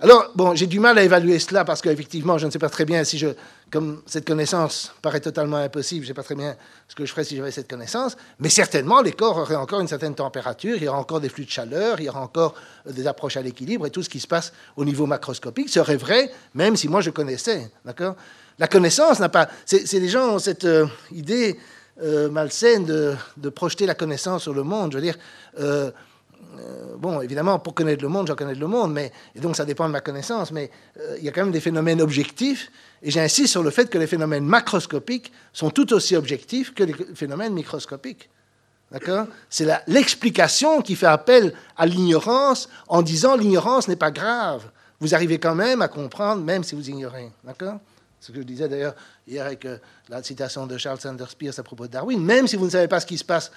Alors, 0.01 0.32
bon, 0.34 0.57
j'ai 0.57 0.66
du 0.66 0.80
mal 0.80 0.99
à 0.99 1.05
évaluer 1.05 1.38
cela 1.38 1.64
parce 1.64 1.80
qu'effectivement, 1.80 2.36
je 2.36 2.47
ne 2.47 2.51
sais 2.51 2.59
pas 2.59 2.68
très 2.68 2.84
bien 2.84 3.05
si 3.05 3.16
je, 3.16 3.28
comme 3.70 4.03
cette 4.07 4.26
connaissance 4.26 4.92
paraît 5.01 5.20
totalement 5.20 5.57
impossible, 5.57 6.05
je 6.05 6.07
ne 6.07 6.09
sais 6.09 6.14
pas 6.14 6.24
très 6.24 6.34
bien 6.34 6.57
ce 6.88 6.97
que 6.97 7.07
je 7.07 7.12
ferais 7.12 7.22
si 7.22 7.36
j'avais 7.36 7.53
cette 7.53 7.70
connaissance, 7.70 8.16
mais 8.40 8.49
certainement, 8.49 9.03
les 9.03 9.12
corps 9.12 9.38
auraient 9.38 9.55
encore 9.55 9.80
une 9.80 9.86
certaine 9.86 10.16
température, 10.16 10.76
il 10.76 10.82
y 10.82 10.88
aura 10.88 10.99
encore 10.99 11.20
des 11.20 11.28
flux 11.28 11.45
de 11.45 11.51
chaleur, 11.51 12.01
il 12.01 12.07
y 12.07 12.09
aura 12.09 12.22
encore 12.22 12.55
des 12.90 13.07
approches 13.07 13.36
à 13.36 13.42
l'équilibre 13.42 13.86
et 13.86 13.90
tout 13.90 14.03
ce 14.03 14.09
qui 14.09 14.18
se 14.18 14.26
passe 14.26 14.53
au 14.76 14.84
niveau 14.84 15.07
macroscopique 15.07 15.68
serait 15.68 15.97
vrai, 15.97 16.30
même 16.55 16.74
si 16.74 16.88
moi 16.88 17.01
je 17.01 17.11
connaissais, 17.11 17.70
d'accord? 17.84 18.16
La 18.59 18.66
connaissance 18.66 19.20
n'a 19.20 19.28
pas... 19.28 19.49
C'est 19.64 19.92
les 19.92 20.09
gens 20.09 20.34
ont 20.34 20.38
cette 20.38 20.64
euh, 20.64 20.86
idée 21.12 21.59
euh, 22.03 22.28
malsaine 22.28 22.84
de, 22.84 23.49
projeter 23.51 23.86
la 23.86 23.95
connaissance 23.95 24.42
sur 24.42 24.55
le 24.55 24.64
monde, 24.64 24.90
je 24.90 24.99
veux 24.99 25.03
dire... 25.03 25.16
Euh, 25.61 25.92
bon, 26.97 27.20
évidemment, 27.20 27.59
pour 27.59 27.74
connaître 27.74 28.03
le 28.03 28.09
monde, 28.09 28.26
j'en 28.26 28.34
connais 28.34 28.55
le 28.55 28.66
monde, 28.66 28.92
mais, 28.92 29.12
et 29.34 29.40
donc 29.40 29.57
ça 29.57 29.64
dépend 29.64 29.86
de 29.86 29.92
ma 29.92 30.01
connaissance, 30.01 30.51
mais 30.51 30.70
euh, 30.99 31.16
il 31.18 31.24
y 31.24 31.28
a 31.28 31.32
quand 31.32 31.42
même 31.42 31.53
des 31.53 31.61
phénomènes 31.61 32.01
objectifs, 32.01 32.70
et 33.03 33.11
j'insiste 33.11 33.53
sur 33.53 33.62
le 33.62 33.70
fait 33.70 33.90
que 33.90 33.99
les 33.99 34.07
phénomènes 34.07 34.45
macroscopiques 34.45 35.32
sont 35.53 35.70
tout 35.70 35.92
aussi 35.92 36.16
objectifs 36.16 36.74
que 36.74 36.84
les 36.84 36.95
phénomènes 37.14 37.53
microscopiques. 37.53 38.30
D'accord? 38.90 39.26
C'est 39.51 39.66
l'explication 39.86 40.80
qui 40.80 40.95
fait 40.95 41.07
appel 41.07 41.53
à 41.76 41.84
l'ignorance 41.84 42.68
en 42.86 43.03
disant 43.03 43.36
l'ignorance 43.36 43.88
n'est 43.88 43.97
pas 43.97 44.12
grave. 44.12 44.70
Vous 45.01 45.14
arrivez 45.14 45.38
quand 45.38 45.55
même 45.55 45.82
à 45.82 45.88
comprendre, 45.88 46.42
même 46.42 46.62
si 46.62 46.74
vous 46.74 46.88
ignorez. 46.88 47.30
D'accord? 47.42 47.80
Ce 48.20 48.30
que 48.30 48.38
je 48.38 48.45
disais 48.45 48.68
d'ailleurs 48.68 48.95
hier 49.26 49.45
avec 49.45 49.64
euh, 49.64 49.78
la 50.09 50.22
citation 50.22 50.66
de 50.66 50.78
Charles 50.78 51.01
Sanders 51.01 51.34
Peirce 51.36 51.59
à 51.59 51.62
propos 51.62 51.86
de 51.86 51.92
Darwin. 51.92 52.22
Même 52.22 52.47
si 52.47 52.57
vous 52.57 52.66
ne 52.66 52.70
savez 52.70 52.88
pas 52.88 53.01
ce 53.01 53.07
qui 53.07 53.18
se 53.18 53.24
passe 53.24 53.51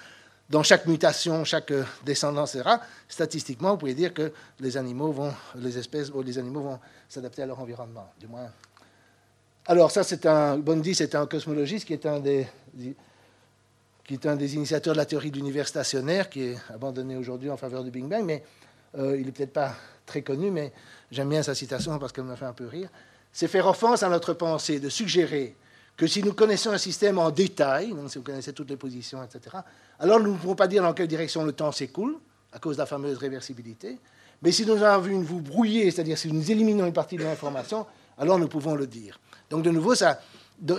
dans 0.50 0.64
chaque 0.64 0.86
mutation, 0.86 1.44
chaque 1.44 1.72
euh, 1.72 1.84
descendance, 2.06 2.56
etc., 2.56 2.76
statistiquement, 3.08 3.72
vous 3.72 3.78
pouvez 3.78 3.94
dire 3.94 4.14
que 4.14 4.32
les 4.60 4.78
animaux 4.78 5.12
vont, 5.12 5.34
les 5.56 5.78
espèces, 5.78 6.12
les 6.26 6.38
animaux 6.38 6.62
vont 6.62 6.80
s'adapter 7.10 7.42
à 7.42 7.46
leur 7.46 7.60
environnement, 7.60 8.12
du 8.20 8.28
moins. 8.28 8.50
Alors 9.66 9.92
ça, 9.92 10.04
c'est 10.04 10.26
un, 10.26 10.58
Bondi, 10.58 10.96
c'est 10.96 11.16
un 11.16 11.26
cosmologiste 11.26 11.86
qui 11.86 11.94
est 11.94 12.06
un 12.06 12.20
des, 12.20 12.48
qui 14.06 14.14
est 14.14 14.26
un 14.26 14.38
des 14.38 14.56
initiateurs 14.56 14.94
de 14.94 14.98
la 14.98 15.06
théorie 15.06 15.32
de 15.32 15.36
l'univers 15.36 15.68
stationnaire, 15.68 16.30
qui 16.30 16.44
est 16.44 16.58
abandonné 16.74 17.18
aujourd'hui 17.18 17.50
en 17.50 17.58
faveur 17.58 17.84
du 17.84 17.92
Big 17.92 18.06
Bang, 18.06 18.24
mais 18.24 18.44
euh, 18.98 19.18
il 19.20 19.26
n'est 19.26 19.34
peut-être 19.34 19.52
pas 19.52 19.76
très 20.06 20.22
connu, 20.22 20.50
mais 20.50 20.72
j'aime 21.12 21.28
bien 21.28 21.44
sa 21.44 21.54
citation 21.54 22.00
parce 22.00 22.14
qu'elle 22.14 22.24
me 22.24 22.36
fait 22.36 22.46
un 22.46 22.54
peu 22.54 22.68
rire. 22.68 22.90
C'est 23.34 23.50
faire 23.50 23.68
offense 23.68 24.04
à 24.04 24.10
notre 24.10 24.34
pensée 24.34 24.80
de 24.80 24.88
suggérer 24.88 25.58
que 25.98 26.06
si 26.06 26.24
nous 26.24 26.34
connaissons 26.34 26.70
un 26.70 26.78
système 26.78 27.18
en 27.18 27.32
détail, 27.32 27.94
si 28.08 28.18
vous 28.20 28.24
connaissez 28.24 28.54
toutes 28.54 28.70
les 28.70 28.78
positions, 28.78 29.24
etc., 29.24 29.58
alors 30.00 30.20
nous 30.20 30.34
ne 30.34 30.38
pouvons 30.38 30.56
pas 30.56 30.68
dire 30.68 30.84
dans 30.84 30.94
quelle 30.94 31.08
direction 31.08 31.44
le 31.44 31.52
temps 31.52 31.72
s'écoule, 31.72 32.18
à 32.54 32.60
cause 32.60 32.78
de 32.78 32.82
la 32.82 32.86
fameuse 32.86 33.18
réversibilité. 33.18 33.98
Mais 34.44 34.52
si 34.52 34.66
nous 34.66 34.82
avons 34.84 35.02
vu 35.02 35.12
une 35.14 35.24
vous 35.24 35.42
brouiller, 35.42 35.90
c'est-à-dire 35.90 36.18
si 36.18 36.32
nous 36.32 36.52
éliminons 36.52 36.86
une 36.86 36.94
partie 36.94 37.18
de 37.18 37.24
l'information, 37.24 37.88
alors 38.20 38.38
nous 38.38 38.48
pouvons 38.48 38.76
le 38.76 38.86
dire. 38.86 39.20
Donc 39.50 39.64
de 39.64 39.72
nouveau, 39.72 39.96
ça 39.96 40.22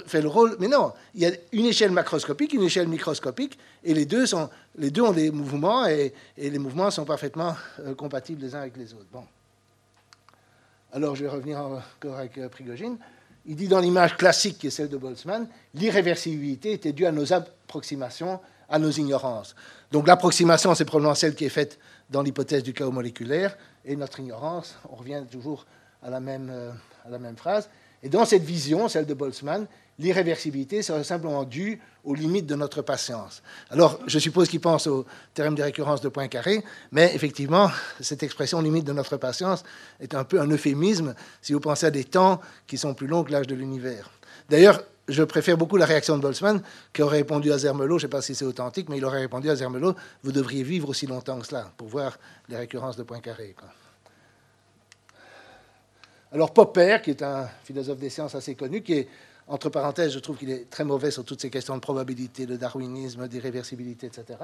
fait 0.07 0.23
le 0.23 0.29
rôle. 0.29 0.57
Mais 0.61 0.69
non, 0.69 0.93
il 1.15 1.23
y 1.23 1.27
a 1.27 1.33
une 1.53 1.67
échelle 1.67 1.91
macroscopique, 1.91 2.53
une 2.53 2.63
échelle 2.63 2.87
microscopique, 2.89 3.59
et 3.83 3.95
les 3.95 4.07
deux, 4.07 4.35
ont 4.35 5.13
des 5.13 5.31
mouvements, 5.33 5.87
et, 5.87 6.13
les 6.37 6.59
mouvements 6.59 6.93
sont 6.93 7.05
parfaitement 7.05 7.57
euh, 7.81 7.95
compatibles 7.95 8.43
les 8.43 8.55
uns 8.55 8.61
avec 8.61 8.77
les 8.77 8.95
autres. 8.95 9.07
Bon. 9.13 9.25
Alors 10.93 11.17
je 11.17 11.25
vais 11.25 11.31
revenir 11.31 11.59
encore 11.61 12.17
avec 12.17 12.39
euh, 12.39 12.49
Prigogine. 12.49 12.97
Il 13.47 13.57
dit 13.57 13.69
dans 13.69 13.81
l'image 13.81 14.17
classique 14.17 14.59
qui 14.59 14.67
est 14.67 14.71
celle 14.71 14.89
de 14.89 14.97
Boltzmann, 14.97 15.47
l'irréversibilité 15.75 16.73
était 16.73 16.93
due 16.93 17.07
à 17.07 17.13
nos 17.13 17.33
approximations, 17.33 18.41
à 18.69 18.79
nos 18.79 18.91
ignorances. 18.91 19.55
Donc 19.91 20.07
l'approximation, 20.07 20.75
c'est 20.75 20.85
probablement 20.85 21.15
celle 21.15 21.35
qui 21.35 21.45
est 21.45 21.51
faite 21.51 21.79
dans 22.11 22.23
l'hypothèse 22.23 22.63
du 22.63 22.73
chaos 22.73 22.91
moléculaire, 22.91 23.57
et 23.85 23.97
notre 23.97 24.21
ignorance, 24.21 24.77
on 24.91 24.97
revient 24.97 25.23
toujours 25.31 25.67
à 26.03 26.11
la 26.11 26.21
même, 26.21 26.51
euh, 26.51 26.71
à 27.07 27.11
la 27.11 27.19
même 27.19 27.37
phrase. 27.37 27.69
Et 28.03 28.09
dans 28.09 28.25
cette 28.25 28.45
vision, 28.45 28.89
celle 28.89 29.07
de 29.07 29.15
Boltzmann, 29.15 29.67
l'irréversibilité 29.99 30.83
serait 30.83 31.05
simplement 31.05 31.45
due 31.45 31.81
aux 32.05 32.15
limites 32.15 32.47
de 32.47 32.55
notre 32.55 32.83
patience. 32.83 33.43
Alors, 33.71 33.99
je 34.07 34.19
suppose 34.19 34.49
qu'il 34.49 34.61
pense 34.61 34.87
au 34.87 35.05
théorème 35.35 35.55
de 35.55 35.63
récurrence 35.63 36.01
de 36.01 36.09
Poincaré, 36.09 36.65
mais 36.93 37.15
effectivement, 37.15 37.71
cette 38.01 38.23
expression 38.23 38.61
limite 38.61 38.85
de 38.85 38.93
notre 38.93 39.17
patience 39.17 39.65
est 40.01 40.15
un 40.15 40.25
peu 40.25 40.41
un 40.41 40.49
euphémisme 40.49 41.15
si 41.43 41.53
vous 41.53 41.61
pensez 41.61 41.87
à 41.87 41.91
des 41.91 42.05
temps 42.05 42.41
qui 42.67 42.79
sont 42.79 42.95
plus 42.95 43.07
longs 43.07 43.25
que 43.25 43.33
l'âge 43.33 43.47
de 43.47 43.55
l'univers. 43.55 44.11
D'ailleurs, 44.49 44.83
je 45.09 45.23
préfère 45.23 45.57
beaucoup 45.57 45.77
la 45.77 45.87
réaction 45.87 46.17
de 46.17 46.23
Boltzmann, 46.23 46.63
qui 46.93 47.03
aurait 47.03 47.19
répondu 47.19 47.51
à 47.51 47.59
Zermelo, 47.59 47.99
je 47.99 48.07
ne 48.07 48.09
sais 48.09 48.17
pas 48.17 48.23
si 48.23 48.35
c'est 48.35 48.45
authentique, 48.45 48.89
mais 48.89 48.99
il 48.99 49.05
aurait 49.05 49.21
répondu 49.21 49.49
à 49.49 49.57
Zermelo, 49.57 49.95
vous 50.23 50.33
devriez 50.33 50.63
vivre 50.63 50.91
aussi 50.91 51.07
longtemps 51.07 51.39
que 51.39 51.47
cela 51.47 51.73
pour 51.77 51.89
voir 51.89 52.19
les 52.49 52.57
récurrences 52.57 52.97
de 52.97 53.03
Poincaré. 53.03 53.57
Alors 56.31 56.53
Popper, 56.53 56.99
qui 57.03 57.11
est 57.11 57.23
un 57.23 57.49
philosophe 57.65 57.99
des 57.99 58.11
sciences 58.11 58.35
assez 58.35 58.55
connu, 58.55 58.83
qui 58.83 58.93
est 58.95 59.09
entre 59.49 59.71
parenthèses, 59.71 60.13
je 60.13 60.19
trouve 60.19 60.37
qu'il 60.37 60.51
est 60.51 60.69
très 60.71 60.85
mauvais 60.85 61.11
sur 61.11 61.25
toutes 61.25 61.41
ces 61.41 61.51
questions 61.51 61.75
de 61.75 61.81
probabilité, 61.81 62.47
de 62.47 62.57
darwinisme, 62.57 63.27
d'irréversibilité, 63.29 64.07
etc. 64.07 64.39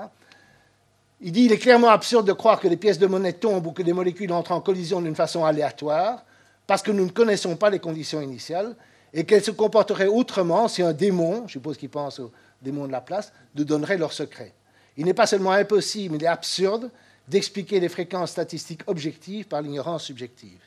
Il 1.21 1.33
dit 1.33 1.45
il 1.45 1.53
est 1.53 1.59
clairement 1.59 1.89
absurde 1.89 2.27
de 2.27 2.33
croire 2.33 2.59
que 2.59 2.69
les 2.69 2.77
pièces 2.77 2.99
de 2.99 3.07
monnaie 3.07 3.35
tombent 3.35 3.67
ou 3.67 3.73
que 3.73 3.83
des 3.83 3.93
molécules 3.93 4.33
entrent 4.33 4.53
en 4.53 4.61
collision 4.61 5.01
d'une 5.01 5.15
façon 5.15 5.45
aléatoire, 5.45 6.25
parce 6.67 6.83
que 6.83 6.91
nous 6.91 7.05
ne 7.05 7.11
connaissons 7.11 7.57
pas 7.57 7.71
les 7.71 7.79
conditions 7.79 8.21
initiales, 8.21 8.75
et 9.13 9.25
qu'elles 9.25 9.45
se 9.45 9.51
comporteraient 9.51 10.07
autrement 10.07 10.69
si 10.69 10.83
un 10.83 10.93
démon, 10.93 11.45
je 11.47 11.53
suppose 11.53 11.77
qu'il 11.77 11.91
pense 11.91 12.19
au 12.19 12.33
démon 12.63 12.87
de 12.87 12.93
la 12.93 13.01
place, 13.01 13.33
nous 13.55 13.65
donnerait 13.65 13.99
leur 13.99 14.13
secret. 14.13 14.53
Il 14.97 15.05
n'est 15.05 15.15
pas 15.15 15.27
seulement 15.27 15.53
impossible, 15.53 16.17
il 16.17 16.25
est 16.25 16.29
absurde 16.29 16.91
d'expliquer 17.29 17.79
les 17.79 17.89
fréquences 17.89 18.33
statistiques 18.33 18.83
objectives 18.87 19.47
par 19.47 19.63
l'ignorance 19.63 20.05
subjective. 20.05 20.61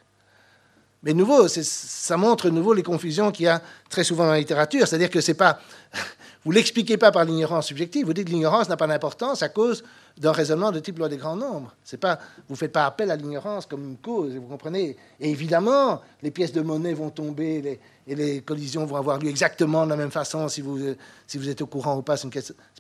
Mais 1.07 1.13
nouveau, 1.13 1.47
ça 1.47 2.17
montre 2.17 2.49
de 2.49 2.53
nouveau 2.53 2.73
les 2.73 2.83
confusions 2.83 3.31
qu'il 3.31 3.45
y 3.45 3.47
a 3.47 3.61
très 3.89 4.03
souvent 4.03 4.25
dans 4.25 4.33
la 4.33 4.39
littérature. 4.39 4.85
C'est-à-dire 4.85 5.09
que 5.09 5.21
c'est 5.21 5.35
pas. 5.35 5.61
Vous 6.43 6.51
l'expliquez 6.51 6.97
pas 6.97 7.13
par 7.13 7.23
l'ignorance 7.23 7.67
subjective. 7.67 8.05
Vous 8.05 8.13
dites 8.13 8.27
que 8.27 8.33
l'ignorance 8.33 8.67
n'a 8.67 8.75
pas 8.75 8.87
d'importance 8.87 9.41
à 9.41 9.47
cause 9.47 9.85
d'un 10.17 10.33
raisonnement 10.33 10.69
de 10.73 10.81
type 10.81 10.97
loi 10.99 11.07
des 11.07 11.15
grands 11.15 11.37
nombres. 11.37 11.73
C'est 11.85 11.95
pas, 11.95 12.19
vous 12.49 12.55
ne 12.55 12.57
faites 12.57 12.73
pas 12.73 12.85
appel 12.85 13.09
à 13.09 13.15
l'ignorance 13.15 13.65
comme 13.65 13.85
une 13.85 13.95
cause, 13.95 14.33
vous 14.35 14.47
comprenez 14.47 14.97
Et 15.21 15.29
évidemment, 15.29 16.01
les 16.21 16.31
pièces 16.31 16.51
de 16.51 16.59
monnaie 16.59 16.93
vont 16.93 17.09
tomber 17.09 17.79
et 18.05 18.15
les 18.15 18.41
collisions 18.41 18.85
vont 18.85 18.97
avoir 18.97 19.17
lieu 19.17 19.29
exactement 19.29 19.85
de 19.85 19.91
la 19.91 19.95
même 19.95 20.11
façon 20.11 20.49
si 20.49 20.59
vous, 20.59 20.77
si 21.25 21.37
vous 21.37 21.47
êtes 21.47 21.61
au 21.61 21.67
courant 21.67 21.95
ou 21.95 22.01
pas. 22.01 22.17
Ce 22.17 22.27
n'est 22.27 22.31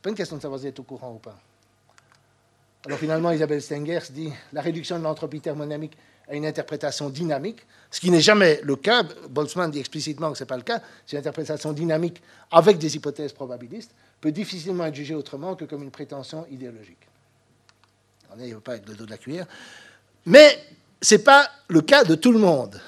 pas 0.03 0.09
une 0.09 0.15
question 0.15 0.35
de 0.35 0.41
savoir 0.41 0.59
si 0.59 0.65
vous 0.65 0.69
êtes 0.69 0.79
au 0.81 0.83
courant 0.83 1.13
ou 1.13 1.19
pas. 1.19 1.37
Alors 2.85 2.99
finalement, 2.99 3.31
Isabelle 3.31 3.61
Stengers 3.61 4.11
dit 4.11 4.33
la 4.51 4.61
réduction 4.61 4.99
de 4.99 5.03
l'entropie 5.03 5.39
thermodynamique 5.39 5.97
à 6.29 6.35
une 6.35 6.45
interprétation 6.45 7.09
dynamique, 7.09 7.65
ce 7.89 7.99
qui 7.99 8.11
n'est 8.11 8.21
jamais 8.21 8.59
le 8.63 8.75
cas. 8.75 9.03
Boltzmann 9.29 9.71
dit 9.71 9.79
explicitement 9.79 10.31
que 10.31 10.37
ce 10.37 10.43
n'est 10.43 10.47
pas 10.47 10.57
le 10.57 10.63
cas. 10.63 10.81
C'est 11.05 11.13
une 11.13 11.19
interprétation 11.19 11.71
dynamique 11.71 12.21
avec 12.51 12.77
des 12.77 12.95
hypothèses 12.95 13.33
probabilistes 13.33 13.91
peut 14.19 14.31
difficilement 14.31 14.85
être 14.85 14.95
jugée 14.95 15.15
autrement 15.15 15.55
que 15.55 15.65
comme 15.65 15.83
une 15.83 15.91
prétention 15.91 16.45
idéologique. 16.49 17.07
On 18.31 18.35
ne 18.35 18.53
veut 18.53 18.59
pas 18.59 18.75
être 18.75 18.87
le 18.87 18.95
dos 18.95 19.05
de 19.05 19.11
la 19.11 19.17
cuillère. 19.17 19.45
Mais 20.25 20.59
ce 21.01 21.15
n'est 21.15 21.21
pas 21.21 21.49
le 21.67 21.81
cas 21.81 22.03
de 22.03 22.15
tout 22.15 22.31
le 22.31 22.39
monde. 22.39 22.81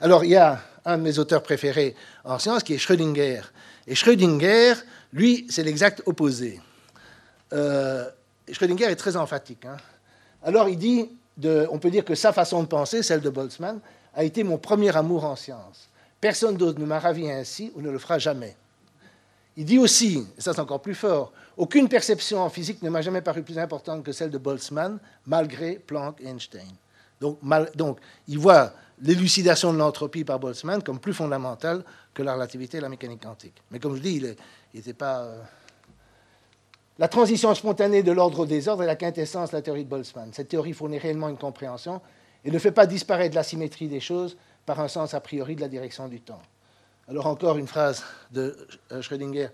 Alors, 0.00 0.24
il 0.24 0.30
y 0.30 0.36
a 0.36 0.62
un 0.84 0.96
de 0.96 1.02
mes 1.02 1.18
auteurs 1.18 1.42
préférés 1.42 1.94
en 2.24 2.38
sciences 2.38 2.62
qui 2.62 2.74
est 2.74 2.78
Schrödinger. 2.78 3.42
Et 3.86 3.94
Schrödinger, 3.94 4.74
lui, 5.12 5.46
c'est 5.50 5.62
l'exact 5.62 6.02
opposé. 6.06 6.60
Euh, 7.52 8.08
Schrödinger 8.50 8.84
est 8.84 8.96
très 8.96 9.16
emphatique. 9.16 9.66
Hein. 9.66 9.76
Alors, 10.42 10.68
il 10.68 10.78
dit 10.78 11.10
on 11.70 11.78
peut 11.78 11.90
dire 11.90 12.04
que 12.04 12.14
sa 12.14 12.32
façon 12.32 12.62
de 12.62 12.68
penser, 12.68 13.02
celle 13.02 13.20
de 13.20 13.30
Boltzmann, 13.30 13.80
a 14.14 14.24
été 14.24 14.42
mon 14.42 14.58
premier 14.58 14.94
amour 14.96 15.24
en 15.24 15.36
science. 15.36 15.88
Personne 16.20 16.56
d'autre 16.56 16.80
ne 16.80 16.86
m'a 16.86 16.98
ravi 16.98 17.30
ainsi 17.30 17.72
ou 17.74 17.80
ne 17.80 17.90
le 17.90 17.98
fera 17.98 18.18
jamais. 18.18 18.56
Il 19.56 19.64
dit 19.64 19.78
aussi, 19.78 20.26
et 20.36 20.40
ça 20.40 20.52
c'est 20.52 20.60
encore 20.60 20.80
plus 20.80 20.94
fort, 20.94 21.32
aucune 21.56 21.88
perception 21.88 22.40
en 22.40 22.48
physique 22.48 22.82
ne 22.82 22.90
m'a 22.90 23.02
jamais 23.02 23.20
paru 23.20 23.42
plus 23.42 23.58
importante 23.58 24.02
que 24.02 24.12
celle 24.12 24.30
de 24.30 24.38
Boltzmann, 24.38 24.98
malgré 25.26 25.74
Planck 25.74 26.20
et 26.20 26.28
Einstein. 26.28 26.70
Donc, 27.20 27.98
il 28.28 28.38
voit 28.38 28.72
l'élucidation 29.02 29.72
de 29.72 29.78
l'entropie 29.78 30.24
par 30.24 30.38
Boltzmann 30.38 30.82
comme 30.82 30.98
plus 30.98 31.12
fondamentale 31.12 31.84
que 32.14 32.22
la 32.22 32.34
relativité 32.34 32.78
et 32.78 32.80
la 32.80 32.88
mécanique 32.88 33.22
quantique. 33.22 33.54
Mais 33.70 33.78
comme 33.78 33.96
je 33.96 34.00
dis, 34.00 34.16
il 34.16 34.36
n'était 34.74 34.94
pas... 34.94 35.20
Euh, 35.20 35.42
la 37.00 37.08
transition 37.08 37.54
spontanée 37.54 38.02
de 38.02 38.12
l'ordre 38.12 38.40
au 38.40 38.46
désordre 38.46 38.82
est 38.82 38.86
la 38.86 38.94
quintessence 38.94 39.52
de 39.52 39.56
la 39.56 39.62
théorie 39.62 39.84
de 39.84 39.88
Boltzmann. 39.88 40.34
Cette 40.34 40.48
théorie 40.48 40.74
fournit 40.74 40.98
réellement 40.98 41.30
une 41.30 41.38
compréhension 41.38 42.02
et 42.44 42.50
ne 42.50 42.58
fait 42.58 42.72
pas 42.72 42.84
disparaître 42.84 43.34
la 43.34 43.42
symétrie 43.42 43.88
des 43.88 44.00
choses 44.00 44.36
par 44.66 44.80
un 44.80 44.88
sens 44.88 45.14
a 45.14 45.20
priori 45.20 45.56
de 45.56 45.62
la 45.62 45.68
direction 45.68 46.08
du 46.08 46.20
temps. 46.20 46.42
Alors 47.08 47.26
encore 47.26 47.56
une 47.56 47.66
phrase 47.66 48.04
de 48.30 48.54
euh, 48.92 49.00
Schrödinger 49.00 49.48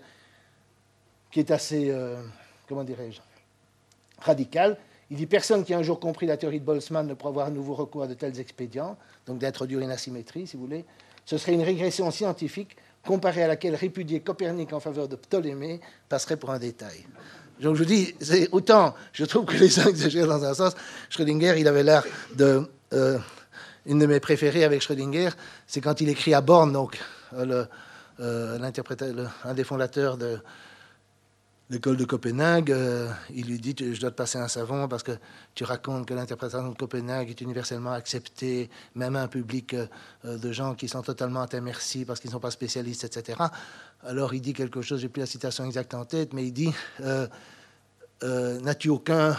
qui 1.31 1.39
est 1.39 1.49
assez, 1.49 1.89
euh, 1.89 2.21
comment 2.67 2.83
dirais-je, 2.83 3.21
radicale. 4.19 4.77
Il 5.09 5.15
dit 5.15 5.25
Personne 5.25 5.63
qui 5.63 5.73
a 5.73 5.77
un 5.77 5.83
jour 5.83 6.01
compris 6.01 6.25
la 6.25 6.35
théorie 6.35 6.59
de 6.59 6.65
Boltzmann 6.65 7.07
ne 7.07 7.13
pourra 7.13 7.29
avoir 7.29 7.47
un 7.47 7.51
nouveau 7.51 7.75
recours 7.75 8.03
à 8.03 8.07
de 8.07 8.13
tels 8.13 8.41
expédients, 8.41 8.97
donc 9.25 9.37
d'introduire 9.37 9.79
une 9.79 9.91
asymétrie, 9.91 10.47
si 10.47 10.57
vous 10.57 10.63
voulez. 10.63 10.83
Ce 11.23 11.37
serait 11.37 11.53
une 11.53 11.63
régression 11.63 12.11
scientifique 12.11 12.75
comparée 13.05 13.43
à 13.43 13.47
laquelle 13.47 13.75
répudier 13.75 14.19
Copernic 14.19 14.73
en 14.73 14.79
faveur 14.79 15.07
de 15.07 15.15
Ptolémée 15.15 15.79
passerait 16.09 16.37
pour 16.37 16.51
un 16.51 16.59
détail. 16.59 17.05
Donc 17.61 17.75
je 17.75 17.79
vous 17.79 17.89
dis, 17.89 18.13
c'est 18.19 18.49
autant, 18.51 18.93
je 19.13 19.25
trouve 19.25 19.45
que 19.45 19.57
les 19.57 19.79
uns 19.79 19.87
exagèrent 19.87 20.27
dans 20.27 20.43
un 20.43 20.53
sens. 20.53 20.73
Schrödinger, 21.09 21.55
il 21.57 21.67
avait 21.67 21.83
l'air 21.83 22.03
de. 22.35 22.63
Euh, 22.93 23.17
une 23.87 23.99
de 23.99 24.05
mes 24.05 24.19
préférées 24.19 24.65
avec 24.65 24.81
Schrödinger, 24.81 25.29
c'est 25.65 25.81
quand 25.81 26.01
il 26.01 26.09
écrit 26.09 26.33
à 26.33 26.41
Born, 26.41 26.71
donc, 26.71 26.99
euh, 27.33 27.65
euh, 28.19 28.71
un 29.45 29.53
des 29.53 29.63
fondateurs 29.63 30.17
de, 30.17 30.39
l'école 31.69 31.97
de 31.97 32.05
Copenhague, 32.05 32.71
euh, 32.71 33.09
il 33.33 33.47
lui 33.47 33.59
dit 33.59 33.75
Je 33.77 33.99
dois 33.99 34.11
te 34.11 34.15
passer 34.15 34.37
un 34.37 34.47
savon 34.47 34.87
parce 34.87 35.03
que 35.03 35.11
tu 35.53 35.63
racontes 35.63 36.05
que 36.05 36.13
l'interprétation 36.13 36.69
de 36.69 36.75
Copenhague 36.75 37.29
est 37.29 37.41
universellement 37.41 37.91
acceptée, 37.91 38.69
même 38.95 39.15
un 39.15 39.27
public 39.27 39.73
euh, 39.73 40.37
de 40.37 40.51
gens 40.51 40.75
qui 40.75 40.87
sont 40.87 41.01
totalement 41.01 41.41
à 41.41 41.59
merci 41.59 42.05
parce 42.05 42.19
qu'ils 42.19 42.29
ne 42.29 42.33
sont 42.33 42.39
pas 42.39 42.51
spécialistes, 42.51 43.03
etc. 43.03 43.39
Alors 44.03 44.33
il 44.33 44.41
dit 44.41 44.53
quelque 44.53 44.81
chose, 44.81 45.01
j'ai 45.01 45.09
plus 45.09 45.21
la 45.21 45.25
citation 45.25 45.65
exacte 45.65 45.93
en 45.93 46.05
tête, 46.05 46.33
mais 46.33 46.45
il 46.45 46.53
dit 46.53 46.73
euh, 47.01 47.27
N'as-tu 48.21 48.89
aucun, 48.89 49.37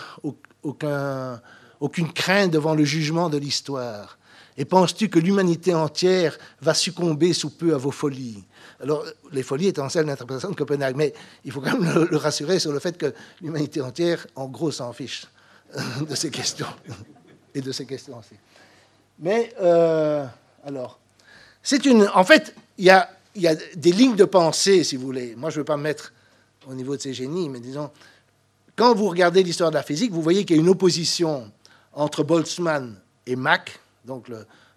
aucun, 0.62 1.40
aucune 1.80 2.12
crainte 2.12 2.52
devant 2.52 2.74
le 2.74 2.84
jugement 2.84 3.28
de 3.28 3.38
l'histoire? 3.38 4.17
Et 4.58 4.64
penses-tu 4.64 5.08
que 5.08 5.20
l'humanité 5.20 5.72
entière 5.72 6.36
va 6.60 6.74
succomber 6.74 7.32
sous 7.32 7.50
peu 7.50 7.74
à 7.74 7.78
vos 7.78 7.92
folies? 7.92 8.42
Alors, 8.80 9.04
les 9.30 9.44
folies 9.44 9.68
étant 9.68 9.88
celles 9.88 10.06
d'interprétation 10.06 10.50
de 10.50 10.56
Copenhague, 10.56 10.96
mais 10.96 11.14
il 11.44 11.52
faut 11.52 11.60
quand 11.60 11.78
même 11.78 12.08
le, 12.10 12.16
rassurer 12.16 12.58
sur 12.58 12.72
le 12.72 12.80
fait 12.80 12.98
que 12.98 13.14
l'humanité 13.40 13.80
entière, 13.80 14.26
en 14.34 14.48
gros, 14.48 14.72
s'en 14.72 14.92
fiche 14.92 15.26
de 16.00 16.14
ces 16.16 16.30
questions 16.30 16.66
et 17.54 17.60
de 17.60 17.70
ces 17.70 17.86
questions 17.86 18.18
aussi. 18.18 18.34
Mais 19.20 19.54
euh, 19.60 20.26
alors, 20.64 20.98
c'est 21.62 21.86
une. 21.86 22.08
En 22.12 22.24
fait, 22.24 22.52
il 22.78 22.86
y 22.86 22.90
a, 22.90 23.08
y 23.36 23.46
a 23.46 23.54
des 23.54 23.92
lignes 23.92 24.16
de 24.16 24.24
pensée, 24.24 24.82
si 24.82 24.96
vous 24.96 25.06
voulez. 25.06 25.36
Moi, 25.36 25.50
je 25.50 25.56
ne 25.56 25.60
veux 25.60 25.66
pas 25.66 25.76
me 25.76 25.84
mettre 25.84 26.12
au 26.68 26.74
niveau 26.74 26.96
de 26.96 27.00
ces 27.00 27.14
génies, 27.14 27.48
mais 27.48 27.60
disons, 27.60 27.92
quand 28.74 28.92
vous 28.92 29.08
regardez 29.08 29.44
l'histoire 29.44 29.70
de 29.70 29.76
la 29.76 29.84
physique, 29.84 30.10
vous 30.10 30.22
voyez 30.22 30.44
qu'il 30.44 30.56
y 30.56 30.58
a 30.58 30.62
une 30.62 30.68
opposition 30.68 31.48
entre 31.92 32.24
Boltzmann 32.24 32.96
et 33.24 33.36
Mach, 33.36 33.78
donc 34.08 34.30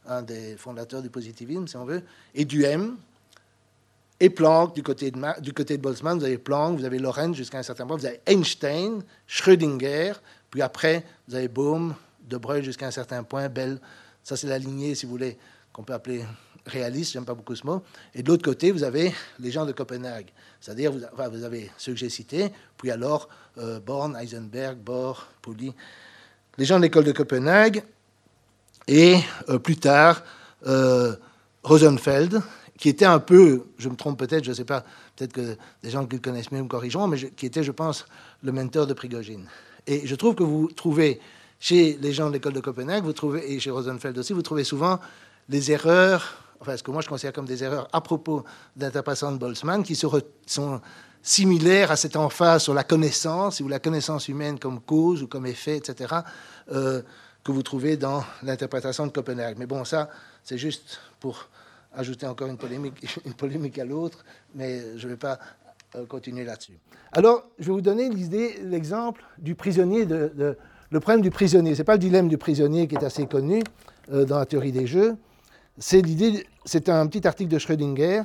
un 0.05 0.21
des 0.21 0.55
fondateurs 0.57 1.01
du 1.01 1.09
positivisme, 1.09 1.67
si 1.67 1.75
on 1.77 1.85
veut, 1.85 2.03
et 2.35 2.45
du 2.45 2.63
M, 2.63 2.97
et 4.19 4.29
Planck 4.29 4.75
du 4.75 4.83
côté, 4.83 5.09
de, 5.09 5.41
du 5.41 5.51
côté 5.51 5.77
de 5.77 5.81
Boltzmann, 5.81 6.19
vous 6.19 6.25
avez 6.25 6.37
Planck, 6.37 6.77
vous 6.77 6.85
avez 6.85 6.99
Lorentz 6.99 7.35
jusqu'à 7.35 7.57
un 7.57 7.63
certain 7.63 7.87
point, 7.87 7.97
vous 7.97 8.05
avez 8.05 8.21
Einstein, 8.27 9.03
Schrödinger, 9.25 10.13
puis 10.51 10.61
après, 10.61 11.03
vous 11.27 11.35
avez 11.35 11.47
Bohm, 11.47 11.95
De 12.29 12.37
Broglie 12.37 12.63
jusqu'à 12.63 12.87
un 12.87 12.91
certain 12.91 13.23
point, 13.23 13.49
Bell. 13.49 13.79
Ça, 14.23 14.37
c'est 14.37 14.47
la 14.47 14.59
lignée, 14.59 14.93
si 14.93 15.07
vous 15.07 15.11
voulez, 15.11 15.37
qu'on 15.73 15.83
peut 15.83 15.93
appeler 15.93 16.23
réaliste, 16.67 17.13
j'aime 17.13 17.25
pas 17.25 17.33
beaucoup 17.33 17.55
ce 17.55 17.65
mot. 17.65 17.81
Et 18.13 18.21
de 18.21 18.27
l'autre 18.27 18.43
côté, 18.43 18.71
vous 18.71 18.83
avez 18.83 19.11
les 19.39 19.49
gens 19.49 19.65
de 19.65 19.71
Copenhague. 19.71 20.27
C'est-à-dire, 20.59 20.91
vous, 20.91 20.99
vous, 20.99 21.43
avez 21.43 21.71
ceux 21.77 21.93
que 21.93 21.97
j'ai 21.97 22.09
cités, 22.09 22.51
puis 22.77 22.91
alors 22.91 23.27
euh, 23.57 23.79
Born, 23.79 24.15
Heisenberg, 24.15 24.77
Bohr, 24.77 25.27
Pauli, 25.41 25.73
les 26.57 26.65
gens 26.65 26.77
de 26.77 26.83
l'école 26.83 27.05
de 27.05 27.11
Copenhague, 27.11 27.83
et 28.87 29.17
euh, 29.49 29.59
plus 29.59 29.77
tard, 29.77 30.23
euh, 30.67 31.15
Rosenfeld, 31.63 32.41
qui 32.77 32.89
était 32.89 33.05
un 33.05 33.19
peu, 33.19 33.65
je 33.77 33.89
me 33.89 33.95
trompe 33.95 34.17
peut-être, 34.17 34.43
je 34.43 34.49
ne 34.49 34.55
sais 34.55 34.65
pas, 34.65 34.83
peut-être 35.15 35.33
que 35.33 35.55
des 35.83 35.89
gens 35.89 36.05
qui 36.05 36.15
le 36.15 36.21
connaissent 36.21 36.51
mieux 36.51 36.63
me 36.63 36.67
corrigeront, 36.67 37.07
mais 37.07 37.17
qui 37.17 37.45
était, 37.45 37.63
je 37.63 37.71
pense, 37.71 38.05
le 38.41 38.51
mentor 38.51 38.87
de 38.87 38.93
Prigogine. 38.93 39.45
Et 39.85 40.05
je 40.05 40.15
trouve 40.15 40.35
que 40.35 40.43
vous 40.43 40.67
trouvez, 40.75 41.19
chez 41.59 41.97
les 42.01 42.11
gens 42.11 42.27
de 42.27 42.33
l'école 42.33 42.53
de 42.53 42.59
Copenhague, 42.59 43.03
vous 43.03 43.13
trouvez, 43.13 43.51
et 43.53 43.59
chez 43.59 43.69
Rosenfeld 43.69 44.17
aussi, 44.17 44.33
vous 44.33 44.41
trouvez 44.41 44.63
souvent 44.63 44.99
les 45.47 45.71
erreurs, 45.71 46.43
enfin 46.59 46.75
ce 46.75 46.81
que 46.81 46.91
moi 46.91 47.01
je 47.01 47.09
considère 47.09 47.33
comme 47.33 47.45
des 47.45 47.63
erreurs 47.63 47.87
à 47.93 48.01
propos 48.01 48.43
d'interprétation 48.75 49.31
de 49.31 49.37
Boltzmann, 49.37 49.83
qui 49.83 49.95
sont 49.95 50.81
similaires 51.21 51.91
à 51.91 51.95
cette 51.95 52.15
emphase 52.15 52.63
sur 52.63 52.73
la 52.73 52.83
connaissance, 52.83 53.59
ou 53.59 53.67
la 53.67 53.79
connaissance 53.79 54.27
humaine 54.27 54.57
comme 54.57 54.79
cause 54.81 55.21
ou 55.21 55.27
comme 55.27 55.45
effet, 55.45 55.77
etc., 55.77 56.15
que 57.43 57.51
vous 57.51 57.63
trouvez 57.63 57.97
dans 57.97 58.23
l'interprétation 58.43 59.05
de 59.07 59.11
Copenhague. 59.11 59.57
Mais 59.57 59.65
bon, 59.65 59.83
ça, 59.83 60.09
c'est 60.43 60.57
juste 60.57 60.99
pour 61.19 61.49
ajouter 61.93 62.25
encore 62.25 62.47
une 62.47 62.57
polémique, 62.57 63.19
une 63.25 63.33
polémique 63.33 63.79
à 63.79 63.85
l'autre, 63.85 64.23
mais 64.55 64.97
je 64.97 65.07
ne 65.07 65.13
vais 65.13 65.17
pas 65.17 65.39
euh, 65.95 66.05
continuer 66.05 66.45
là-dessus. 66.45 66.77
Alors, 67.11 67.43
je 67.59 67.65
vais 67.65 67.71
vous 67.73 67.81
donner 67.81 68.09
l'idée, 68.09 68.59
l'exemple 68.63 69.23
du 69.37 69.55
prisonnier, 69.55 70.05
le 70.05 70.99
problème 70.99 71.21
du 71.21 71.31
prisonnier. 71.31 71.73
Ce 71.75 71.79
n'est 71.79 71.85
pas 71.85 71.93
le 71.93 71.99
dilemme 71.99 72.29
du 72.29 72.37
prisonnier 72.37 72.87
qui 72.87 72.95
est 72.95 73.03
assez 73.03 73.25
connu 73.25 73.61
euh, 74.11 74.23
dans 74.23 74.39
la 74.39 74.45
théorie 74.45 74.71
des 74.71 74.87
jeux. 74.87 75.17
C'est 75.77 76.01
l'idée, 76.01 76.47
c'est 76.63 76.89
un 76.89 77.07
petit 77.07 77.27
article 77.27 77.49
de 77.49 77.57
Schrödinger 77.57 78.23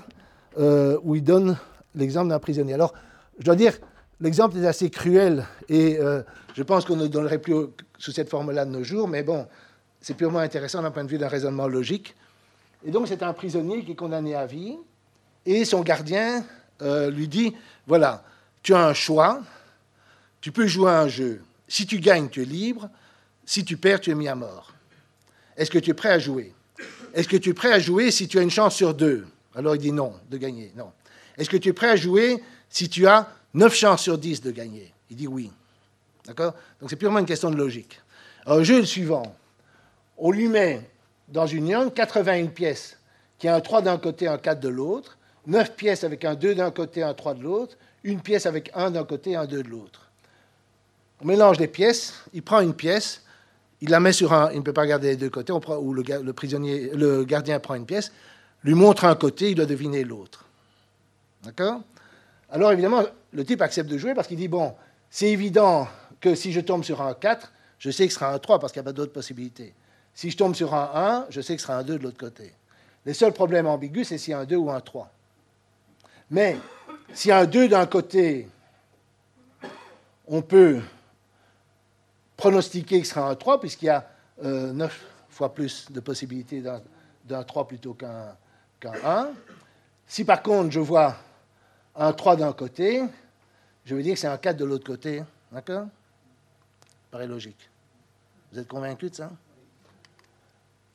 euh, 0.58 0.98
où 1.02 1.16
il 1.16 1.24
donne 1.24 1.56
l'exemple 1.94 2.28
d'un 2.28 2.38
prisonnier. 2.38 2.74
Alors, 2.74 2.92
je 3.38 3.44
dois 3.44 3.56
dire, 3.56 3.78
l'exemple 4.20 4.58
est 4.58 4.66
assez 4.66 4.90
cruel 4.90 5.44
et 5.68 5.98
je 6.54 6.62
pense 6.62 6.86
qu'on 6.86 6.96
ne 6.96 7.06
donnerait 7.06 7.38
plus 7.38 7.54
sous 7.98 8.12
cette 8.12 8.28
forme-là 8.28 8.64
de 8.64 8.70
nos 8.70 8.84
jours, 8.84 9.08
mais 9.08 9.22
bon, 9.22 9.46
c'est 10.00 10.14
purement 10.14 10.38
intéressant 10.38 10.82
d'un 10.82 10.90
point 10.90 11.04
de 11.04 11.10
vue 11.10 11.18
d'un 11.18 11.28
raisonnement 11.28 11.66
logique. 11.66 12.14
Et 12.84 12.90
donc, 12.90 13.08
c'est 13.08 13.22
un 13.22 13.32
prisonnier 13.32 13.84
qui 13.84 13.92
est 13.92 13.96
condamné 13.96 14.34
à 14.34 14.46
vie. 14.46 14.76
Et 15.44 15.64
son 15.64 15.82
gardien 15.82 16.44
euh, 16.82 17.10
lui 17.10 17.28
dit 17.28 17.54
Voilà, 17.86 18.24
tu 18.62 18.74
as 18.74 18.86
un 18.86 18.94
choix. 18.94 19.42
Tu 20.40 20.52
peux 20.52 20.66
jouer 20.66 20.90
à 20.90 21.00
un 21.00 21.08
jeu. 21.08 21.42
Si 21.66 21.86
tu 21.86 21.98
gagnes, 21.98 22.28
tu 22.28 22.42
es 22.42 22.44
libre. 22.44 22.88
Si 23.44 23.64
tu 23.64 23.76
perds, 23.76 24.00
tu 24.00 24.10
es 24.10 24.14
mis 24.14 24.28
à 24.28 24.34
mort. 24.34 24.72
Est-ce 25.56 25.70
que 25.70 25.78
tu 25.78 25.90
es 25.90 25.94
prêt 25.94 26.10
à 26.10 26.18
jouer? 26.18 26.52
Est-ce 27.14 27.28
que 27.28 27.36
tu 27.36 27.50
es 27.50 27.54
prêt 27.54 27.72
à 27.72 27.78
jouer 27.78 28.10
si 28.10 28.28
tu 28.28 28.38
as 28.38 28.42
une 28.42 28.50
chance 28.50 28.74
sur 28.74 28.92
deux? 28.92 29.26
Alors 29.54 29.74
il 29.74 29.80
dit 29.80 29.92
non, 29.92 30.12
de 30.30 30.36
gagner. 30.36 30.72
Non. 30.76 30.92
Est-ce 31.38 31.48
que 31.48 31.56
tu 31.56 31.70
es 31.70 31.72
prêt 31.72 31.88
à 31.88 31.96
jouer 31.96 32.42
si 32.68 32.88
tu 32.88 33.06
as 33.06 33.28
neuf 33.54 33.74
chances 33.74 34.02
sur 34.02 34.18
dix 34.18 34.40
de 34.42 34.50
gagner? 34.50 34.92
Il 35.10 35.16
dit 35.16 35.26
oui. 35.26 35.50
D'accord? 36.26 36.54
Donc 36.80 36.90
c'est 36.90 36.96
purement 36.96 37.18
une 37.18 37.26
question 37.26 37.50
de 37.50 37.56
logique. 37.56 38.00
Alors, 38.44 38.58
le 38.58 38.64
jeu 38.64 38.78
le 38.78 38.84
suivant. 38.84 39.34
On 40.18 40.30
lui 40.30 40.48
met 40.48 40.88
dans 41.28 41.46
une 41.46 41.68
urne 41.68 41.90
81 41.90 42.46
pièces, 42.46 42.98
qui 43.38 43.48
a 43.48 43.54
un 43.54 43.60
3 43.60 43.82
d'un 43.82 43.98
côté, 43.98 44.28
un 44.28 44.38
4 44.38 44.60
de 44.60 44.68
l'autre, 44.68 45.18
9 45.46 45.74
pièces 45.74 46.04
avec 46.04 46.24
un 46.24 46.34
2 46.34 46.54
d'un 46.54 46.70
côté, 46.70 47.02
un 47.02 47.14
3 47.14 47.34
de 47.34 47.42
l'autre, 47.42 47.76
une 48.04 48.20
pièce 48.20 48.46
avec 48.46 48.70
un 48.74 48.90
d'un 48.90 49.04
côté, 49.04 49.36
un 49.36 49.46
2 49.46 49.62
de 49.62 49.68
l'autre. 49.68 50.10
On 51.20 51.26
mélange 51.26 51.58
les 51.58 51.68
pièces, 51.68 52.14
il 52.32 52.42
prend 52.42 52.60
une 52.60 52.74
pièce, 52.74 53.22
il 53.80 53.90
la 53.90 54.00
met 54.00 54.12
sur 54.12 54.32
un, 54.32 54.50
il 54.52 54.58
ne 54.58 54.62
peut 54.62 54.72
pas 54.72 54.86
garder 54.86 55.08
les 55.08 55.16
deux 55.16 55.30
côtés, 55.30 55.52
on 55.52 55.60
ou 55.78 55.92
le, 55.92 56.32
prisonnier, 56.32 56.90
le 56.94 57.24
gardien 57.24 57.58
prend 57.58 57.74
une 57.74 57.86
pièce, 57.86 58.12
lui 58.62 58.74
montre 58.74 59.04
un 59.04 59.14
côté, 59.14 59.50
il 59.50 59.54
doit 59.54 59.66
deviner 59.66 60.04
l'autre. 60.04 60.44
D'accord? 61.42 61.80
Alors 62.50 62.72
évidemment, 62.72 63.02
le 63.32 63.44
type 63.44 63.62
accepte 63.62 63.90
de 63.90 63.98
jouer 63.98 64.14
parce 64.14 64.28
qu'il 64.28 64.36
dit, 64.36 64.48
bon, 64.48 64.74
c'est 65.10 65.28
évident 65.28 65.88
que 66.20 66.34
si 66.34 66.52
je 66.52 66.60
tombe 66.60 66.84
sur 66.84 67.02
un 67.02 67.14
4, 67.14 67.52
je 67.78 67.90
sais 67.90 68.06
que 68.06 68.12
ce 68.12 68.18
sera 68.18 68.32
un 68.32 68.38
3 68.38 68.58
parce 68.58 68.72
qu'il 68.72 68.80
n'y 68.80 68.86
a 68.86 68.90
pas 68.90 68.92
d'autres 68.92 69.12
possibilités. 69.12 69.74
Si 70.14 70.30
je 70.30 70.36
tombe 70.36 70.54
sur 70.54 70.74
un 70.74 70.90
1, 70.94 71.26
je 71.30 71.40
sais 71.40 71.54
que 71.54 71.60
ce 71.60 71.66
sera 71.66 71.78
un 71.78 71.82
2 71.82 71.98
de 71.98 72.02
l'autre 72.02 72.18
côté. 72.18 72.52
Les 73.04 73.14
seuls 73.14 73.32
problèmes 73.32 73.66
ambigus, 73.66 74.08
c'est 74.08 74.18
s'il 74.18 74.32
y 74.32 74.34
a 74.34 74.40
un 74.40 74.44
2 74.44 74.56
ou 74.56 74.70
un 74.70 74.80
3. 74.80 75.10
Mais 76.30 76.56
s'il 77.12 77.28
y 77.28 77.32
a 77.32 77.38
un 77.38 77.44
2 77.44 77.68
d'un 77.68 77.86
côté, 77.86 78.48
on 80.26 80.42
peut 80.42 80.80
pronostiquer 82.36 83.00
que 83.00 83.06
ce 83.06 83.14
sera 83.14 83.28
un 83.28 83.34
3, 83.34 83.60
puisqu'il 83.60 83.86
y 83.86 83.90
a 83.90 84.08
9 84.42 84.44
euh, 84.44 84.88
fois 85.30 85.54
plus 85.54 85.90
de 85.90 86.00
possibilités 86.00 86.62
d'un 87.24 87.42
3 87.42 87.68
plutôt 87.68 87.94
qu'un 87.94 88.36
1. 88.84 89.28
Si 90.06 90.24
par 90.24 90.42
contre 90.42 90.70
je 90.70 90.80
vois 90.80 91.16
un 91.94 92.12
3 92.12 92.36
d'un 92.36 92.52
côté, 92.52 93.02
je 93.84 93.94
veux 93.94 94.02
dire 94.02 94.14
que 94.14 94.20
c'est 94.20 94.26
un 94.26 94.36
4 94.36 94.56
de 94.56 94.64
l'autre 94.64 94.86
côté. 94.86 95.22
D'accord? 95.52 95.86
Paraît 97.16 97.28
logique. 97.28 97.70
Vous 98.52 98.58
êtes 98.58 98.68
convaincu 98.68 99.08
de 99.08 99.14
ça? 99.14 99.30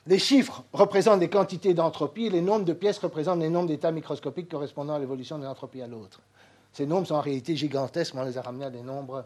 Les 0.06 0.20
chiffres 0.20 0.64
représentent 0.72 1.20
des 1.20 1.32
quantités 1.32 1.74
d'entropie, 1.74 2.30
les 2.30 2.42
nombres 2.42 2.64
de 2.64 2.74
pièces 2.74 3.00
représentent 3.00 3.40
les 3.40 3.50
nombres 3.50 3.70
d'états 3.70 3.92
microscopiques 3.92 4.48
correspondant 4.48 4.94
à 4.94 5.00
l'évolution 5.00 5.40
de 5.40 5.46
l'entropie 5.46 5.82
à 5.82 5.88
l'autre. 5.88 6.22
Ces 6.74 6.86
nombres 6.86 7.08
sont 7.08 7.16
en 7.16 7.22
réalité 7.22 7.56
gigantesques, 7.56 8.14
mais 8.14 8.22
on 8.22 8.26
les 8.26 8.38
a 8.38 8.44
ramenés 8.44 8.66
à 8.66 8.70
des 8.70 8.84
nombres 8.84 9.26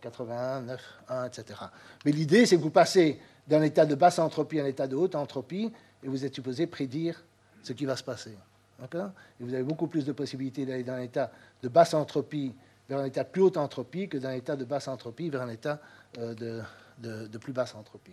81, 0.00 0.62
9, 0.62 0.80
1, 1.10 1.24
etc. 1.26 1.60
Mais 2.06 2.12
l'idée, 2.12 2.46
c'est 2.46 2.56
que 2.56 2.62
vous 2.62 2.70
passez 2.70 3.20
d'un 3.46 3.60
état 3.60 3.84
de 3.84 3.94
basse 3.94 4.18
entropie 4.18 4.60
à 4.60 4.64
un 4.64 4.66
état 4.66 4.86
de 4.86 4.96
haute 4.96 5.16
entropie, 5.16 5.70
et 6.02 6.08
vous 6.08 6.24
êtes 6.24 6.34
supposé 6.34 6.66
prédire 6.66 7.22
ce 7.62 7.74
qui 7.74 7.84
va 7.84 7.96
se 7.96 8.02
passer. 8.02 8.34
Et 8.80 9.44
vous 9.44 9.52
avez 9.52 9.62
beaucoup 9.62 9.88
plus 9.88 10.06
de 10.06 10.12
possibilités 10.12 10.64
d'aller 10.64 10.84
d'un 10.84 11.00
état 11.00 11.30
de 11.62 11.68
basse 11.68 11.92
entropie 11.92 12.54
vers 12.88 12.98
un 12.98 13.04
état 13.04 13.24
de 13.24 13.28
plus 13.28 13.42
haute 13.42 13.58
entropie 13.58 14.08
que 14.08 14.18
d'un 14.18 14.32
état 14.32 14.56
de 14.56 14.64
basse 14.64 14.88
entropie 14.88 15.28
vers 15.28 15.42
un 15.42 15.48
état 15.48 15.80
euh, 16.18 16.62
de, 16.98 17.38
plus 17.38 17.52
basse 17.52 17.74
entropie. 17.74 18.12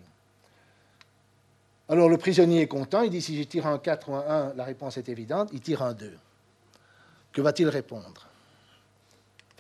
Alors 1.90 2.10
le 2.10 2.18
prisonnier 2.18 2.62
est 2.62 2.68
content, 2.68 3.02
il 3.02 3.10
dit 3.10 3.22
si 3.22 3.38
je 3.38 3.44
tire 3.44 3.66
un 3.66 3.80
4 3.80 4.10
ou 4.10 4.16
un 4.16 4.26
1, 4.28 4.54
la 4.54 4.64
réponse 4.64 4.98
est 4.98 5.10
évidente, 5.10 5.50
il 5.54 5.62
tire 5.62 5.82
un 5.82 5.94
2. 5.94 6.14
Que 7.32 7.42
va-t-il 7.42 7.70
répondre? 7.70 8.28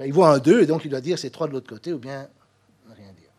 Il 0.03 0.13
voit 0.13 0.29
un 0.29 0.39
2 0.39 0.61
et 0.61 0.65
donc 0.65 0.85
il 0.85 0.91
doit 0.91 1.01
dire 1.01 1.17
c'est 1.17 1.29
3 1.29 1.47
de 1.47 1.53
l'autre 1.53 1.69
côté 1.69 1.93
ou 1.93 1.99
bien 1.99 2.27
rien 2.95 3.11
dire. 3.13 3.29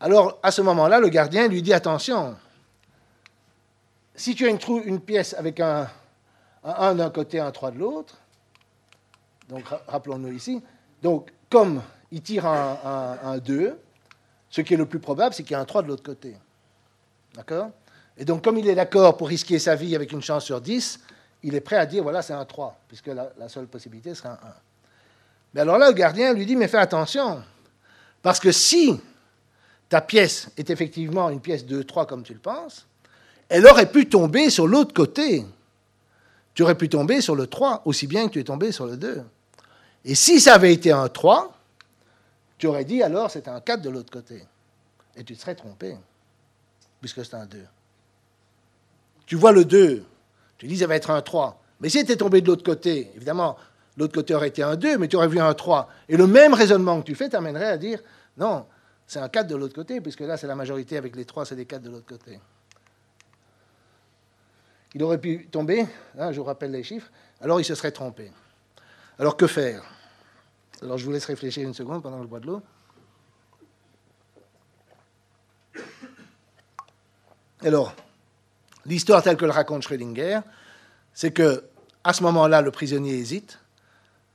Alors 0.00 0.38
à 0.42 0.50
ce 0.50 0.62
moment-là, 0.62 0.98
le 0.98 1.08
gardien 1.08 1.46
lui 1.46 1.62
dit 1.62 1.72
attention, 1.72 2.36
si 4.14 4.34
tu 4.34 4.46
as 4.46 4.50
une, 4.50 4.58
une 4.84 5.00
pièce 5.00 5.34
avec 5.34 5.60
un, 5.60 5.88
1 6.64 6.96
d'un 6.96 7.10
côté, 7.10 7.40
un 7.40 7.50
3 7.50 7.70
de 7.70 7.78
l'autre, 7.78 8.16
donc 9.48 9.64
rappelons-nous 9.86 10.32
ici, 10.32 10.62
donc 11.02 11.32
comme 11.48 11.82
il 12.12 12.22
tire 12.22 12.46
un, 12.46 13.38
2, 13.38 13.78
ce 14.50 14.60
qui 14.60 14.74
est 14.74 14.76
le 14.76 14.86
plus 14.86 14.98
probable, 14.98 15.34
c'est 15.34 15.42
qu'il 15.42 15.52
y 15.52 15.54
a 15.54 15.60
un 15.60 15.64
3 15.64 15.82
de 15.82 15.88
l'autre 15.88 16.02
côté. 16.02 16.36
D'accord? 17.34 17.70
Et 18.18 18.24
donc 18.24 18.44
comme 18.44 18.58
il 18.58 18.68
est 18.68 18.74
d'accord 18.74 19.16
pour 19.16 19.28
risquer 19.28 19.58
sa 19.58 19.74
vie 19.74 19.94
avec 19.96 20.12
une 20.12 20.20
chance 20.20 20.44
sur 20.44 20.60
10, 20.60 21.00
il 21.42 21.54
est 21.54 21.60
prêt 21.60 21.76
à 21.76 21.86
dire 21.86 22.02
voilà, 22.02 22.20
c'est 22.20 22.34
un 22.34 22.44
3, 22.44 22.78
puisque 22.88 23.06
la, 23.06 23.32
la 23.38 23.48
seule 23.48 23.66
possibilité 23.66 24.14
serait 24.14 24.30
un 24.30 24.32
1. 24.32 24.38
Mais 25.54 25.60
alors 25.62 25.78
là, 25.78 25.88
le 25.88 25.94
gardien 25.94 26.32
lui 26.32 26.46
dit, 26.46 26.56
mais 26.56 26.68
fais 26.68 26.78
attention, 26.78 27.42
parce 28.22 28.38
que 28.38 28.52
si 28.52 29.00
ta 29.88 30.00
pièce 30.00 30.48
est 30.56 30.70
effectivement 30.70 31.30
une 31.30 31.40
pièce 31.40 31.64
2-3 31.64 32.06
comme 32.06 32.22
tu 32.22 32.32
le 32.32 32.38
penses, 32.38 32.86
elle 33.48 33.66
aurait 33.66 33.90
pu 33.90 34.08
tomber 34.08 34.48
sur 34.48 34.66
l'autre 34.66 34.94
côté. 34.94 35.44
Tu 36.54 36.62
aurais 36.62 36.76
pu 36.76 36.88
tomber 36.88 37.20
sur 37.20 37.34
le 37.34 37.46
3, 37.46 37.82
aussi 37.84 38.06
bien 38.06 38.28
que 38.28 38.34
tu 38.34 38.40
es 38.40 38.44
tombé 38.44 38.70
sur 38.70 38.86
le 38.86 38.96
2. 38.96 39.22
Et 40.04 40.14
si 40.14 40.40
ça 40.40 40.54
avait 40.54 40.72
été 40.72 40.92
un 40.92 41.08
3, 41.08 41.52
tu 42.60 42.66
aurais 42.66 42.84
dit 42.84 43.02
alors 43.02 43.30
c'est 43.30 43.48
un 43.48 43.58
4 43.60 43.80
de 43.80 43.88
l'autre 43.88 44.12
côté. 44.12 44.44
Et 45.16 45.24
tu 45.24 45.34
te 45.34 45.40
serais 45.40 45.54
trompé, 45.54 45.96
puisque 47.00 47.24
c'est 47.24 47.34
un 47.34 47.46
2. 47.46 47.58
Tu 49.26 49.34
vois 49.34 49.50
le 49.50 49.64
2, 49.64 50.04
tu 50.58 50.66
dis 50.66 50.76
ça 50.76 50.86
va 50.86 50.94
être 50.94 51.10
un 51.10 51.22
3. 51.22 51.60
Mais 51.80 51.88
si 51.88 52.04
tu 52.04 52.16
tombé 52.18 52.42
de 52.42 52.46
l'autre 52.46 52.62
côté, 52.62 53.10
évidemment, 53.16 53.56
l'autre 53.96 54.12
côté 54.12 54.34
aurait 54.34 54.48
été 54.48 54.62
un 54.62 54.76
2, 54.76 54.98
mais 54.98 55.08
tu 55.08 55.16
aurais 55.16 55.28
vu 55.28 55.40
un 55.40 55.54
3. 55.54 55.88
Et 56.10 56.18
le 56.18 56.26
même 56.26 56.52
raisonnement 56.52 57.00
que 57.00 57.06
tu 57.06 57.14
fais 57.14 57.30
t'amènerait 57.30 57.66
à 57.66 57.78
dire 57.78 58.00
non, 58.36 58.66
c'est 59.06 59.20
un 59.20 59.28
4 59.30 59.46
de 59.46 59.56
l'autre 59.56 59.74
côté, 59.74 60.02
puisque 60.02 60.20
là, 60.20 60.36
c'est 60.36 60.46
la 60.46 60.54
majorité 60.54 60.98
avec 60.98 61.16
les 61.16 61.24
3, 61.24 61.46
c'est 61.46 61.56
des 61.56 61.64
4 61.64 61.82
de 61.82 61.90
l'autre 61.90 62.06
côté. 62.06 62.38
Il 64.94 65.02
aurait 65.02 65.18
pu 65.18 65.48
tomber, 65.50 65.86
hein, 66.18 66.30
je 66.30 66.38
vous 66.38 66.44
rappelle 66.44 66.72
les 66.72 66.82
chiffres, 66.82 67.10
alors 67.40 67.58
il 67.58 67.64
se 67.64 67.74
serait 67.74 67.92
trompé. 67.92 68.30
Alors 69.18 69.36
que 69.36 69.46
faire? 69.46 69.82
Alors 70.82 70.98
je 70.98 71.04
vous 71.04 71.12
laisse 71.12 71.26
réfléchir 71.26 71.66
une 71.66 71.74
seconde 71.74 72.02
pendant 72.02 72.18
le 72.18 72.26
bois 72.26 72.40
de 72.40 72.46
l'eau. 72.46 72.62
Alors, 77.62 77.94
l'histoire 78.86 79.22
telle 79.22 79.36
que 79.36 79.44
le 79.44 79.50
raconte 79.50 79.82
Schrödinger, 79.82 80.40
c'est 81.12 81.30
que 81.30 81.64
à 82.04 82.14
ce 82.14 82.22
moment-là, 82.22 82.62
le 82.62 82.70
prisonnier 82.70 83.18
hésite 83.18 83.58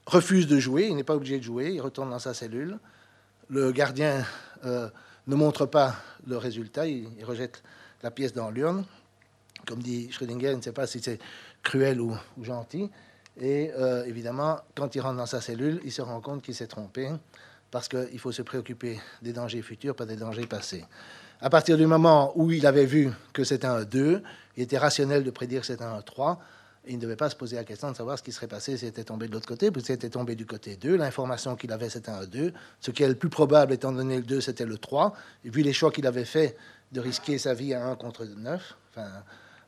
refuse 0.06 0.46
de 0.46 0.60
jouer, 0.60 0.88
il 0.88 0.96
n'est 0.96 1.04
pas 1.04 1.16
obligé 1.16 1.40
de 1.40 1.44
jouer, 1.44 1.72
il 1.72 1.82
retourne 1.82 2.12
dans 2.12 2.20
sa 2.20 2.36
cellule. 2.36 2.78
Le 3.50 3.72
gardien 3.72 4.24
euh, 4.66 4.88
ne 5.26 5.36
montre 5.36 5.66
pas 5.66 5.96
le 6.28 6.38
résultat, 6.38 6.86
il, 6.88 7.08
rejette 7.24 7.64
la 8.04 8.12
pièce 8.12 8.34
dans 8.34 8.52
l'urne. 8.52 8.86
Comme 9.66 9.82
dit 9.82 10.12
Schrödinger, 10.12 10.52
il 10.52 10.58
ne 10.58 10.62
sait 10.62 10.72
pas 10.72 10.86
si 10.86 11.02
c'est 11.02 11.18
cruel 11.64 12.00
ou, 12.00 12.16
gentil. 12.44 12.92
Et 13.40 13.72
euh, 13.78 14.06
évidemment, 14.06 14.60
quand 14.76 14.96
il 14.96 15.02
rentre 15.02 15.18
dans 15.18 15.26
sa 15.26 15.42
cellule, 15.42 15.82
il 15.84 15.92
se 15.92 16.02
rend 16.02 16.22
compte 16.22 16.42
qu'il 16.42 16.56
s'est 16.56 16.68
trompé, 16.68 17.10
parce 17.72 17.88
qu'il 17.88 18.20
faut 18.20 18.32
se 18.32 18.42
préoccuper 18.42 19.00
des 19.22 19.34
dangers 19.34 19.62
futurs, 19.62 19.96
pas 19.96 20.06
des 20.06 20.16
dangers 20.16 20.48
passés. 20.48 20.86
À 21.42 21.50
partir 21.50 21.78
du 21.78 21.86
moment 21.86 22.32
où 22.36 22.52
il 22.52 22.66
avait 22.66 22.86
vu 22.86 23.12
que 23.34 23.44
c'était 23.44 23.68
un 23.68 23.84
2, 23.84 24.24
il 24.56 24.64
était 24.64 24.78
rationnel 24.78 25.24
de 25.24 25.32
prédire 25.32 25.62
que 25.62 25.68
c'était 25.68 25.84
un 25.84 26.02
3 26.02 26.40
il 26.88 26.96
ne 26.96 27.02
devait 27.02 27.16
pas 27.16 27.30
se 27.30 27.36
poser 27.36 27.56
la 27.56 27.64
question 27.64 27.92
de 27.92 27.96
savoir 27.96 28.18
ce 28.18 28.24
qui 28.24 28.32
serait 28.32 28.48
passé 28.48 28.78
s'il 28.78 28.88
était 28.88 29.04
tombé 29.04 29.28
de 29.28 29.34
l'autre 29.34 29.48
côté, 29.48 29.72
puisqu'il 29.72 29.94
était 29.94 30.10
tombé 30.10 30.36
du 30.36 30.46
côté 30.46 30.76
2. 30.76 30.96
L'information 30.96 31.56
qu'il 31.56 31.72
avait, 31.72 31.90
c'était 31.90 32.12
un 32.12 32.26
2. 32.26 32.54
Ce 32.80 32.92
qui 32.92 33.04
est 33.04 33.08
le 33.08 33.16
plus 33.16 33.30
probable, 33.30 33.74
étant 33.74 33.92
donné 33.92 34.18
le 34.18 34.24
2, 34.24 34.42
c'était 34.42 34.66
le 34.66 34.78
3. 34.78 35.14
Et 35.44 35.50
vu 35.50 35.62
les 35.62 35.74
choix 35.74 35.92
qu'il 35.92 36.06
avait 36.08 36.26
fait 36.26 36.56
de 36.92 37.00
risquer 37.00 37.38
sa 37.38 37.54
vie 37.54 37.74
à 37.74 37.86
1 37.88 37.96
contre 37.96 38.26
9, 38.26 38.76
enfin 38.92 39.08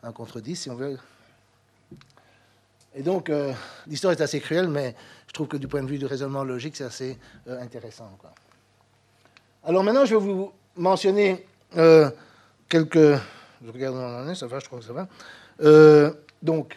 1 0.04 0.12
contre 0.12 0.40
10, 0.40 0.56
si 0.56 0.70
on 0.70 0.76
veut. 0.76 0.98
Et 2.98 3.04
donc, 3.04 3.30
euh, 3.30 3.54
l'histoire 3.86 4.12
est 4.12 4.22
assez 4.22 4.40
cruelle, 4.40 4.70
mais 4.70 4.96
je 5.28 5.34
trouve 5.34 5.48
que 5.48 5.58
du 5.58 5.68
point 5.68 5.84
de 5.84 5.88
vue 5.88 6.00
du 6.00 6.08
raisonnement 6.08 6.44
logique, 6.44 6.76
c'est 6.76 6.84
assez 6.84 7.16
euh, 7.48 7.62
intéressant. 7.62 8.10
Alors 9.64 9.84
maintenant, 9.84 10.04
je 10.04 10.16
vais 10.16 10.22
vous 10.22 10.52
mentionner 10.76 11.46
euh, 11.78 12.10
quelques... 12.68 12.98
Je 12.98 13.72
regarde 13.72 13.96
où 13.96 14.00
on 14.00 14.34
ça 14.34 14.48
va, 14.48 14.58
je 14.58 14.66
crois 14.66 14.80
que 14.80 14.86
ça 14.86 14.94
va. 14.94 15.08
donc, 16.42 16.76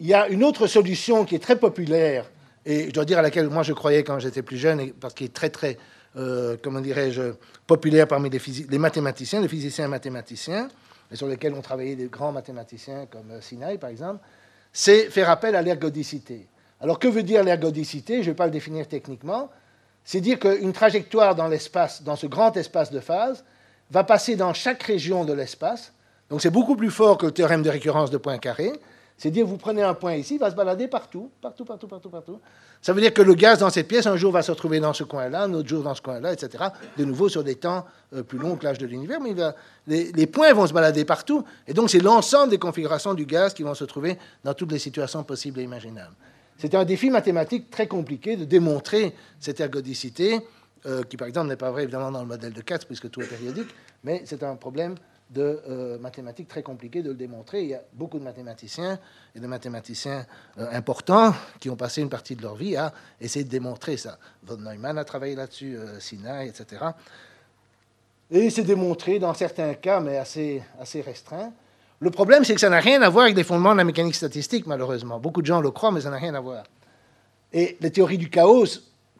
il 0.00 0.06
y 0.06 0.14
a 0.14 0.26
une 0.28 0.42
autre 0.42 0.66
solution 0.66 1.26
qui 1.26 1.34
est 1.34 1.42
très 1.42 1.56
populaire, 1.56 2.24
et 2.64 2.86
je 2.86 2.92
dois 2.92 3.04
dire 3.04 3.18
à 3.18 3.22
laquelle 3.22 3.48
moi 3.48 3.62
je 3.62 3.72
croyais 3.72 4.02
quand 4.04 4.18
j'étais 4.18 4.42
plus 4.42 4.56
jeune, 4.56 4.92
parce 4.92 5.14
qu'il 5.14 5.26
est 5.26 5.34
très, 5.34 5.48
très, 5.50 5.78
comment 6.62 6.80
dirais-je, 6.80 7.32
populaire 7.66 8.08
parmi 8.08 8.30
les, 8.30 8.78
mathématiciens, 8.78 9.40
les 9.40 9.48
physiciens 9.48 9.88
mathématiciens, 9.88 10.68
et 11.10 11.16
sur 11.16 11.26
lesquels 11.26 11.54
ont 11.54 11.62
travaillé 11.62 11.96
des 11.96 12.08
grands 12.08 12.32
mathématiciens 12.32 13.06
comme 13.06 13.40
Sinai, 13.40 13.78
par 13.78 13.88
exemple, 13.88 14.20
c'est 14.72 15.10
faire 15.10 15.30
appel 15.30 15.54
à 15.54 15.62
l'ergodicité. 15.62 16.48
Alors 16.80 16.98
que 16.98 17.08
veut 17.08 17.22
dire 17.22 17.44
l'ergodicité? 17.44 18.16
Je 18.16 18.28
ne 18.28 18.32
vais 18.32 18.34
pas 18.34 18.46
le 18.46 18.50
définir 18.50 18.88
techniquement. 18.88 19.50
C'est 20.04 20.20
dire 20.20 20.38
qu'une 20.38 20.72
trajectoire 20.72 21.34
dans 21.34 21.46
l'espace, 21.46 22.02
dans 22.02 22.16
ce 22.16 22.26
grand 22.26 22.56
espace 22.56 22.90
de 22.90 23.00
phase, 23.00 23.44
va 23.90 24.02
passer 24.04 24.36
dans 24.36 24.52
chaque 24.54 24.82
région 24.82 25.24
de 25.24 25.32
l'espace. 25.32 25.92
Donc 26.30 26.40
c'est 26.40 26.50
beaucoup 26.50 26.76
plus 26.76 26.90
fort 26.90 27.18
que 27.18 27.26
le 27.26 27.32
théorème 27.32 27.62
de 27.62 27.70
récurrence 27.70 28.10
de 28.10 28.16
Poincaré. 28.16 28.72
C'est 29.16 29.30
dire, 29.30 29.46
vous 29.46 29.56
prenez 29.56 29.82
un 29.82 29.94
point 29.94 30.14
ici, 30.14 30.34
il 30.34 30.40
va 30.40 30.50
se 30.50 30.56
balader 30.56 30.88
partout, 30.88 31.30
partout, 31.40 31.64
partout, 31.64 31.86
partout, 31.86 32.08
partout. 32.08 32.40
Ça 32.80 32.92
veut 32.92 33.00
dire 33.00 33.14
que 33.14 33.22
le 33.22 33.34
gaz 33.34 33.60
dans 33.60 33.70
cette 33.70 33.86
pièce, 33.86 34.06
un 34.06 34.16
jour, 34.16 34.32
va 34.32 34.42
se 34.42 34.50
retrouver 34.50 34.80
dans 34.80 34.92
ce 34.92 35.04
coin-là, 35.04 35.44
un 35.44 35.54
autre 35.54 35.68
jour 35.68 35.82
dans 35.84 35.94
ce 35.94 36.02
coin-là, 36.02 36.32
etc. 36.32 36.64
De 36.96 37.04
nouveau 37.04 37.28
sur 37.28 37.44
des 37.44 37.54
temps 37.54 37.84
euh, 38.14 38.24
plus 38.24 38.38
longs 38.38 38.56
que 38.56 38.64
l'âge 38.64 38.78
de 38.78 38.86
l'univers, 38.86 39.20
mais 39.20 39.34
les, 39.86 40.26
points 40.26 40.52
vont 40.52 40.66
se 40.66 40.72
balader 40.72 41.04
partout. 41.04 41.44
Et 41.68 41.74
donc, 41.74 41.90
c'est 41.90 42.00
l'ensemble 42.00 42.50
des 42.50 42.58
configurations 42.58 43.14
du 43.14 43.24
gaz 43.24 43.54
qui 43.54 43.62
vont 43.62 43.74
se 43.74 43.84
trouver 43.84 44.18
dans 44.42 44.54
toutes 44.54 44.72
les 44.72 44.80
situations 44.80 45.22
possibles 45.22 45.60
et 45.60 45.62
imaginables. 45.62 46.14
C'est 46.58 46.74
un 46.74 46.84
défi 46.84 47.10
mathématique 47.10 47.70
très 47.70 47.86
compliqué 47.86 48.36
de 48.36 48.44
démontrer 48.44 49.14
cette 49.38 49.60
ergodicité, 49.60 50.40
euh, 50.86 51.02
qui, 51.04 51.16
par 51.16 51.28
exemple, 51.28 51.48
n'est 51.48 51.56
pas 51.56 51.70
vrai 51.70 51.84
évidemment 51.84 52.10
dans 52.10 52.22
le 52.22 52.28
modèle 52.28 52.52
de 52.52 52.60
Katz, 52.60 52.84
puisque 52.84 53.08
tout 53.10 53.20
est 53.20 53.26
périodique, 53.26 53.68
mais 54.02 54.22
c'est 54.24 54.42
un 54.42 54.56
problème 54.56 54.96
de 55.32 55.62
euh, 55.68 55.98
mathématiques 55.98 56.48
très 56.48 56.62
compliqué 56.62 57.02
de 57.02 57.08
le 57.08 57.14
démontrer. 57.14 57.62
Il 57.62 57.68
y 57.68 57.74
a 57.74 57.82
beaucoup 57.94 58.18
de 58.18 58.24
mathématiciens 58.24 58.98
et 59.34 59.40
de 59.40 59.46
mathématiciens 59.46 60.26
euh, 60.58 60.66
importants 60.72 61.34
qui 61.58 61.70
ont 61.70 61.76
passé 61.76 62.02
une 62.02 62.10
partie 62.10 62.36
de 62.36 62.42
leur 62.42 62.54
vie 62.54 62.76
à 62.76 62.92
essayer 63.20 63.44
de 63.44 63.50
démontrer 63.50 63.96
ça. 63.96 64.18
Von 64.42 64.58
Neumann 64.58 64.98
a 64.98 65.04
travaillé 65.04 65.34
là-dessus, 65.34 65.76
euh, 65.76 65.98
Sinai, 66.00 66.48
etc. 66.48 66.84
Et 68.30 68.50
c'est 68.50 68.64
démontré 68.64 69.18
dans 69.18 69.32
certains 69.32 69.74
cas, 69.74 70.00
mais 70.00 70.18
assez, 70.18 70.62
assez 70.78 71.00
restreint. 71.00 71.52
Le 72.00 72.10
problème, 72.10 72.44
c'est 72.44 72.54
que 72.54 72.60
ça 72.60 72.70
n'a 72.70 72.80
rien 72.80 73.00
à 73.00 73.08
voir 73.08 73.24
avec 73.24 73.36
les 73.36 73.44
fondements 73.44 73.72
de 73.72 73.78
la 73.78 73.84
mécanique 73.84 74.14
statistique, 74.14 74.66
malheureusement. 74.66 75.18
Beaucoup 75.18 75.40
de 75.40 75.46
gens 75.46 75.60
le 75.60 75.70
croient, 75.70 75.92
mais 75.92 76.02
ça 76.02 76.10
n'a 76.10 76.16
rien 76.16 76.34
à 76.34 76.40
voir. 76.40 76.64
Et 77.52 77.76
les 77.80 77.90
théories 77.90 78.18
du 78.18 78.28
chaos 78.28 78.66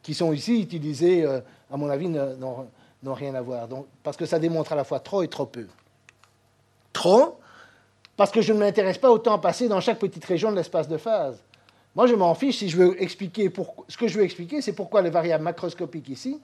qui 0.02 0.14
sont 0.14 0.32
ici 0.32 0.60
utilisées, 0.60 1.24
à 1.24 1.76
mon 1.76 1.88
avis, 1.90 2.08
n'ont 2.08 3.14
rien 3.14 3.34
à 3.36 3.40
voir. 3.40 3.68
Donc, 3.68 3.86
parce 4.02 4.16
que 4.16 4.26
ça 4.26 4.40
démontre 4.40 4.72
à 4.72 4.76
la 4.76 4.82
fois 4.82 4.98
trop 4.98 5.22
et 5.22 5.28
trop 5.28 5.46
peu. 5.46 5.66
Trop, 6.92 7.38
parce 8.16 8.30
que 8.30 8.42
je 8.42 8.52
ne 8.52 8.58
m'intéresse 8.58 8.98
pas 8.98 9.10
au 9.10 9.18
temps 9.18 9.38
passé 9.38 9.68
dans 9.68 9.80
chaque 9.80 9.98
petite 9.98 10.24
région 10.24 10.50
de 10.50 10.56
l'espace 10.56 10.88
de 10.88 10.96
phase. 10.96 11.42
Moi, 11.94 12.06
je 12.06 12.14
m'en 12.14 12.34
fiche 12.34 12.58
si 12.58 12.68
je 12.68 12.76
veux 12.76 13.02
expliquer. 13.02 13.50
Pour... 13.50 13.84
Ce 13.88 13.96
que 13.96 14.08
je 14.08 14.18
veux 14.18 14.24
expliquer, 14.24 14.62
c'est 14.62 14.72
pourquoi 14.72 15.02
les 15.02 15.10
variables 15.10 15.44
macroscopiques 15.44 16.08
ici, 16.08 16.40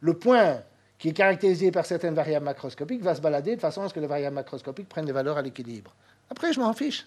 le 0.00 0.14
point 0.14 0.58
qui 0.98 1.10
est 1.10 1.12
caractérisé 1.12 1.70
par 1.70 1.84
certaines 1.84 2.14
variables 2.14 2.46
macroscopiques 2.46 3.02
va 3.02 3.14
se 3.14 3.20
balader 3.20 3.56
de 3.56 3.60
façon 3.60 3.82
à 3.82 3.88
ce 3.88 3.94
que 3.94 4.00
les 4.00 4.06
variables 4.06 4.34
macroscopiques 4.34 4.88
prennent 4.88 5.04
des 5.04 5.12
valeurs 5.12 5.36
à 5.36 5.42
l'équilibre. 5.42 5.94
Après, 6.30 6.52
je 6.52 6.60
m'en 6.60 6.72
fiche. 6.72 7.06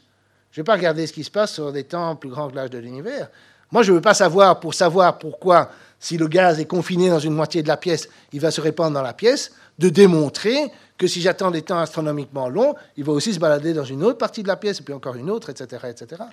Je 0.52 0.60
ne 0.60 0.64
vais 0.64 0.66
pas 0.66 0.76
regarder 0.76 1.08
ce 1.08 1.14
qui 1.14 1.24
se 1.24 1.32
passe 1.32 1.54
sur 1.54 1.72
des 1.72 1.84
temps 1.84 2.16
plus 2.16 2.30
grands 2.30 2.50
que 2.50 2.56
l'âge 2.56 2.70
de 2.70 2.78
l'univers. 2.78 3.30
Moi, 3.72 3.84
je 3.84 3.92
ne 3.92 3.98
veux 3.98 4.02
pas 4.02 4.14
savoir, 4.14 4.60
pour 4.60 4.74
savoir 4.74 5.18
pourquoi, 5.18 5.70
si 6.00 6.18
le 6.18 6.28
gaz 6.28 6.60
est 6.60 6.66
confiné 6.66 7.10
dans 7.10 7.20
une 7.20 7.34
moitié 7.34 7.62
de 7.62 7.68
la 7.68 7.78
pièce, 7.78 8.10
il 8.32 8.40
va 8.40 8.52
se 8.52 8.62
répandre 8.62 8.94
dans 8.94 9.02
la 9.02 9.14
pièce, 9.14 9.52
de 9.78 9.90
démontrer 9.90 10.72
que 10.98 11.08
si 11.08 11.22
j'attends 11.22 11.52
des 11.52 11.62
temps 11.62 11.80
astronomiquement 11.80 12.50
longs, 12.50 12.76
il 12.98 13.04
va 13.04 13.14
aussi 13.14 13.34
se 13.34 13.40
balader 13.40 13.74
dans 13.74 13.84
une 13.84 14.04
autre 14.04 14.18
partie 14.18 14.44
de 14.44 14.48
la 14.48 14.58
pièce, 14.58 14.80
et 14.80 14.84
puis 14.84 14.94
encore 14.94 15.16
une 15.16 15.30
autre, 15.30 15.50
etc. 15.50 15.88
etc. 15.90 16.24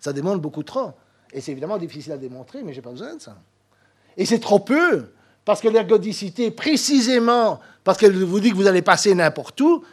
Ça 0.00 0.12
démontre 0.12 0.40
beaucoup 0.40 0.62
trop. 0.62 0.92
Et 1.32 1.40
c'est 1.40 1.52
évidemment 1.52 1.78
difficile 1.78 2.12
à 2.12 2.16
démontrer, 2.16 2.62
mais 2.62 2.72
je 2.72 2.78
n'ai 2.78 2.82
pas 2.82 2.90
besoin 2.90 3.14
de 3.14 3.20
ça. 3.20 3.36
Et 4.16 4.24
c'est 4.24 4.38
trop 4.38 4.60
peu, 4.60 5.06
parce 5.44 5.60
que 5.60 5.68
l'ergodicité, 5.68 6.50
précisément 6.50 7.60
parce 7.84 7.98
qu'elle 7.98 8.24
vous 8.24 8.40
dit 8.40 8.50
que 8.50 8.56
vous 8.56 8.66
allez 8.66 8.80
passer 8.80 9.14
n'importe 9.14 9.60
où, 9.60 9.84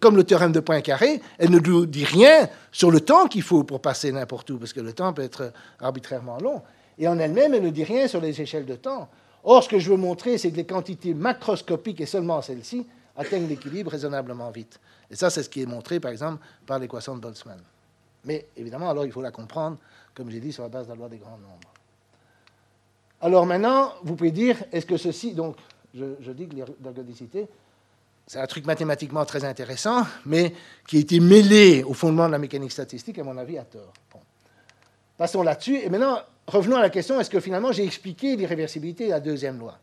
comme 0.00 0.16
le 0.16 0.24
théorème 0.24 0.52
de 0.52 0.60
Poincaré, 0.60 1.20
elle 1.38 1.50
ne 1.50 1.60
vous 1.60 1.84
dit 1.84 2.06
rien 2.06 2.48
sur 2.72 2.90
le 2.90 3.00
temps 3.00 3.26
qu'il 3.26 3.42
faut 3.42 3.62
pour 3.62 3.82
passer 3.82 4.10
n'importe 4.10 4.48
où, 4.50 4.58
parce 4.58 4.72
que 4.72 4.80
le 4.80 4.94
temps 4.94 5.12
peut 5.12 5.22
être 5.22 5.52
arbitrairement 5.78 6.38
long. 6.38 6.62
Et 6.98 7.08
en 7.08 7.18
elle-même, 7.18 7.54
elle 7.54 7.62
ne 7.62 7.70
dit 7.70 7.84
rien 7.84 8.08
sur 8.08 8.20
les 8.20 8.40
échelles 8.40 8.66
de 8.66 8.74
temps. 8.74 9.08
Or, 9.44 9.62
ce 9.62 9.68
que 9.68 9.78
je 9.78 9.90
veux 9.90 9.96
montrer, 9.96 10.38
c'est 10.38 10.50
que 10.50 10.56
les 10.56 10.66
quantités 10.66 11.14
macroscopiques, 11.14 12.00
et 12.00 12.06
seulement 12.06 12.42
celles-ci, 12.42 12.86
atteignent 13.16 13.48
l'équilibre 13.48 13.90
raisonnablement 13.90 14.50
vite. 14.50 14.80
Et 15.10 15.16
ça, 15.16 15.30
c'est 15.30 15.42
ce 15.42 15.48
qui 15.48 15.62
est 15.62 15.66
montré, 15.66 16.00
par 16.00 16.10
exemple, 16.10 16.44
par 16.66 16.78
l'équation 16.78 17.14
de 17.14 17.20
Boltzmann. 17.20 17.60
Mais 18.24 18.46
évidemment, 18.56 18.90
alors, 18.90 19.06
il 19.06 19.12
faut 19.12 19.22
la 19.22 19.30
comprendre, 19.30 19.78
comme 20.14 20.30
j'ai 20.30 20.40
dit, 20.40 20.52
sur 20.52 20.64
la 20.64 20.68
base 20.68 20.86
de 20.86 20.90
la 20.92 20.96
loi 20.96 21.08
des 21.08 21.18
grands 21.18 21.38
nombres. 21.38 21.72
Alors 23.20 23.46
maintenant, 23.46 23.92
vous 24.02 24.14
pouvez 24.14 24.30
dire, 24.30 24.62
est-ce 24.72 24.84
que 24.84 24.96
ceci, 24.96 25.32
donc, 25.32 25.56
je, 25.94 26.32
dis 26.32 26.46
que 26.48 26.56
l'ergodicité, 26.82 27.48
c'est 28.26 28.40
un 28.40 28.46
truc 28.46 28.66
mathématiquement 28.66 29.24
très 29.24 29.44
intéressant, 29.44 30.02
mais 30.26 30.52
qui 30.86 30.96
a 30.98 31.00
été 31.00 31.20
mêlé 31.20 31.82
au 31.84 31.94
fondement 31.94 32.26
de 32.26 32.32
la 32.32 32.38
mécanique 32.38 32.72
statistique, 32.72 33.18
à 33.18 33.24
mon 33.24 33.36
avis, 33.38 33.56
à 33.56 33.64
tort. 33.64 33.92
Passons 35.16 35.42
là-dessus. 35.42 35.78
Et 35.78 35.88
maintenant, 35.88 36.18
revenons 36.46 36.76
à 36.76 36.82
la 36.82 36.90
question, 36.90 37.20
est-ce 37.20 37.30
que 37.30 37.40
finalement 37.40 37.72
j'ai 37.72 37.84
expliqué 37.84 38.36
l'irréversibilité 38.36 39.06
de 39.06 39.10
la 39.10 39.20
deuxième 39.20 39.58
loi? 39.58 39.78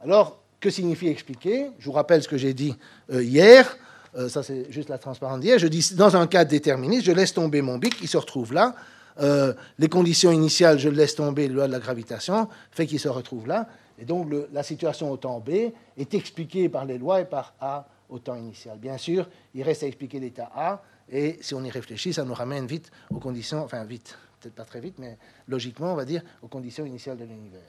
Alors, 0.00 0.40
que 0.60 0.70
signifie 0.70 1.08
expliquer? 1.08 1.70
Je 1.78 1.86
vous 1.86 1.92
rappelle 1.92 2.22
ce 2.22 2.28
que 2.28 2.38
j'ai 2.38 2.54
dit 2.54 2.74
euh, 3.12 3.22
hier. 3.22 3.76
Euh, 4.16 4.28
ça, 4.28 4.42
c'est 4.42 4.70
juste 4.70 4.88
la 4.88 4.98
transparence 4.98 5.40
d'hier. 5.40 5.58
Je 5.58 5.66
dis, 5.66 5.94
dans 5.94 6.16
un 6.16 6.26
cas 6.26 6.44
déterministe, 6.44 7.04
je 7.04 7.12
laisse 7.12 7.34
tomber 7.34 7.62
mon 7.62 7.78
bic, 7.78 7.96
il 8.00 8.08
se 8.08 8.16
retrouve 8.16 8.52
là. 8.52 8.74
Euh, 9.20 9.52
les 9.78 9.88
conditions 9.88 10.32
initiales, 10.32 10.78
je 10.78 10.88
laisse 10.88 11.14
tomber, 11.14 11.48
la 11.48 11.54
loi 11.54 11.66
de 11.66 11.72
la 11.72 11.80
gravitation, 11.80 12.48
fait 12.70 12.86
qu'il 12.86 12.98
se 12.98 13.08
retrouve 13.08 13.46
là. 13.46 13.68
Et 13.98 14.04
donc, 14.04 14.32
la 14.52 14.62
situation 14.62 15.10
au 15.10 15.16
temps 15.16 15.38
B 15.38 15.72
est 15.96 16.14
expliquée 16.14 16.68
par 16.68 16.84
les 16.84 16.98
lois 16.98 17.20
et 17.20 17.24
par 17.24 17.54
A 17.60 17.86
au 18.08 18.18
temps 18.18 18.36
initial. 18.36 18.78
Bien 18.78 18.98
sûr, 18.98 19.28
il 19.54 19.62
reste 19.62 19.82
à 19.82 19.86
expliquer 19.86 20.18
l'état 20.18 20.50
A, 20.54 20.82
et 21.10 21.38
si 21.40 21.54
on 21.54 21.62
y 21.62 21.70
réfléchit, 21.70 22.12
ça 22.12 22.24
nous 22.24 22.34
ramène 22.34 22.66
vite 22.66 22.90
aux 23.10 23.18
conditions, 23.18 23.62
enfin 23.62 23.84
vite, 23.84 24.16
peut-être 24.44 24.54
pas 24.56 24.64
très 24.64 24.80
vite, 24.80 24.96
mais 24.98 25.16
logiquement, 25.48 25.92
on 25.92 25.96
va 25.96 26.04
dire, 26.04 26.22
aux 26.42 26.48
conditions 26.48 26.84
initiales 26.84 27.16
de 27.16 27.24
l'univers. 27.24 27.62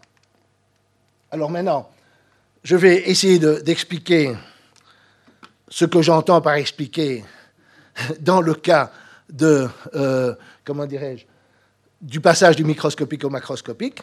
Alors 1.32 1.50
maintenant, 1.50 1.90
je 2.64 2.76
vais 2.76 3.10
essayer 3.10 3.40
d'expliquer 3.40 4.36
ce 5.70 5.86
que 5.86 6.02
j'entends 6.02 6.42
par 6.42 6.56
expliquer 6.56 7.24
dans 8.20 8.42
le 8.42 8.54
cas 8.54 8.92
de, 9.30 9.68
euh, 9.96 10.36
comment 10.66 10.86
dirais-je, 10.86 11.26
du 12.02 12.20
passage 12.20 12.56
du 12.56 12.66
microscopique 12.66 13.24
au 13.24 13.30
macroscopique. 13.30 14.02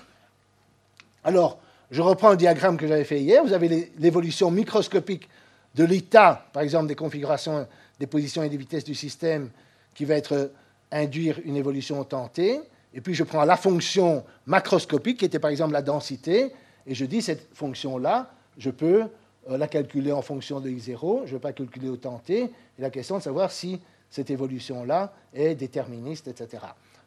Alors, 1.24 1.60
je 1.90 2.00
reprends 2.00 2.30
le 2.30 2.36
diagramme 2.36 2.78
que 2.78 2.88
j'avais 2.88 3.04
fait 3.04 3.20
hier. 3.20 3.44
Vous 3.44 3.52
avez 3.52 3.92
l'évolution 3.98 4.50
microscopique 4.50 5.28
de 5.74 5.84
l'état, 5.84 6.46
par 6.52 6.62
exemple, 6.62 6.86
des 6.86 6.96
configurations, 6.96 7.66
des 8.00 8.06
positions 8.06 8.42
et 8.42 8.48
des 8.48 8.56
vitesses 8.56 8.84
du 8.84 8.94
système, 8.94 9.50
qui 9.94 10.06
va 10.06 10.14
être 10.14 10.50
induire 10.92 11.40
une 11.44 11.56
évolution 11.56 12.00
au 12.00 12.04
temps 12.04 12.28
t. 12.28 12.60
Et 12.94 13.00
puis, 13.00 13.14
je 13.14 13.24
prends 13.24 13.44
la 13.44 13.56
fonction 13.56 14.24
macroscopique, 14.46 15.18
qui 15.18 15.24
était 15.24 15.38
par 15.38 15.50
exemple 15.50 15.72
la 15.72 15.82
densité, 15.82 16.52
et 16.86 16.94
je 16.94 17.04
dis 17.04 17.22
cette 17.22 17.48
fonction-là 17.54 18.30
je 18.58 18.70
peux 18.70 19.04
euh, 19.50 19.56
la 19.56 19.66
calculer 19.66 20.12
en 20.12 20.22
fonction 20.22 20.60
de 20.60 20.68
x0, 20.68 21.22
je 21.24 21.28
ne 21.28 21.32
vais 21.32 21.38
pas 21.38 21.52
calculer 21.52 21.88
au 21.88 21.96
temps 21.96 22.20
t, 22.24 22.42
et 22.42 22.50
la 22.78 22.90
question 22.90 23.18
de 23.18 23.22
savoir 23.22 23.50
si 23.50 23.80
cette 24.10 24.30
évolution-là 24.30 25.12
est 25.32 25.54
déterministe, 25.54 26.28
etc. 26.28 26.62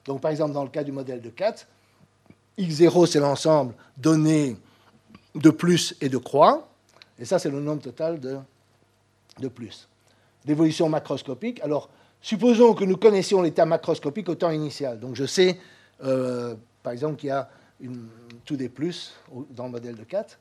Donc, 0.06 0.22
par 0.22 0.32
exemple, 0.32 0.54
dans 0.54 0.64
le 0.64 0.70
cas 0.70 0.84
du 0.84 0.92
modèle 0.92 1.22
de 1.22 1.30
4, 1.30 1.68
x0, 2.58 3.06
c'est 3.06 3.20
l'ensemble 3.20 3.74
donné 3.98 4.58
de 5.36 5.50
plus 5.50 5.96
et 6.02 6.10
de 6.10 6.18
croix, 6.18 6.68
et 7.20 7.26
ça, 7.26 7.40
c'est 7.40 7.50
le 7.50 7.60
nombre 7.60 7.82
total 7.82 8.20
de, 8.20 8.38
de 9.40 9.48
plus. 9.48 9.88
D'évolution 10.44 10.90
macroscopique, 10.90 11.62
alors, 11.62 11.90
supposons 12.26 12.74
que 12.74 12.84
nous 12.84 12.98
connaissions 12.98 13.44
l'état 13.44 13.68
macroscopique 13.68 14.28
au 14.30 14.34
temps 14.34 14.50
initial. 14.50 15.00
Donc, 15.00 15.16
je 15.16 15.26
sais, 15.26 15.60
euh, 16.04 16.56
par 16.82 16.92
exemple, 16.92 17.18
qu'il 17.18 17.30
y 17.30 17.32
a 17.32 17.48
une, 17.80 18.08
tout 18.44 18.56
des 18.56 18.68
plus 18.68 19.14
dans 19.52 19.66
le 19.66 19.70
modèle 19.70 19.96
de 19.96 20.04
4. 20.04 20.40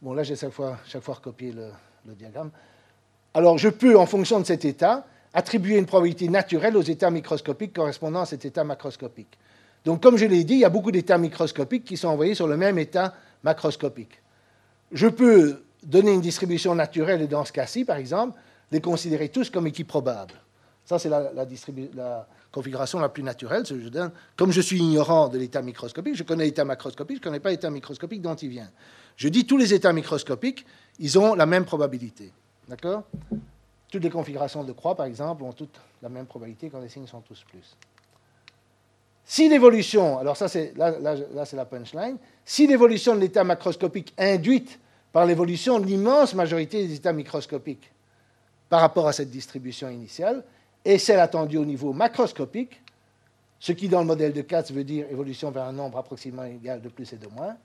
Bon, 0.00 0.12
là, 0.12 0.22
j'ai 0.22 0.36
chaque 0.36 0.52
fois, 0.52 0.78
chaque 0.86 1.04
recopié 1.04 1.50
le, 1.50 1.70
diagramme. 2.14 2.52
Alors, 3.34 3.58
je 3.58 3.68
peux, 3.68 3.98
en 3.98 4.06
fonction 4.06 4.38
de 4.38 4.46
cet 4.46 4.64
état, 4.64 5.08
attribuer 5.34 5.76
une 5.76 5.86
probabilité 5.86 6.28
naturelle 6.28 6.76
aux 6.76 6.82
états 6.82 7.10
microscopiques 7.10 7.74
correspondant 7.74 8.20
à 8.20 8.26
cet 8.26 8.44
état 8.44 8.62
macroscopique. 8.62 9.36
Donc, 9.84 10.00
comme 10.00 10.18
je 10.18 10.24
l'ai 10.24 10.44
dit, 10.44 10.54
il 10.54 10.60
y 10.60 10.64
a 10.64 10.70
beaucoup 10.70 10.92
d'états 10.92 11.18
microscopiques 11.18 11.84
qui 11.84 11.96
sont 11.96 12.08
envoyés 12.08 12.36
sur 12.36 12.46
le 12.46 12.56
même 12.56 12.78
état 12.78 13.12
macroscopique. 13.42 14.22
Je 14.92 15.08
peux 15.08 15.64
donner 15.82 16.12
une 16.12 16.20
distribution 16.20 16.76
naturelle 16.76 17.26
dans 17.26 17.44
ce 17.44 17.50
cas-ci, 17.50 17.84
par 17.84 17.96
exemple, 17.96 18.38
les 18.70 18.80
considérer 18.80 19.30
tous 19.30 19.50
comme 19.50 19.66
équipes 19.66 19.88
probables. 19.88 20.34
Ça, 20.88 20.98
c'est 20.98 21.10
la, 21.10 22.26
configuration 22.50 22.98
la 22.98 23.10
plus 23.10 23.22
naturelle. 23.22 23.62
Je 23.66 23.90
donne, 23.90 24.10
comme 24.36 24.52
je 24.52 24.62
suis 24.62 24.78
ignorant 24.78 25.28
de 25.28 25.36
l'état 25.36 25.60
microscopique, 25.60 26.16
je 26.16 26.22
connais 26.22 26.44
l'état 26.44 26.64
macroscopique, 26.64 27.18
je 27.18 27.20
ne 27.20 27.24
connais 27.24 27.40
pas 27.40 27.50
l'état 27.50 27.68
microscopique 27.68 28.22
dont 28.22 28.34
il 28.34 28.48
vient. 28.48 28.70
Je 29.14 29.28
dis 29.28 29.46
tous 29.46 29.58
les 29.58 29.74
états 29.74 29.92
microscopiques, 29.92 30.64
ils 30.98 31.18
ont 31.18 31.34
la 31.34 31.44
même 31.44 31.66
probabilité. 31.66 32.32
D'accord? 32.68 33.02
Toutes 33.90 34.02
les 34.02 34.08
configurations 34.08 34.64
de 34.64 34.72
croix, 34.72 34.94
par 34.94 35.04
exemple, 35.04 35.42
ont 35.42 35.52
toutes 35.52 35.78
la 36.00 36.08
même 36.08 36.24
probabilité 36.24 36.70
quand 36.70 36.80
les 36.80 36.88
signes 36.88 37.06
sont 37.06 37.20
tous 37.20 37.44
plus. 37.50 37.76
Si 39.26 39.46
l'évolution, 39.50 40.16
alors 40.16 40.38
ça 40.38 40.48
c'est 40.48 40.72
là, 40.74 41.44
c'est 41.44 41.56
la 41.56 41.66
punchline, 41.66 42.16
si 42.46 42.66
l'évolution 42.66 43.14
de 43.14 43.20
l'état 43.20 43.44
macroscopique 43.44 44.14
induite 44.16 44.80
par 45.12 45.26
l'évolution 45.26 45.80
de 45.80 45.84
l'immense 45.84 46.32
majorité 46.32 46.86
des 46.86 46.94
états 46.94 47.12
microscopiques 47.12 47.92
par 48.70 48.80
rapport 48.80 49.06
à 49.06 49.12
cette 49.12 49.28
distribution 49.28 49.90
initiale 49.90 50.44
est 50.84 50.98
celle 50.98 51.20
attendue 51.20 51.58
au 51.58 51.64
niveau 51.64 51.92
macroscopique, 51.92 52.80
ce 53.60 53.72
qui 53.72 53.88
dans 53.88 54.00
le 54.00 54.06
modèle 54.06 54.32
de 54.32 54.42
Katz 54.42 54.70
veut 54.72 54.84
dire 54.84 55.06
évolution 55.10 55.50
vers 55.50 55.64
un 55.64 55.72
nombre 55.72 55.98
approximativement 55.98 56.44
égal 56.44 56.80
de 56.80 56.88
plus 56.88 57.12
et 57.12 57.16
de 57.16 57.26
moins, 57.28 57.56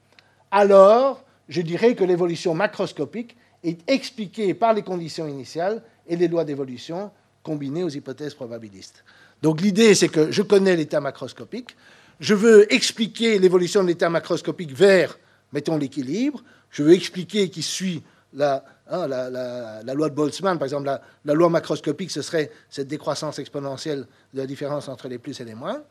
alors 0.52 1.24
je 1.50 1.62
dirais 1.62 1.96
que 1.96 2.04
l'évolution 2.04 2.54
macroscopique 2.54 3.36
est 3.64 3.80
expliquée 3.90 4.54
par 4.54 4.74
les 4.74 4.82
conditions 4.82 5.28
initiales 5.28 5.82
et 6.08 6.16
les 6.16 6.28
lois 6.28 6.46
d'évolution 6.46 7.12
combinées 7.44 7.84
aux 7.84 7.90
hypothèses 7.90 8.34
probabilistes. 8.34 9.04
Donc 9.42 9.62
l'idée, 9.62 9.94
c'est 9.96 10.08
que 10.08 10.32
je 10.32 10.42
connais 10.42 10.76
l'état 10.76 11.02
macroscopique, 11.02 11.76
je 12.20 12.34
veux 12.34 12.72
expliquer 12.74 13.40
l'évolution 13.40 13.84
de 13.84 13.88
l'état 13.88 14.10
macroscopique 14.10 14.74
vers, 14.74 15.18
mettons, 15.52 15.78
l'équilibre, 15.78 16.44
je 16.70 16.84
veux 16.84 16.94
expliquer 16.94 17.50
qui 17.50 17.62
suit 17.62 18.02
la, 18.34 18.64
hein, 18.90 19.08
la, 19.08 19.94
loi 19.94 20.10
de 20.10 20.16
Boltzmann, 20.16 20.58
par 20.58 20.66
exemple, 20.66 21.00
la, 21.26 21.34
loi 21.34 21.50
macroscopique, 21.50 22.12
ce 22.12 22.22
serait 22.22 22.52
cette 22.70 22.88
décroissance 22.88 23.40
exponentielle 23.40 24.08
de 24.34 24.40
la 24.40 24.46
différence 24.46 24.88
entre 24.90 25.08
les 25.08 25.18
plus 25.18 25.40
et 25.40 25.46
les 25.46 25.56
moins. 25.56 25.82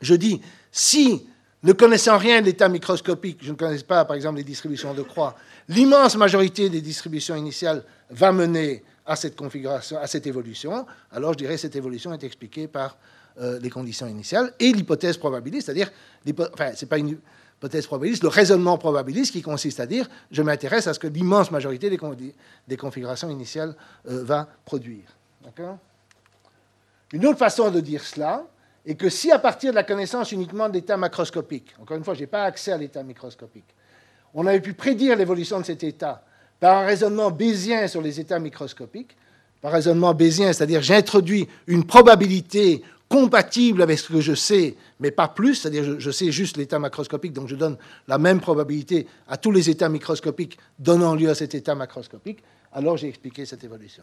Je 0.00 0.14
dis, 0.14 0.40
si 0.72 1.26
ne 1.62 1.72
connaissant 1.72 2.18
rien 2.18 2.40
de 2.40 2.46
l'état 2.46 2.68
microscopique, 2.68 3.38
je 3.42 3.50
ne 3.50 3.56
connais 3.56 3.78
pas 3.78 4.04
par 4.04 4.16
exemple 4.16 4.36
les 4.36 4.44
distributions 4.44 4.92
de 4.92 5.02
croix, 5.02 5.34
l'immense 5.68 6.16
majorité 6.16 6.68
des 6.68 6.82
distributions 6.82 7.36
initiales 7.36 7.82
va 8.10 8.32
mener 8.32 8.84
à 9.06 9.16
cette 9.16 9.36
configuration, 9.36 9.98
à 9.98 10.06
cette 10.06 10.26
évolution, 10.26 10.86
alors 11.10 11.32
je 11.32 11.38
dirais 11.38 11.54
que 11.54 11.60
cette 11.60 11.76
évolution 11.76 12.12
est 12.12 12.22
expliquée 12.24 12.68
par 12.68 12.96
euh, 13.40 13.58
les 13.60 13.70
conditions 13.70 14.06
initiales 14.06 14.52
et 14.60 14.72
l'hypothèse 14.72 15.16
probabiliste, 15.16 15.66
c'est-à-dire, 15.66 15.90
enfin, 16.52 16.72
c'est 16.74 16.88
pas 16.88 16.98
une 16.98 17.18
hypothèse 17.64 17.86
probabiliste, 17.86 18.22
le 18.22 18.28
raisonnement 18.28 18.76
probabiliste 18.76 19.32
qui 19.32 19.40
consiste 19.40 19.80
à 19.80 19.86
dire 19.86 20.08
je 20.30 20.42
m'intéresse 20.42 20.86
à 20.86 20.92
ce 20.92 20.98
que 20.98 21.06
l'immense 21.06 21.50
majorité 21.50 21.88
des, 21.88 21.98
des, 22.68 22.76
configurations 22.76 23.30
initiales 23.30 23.74
euh, 24.08 24.22
va 24.22 24.46
produire. 24.66 25.04
Une 27.12 27.26
autre 27.26 27.38
façon 27.38 27.70
de 27.70 27.80
dire 27.80 28.02
cela 28.02 28.44
est 28.84 28.96
que 28.96 29.08
si 29.08 29.32
à 29.32 29.38
partir 29.38 29.70
de 29.70 29.76
la 29.76 29.82
connaissance 29.82 30.32
uniquement 30.32 30.68
de 30.68 30.74
l'état 30.74 30.98
macroscopique, 30.98 31.74
encore 31.80 31.96
une 31.96 32.04
fois, 32.04 32.14
je 32.14 32.20
n'ai 32.20 32.26
pas 32.26 32.44
accès 32.44 32.72
à 32.72 32.76
l'état 32.76 33.02
microscopique, 33.02 33.74
on 34.34 34.46
avait 34.46 34.60
pu 34.60 34.74
prédire 34.74 35.16
l'évolution 35.16 35.58
de 35.58 35.64
cet 35.64 35.84
état 35.84 36.22
par 36.60 36.78
un 36.78 36.86
raisonnement 36.86 37.30
bayésien 37.30 37.88
sur 37.88 38.02
les 38.02 38.20
états 38.20 38.38
microscopiques, 38.38 39.16
par 39.62 39.72
raisonnement 39.72 40.12
bayésien, 40.12 40.52
c'est-à-dire 40.52 40.82
j'introduis 40.82 41.48
une 41.66 41.86
probabilité 41.86 42.82
compatible 43.08 43.82
avec 43.82 43.98
ce 43.98 44.08
que 44.08 44.20
je 44.20 44.34
sais, 44.34 44.76
mais 45.00 45.10
pas 45.10 45.28
plus, 45.28 45.56
c'est-à-dire 45.56 46.00
je, 46.00 46.10
sais 46.10 46.32
juste 46.32 46.56
l'état 46.56 46.78
macroscopique, 46.78 47.32
donc 47.32 47.48
je 47.48 47.54
donne 47.54 47.76
la 48.08 48.18
même 48.18 48.40
probabilité 48.40 49.06
à 49.28 49.36
tous 49.36 49.52
les 49.52 49.70
états 49.70 49.88
microscopiques 49.88 50.58
donnant 50.78 51.14
lieu 51.14 51.28
à 51.28 51.34
cet 51.34 51.54
état 51.54 51.74
macroscopique, 51.74 52.42
alors 52.72 52.96
j'ai 52.96 53.08
expliqué 53.08 53.46
cette 53.46 53.62
évolution. 53.62 54.02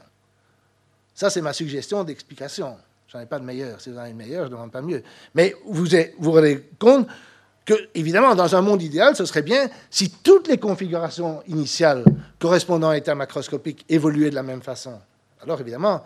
Ça, 1.14 1.30
c'est 1.30 1.42
ma 1.42 1.54
suggestion 1.54 2.04
d'explication. 2.04 2.78
Je 3.08 3.18
n'en 3.18 3.24
ai 3.24 3.26
pas 3.26 3.40
de 3.40 3.44
meilleur. 3.44 3.82
Si 3.82 3.90
vous 3.90 3.98
en 3.98 4.02
avez 4.02 4.12
une 4.12 4.18
meilleure, 4.18 4.46
je 4.46 4.50
ne 4.50 4.56
demande 4.56 4.72
pas 4.72 4.82
mieux. 4.82 5.04
Mais 5.36 5.54
vous 5.66 5.86
vous 6.20 6.32
rendez 6.32 6.70
compte 6.80 7.08
que, 7.66 7.74
évidemment, 7.94 8.34
dans 8.34 8.56
un 8.56 8.62
monde 8.62 8.82
idéal, 8.82 9.16
ce 9.16 9.26
serait 9.26 9.42
bien 9.42 9.70
si 9.90 10.10
toutes 10.10 10.48
les 10.48 10.58
configurations 10.58 11.44
initiales 11.48 12.06
correspondant 12.40 12.90
à 12.90 12.94
l'état 12.94 13.14
macroscopique 13.14 13.86
évoluaient 13.90 14.30
de 14.30 14.36
la 14.36 14.44
même 14.44 14.62
façon. 14.62 15.00
Alors, 15.42 15.60
évidemment, 15.60 16.04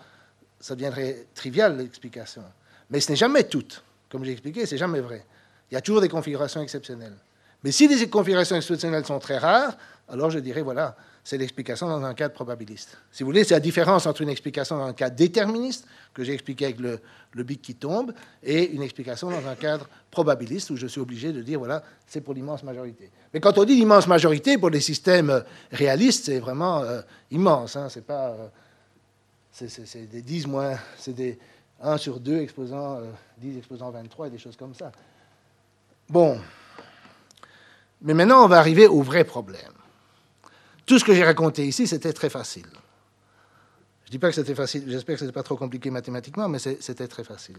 ça 0.59 0.73
deviendrait 0.73 1.27
trivial 1.35 1.77
l'explication. 1.77 2.41
Mais 2.89 2.99
ce 2.99 3.11
n'est 3.11 3.17
jamais 3.17 3.43
tout. 3.43 3.65
Comme 4.09 4.23
j'ai 4.23 4.31
expliqué, 4.31 4.65
c'est 4.65 4.77
jamais 4.77 5.01
vrai. 5.01 5.25
Il 5.71 5.73
y 5.73 5.77
a 5.77 5.81
toujours 5.81 6.01
des 6.01 6.09
configurations 6.09 6.61
exceptionnelles. 6.61 7.17
Mais 7.63 7.71
si 7.71 7.87
les 7.87 8.07
configurations 8.09 8.55
exceptionnelles 8.55 9.05
sont 9.05 9.19
très 9.19 9.37
rares, 9.37 9.75
alors 10.07 10.29
je 10.29 10.37
dirais, 10.37 10.61
voilà, 10.61 10.95
c'est 11.23 11.39
l'explication 11.39 11.87
dans 11.87 12.03
un 12.03 12.13
cadre 12.13 12.35
probabiliste. 12.35 12.97
Si 13.11 13.23
vous 13.23 13.29
voulez, 13.29 13.43
c'est 13.43 13.55
la 13.55 13.59
différence 13.59 14.05
entre 14.05 14.21
une 14.21 14.29
explication 14.29 14.77
dans 14.77 14.85
un 14.85 14.93
cadre 14.93 15.15
déterministe, 15.15 15.87
que 16.13 16.23
j'ai 16.23 16.33
expliqué 16.33 16.65
avec 16.65 16.79
le, 16.79 16.99
le 17.33 17.43
qui 17.43 17.73
tombe, 17.73 18.13
et 18.43 18.71
une 18.71 18.83
explication 18.83 19.31
dans 19.31 19.47
un 19.47 19.55
cadre 19.55 19.89
probabiliste, 20.11 20.69
où 20.69 20.75
je 20.75 20.85
suis 20.85 21.01
obligé 21.01 21.33
de 21.33 21.41
dire, 21.41 21.57
voilà, 21.57 21.83
c'est 22.05 22.21
pour 22.21 22.35
l'immense 22.35 22.61
majorité. 22.61 23.09
Mais 23.33 23.39
quand 23.39 23.57
on 23.57 23.63
dit 23.63 23.75
l'immense 23.75 24.05
majorité, 24.05 24.59
pour 24.59 24.69
les 24.69 24.79
systèmes 24.79 25.43
réalistes, 25.71 26.25
c'est 26.25 26.39
vraiment 26.39 26.83
euh, 26.83 27.01
immense. 27.31 27.75
Hein, 27.75 27.87
c'est 27.89 28.05
pas... 28.05 28.29
Euh, 28.29 28.47
c'est 29.51 30.09
des 30.09 30.21
10 30.21 30.47
moins... 30.47 30.77
C'est 30.99 31.13
des 31.13 31.39
1 31.85 31.97
sur 31.97 32.19
2 32.19 32.37
exposant 32.41 32.99
10 33.37 33.55
euh, 33.55 33.57
exposant 33.57 33.91
23 33.91 34.27
et 34.27 34.29
des 34.29 34.37
choses 34.37 34.55
comme 34.55 34.73
ça. 34.73 34.91
Bon. 36.09 36.39
Mais 38.01 38.13
maintenant, 38.13 38.43
on 38.43 38.47
va 38.47 38.57
arriver 38.57 38.87
au 38.87 39.01
vrai 39.01 39.23
problème. 39.23 39.71
Tout 40.85 40.99
ce 40.99 41.05
que 41.05 41.13
j'ai 41.13 41.23
raconté 41.23 41.65
ici, 41.65 41.87
c'était 41.87 42.13
très 42.13 42.29
facile. 42.29 42.67
Je 44.03 44.09
ne 44.09 44.11
dis 44.11 44.19
pas 44.19 44.29
que 44.29 44.35
c'était 44.35 44.53
facile, 44.53 44.83
j'espère 44.87 45.15
que 45.15 45.19
ce 45.19 45.25
n'était 45.25 45.33
pas 45.33 45.41
trop 45.41 45.55
compliqué 45.55 45.89
mathématiquement, 45.89 46.47
mais 46.47 46.59
c'était 46.59 47.07
très 47.07 47.23
facile. 47.23 47.57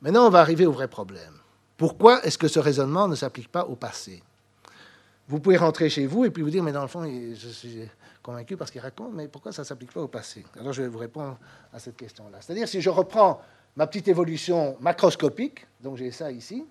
Maintenant, 0.00 0.26
on 0.26 0.30
va 0.30 0.40
arriver 0.40 0.66
au 0.66 0.72
vrai 0.72 0.88
problème. 0.88 1.34
Pourquoi 1.76 2.24
est-ce 2.24 2.38
que 2.38 2.48
ce 2.48 2.58
raisonnement 2.58 3.06
ne 3.06 3.14
s'applique 3.14 3.48
pas 3.48 3.64
au 3.66 3.76
passé? 3.76 4.22
Vous 5.28 5.38
pouvez 5.38 5.56
rentrer 5.56 5.88
chez 5.88 6.06
vous 6.06 6.24
et 6.24 6.30
puis 6.30 6.42
vous 6.42 6.50
dire, 6.50 6.62
mais 6.62 6.72
dans 6.72 6.82
le 6.82 6.88
fond, 6.88 7.04
je 7.04 7.48
suis 7.48 7.88
convaincu 8.22 8.56
parce 8.56 8.70
qu'il 8.70 8.80
raconte, 8.80 9.12
mais 9.14 9.28
pourquoi 9.28 9.52
ça 9.52 9.62
ne 9.62 9.66
s'applique 9.66 9.92
pas 9.92 10.00
au 10.00 10.08
passé? 10.08 10.44
Alors 10.58 10.72
je 10.72 10.82
vais 10.82 10.88
vous 10.88 10.98
répondre 10.98 11.38
à 11.72 11.78
cette 11.78 11.96
question-là. 11.96 12.38
C'est-à-dire, 12.40 12.68
si 12.68 12.80
je 12.80 12.90
reprends 12.90 13.40
ma 13.76 13.86
petite 13.86 14.08
évolution 14.08 14.76
macroscopique, 14.80 15.66
donc 15.80 15.96
j'ai 15.96 16.10
ça 16.10 16.30
ici, 16.30 16.64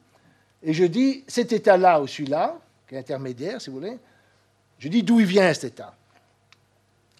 et 0.61 0.73
je 0.73 0.83
dis 0.85 1.23
cet 1.27 1.53
état-là 1.53 2.01
ou 2.01 2.07
celui-là, 2.07 2.57
qui 2.87 2.95
est 2.95 2.99
intermédiaire, 2.99 3.61
si 3.61 3.69
vous 3.69 3.77
voulez, 3.77 3.97
je 4.77 4.87
dis 4.89 5.03
d'où 5.03 5.19
il 5.19 5.25
vient 5.25 5.53
cet 5.53 5.73
état. 5.73 5.95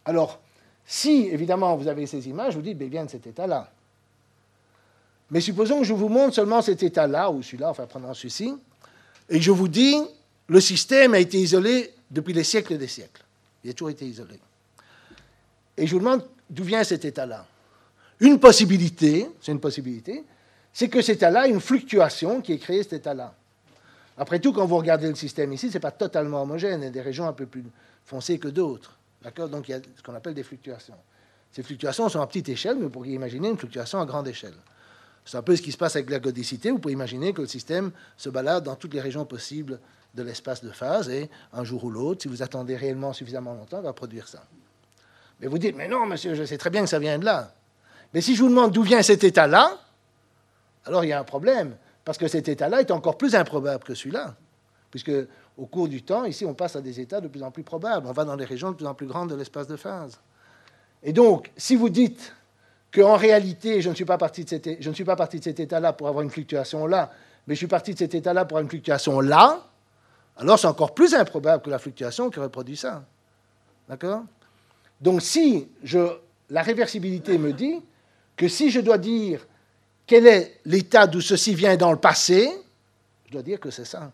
Alors, 0.05 0.39
si 0.85 1.27
évidemment 1.27 1.75
vous 1.75 1.87
avez 1.87 2.05
ces 2.07 2.27
images, 2.27 2.55
vous 2.55 2.61
dites, 2.61 2.77
ben, 2.77 2.85
il 2.85 2.91
vient 2.91 3.05
de 3.05 3.09
cet 3.09 3.27
état-là. 3.27 3.71
Mais 5.31 5.41
supposons 5.41 5.79
que 5.79 5.85
je 5.85 5.93
vous 5.93 6.09
montre 6.09 6.35
seulement 6.35 6.61
cet 6.61 6.81
état-là, 6.81 7.29
ou 7.29 7.43
celui-là, 7.43 7.69
enfin 7.69 7.85
prenons 7.85 8.13
celui-ci, 8.13 8.55
et 9.29 9.39
je 9.39 9.51
vous 9.51 9.67
dis, 9.67 9.95
le 10.47 10.59
système 10.59 11.13
a 11.13 11.19
été 11.19 11.37
isolé 11.37 11.93
depuis 12.09 12.33
les 12.33 12.43
siècles 12.43 12.77
des 12.77 12.87
siècles. 12.87 13.23
Il 13.63 13.69
a 13.69 13.73
toujours 13.73 13.89
été 13.89 14.05
isolé. 14.05 14.39
Et 15.77 15.87
je 15.87 15.93
vous 15.93 15.99
demande 15.99 16.25
d'où 16.49 16.63
vient 16.63 16.83
cet 16.83 17.05
état-là. 17.05 17.45
Une 18.19 18.39
possibilité, 18.39 19.29
c'est 19.41 19.51
une 19.51 19.59
possibilité, 19.59 20.25
c'est 20.73 20.89
que 20.89 21.01
cet 21.01 21.17
état-là 21.17 21.41
a 21.41 21.47
une 21.47 21.61
fluctuation 21.61 22.41
qui 22.41 22.53
ait 22.53 22.57
créé 22.57 22.83
cet 22.83 22.93
état-là. 22.93 23.33
Après 24.17 24.39
tout, 24.39 24.51
quand 24.51 24.65
vous 24.65 24.77
regardez 24.77 25.07
le 25.07 25.15
système 25.15 25.53
ici, 25.53 25.69
ce 25.69 25.75
n'est 25.75 25.79
pas 25.79 25.91
totalement 25.91 26.41
homogène. 26.41 26.81
Il 26.81 26.85
y 26.85 26.87
a 26.87 26.91
des 26.91 27.01
régions 27.01 27.27
un 27.27 27.33
peu 27.33 27.45
plus 27.45 27.63
foncées 28.05 28.37
que 28.37 28.49
d'autres. 28.49 28.97
D'accord? 29.21 29.47
Donc 29.47 29.69
il 29.69 29.71
y 29.71 29.73
a 29.73 29.79
ce 29.95 30.03
qu'on 30.03 30.13
appelle 30.13 30.33
des 30.33 30.43
fluctuations. 30.43 30.95
Ces 31.51 31.63
fluctuations 31.63 32.09
sont 32.09 32.21
à 32.21 32.27
petite 32.27 32.49
échelle, 32.49 32.75
mais 32.75 32.83
vous 32.83 32.89
pourriez 32.89 33.13
imaginer 33.13 33.49
une 33.49 33.57
fluctuation 33.57 33.99
à 33.99 34.05
grande 34.05 34.27
échelle. 34.27 34.53
C'est 35.25 35.37
un 35.37 35.41
peu 35.41 35.55
ce 35.55 35.61
qui 35.61 35.71
se 35.71 35.77
passe 35.77 35.95
avec 35.95 36.09
la 36.09 36.19
godicité. 36.19 36.71
Vous 36.71 36.79
pouvez 36.79 36.93
imaginer 36.93 37.33
que 37.33 37.41
le 37.41 37.47
système 37.47 37.91
se 38.17 38.29
balade 38.29 38.63
dans 38.63 38.75
toutes 38.75 38.93
les 38.93 39.01
régions 39.01 39.25
possibles 39.25 39.79
de 40.15 40.23
l'espace 40.23 40.63
de 40.63 40.71
phase 40.71 41.09
et 41.09 41.29
un 41.53 41.63
jour 41.63 41.83
ou 41.83 41.89
l'autre, 41.89 42.23
si 42.23 42.27
vous 42.27 42.41
attendez 42.41 42.75
réellement 42.75 43.13
suffisamment 43.13 43.53
longtemps, 43.53 43.81
va 43.81 43.93
produire 43.93 44.27
ça. 44.27 44.43
Mais 45.39 45.47
vous 45.47 45.57
dites, 45.57 45.75
mais 45.75 45.87
non, 45.87 46.05
monsieur, 46.05 46.35
je 46.35 46.43
sais 46.43 46.57
très 46.57 46.69
bien 46.69 46.81
que 46.81 46.89
ça 46.89 46.99
vient 46.99 47.17
de 47.17 47.25
là. 47.25 47.53
Mais 48.13 48.21
si 48.21 48.35
je 48.35 48.41
vous 48.41 48.49
demande 48.49 48.71
d'où 48.71 48.83
vient 48.83 49.01
cet 49.01 49.23
état-là, 49.23 49.77
alors 50.85 51.03
il 51.03 51.09
y 51.09 51.13
a 51.13 51.19
un 51.19 51.23
problème, 51.23 51.75
parce 52.03 52.17
que 52.17 52.27
cet 52.27 52.49
état-là 52.49 52.81
est 52.81 52.91
encore 52.91 53.17
plus 53.17 53.35
improbable 53.35 53.83
que 53.83 53.93
celui-là, 53.93 54.35
puisque 54.89 55.11
au 55.57 55.65
cours 55.65 55.87
du 55.87 56.01
temps, 56.01 56.25
ici, 56.25 56.45
on 56.45 56.53
passe 56.53 56.75
à 56.75 56.81
des 56.81 56.99
états 56.99 57.21
de 57.21 57.27
plus 57.27 57.43
en 57.43 57.51
plus 57.51 57.63
probables, 57.63 58.07
on 58.07 58.11
va 58.11 58.25
dans 58.25 58.35
des 58.35 58.45
régions 58.45 58.71
de 58.71 58.75
plus 58.75 58.87
en 58.87 58.95
plus 58.95 59.07
grandes 59.07 59.29
de 59.29 59.35
l'espace 59.35 59.67
de 59.67 59.75
phase. 59.75 60.19
Et 61.03 61.13
donc, 61.13 61.51
si 61.55 61.75
vous 61.75 61.89
dites 61.89 62.33
qu'en 62.93 63.15
réalité, 63.15 63.81
je 63.81 63.89
ne 63.89 63.95
suis 63.95 64.05
pas 64.05 64.17
parti 64.17 64.43
de 64.43 64.49
cet, 64.49 64.81
je 64.81 64.89
ne 64.89 64.95
suis 64.95 65.03
pas 65.03 65.15
parti 65.15 65.39
de 65.39 65.43
cet 65.43 65.59
état-là 65.59 65.93
pour 65.93 66.07
avoir 66.07 66.23
une 66.23 66.31
fluctuation 66.31 66.87
là, 66.87 67.11
mais 67.45 67.53
je 67.55 67.59
suis 67.59 67.67
parti 67.67 67.93
de 67.93 67.99
cet 67.99 68.15
état-là 68.15 68.45
pour 68.45 68.57
avoir 68.57 68.63
une 68.63 68.69
fluctuation 68.69 69.19
là, 69.19 69.67
alors 70.39 70.57
c'est 70.57 70.67
encore 70.67 70.93
plus 70.93 71.13
improbable 71.13 71.61
que 71.61 71.69
la 71.69 71.79
fluctuation 71.79 72.29
qui 72.29 72.39
reproduit 72.39 72.77
ça. 72.77 73.03
D'accord? 73.89 74.23
Donc 75.01 75.21
si 75.21 75.67
je, 75.83 75.99
la 76.49 76.61
réversibilité 76.61 77.37
me 77.37 77.51
dit 77.51 77.81
que 78.37 78.47
si 78.47 78.71
je 78.71 78.79
dois 78.79 78.97
dire 78.97 79.45
quel 80.07 80.25
est 80.25 80.61
l'état 80.65 81.07
d'où 81.07 81.19
ceci 81.19 81.53
vient 81.53 81.75
dans 81.75 81.91
le 81.91 81.99
passé, 81.99 82.49
je 83.27 83.33
dois 83.33 83.43
dire 83.43 83.59
que 83.59 83.69
c'est 83.69 83.85
ça. 83.85 84.11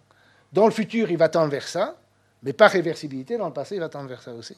Dans 0.52 0.66
le 0.66 0.72
futur, 0.72 1.12
il 1.12 1.18
va 1.18 1.30
tendre 1.30 1.52
vers 1.52 1.68
ça, 1.68 1.96
mais 2.42 2.54
par 2.54 2.72
réversibilité, 2.72 3.38
dans 3.38 3.48
le 3.48 3.54
passé, 3.54 3.76
il 3.76 3.80
va 3.80 3.90
tendre 3.90 4.10
vers 4.10 4.22
ça 4.22 4.34
aussi. 4.34 4.58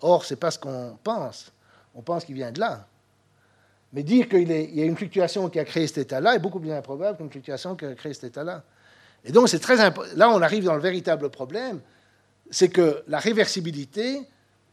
Or, 0.00 0.24
ce 0.24 0.34
n'est 0.34 0.38
pas 0.38 0.50
ce 0.50 0.58
qu'on 0.58 0.96
pense. 1.02 1.52
On 1.94 2.02
pense 2.02 2.24
qu'il 2.24 2.36
vient 2.36 2.52
de 2.52 2.60
là. 2.60 2.86
Mais 3.92 4.02
dire 4.02 4.28
qu'il 4.28 4.50
y 4.50 4.80
a 4.80 4.84
une 4.84 4.96
fluctuation 4.96 5.48
qui 5.48 5.58
a 5.58 5.64
créé 5.64 5.86
cet 5.86 5.98
état-là 5.98 6.36
est 6.36 6.38
beaucoup 6.38 6.60
plus 6.60 6.72
improbable 6.72 7.18
qu'une 7.18 7.30
fluctuation 7.30 7.74
qui 7.74 7.84
a 7.84 7.94
créé 7.94 8.14
cet 8.14 8.24
état-là. 8.24 8.62
Et 9.28 9.32
donc, 9.32 9.48
c'est 9.48 9.58
très 9.58 9.76
Là, 9.76 10.30
on 10.30 10.40
arrive 10.40 10.64
dans 10.64 10.74
le 10.74 10.80
véritable 10.80 11.28
problème, 11.28 11.80
c'est 12.50 12.70
que 12.70 13.04
la 13.08 13.18
réversibilité 13.18 14.22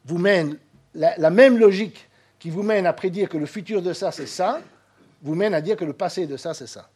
vous 0.06 0.18
mène, 0.18 0.58
la, 0.95 1.30
même 1.30 1.58
logique 1.58 2.10
qui 2.39 2.49
vous 2.49 2.64
mène 2.64 2.86
à 2.88 2.93
prédire 2.93 3.28
que 3.28 3.38
le 3.38 3.47
futur 3.47 3.82
de 3.82 3.91
ça, 3.91 4.14
c'est 4.14 4.28
ça, 4.28 4.62
vous 5.22 5.36
mène 5.36 5.53
à 5.53 5.60
dire 5.60 5.76
que 5.76 5.84
le 5.84 5.91
passé 5.91 6.26
de 6.26 6.38
ça, 6.38 6.53
c'est 6.53 6.68
ça. 6.68 6.89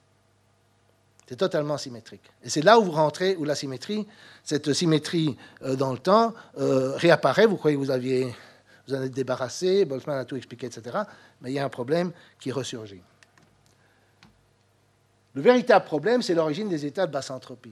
C'est 1.28 1.36
totalement 1.36 1.78
symétrique. 1.78 2.24
Et 2.44 2.50
c'est 2.50 2.62
là 2.62 2.80
où 2.80 2.84
vous 2.86 2.92
rentrez, 2.92 3.36
où 3.36 3.44
la 3.44 3.56
symétrie, 3.56 4.08
cette 4.44 4.72
symétrie 4.72 5.38
euh, 5.62 5.76
dans 5.76 5.92
le 5.92 6.00
temps, 6.00 6.34
euh, 6.58 6.96
réapparaît. 6.96 7.46
Vous 7.46 7.58
croyez 7.58 7.76
que 7.76 7.82
vous 7.82 7.92
aviez, 7.92 8.34
vous 8.88 8.96
en 8.96 9.02
êtes 9.02 9.12
débarrassé, 9.12 9.84
Boltzmann 9.84 10.18
a 10.18 10.26
tout 10.26 10.38
expliqué, 10.38 10.68
etc. 10.68 11.00
Mais 11.42 11.52
il 11.52 11.56
y 11.56 11.60
a 11.60 11.66
un 11.66 11.70
problème 11.70 12.12
qui 12.40 12.52
ressurgit. 12.52 13.02
Le 15.40 15.44
véritable 15.46 15.86
problème, 15.86 16.22
c'est 16.22 16.34
l'origine 16.34 16.68
des 16.68 16.86
états 16.86 17.08
de 17.08 17.14
basse 17.14 17.32
entropie. 17.32 17.72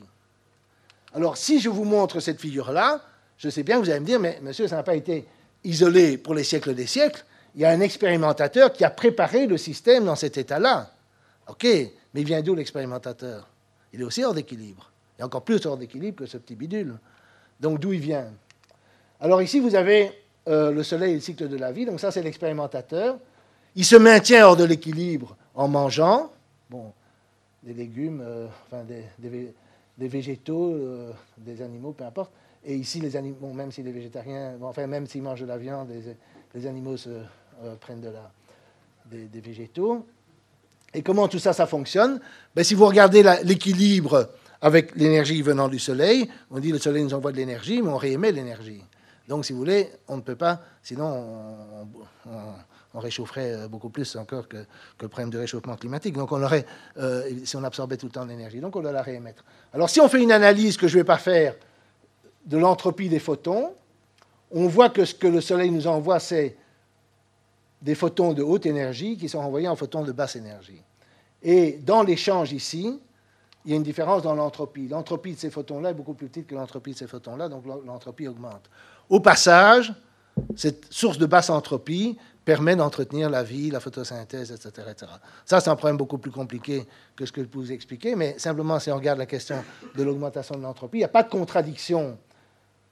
Alors, 1.14 1.36
si 1.36 1.60
je 1.60 1.68
vous 1.68 1.84
montre 1.84 2.22
cette 2.22 2.40
figure-là, 2.40 3.02
je 3.38 3.50
sais 3.50 3.62
bien 3.62 3.76
que 3.76 3.84
vous 3.84 3.90
allez 3.90 4.00
me 4.00 4.06
dire, 4.06 4.22
mais 4.22 4.40
monsieur, 4.42 4.70
ça 4.70 4.78
n'a 4.78 4.84
pas 4.84 4.96
été 4.96 5.28
isolé 5.66 6.18
pour 6.18 6.34
les 6.34 6.46
siècles 6.46 6.74
des 6.74 6.88
siècles. 6.88 7.26
Il 7.56 7.62
y 7.62 7.66
a 7.66 7.70
un 7.72 7.82
expérimentateur 7.82 8.72
qui 8.72 8.86
a 8.86 8.90
préparé 8.90 9.48
le 9.48 9.58
système 9.58 10.06
dans 10.06 10.16
cet 10.16 10.38
état-là. 10.38 10.94
OK, 11.50 11.66
mais 11.66 12.22
il 12.22 12.24
vient 12.24 12.42
d'où 12.42 12.56
l'expérimentateur? 12.56 13.50
Il 13.92 14.00
est 14.00 14.06
aussi 14.06 14.24
hors 14.24 14.34
d'équilibre. 14.34 14.90
Il 15.18 15.24
est 15.24 15.26
encore 15.26 15.44
plus 15.44 15.66
hors 15.66 15.76
d'équilibre 15.76 16.20
que 16.20 16.26
ce 16.26 16.38
petit 16.38 16.56
bidule. 16.56 16.98
Donc, 17.60 17.82
d'où 17.82 17.92
il 17.92 18.00
vient? 18.00 18.30
Alors, 19.20 19.42
ici, 19.42 19.60
vous 19.60 19.76
avez 19.76 20.10
euh, 20.48 20.72
le 20.72 20.84
soleil 20.84 21.12
et 21.12 21.16
le 21.16 21.20
cycle 21.20 21.50
de 21.50 21.58
la 21.58 21.74
vie. 21.74 21.86
Donc, 21.86 22.00
ça, 22.00 22.12
c'est 22.12 22.22
l'expérimentateur. 22.24 23.18
Il 23.76 23.84
se 23.84 23.98
maintient 23.98 24.48
hors 24.48 24.56
de 24.56 24.64
l'équilibre 24.64 25.36
en 25.54 25.68
mangeant. 25.68 26.32
Bon, 26.70 26.94
des 27.64 27.74
légumes, 27.74 28.22
euh, 28.26 28.48
enfin 28.66 28.84
des, 28.84 30.08
végétaux, 30.08 30.78
des 31.38 31.62
animaux, 31.62 31.92
peu 31.92 32.04
importe. 32.04 32.32
Et 32.64 32.76
ici, 32.76 33.00
les 33.00 33.16
animaux, 33.16 33.54
même 33.54 33.72
si 33.72 33.84
les 33.84 33.92
végétariens, 33.92 34.58
enfin, 34.62 34.88
même 34.88 35.08
s'ils 35.08 35.22
mangent 35.22 35.42
de 35.42 35.46
la 35.46 35.58
viande, 35.58 35.90
les, 36.54 36.68
animaux 36.68 36.98
se, 36.98 37.10
prennent 37.80 38.02
de 38.02 38.10
la, 38.10 38.32
des, 39.10 39.40
végétaux. 39.40 40.06
Et 40.94 41.02
comment 41.02 41.28
tout 41.28 41.40
ça, 41.40 41.54
ça 41.54 41.66
fonctionne? 41.66 42.20
Ben, 42.56 42.64
Si 42.64 42.74
vous 42.74 42.86
regardez 42.86 43.24
l'équilibre 43.44 44.30
avec 44.62 44.96
l'énergie 44.96 45.42
venant 45.42 45.68
du 45.68 45.80
Soleil, 45.80 46.30
on 46.52 46.60
dit 46.60 46.72
le 46.72 46.80
Soleil 46.80 47.04
nous 47.04 47.14
envoie 47.14 47.32
de 47.32 47.38
l'énergie, 47.38 47.82
mais 47.82 47.90
on 47.90 47.98
réémet 47.98 48.32
l'énergie. 48.32 48.84
Donc, 49.28 49.46
si 49.46 49.54
vous 49.54 49.60
voulez, 49.60 49.90
on 50.08 50.18
ne 50.18 50.22
peut 50.22 50.36
pas, 50.36 50.62
sinon 50.82 51.06
on, 52.26 52.34
réchaufferait 53.00 53.54
euh, 53.54 53.68
beaucoup 53.68 53.90
plus 53.90 54.16
encore 54.16 54.48
que, 54.48 54.58
le 55.02 55.08
problème 55.08 55.30
du 55.30 55.38
réchauffement 55.38 55.76
climatique. 55.76 56.16
Donc, 56.16 56.32
on 56.32 56.42
aurait, 56.42 56.66
euh, 56.98 57.30
si 57.44 57.56
on 57.56 57.64
absorbait 57.64 57.98
tout 57.98 58.08
le 58.08 58.12
temps 58.12 58.26
l'énergie, 58.26 58.60
donc 58.60 58.76
on 58.76 58.82
doit 58.82 58.92
la 58.92 59.02
réémettre. 59.02 59.44
Alors, 59.74 59.90
si 59.90 60.00
on 60.02 60.08
fait 60.08 60.22
une 60.22 60.32
analyse 60.32 60.78
que 60.78 60.88
je 60.88 60.98
ne 60.98 61.02
vais 61.02 61.06
pas 61.06 61.18
faire 61.18 61.56
de 62.46 62.58
l'entropie 62.58 63.10
des 63.10 63.20
photons, 63.20 63.74
on 64.52 64.68
voit 64.68 64.90
que 64.90 65.06
ce 65.06 65.14
que 65.14 65.28
le 65.28 65.42
Soleil 65.42 65.72
nous 65.72 65.88
envoie, 65.88 66.20
c'est 66.20 66.56
des 67.82 67.96
photons 67.96 68.34
de 68.34 68.42
haute 68.42 68.66
énergie 68.66 69.18
qui 69.18 69.30
sont 69.30 69.40
envoyés 69.40 69.68
en 69.68 69.76
photons 69.76 70.04
de 70.04 70.12
basse 70.12 70.36
énergie. 70.36 70.82
Et 71.44 71.74
dans 71.84 72.04
l'échange 72.04 72.54
ici, 72.54 73.00
il 73.66 73.72
y 73.72 73.74
a 73.74 73.78
une 73.78 73.84
différence 73.84 74.24
dans 74.24 74.34
l'entropie. 74.34 74.88
L'entropie 74.88 75.34
de 75.34 75.40
ces 75.40 75.50
photons-là 75.50 75.90
est 75.90 75.94
beaucoup 75.94 76.14
plus 76.14 76.28
petite 76.28 76.48
que 76.48 76.56
l'entropie 76.56 76.94
de 76.94 76.98
ces 76.98 77.08
photons-là, 77.08 77.50
donc 77.50 77.66
l'entropie 77.86 78.28
augmente. 78.28 78.70
Au 79.10 79.20
passage, 79.20 79.94
cette 80.56 80.92
source 80.92 81.18
de 81.18 81.26
basse 81.26 81.50
entropie 81.50 82.18
permet 82.48 82.78
d'entretenir 82.78 83.30
la 83.30 83.44
vie, 83.44 83.70
la 83.72 83.82
photosynthèse, 83.82 84.54
etc. 84.54 84.88
etc. 84.90 85.12
Ça, 85.44 85.60
c'est 85.60 85.70
un 85.70 85.76
problème 85.76 85.98
beaucoup 85.98 86.18
plus 86.18 86.32
compliqué 86.32 86.88
que 87.14 87.26
ce 87.26 87.32
que 87.34 87.42
je 87.42 87.46
peux 87.46 87.60
vous 87.60 87.74
expliquer, 87.74 88.16
mais 88.16 88.40
simplement, 88.40 88.80
si 88.80 88.90
on 88.90 88.96
regarde 88.96 89.20
la 89.20 89.26
question 89.26 89.62
de 89.94 90.02
l'augmentation 90.02 90.56
de 90.56 90.62
l'entropie, 90.62 91.00
il 91.00 91.02
n'y 91.02 91.04
a 91.04 91.10
pas 91.10 91.24
de 91.24 91.30
contradiction. 91.30 92.18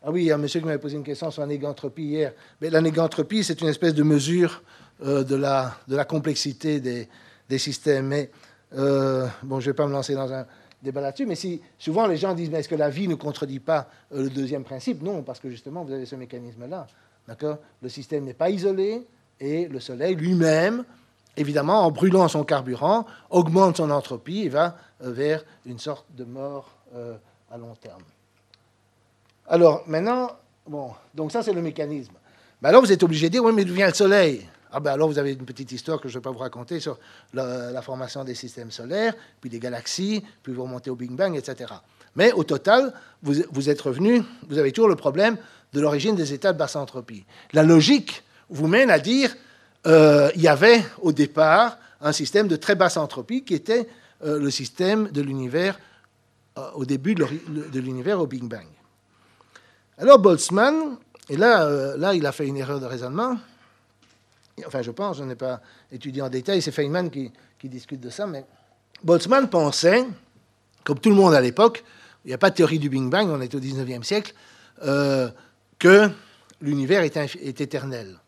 Ah 0.04 0.12
oui, 0.12 0.24
il 0.24 0.26
y 0.26 0.32
a 0.32 0.36
un 0.36 0.40
monsieur 0.40 0.60
qui 0.60 0.66
m'avait 0.66 0.78
posé 0.78 0.98
une 0.98 1.06
question 1.06 1.32
sur 1.32 1.42
la 1.42 1.48
négantropie 1.48 2.04
hier. 2.04 2.34
Mais 2.60 2.70
la 2.70 2.82
négantropie, 2.82 3.46
c'est 3.46 3.62
une 3.62 3.70
espèce 3.70 3.94
de 3.94 4.04
mesure 4.04 4.62
euh, 5.06 5.24
de, 5.24 5.38
la, 5.38 5.78
de 5.88 5.96
la 5.96 6.04
complexité 6.04 6.82
des, 6.82 7.08
des 7.48 7.58
systèmes. 7.58 8.08
Mais, 8.08 8.32
euh, 8.78 9.26
bon, 9.42 9.62
je 9.62 9.68
ne 9.68 9.72
vais 9.72 9.76
pas 9.78 9.88
me 9.88 9.94
lancer 9.94 10.16
dans 10.16 10.34
un 10.34 10.46
débat 10.84 11.00
là-dessus, 11.00 11.26
mais 11.26 11.36
si 11.36 11.62
souvent 11.80 12.08
les 12.08 12.18
gens 12.18 12.34
disent, 12.34 12.50
mais 12.50 12.60
est-ce 12.60 12.68
que 12.68 12.76
la 12.76 12.90
vie 12.90 13.08
ne 13.08 13.16
contredit 13.16 13.62
pas 13.62 13.88
euh, 14.12 14.24
le 14.24 14.30
deuxième 14.30 14.66
principe? 14.66 15.02
Non, 15.02 15.24
parce 15.24 15.40
que 15.40 15.50
justement, 15.50 15.86
vous 15.86 15.94
avez 15.94 16.06
ce 16.06 16.18
mécanisme-là. 16.18 16.88
D'accord? 17.26 17.60
Le 17.82 17.88
système 17.88 18.26
n'est 18.26 18.34
pas 18.34 18.50
isolé 18.50 19.08
et 19.40 19.68
le 19.68 19.80
Soleil 19.80 20.16
lui-même, 20.16 20.84
évidemment, 21.38 21.82
en 21.82 21.92
brûlant 21.92 22.28
son 22.28 22.44
carburant, 22.44 23.06
augmente 23.30 23.78
son 23.78 23.92
entropie 23.92 24.44
et 24.44 24.50
va 24.50 24.78
euh, 25.04 25.12
vers 25.12 25.44
une 25.66 25.80
sorte 25.80 26.06
de 26.16 26.24
mort 26.24 26.70
euh, 26.96 27.16
à 27.52 27.58
long 27.58 27.76
terme. 27.76 28.04
Alors, 29.48 29.84
maintenant, 29.88 30.32
bon, 30.68 30.92
donc 31.14 31.32
ça, 31.32 31.44
c'est 31.44 31.54
le 31.54 31.62
mécanisme. 31.62 32.14
Mais 32.62 32.70
alors, 32.70 32.82
vous 32.82 32.92
êtes 32.92 33.04
obligé 33.04 33.28
de 33.28 33.34
dire, 33.34 33.44
oui, 33.44 33.54
mais 33.54 33.66
d'où 33.66 33.74
vient 33.74 33.88
le 33.88 33.94
Soleil? 33.94 34.48
Ah 34.78 34.82
ben 34.82 34.92
alors 34.92 35.08
vous 35.08 35.18
avez 35.18 35.32
une 35.32 35.46
petite 35.46 35.72
histoire 35.72 36.02
que 36.02 36.10
je 36.10 36.16
ne 36.16 36.20
vais 36.20 36.24
pas 36.24 36.32
vous 36.32 36.40
raconter 36.40 36.82
sur 36.82 37.00
la, 37.34 37.82
formation 37.82 38.26
des 38.26 38.36
systèmes 38.36 38.72
solaires, 38.72 39.14
puis 39.40 39.50
des 39.50 39.58
galaxies, 39.58 40.22
puis 40.44 40.52
vous 40.52 40.64
remontez 40.64 40.90
au 40.90 40.98
Big 40.98 41.12
Bang, 41.12 41.34
etc. 41.34 41.72
Mais 42.18 42.34
au 42.34 42.44
total, 42.44 42.94
vous, 43.24 43.36
vous 43.54 43.70
êtes 43.70 43.80
revenu, 43.80 44.22
vous 44.50 44.58
avez 44.58 44.74
toujours 44.74 44.90
le 44.90 44.98
problème 44.98 45.38
de 45.72 45.80
l'origine 45.80 46.18
des 46.18 46.34
états 46.34 46.52
de 46.52 46.58
basse 46.58 46.76
entropie. 46.76 47.24
La 47.54 47.64
logique 47.64 48.25
vous 48.50 48.68
mène 48.68 48.90
à 48.90 49.00
dire 49.00 49.36
euh, 49.88 50.32
il 50.36 50.42
y 50.42 50.48
avait 50.48 50.84
au 51.02 51.12
départ 51.12 51.78
un 52.02 52.12
système 52.12 52.48
de 52.48 52.56
très 52.56 52.76
basse 52.76 52.98
entropie 52.98 53.44
qui 53.44 53.54
était 53.54 53.88
euh, 54.24 54.40
le 54.40 54.50
système 54.50 55.10
de 55.10 55.22
l'univers 55.22 55.80
euh, 56.58 56.70
au 56.76 56.86
début 56.86 57.16
de 57.16 57.80
l'univers 57.80 58.20
au 58.20 58.28
Big 58.28 58.44
Bang. 58.44 58.68
Alors 59.98 60.20
Boltzmann, 60.20 60.98
et 61.30 61.38
là, 61.38 61.96
là 61.98 62.14
il 62.14 62.26
a 62.26 62.32
fait 62.32 62.48
une 62.48 62.58
erreur 62.58 62.80
de 62.80 62.86
raisonnement, 62.86 63.38
enfin 64.66 64.82
je 64.82 64.92
pense, 64.92 65.18
je 65.18 65.24
n'ai 65.24 65.36
pas 65.36 65.62
étudié 65.92 66.22
en 66.22 66.30
détail, 66.30 66.62
c'est 66.62 66.72
Feynman 66.72 67.10
qui, 67.10 67.32
discute 67.64 68.00
de 68.00 68.12
ça, 68.12 68.28
mais 68.28 68.46
Boltzmann 69.04 69.50
pensait, 69.50 70.06
comme 70.84 71.00
tout 71.00 71.10
le 71.10 71.16
monde 71.16 71.34
à 71.34 71.42
l'époque, 71.42 71.84
il 72.24 72.28
n'y 72.28 72.34
a 72.36 72.38
pas 72.38 72.52
de 72.52 72.56
théorie 72.56 72.78
du 72.78 72.90
Big 72.90 73.10
Bang, 73.10 73.28
on 73.30 73.42
est 73.42 73.56
au 73.56 73.60
19e 73.60 74.04
siècle, 74.04 74.36
euh, 74.84 75.30
que 75.80 76.10
l'univers 76.62 77.02
est, 77.02 77.62
éternel. 77.62 78.20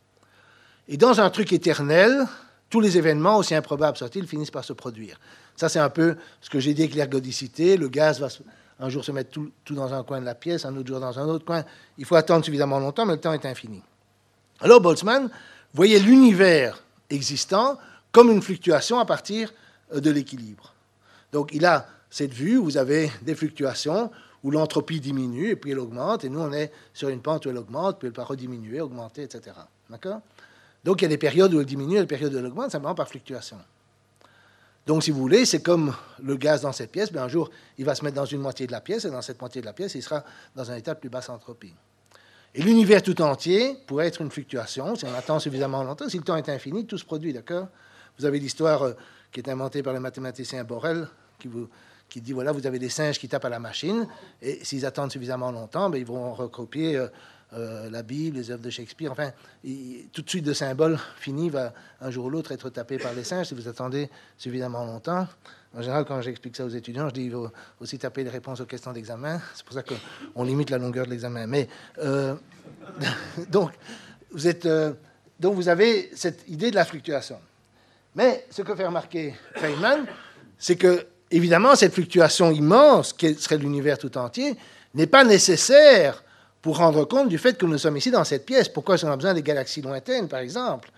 Et 0.89 0.97
dans 0.97 1.19
un 1.19 1.29
truc 1.29 1.51
éternel, 1.53 2.25
tous 2.69 2.79
les 2.79 2.97
événements, 2.97 3.38
aussi 3.38 3.55
improbables 3.55 3.97
soient-ils, 3.97 4.27
finissent 4.27 4.51
par 4.51 4.63
se 4.63 4.73
produire. 4.73 5.19
Ça, 5.55 5.69
c'est 5.69 5.79
un 5.79 5.89
peu 5.89 6.15
ce 6.41 6.49
que 6.49 6.59
j'ai 6.59 6.73
dit 6.73 6.83
avec 6.83 6.95
l'ergodicité. 6.95 7.77
Le 7.77 7.88
gaz 7.88 8.19
va 8.19 8.27
un 8.79 8.89
jour 8.89 9.03
se 9.03 9.11
mettre 9.11 9.31
tout, 9.31 9.51
dans 9.71 9.93
un 9.93 10.03
coin 10.03 10.19
de 10.19 10.25
la 10.25 10.35
pièce, 10.35 10.65
un 10.65 10.75
autre 10.75 10.88
jour 10.88 10.99
dans 10.99 11.17
un 11.17 11.25
autre 11.25 11.45
coin. 11.45 11.63
Il 11.97 12.05
faut 12.05 12.15
attendre 12.15 12.45
suffisamment 12.45 12.79
longtemps, 12.79 13.05
mais 13.05 13.13
le 13.13 13.19
temps 13.19 13.33
est 13.33 13.45
infini. 13.45 13.81
Alors 14.59 14.81
Boltzmann 14.81 15.29
voyez 15.73 15.99
l'univers 15.99 16.83
existant 17.09 17.77
comme 18.11 18.31
une 18.31 18.41
fluctuation 18.41 18.99
à 18.99 19.05
partir 19.05 19.53
euh, 19.93 19.99
de 19.99 20.09
l'équilibre. 20.11 20.73
Donc 21.31 21.49
il 21.53 21.65
a 21.65 21.88
cette 22.09 22.33
vue 22.33 22.57
où 22.57 22.63
vous 22.63 22.77
avez 22.77 23.11
des 23.21 23.35
fluctuations 23.35 24.11
où 24.43 24.51
l'entropie 24.51 24.99
diminue 24.99 25.49
et 25.49 25.55
puis 25.55 25.71
elle 25.71 25.79
augmente, 25.79 26.23
et 26.23 26.29
nous 26.29 26.39
on 26.39 26.53
est 26.53 26.71
sur 26.93 27.09
une 27.09 27.21
pente 27.21 27.45
où 27.45 27.49
elle 27.49 27.57
augmente, 27.57 27.99
puis 27.99 28.07
elle 28.07 28.13
va 28.13 28.23
rediminuer, 28.23 28.79
augmenter, 28.79 29.23
etc. 29.23 29.55
D'accord? 29.89 30.21
Donc 30.84 31.01
il 31.01 31.05
y 31.05 31.05
a 31.05 31.09
des 31.09 31.17
périodes 31.17 31.53
où 31.53 31.59
elle 31.59 31.65
diminue 31.65 31.97
et 31.97 32.01
des 32.01 32.07
périodes 32.07 32.34
où 32.34 32.38
elle 32.38 32.45
augmente, 32.45 32.71
simplement 32.71 32.95
par 32.95 33.07
fluctuation. 33.07 33.57
Donc 34.86 35.03
si 35.03 35.11
vous 35.11 35.19
voulez, 35.19 35.45
c'est 35.45 35.61
comme 35.61 35.93
le 36.23 36.38
gaz 36.38 36.61
dans 36.61 36.71
cette 36.71 36.91
pièce, 36.91 37.11
bien, 37.11 37.23
un 37.23 37.28
jour 37.28 37.49
il 37.78 37.86
va 37.86 37.93
se 37.93 38.05
mettre 38.05 38.15
dans 38.15 38.25
une 38.25 38.39
moitié 38.39 38.67
de 38.67 38.71
la 38.71 38.80
pièce, 38.80 39.03
et 39.03 39.11
dans 39.11 39.21
cette 39.21 39.39
moitié 39.39 39.59
de 39.61 39.65
la 39.65 39.73
pièce, 39.73 39.95
il 39.95 40.01
sera 40.01 40.23
dans 40.55 40.71
un 40.71 40.75
état 40.75 40.93
de 40.93 40.99
plus 40.99 41.09
basse 41.09 41.30
entropie. 41.30 41.73
Et 42.55 42.61
l'univers 42.61 43.03
tout 43.03 43.21
entier 43.21 43.78
pourrait 43.86 44.07
être 44.07 44.21
une 44.21 44.32
fluctuation, 44.32 44.95
si 44.95 45.05
on 45.05 45.13
attend 45.13 45.39
suffisamment 45.39 45.84
longtemps. 45.84 46.07
Si 46.07 46.17
le 46.17 46.23
temps 46.23 46.38
est 46.38 46.49
infini, 46.49 46.86
tout 46.86 46.97
se 46.97 47.05
produit, 47.05 47.34
d'accord? 47.34 47.67
Vous 48.17 48.25
avez 48.25 48.39
l'histoire 48.39 48.84
euh, 48.84 48.93
qui 49.32 49.41
est 49.41 49.49
inventée 49.49 49.84
par 49.84 49.93
le 49.93 49.99
mathématicien 49.99 50.63
Borel, 50.63 51.07
qui, 51.38 52.21
dit, 52.21 52.32
voilà, 52.34 52.53
vous 52.53 52.65
avez 52.65 52.80
des 52.80 52.89
singes 52.89 53.19
qui 53.19 53.28
tapent 53.28 53.45
à 53.45 53.49
la 53.49 53.59
machine, 53.59 54.07
et 54.41 54.63
s'ils 54.63 54.86
attendent 54.86 55.11
suffisamment 55.11 55.51
longtemps, 55.51 55.89
ben, 55.89 55.97
ils 55.97 56.05
vont 56.05 56.34
recopier 56.34 56.97
euh, 57.53 57.89
la 57.89 58.03
Bible, 58.03 58.37
les 58.37 58.51
œuvres 58.51 58.63
de 58.63 58.69
Shakespeare, 58.69 59.11
enfin, 59.11 59.31
tout 60.11 60.21
de 60.21 60.29
suite 60.29 60.43
de 60.43 60.53
symboles 60.53 60.99
finis 61.17 61.49
va 61.49 61.73
un 62.01 62.11
jour 62.11 62.25
ou 62.25 62.29
l'autre 62.29 62.51
être 62.51 62.69
tapé 62.69 62.97
par 62.97 63.13
les 63.13 63.23
singes 63.23 63.47
si 63.47 63.53
vous 63.53 63.67
attendez 63.67 64.09
suffisamment 64.37 64.85
longtemps. 64.85 65.27
En 65.75 65.81
général, 65.81 66.05
quand 66.05 66.19
j'explique 66.21 66.55
ça 66.55 66.65
aux 66.65 66.69
étudiants, 66.69 67.07
je 67.09 67.13
dis 67.13 67.21
qu'il 67.23 67.31
faut 67.31 67.51
aussi 67.79 67.97
taper 67.97 68.23
les 68.23 68.29
réponses 68.29 68.59
aux 68.59 68.65
questions 68.65 68.91
d'examen. 68.91 69.39
C'est 69.55 69.65
pour 69.65 69.73
ça 69.73 69.83
qu'on 69.83 70.43
limite 70.43 70.69
la 70.69 70.77
longueur 70.77 71.05
de 71.05 71.11
l'examen. 71.11 71.45
Mais 71.45 71.67
euh, 71.99 72.35
donc, 73.49 73.71
vous 74.31 74.47
êtes, 74.47 74.65
euh, 74.65 74.93
donc, 75.39 75.55
vous 75.55 75.69
avez 75.69 76.09
cette 76.15 76.47
idée 76.49 76.71
de 76.71 76.75
la 76.75 76.85
fluctuation. 76.85 77.39
Mais 78.15 78.45
ce 78.49 78.61
que 78.61 78.75
fait 78.75 78.85
remarquer 78.85 79.35
Feynman, 79.55 80.05
c'est 80.57 80.75
que, 80.75 81.05
évidemment, 81.29 81.75
cette 81.75 81.93
fluctuation 81.93 82.51
immense, 82.51 83.13
qui 83.13 83.35
serait 83.35 83.57
l'univers 83.57 83.97
tout 83.97 84.17
entier, 84.17 84.57
n'est 84.95 85.07
pas 85.07 85.23
nécessaire 85.23 86.23
pour 86.68 86.80
rendre 86.80 87.05
compte 87.05 87.30
du 87.30 87.38
fait 87.38 87.57
que 87.57 87.65
nous 87.65 87.78
sommes 87.78 87.95
ici 87.95 88.11
dans 88.11 88.26
cette 88.26 88.45
pièce. 88.45 88.68
Pourquoi 88.68 88.95
est-ce 88.95 89.06
qu'on 89.06 89.11
a 89.14 89.15
besoin 89.15 89.34
des 89.34 89.41
galaxies 89.41 89.81
lointaines, 89.81 90.27
par 90.27 90.41
exemple? 90.41 90.91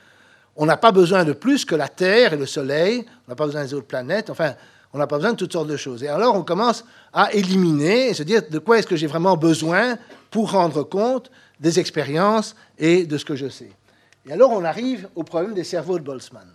On 0.56 0.66
n'a 0.66 0.78
pas 0.78 0.92
besoin 0.92 1.24
de 1.24 1.32
plus 1.32 1.64
que 1.64 1.76
la 1.76 1.88
Terre 1.88 2.34
et 2.34 2.38
le 2.38 2.48
Soleil, 2.48 3.06
on 3.28 3.30
n'a 3.30 3.36
pas 3.36 3.46
besoin 3.46 3.64
des 3.64 3.76
autres 3.76 3.86
planètes, 3.86 4.32
enfin, 4.32 4.56
on 4.94 4.98
n'a 4.98 5.06
pas 5.06 5.18
besoin 5.18 5.34
de 5.34 5.38
toutes 5.38 5.54
sortes 5.54 5.68
de 5.68 5.78
choses. 5.78 6.02
Et 6.02 6.08
alors, 6.08 6.34
on 6.36 6.42
commence 6.42 6.84
à 7.14 7.32
éliminer 7.34 8.10
et 8.10 8.14
se 8.16 8.24
dire 8.24 8.42
de 8.50 8.58
quoi 8.58 8.80
est-ce 8.80 8.88
que 8.88 8.96
j'ai 8.96 9.06
vraiment 9.06 9.38
besoin 9.38 10.00
pour 10.32 10.54
rendre 10.54 10.82
compte 10.82 11.30
des 11.60 11.80
expériences 11.80 12.56
et 12.80 13.06
de 13.06 13.18
ce 13.20 13.26
que 13.26 13.36
je 13.36 13.48
sais. 13.48 13.70
Et 14.26 14.34
alors, 14.34 14.50
on 14.50 14.64
arrive 14.64 15.08
au 15.14 15.22
problème 15.22 15.54
des 15.54 15.64
cerveaux 15.64 16.00
de 16.00 16.04
Boltzmann. 16.04 16.50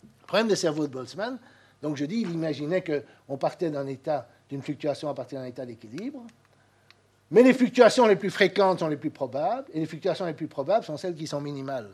Le 0.00 0.26
problème 0.28 0.46
des 0.46 0.54
cerveaux 0.54 0.86
de 0.86 0.92
Boltzmann, 0.92 1.38
donc 1.82 1.96
je 1.96 2.04
dis, 2.04 2.20
il 2.20 2.30
imaginait 2.30 2.84
qu'on 2.84 3.36
partait 3.36 3.70
d'un 3.70 3.88
état, 3.88 4.28
d'une 4.48 4.62
fluctuation 4.62 5.08
à 5.08 5.14
partir 5.14 5.40
d'un 5.40 5.46
état 5.46 5.66
d'équilibre, 5.66 6.22
mais 7.30 7.42
les 7.42 7.52
fluctuations 7.52 8.06
les 8.06 8.16
plus 8.16 8.30
fréquentes 8.30 8.80
sont 8.80 8.88
les 8.88 8.96
plus 8.96 9.10
probables, 9.10 9.66
et 9.72 9.80
les 9.80 9.86
fluctuations 9.86 10.26
les 10.26 10.32
plus 10.32 10.48
probables 10.48 10.84
sont 10.84 10.96
celles 10.96 11.14
qui 11.14 11.26
sont 11.26 11.40
minimales. 11.40 11.90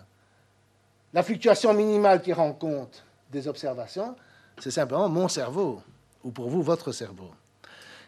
La 1.12 1.22
fluctuation 1.22 1.74
minimale 1.74 2.22
qui 2.22 2.32
rend 2.32 2.52
compte 2.52 3.04
des 3.30 3.48
observations, 3.48 4.14
c'est 4.60 4.70
simplement 4.70 5.08
mon 5.08 5.28
cerveau, 5.28 5.80
ou 6.22 6.30
pour 6.30 6.48
vous, 6.48 6.62
votre 6.62 6.92
cerveau. 6.92 7.30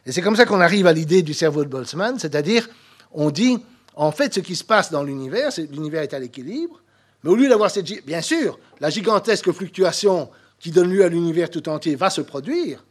Et 0.04 0.12
c'est 0.12 0.22
comme 0.22 0.36
ça 0.36 0.46
qu'on 0.46 0.60
arrive 0.60 0.86
à 0.86 0.92
l'idée 0.92 1.22
du 1.22 1.34
cerveau 1.34 1.64
de 1.64 1.68
Boltzmann, 1.68 2.18
c'est-à-dire, 2.18 2.68
on 3.12 3.30
dit, 3.30 3.58
en 3.96 4.12
fait, 4.12 4.34
ce 4.34 4.40
qui 4.40 4.54
se 4.54 4.62
passe 4.62 4.90
dans 4.90 5.02
l'univers, 5.02 5.52
c'est 5.52 5.70
l'univers 5.70 6.02
est 6.02 6.14
à 6.14 6.18
l'équilibre, 6.18 6.80
mais 7.24 7.30
au 7.30 7.34
lieu 7.34 7.48
d'avoir 7.48 7.70
cette... 7.70 8.04
Bien 8.04 8.20
sûr, 8.20 8.58
la 8.78 8.90
gigantesque 8.90 9.50
fluctuation 9.50 10.30
qui 10.60 10.70
donne 10.70 10.90
lieu 10.90 11.04
à 11.04 11.08
l'univers 11.08 11.50
tout 11.50 11.68
entier 11.68 11.96
va 11.96 12.10
se 12.10 12.20
produire, 12.20 12.84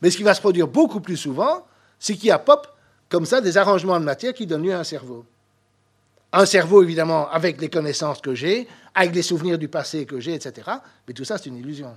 mais 0.00 0.10
ce 0.10 0.16
qui 0.16 0.22
va 0.22 0.34
se 0.34 0.40
produire 0.40 0.68
beaucoup 0.68 1.00
plus 1.00 1.16
souvent, 1.16 1.66
c'est 1.98 2.14
qu'il 2.14 2.26
y 2.26 2.30
a 2.30 2.38
pop, 2.38 2.66
comme 3.10 3.26
ça, 3.26 3.40
des 3.40 3.58
arrangements 3.58 3.98
de 4.00 4.04
matière 4.04 4.32
qui 4.32 4.46
donnent 4.46 4.62
lieu 4.62 4.72
à 4.72 4.78
un 4.78 4.84
cerveau. 4.84 5.26
Un 6.32 6.46
cerveau, 6.46 6.82
évidemment, 6.82 7.28
avec 7.28 7.60
les 7.60 7.68
connaissances 7.68 8.20
que 8.20 8.34
j'ai, 8.34 8.68
avec 8.94 9.14
les 9.14 9.22
souvenirs 9.22 9.58
du 9.58 9.68
passé 9.68 10.06
que 10.06 10.20
j'ai, 10.20 10.34
etc. 10.34 10.70
Mais 11.06 11.12
tout 11.12 11.24
ça, 11.24 11.36
c'est 11.36 11.48
une 11.48 11.56
illusion. 11.56 11.94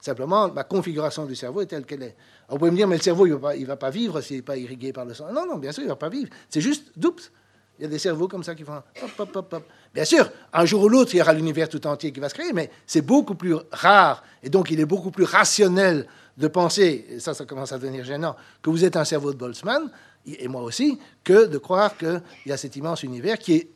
Simplement, 0.00 0.50
ma 0.50 0.64
configuration 0.64 1.26
du 1.26 1.36
cerveau 1.36 1.60
est 1.60 1.66
telle 1.66 1.84
qu'elle 1.84 2.02
est. 2.02 2.16
vous 2.48 2.58
pouvez 2.58 2.70
me 2.70 2.76
dire, 2.76 2.88
mais 2.88 2.96
le 2.96 3.02
cerveau, 3.02 3.26
il 3.26 3.32
ne 3.32 3.36
va, 3.36 3.54
va, 3.56 3.76
pas 3.76 3.90
vivre 3.90 4.20
s'il 4.22 4.36
n'est 4.36 4.42
pas 4.42 4.56
irrigué 4.56 4.92
par 4.92 5.04
le 5.04 5.12
sang. 5.12 5.30
Non, 5.32 5.46
non, 5.46 5.56
bien 5.56 5.70
sûr, 5.70 5.82
il 5.82 5.86
ne 5.86 5.92
va 5.92 5.96
pas 5.96 6.08
vivre. 6.08 6.30
C'est 6.48 6.62
juste, 6.62 6.92
doups. 6.96 7.30
Il 7.78 7.82
y 7.82 7.84
a 7.86 7.88
des 7.88 7.98
cerveaux 7.98 8.28
comme 8.28 8.44
ça 8.44 8.54
qui 8.54 8.62
font 8.62 8.76
hop, 9.02 9.10
hop, 9.18 9.36
hop, 9.36 9.52
hop. 9.52 9.64
Bien 9.92 10.04
sûr, 10.04 10.30
un 10.52 10.64
jour 10.64 10.84
ou 10.84 10.88
l'autre, 10.88 11.14
il 11.14 11.18
y 11.18 11.20
aura 11.20 11.32
l'univers 11.32 11.68
tout 11.68 11.84
entier 11.86 12.12
qui 12.12 12.20
va 12.20 12.28
se 12.28 12.34
créer, 12.34 12.52
mais 12.52 12.70
c'est 12.86 13.02
beaucoup 13.02 13.34
plus 13.34 13.56
rare. 13.72 14.22
Et 14.42 14.48
donc, 14.48 14.70
il 14.70 14.78
est 14.78 14.84
beaucoup 14.86 15.10
plus 15.10 15.24
rationnel 15.24 16.06
de 16.36 16.48
penser, 16.48 17.06
et 17.10 17.20
ça, 17.20 17.34
ça 17.34 17.44
commence 17.44 17.72
à 17.72 17.78
devenir 17.78 18.04
gênant, 18.04 18.36
que 18.62 18.70
vous 18.70 18.84
êtes 18.84 18.96
un 18.96 19.04
cerveau 19.04 19.32
de 19.32 19.38
Boltzmann, 19.38 19.90
et 20.26 20.48
moi 20.48 20.62
aussi, 20.62 20.98
que 21.22 21.46
de 21.46 21.58
croire 21.58 21.96
qu'il 21.96 22.22
y 22.46 22.52
a 22.52 22.56
cet 22.56 22.76
immense 22.76 23.02
univers 23.02 23.38
qui 23.38 23.54
est, 23.54 23.68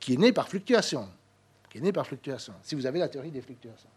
qui 0.00 0.14
est 0.14 0.16
né 0.16 0.32
par 0.32 0.48
fluctuation. 0.48 1.08
Qui 1.70 1.78
est 1.78 1.80
né 1.82 1.92
par 1.92 2.06
fluctuation, 2.06 2.54
si 2.62 2.74
vous 2.74 2.86
avez 2.86 2.98
la 2.98 3.08
théorie 3.08 3.30
des 3.30 3.40
fluctuations. 3.40 3.88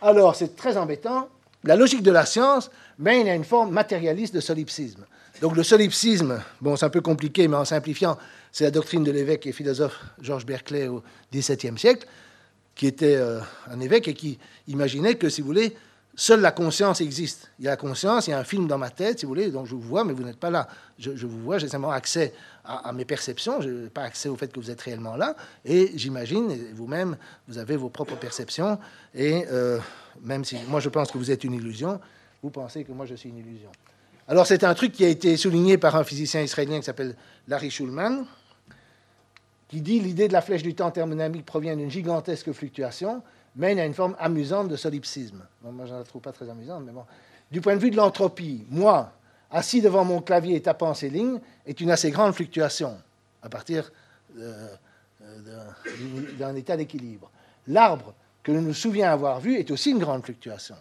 Alors, 0.00 0.34
c'est 0.34 0.56
très 0.56 0.76
embêtant. 0.76 1.28
La 1.64 1.76
logique 1.76 2.02
de 2.02 2.10
la 2.10 2.24
science 2.26 2.70
mène 2.98 3.28
à 3.28 3.34
une 3.34 3.44
forme 3.44 3.70
matérialiste 3.72 4.34
de 4.34 4.40
solipsisme. 4.40 5.04
Donc, 5.40 5.56
le 5.56 5.62
solipsisme, 5.62 6.42
bon, 6.60 6.76
c'est 6.76 6.86
un 6.86 6.90
peu 6.90 7.00
compliqué, 7.00 7.48
mais 7.48 7.56
en 7.56 7.64
simplifiant, 7.64 8.16
c'est 8.52 8.64
la 8.64 8.70
doctrine 8.70 9.04
de 9.04 9.10
l'évêque 9.10 9.46
et 9.46 9.52
philosophe 9.52 9.98
Georges 10.20 10.46
Berkeley 10.46 10.88
au 10.88 11.02
XVIIe 11.32 11.78
siècle, 11.78 12.06
qui 12.74 12.86
était 12.86 13.16
euh, 13.16 13.40
un 13.70 13.80
évêque 13.80 14.08
et 14.08 14.14
qui 14.14 14.38
imaginait 14.68 15.16
que, 15.16 15.28
si 15.28 15.40
vous 15.40 15.46
voulez, 15.46 15.76
seule 16.16 16.40
la 16.40 16.50
conscience 16.50 17.00
existe. 17.02 17.50
Il 17.58 17.66
y 17.66 17.68
a 17.68 17.72
la 17.72 17.76
conscience, 17.76 18.26
il 18.26 18.30
y 18.30 18.32
a 18.32 18.38
un 18.38 18.44
film 18.44 18.66
dans 18.66 18.78
ma 18.78 18.90
tête, 18.90 19.20
si 19.20 19.26
vous 19.26 19.30
voulez, 19.30 19.50
donc 19.50 19.66
je 19.66 19.74
vous 19.74 19.80
vois, 19.82 20.02
mais 20.02 20.14
vous 20.14 20.24
n'êtes 20.24 20.38
pas 20.38 20.50
là. 20.50 20.66
Je, 20.98 21.10
vous 21.10 21.40
vois, 21.42 21.58
j'ai 21.58 21.68
simplement 21.68 21.92
accès 21.92 22.32
à, 22.64 22.92
mes 22.92 23.04
perceptions, 23.04 23.60
je 23.60 23.68
n'ai 23.68 23.90
pas 23.90 24.02
accès 24.02 24.30
au 24.30 24.36
fait 24.36 24.50
que 24.50 24.58
vous 24.58 24.70
êtes 24.70 24.80
réellement 24.80 25.14
là, 25.14 25.36
et 25.64 25.92
j'imagine, 25.94 26.56
vous-même, 26.74 27.16
vous 27.46 27.58
avez 27.58 27.76
vos 27.76 27.90
propres 27.90 28.16
perceptions, 28.16 28.78
et 29.14 29.44
euh, 29.52 29.78
même 30.22 30.44
si 30.44 30.56
moi 30.68 30.80
je 30.80 30.88
pense 30.88 31.12
que 31.12 31.18
vous 31.18 31.30
êtes 31.30 31.44
une 31.44 31.52
illusion, 31.52 32.00
vous 32.42 32.50
pensez 32.50 32.82
que 32.82 32.92
moi 32.92 33.04
je 33.04 33.14
suis 33.14 33.28
une 33.28 33.38
illusion. 33.38 33.70
Alors 34.26 34.46
c'est 34.46 34.64
un 34.64 34.74
truc 34.74 34.92
qui 34.92 35.04
a 35.04 35.08
été 35.08 35.36
souligné 35.36 35.76
par 35.76 35.94
un 35.96 36.02
physicien 36.02 36.40
israélien 36.40 36.78
qui 36.78 36.84
s'appelle 36.84 37.14
Larry 37.46 37.70
Schulman, 37.70 38.24
qui 39.68 39.80
dit 39.82 40.00
l'idée 40.00 40.28
de 40.28 40.32
la 40.32 40.40
flèche 40.40 40.62
du 40.62 40.74
temps 40.74 40.90
thermodynamique 40.90 41.44
provient 41.44 41.76
d'une 41.76 41.90
gigantesque 41.90 42.52
fluctuation, 42.52 43.22
mène 43.56 43.78
à 43.78 43.86
une 43.86 43.94
forme 43.94 44.14
amusante 44.18 44.68
de 44.68 44.76
solipsisme. 44.76 45.42
moi, 45.62 45.86
je 45.86 45.92
ne 45.92 45.98
la 45.98 46.04
trouve 46.04 46.22
pas 46.22 46.32
très 46.32 46.48
amusante, 46.48 46.84
mais 46.84 46.92
bon. 46.92 47.04
Du 47.50 47.60
point 47.60 47.74
de 47.74 47.80
vue 47.80 47.90
de 47.90 47.96
l'entropie, 47.96 48.64
moi, 48.70 49.12
assis 49.50 49.80
devant 49.80 50.04
mon 50.04 50.20
clavier 50.20 50.56
et 50.56 50.62
tapant 50.62 50.94
ces 50.94 51.08
lignes, 51.08 51.40
est 51.66 51.80
une 51.80 51.90
assez 51.90 52.10
grande 52.10 52.34
fluctuation 52.34 52.98
à 53.42 53.48
partir 53.48 53.90
euh, 54.38 54.68
d'un 56.38 56.54
état 56.54 56.76
d'équilibre. 56.76 57.30
L'arbre 57.68 58.14
que 58.42 58.52
je 58.52 58.58
nous 58.58 58.74
souviens 58.74 59.10
avoir 59.10 59.40
vu 59.40 59.56
est 59.56 59.70
aussi 59.70 59.90
une 59.90 59.98
grande 59.98 60.24
fluctuation. 60.24 60.76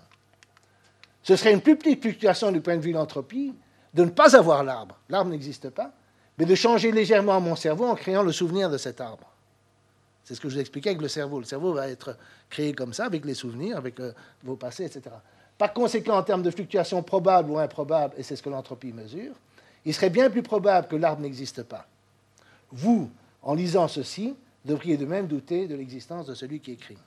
Ce 1.23 1.35
serait 1.35 1.53
une 1.53 1.61
plus 1.61 1.77
petite 1.77 2.01
fluctuation 2.01 2.51
du 2.51 2.61
point 2.61 2.75
de 2.75 2.81
vue 2.81 2.91
de 2.91 2.97
l'entropie 2.97 3.53
de 3.93 4.03
ne 4.03 4.09
pas 4.09 4.35
avoir 4.35 4.63
l'arbre. 4.63 4.99
L'arbre 5.09 5.31
n'existe 5.31 5.69
pas, 5.69 5.91
mais 6.37 6.45
de 6.45 6.53
changer 6.53 6.91
légèrement 6.91 7.39
mon 7.39 7.55
cerveau 7.55 7.85
en 7.85 7.95
créant 7.95 8.23
le 8.23 8.31
souvenir 8.31 8.69
de 8.69 8.77
cet 8.77 9.01
arbre. 9.01 9.34
C'est 10.25 10.33
ce 10.33 10.41
que 10.41 10.49
je 10.49 10.55
vous 10.55 10.59
expliquais 10.59 10.89
avec 10.89 11.01
le 11.03 11.07
cerveau. 11.07 11.39
Le 11.39 11.45
cerveau 11.45 11.73
va 11.73 11.87
être 11.87 12.17
créé 12.49 12.73
comme 12.73 12.93
ça, 12.93 13.05
avec 13.05 13.23
les 13.25 13.35
souvenirs, 13.35 13.77
avec 13.77 13.99
euh, 13.99 14.11
vos 14.43 14.55
passés, 14.55 14.83
etc. 14.83 15.15
Par 15.57 15.71
conséquent, 15.71 16.17
en 16.17 16.23
termes 16.23 16.41
de 16.41 16.49
fluctuations 16.49 17.03
probables 17.03 17.51
ou 17.51 17.59
improbables, 17.59 18.15
et 18.17 18.23
c'est 18.23 18.35
ce 18.35 18.41
que 18.41 18.49
l'entropie 18.49 18.91
mesure, 18.91 19.33
il 19.85 19.93
serait 19.93 20.09
bien 20.09 20.31
plus 20.31 20.41
probable 20.41 20.87
que 20.87 20.95
l'arbre 20.95 21.21
n'existe 21.21 21.61
pas. 21.61 21.87
Vous, 22.71 23.09
en 23.43 23.53
lisant 23.53 23.87
ceci, 23.87 24.35
devriez 24.65 24.97
de 24.97 25.05
même 25.05 25.27
douter 25.27 25.67
de 25.67 25.75
l'existence 25.75 26.25
de 26.25 26.33
celui 26.33 26.59
qui 26.59 26.71
écrit. 26.71 26.97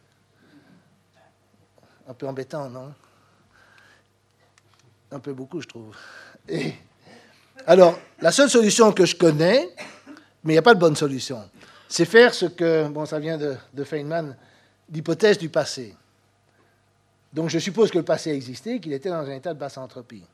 Un 2.06 2.14
peu 2.14 2.28
embêtant, 2.28 2.70
non? 2.70 2.94
Un 5.10 5.18
peu 5.18 5.32
beaucoup, 5.32 5.60
je 5.60 5.66
trouve. 5.66 5.96
alors, 7.66 7.98
la 8.20 8.30
seule 8.30 8.48
solution 8.48 8.92
que 8.92 9.04
je 9.04 9.16
connais, 9.16 9.68
mais 10.44 10.52
il 10.52 10.54
n'y 10.54 10.58
a 10.58 10.62
pas 10.62 10.74
de 10.74 10.80
bonne 10.80 10.96
solution, 10.96 11.42
c'est 11.88 12.04
faire 12.04 12.34
ce 12.34 12.46
que, 12.46 12.86
bon, 12.88 13.06
ça 13.06 13.18
vient 13.18 13.38
de, 13.38 13.84
Feynman, 13.84 14.36
l'hypothèse 14.92 15.38
du 15.38 15.48
passé. 15.48 15.96
Donc 17.32 17.48
je 17.48 17.58
suppose 17.58 17.90
que 17.90 17.98
le 17.98 18.04
passé 18.04 18.30
existait, 18.30 18.78
qu'il 18.78 18.92
était 18.92 19.08
dans 19.08 19.26
un 19.26 19.32
état 19.32 19.54
de 19.54 19.58
basse 19.58 19.78
entropie. 19.78 20.24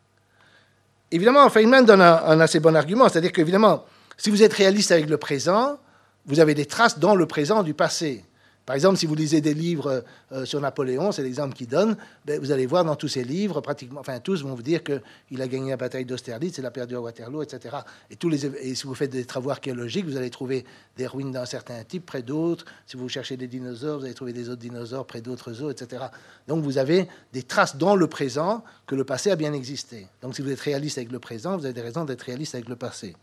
Évidemment, 1.10 1.48
Feynman 1.48 1.84
donne 1.84 2.00
un, 2.00 2.40
assez 2.40 2.58
bon 2.60 2.74
argument, 2.74 3.08
c'est-à-dire 3.08 3.32
qu'évidemment, 3.32 3.84
si 4.16 4.30
vous 4.30 4.42
êtes 4.42 4.52
réaliste 4.52 4.90
avec 4.90 5.08
le 5.08 5.16
présent, 5.16 5.78
vous 6.26 6.40
avez 6.40 6.54
des 6.54 6.66
traces 6.66 6.98
dans 6.98 7.14
le 7.14 7.26
présent 7.26 7.62
du 7.62 7.74
passé. 7.74 8.24
Par 8.66 8.74
exemple, 8.74 8.96
si 8.96 9.04
vous 9.04 9.14
lisez 9.14 9.42
des 9.42 9.52
livres 9.52 10.04
euh, 10.32 10.46
sur 10.46 10.58
Napoléon, 10.58 11.12
c'est 11.12 11.22
l'exemple 11.22 11.54
qu'il 11.54 11.68
donne, 11.68 11.96
ben, 12.24 12.40
vous 12.40 12.50
allez 12.50 12.64
voir 12.64 12.84
dans 12.84 12.96
tous 12.96 13.08
ces 13.08 13.22
livres, 13.22 13.60
pratiquement, 13.60 14.00
enfin 14.00 14.20
tous 14.20 14.42
vont 14.42 14.54
vous 14.54 14.62
dire 14.62 14.82
qu'il 14.82 15.42
a 15.42 15.48
gagné 15.48 15.70
la 15.70 15.76
bataille 15.76 16.06
d'Austerlitz, 16.06 16.56
il 16.56 16.64
a 16.64 16.70
perdu 16.70 16.96
à 16.96 17.00
Waterloo, 17.00 17.42
etc. 17.42 17.76
Et, 18.10 18.16
tous 18.16 18.30
les, 18.30 18.46
et 18.46 18.74
si 18.74 18.86
vous 18.86 18.94
faites 18.94 19.10
des 19.10 19.26
travaux 19.26 19.50
archéologiques, 19.50 20.06
vous 20.06 20.16
allez 20.16 20.30
trouver 20.30 20.64
des 20.96 21.06
ruines 21.06 21.30
d'un 21.30 21.44
certain 21.44 21.82
type 21.84 22.06
près 22.06 22.22
d'autres. 22.22 22.64
Si 22.86 22.96
vous 22.96 23.08
cherchez 23.08 23.36
des 23.36 23.48
dinosaures, 23.48 23.98
vous 23.98 24.06
allez 24.06 24.14
trouver 24.14 24.32
des 24.32 24.48
autres 24.48 24.62
dinosaures 24.62 25.06
près 25.06 25.20
d'autres 25.20 25.52
zoos, 25.52 25.70
etc. 25.70 26.04
Donc 26.48 26.64
vous 26.64 26.78
avez 26.78 27.06
des 27.34 27.42
traces 27.42 27.76
dans 27.76 27.96
le 27.96 28.06
présent 28.06 28.64
que 28.86 28.94
le 28.94 29.04
passé 29.04 29.30
a 29.30 29.36
bien 29.36 29.52
existé. 29.52 30.06
Donc 30.22 30.34
si 30.34 30.40
vous 30.40 30.50
êtes 30.50 30.60
réaliste 30.60 30.96
avec 30.96 31.12
le 31.12 31.18
présent, 31.18 31.58
vous 31.58 31.66
avez 31.66 31.74
des 31.74 31.82
raisons 31.82 32.06
d'être 32.06 32.22
réaliste 32.22 32.54
avec 32.54 32.70
le 32.70 32.76
passé. 32.76 33.14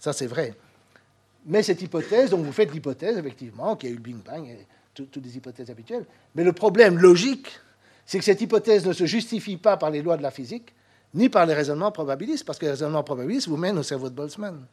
Ça, 0.00 0.12
c'est 0.12 0.26
vrai. 0.26 0.54
Mais 1.46 1.62
cette 1.62 1.80
hypothèse, 1.80 2.30
donc 2.30 2.44
vous 2.44 2.52
faites 2.52 2.72
l'hypothèse, 2.72 3.16
effectivement, 3.16 3.76
qu'il 3.76 3.88
y 3.88 3.92
a 3.92 3.94
eu 3.94 3.96
le 3.96 4.02
Big 4.02 4.16
Bang. 4.16 4.46
Toutes 5.04 5.24
les 5.24 5.36
hypothèses 5.36 5.70
habituelles. 5.70 6.04
Mais 6.34 6.44
le 6.44 6.52
problème 6.52 6.98
logique, 6.98 7.60
c'est 8.06 8.18
que 8.18 8.24
cette 8.24 8.40
hypothèse 8.40 8.86
ne 8.86 8.92
se 8.92 9.06
justifie 9.06 9.56
pas 9.56 9.76
par 9.76 9.90
les 9.90 10.02
lois 10.02 10.16
de 10.16 10.22
la 10.22 10.30
physique, 10.30 10.74
ni 11.14 11.28
par 11.28 11.46
les 11.46 11.54
raisonnements 11.54 11.92
probabilistes, 11.92 12.44
parce 12.44 12.58
que 12.58 12.66
les 12.66 12.72
raisonnements 12.72 13.02
probabilistes 13.02 13.48
vous 13.48 13.56
mènent 13.56 13.78
au 13.78 13.82
cerveau 13.82 14.08
de 14.10 14.14
Boltzmann. 14.14 14.66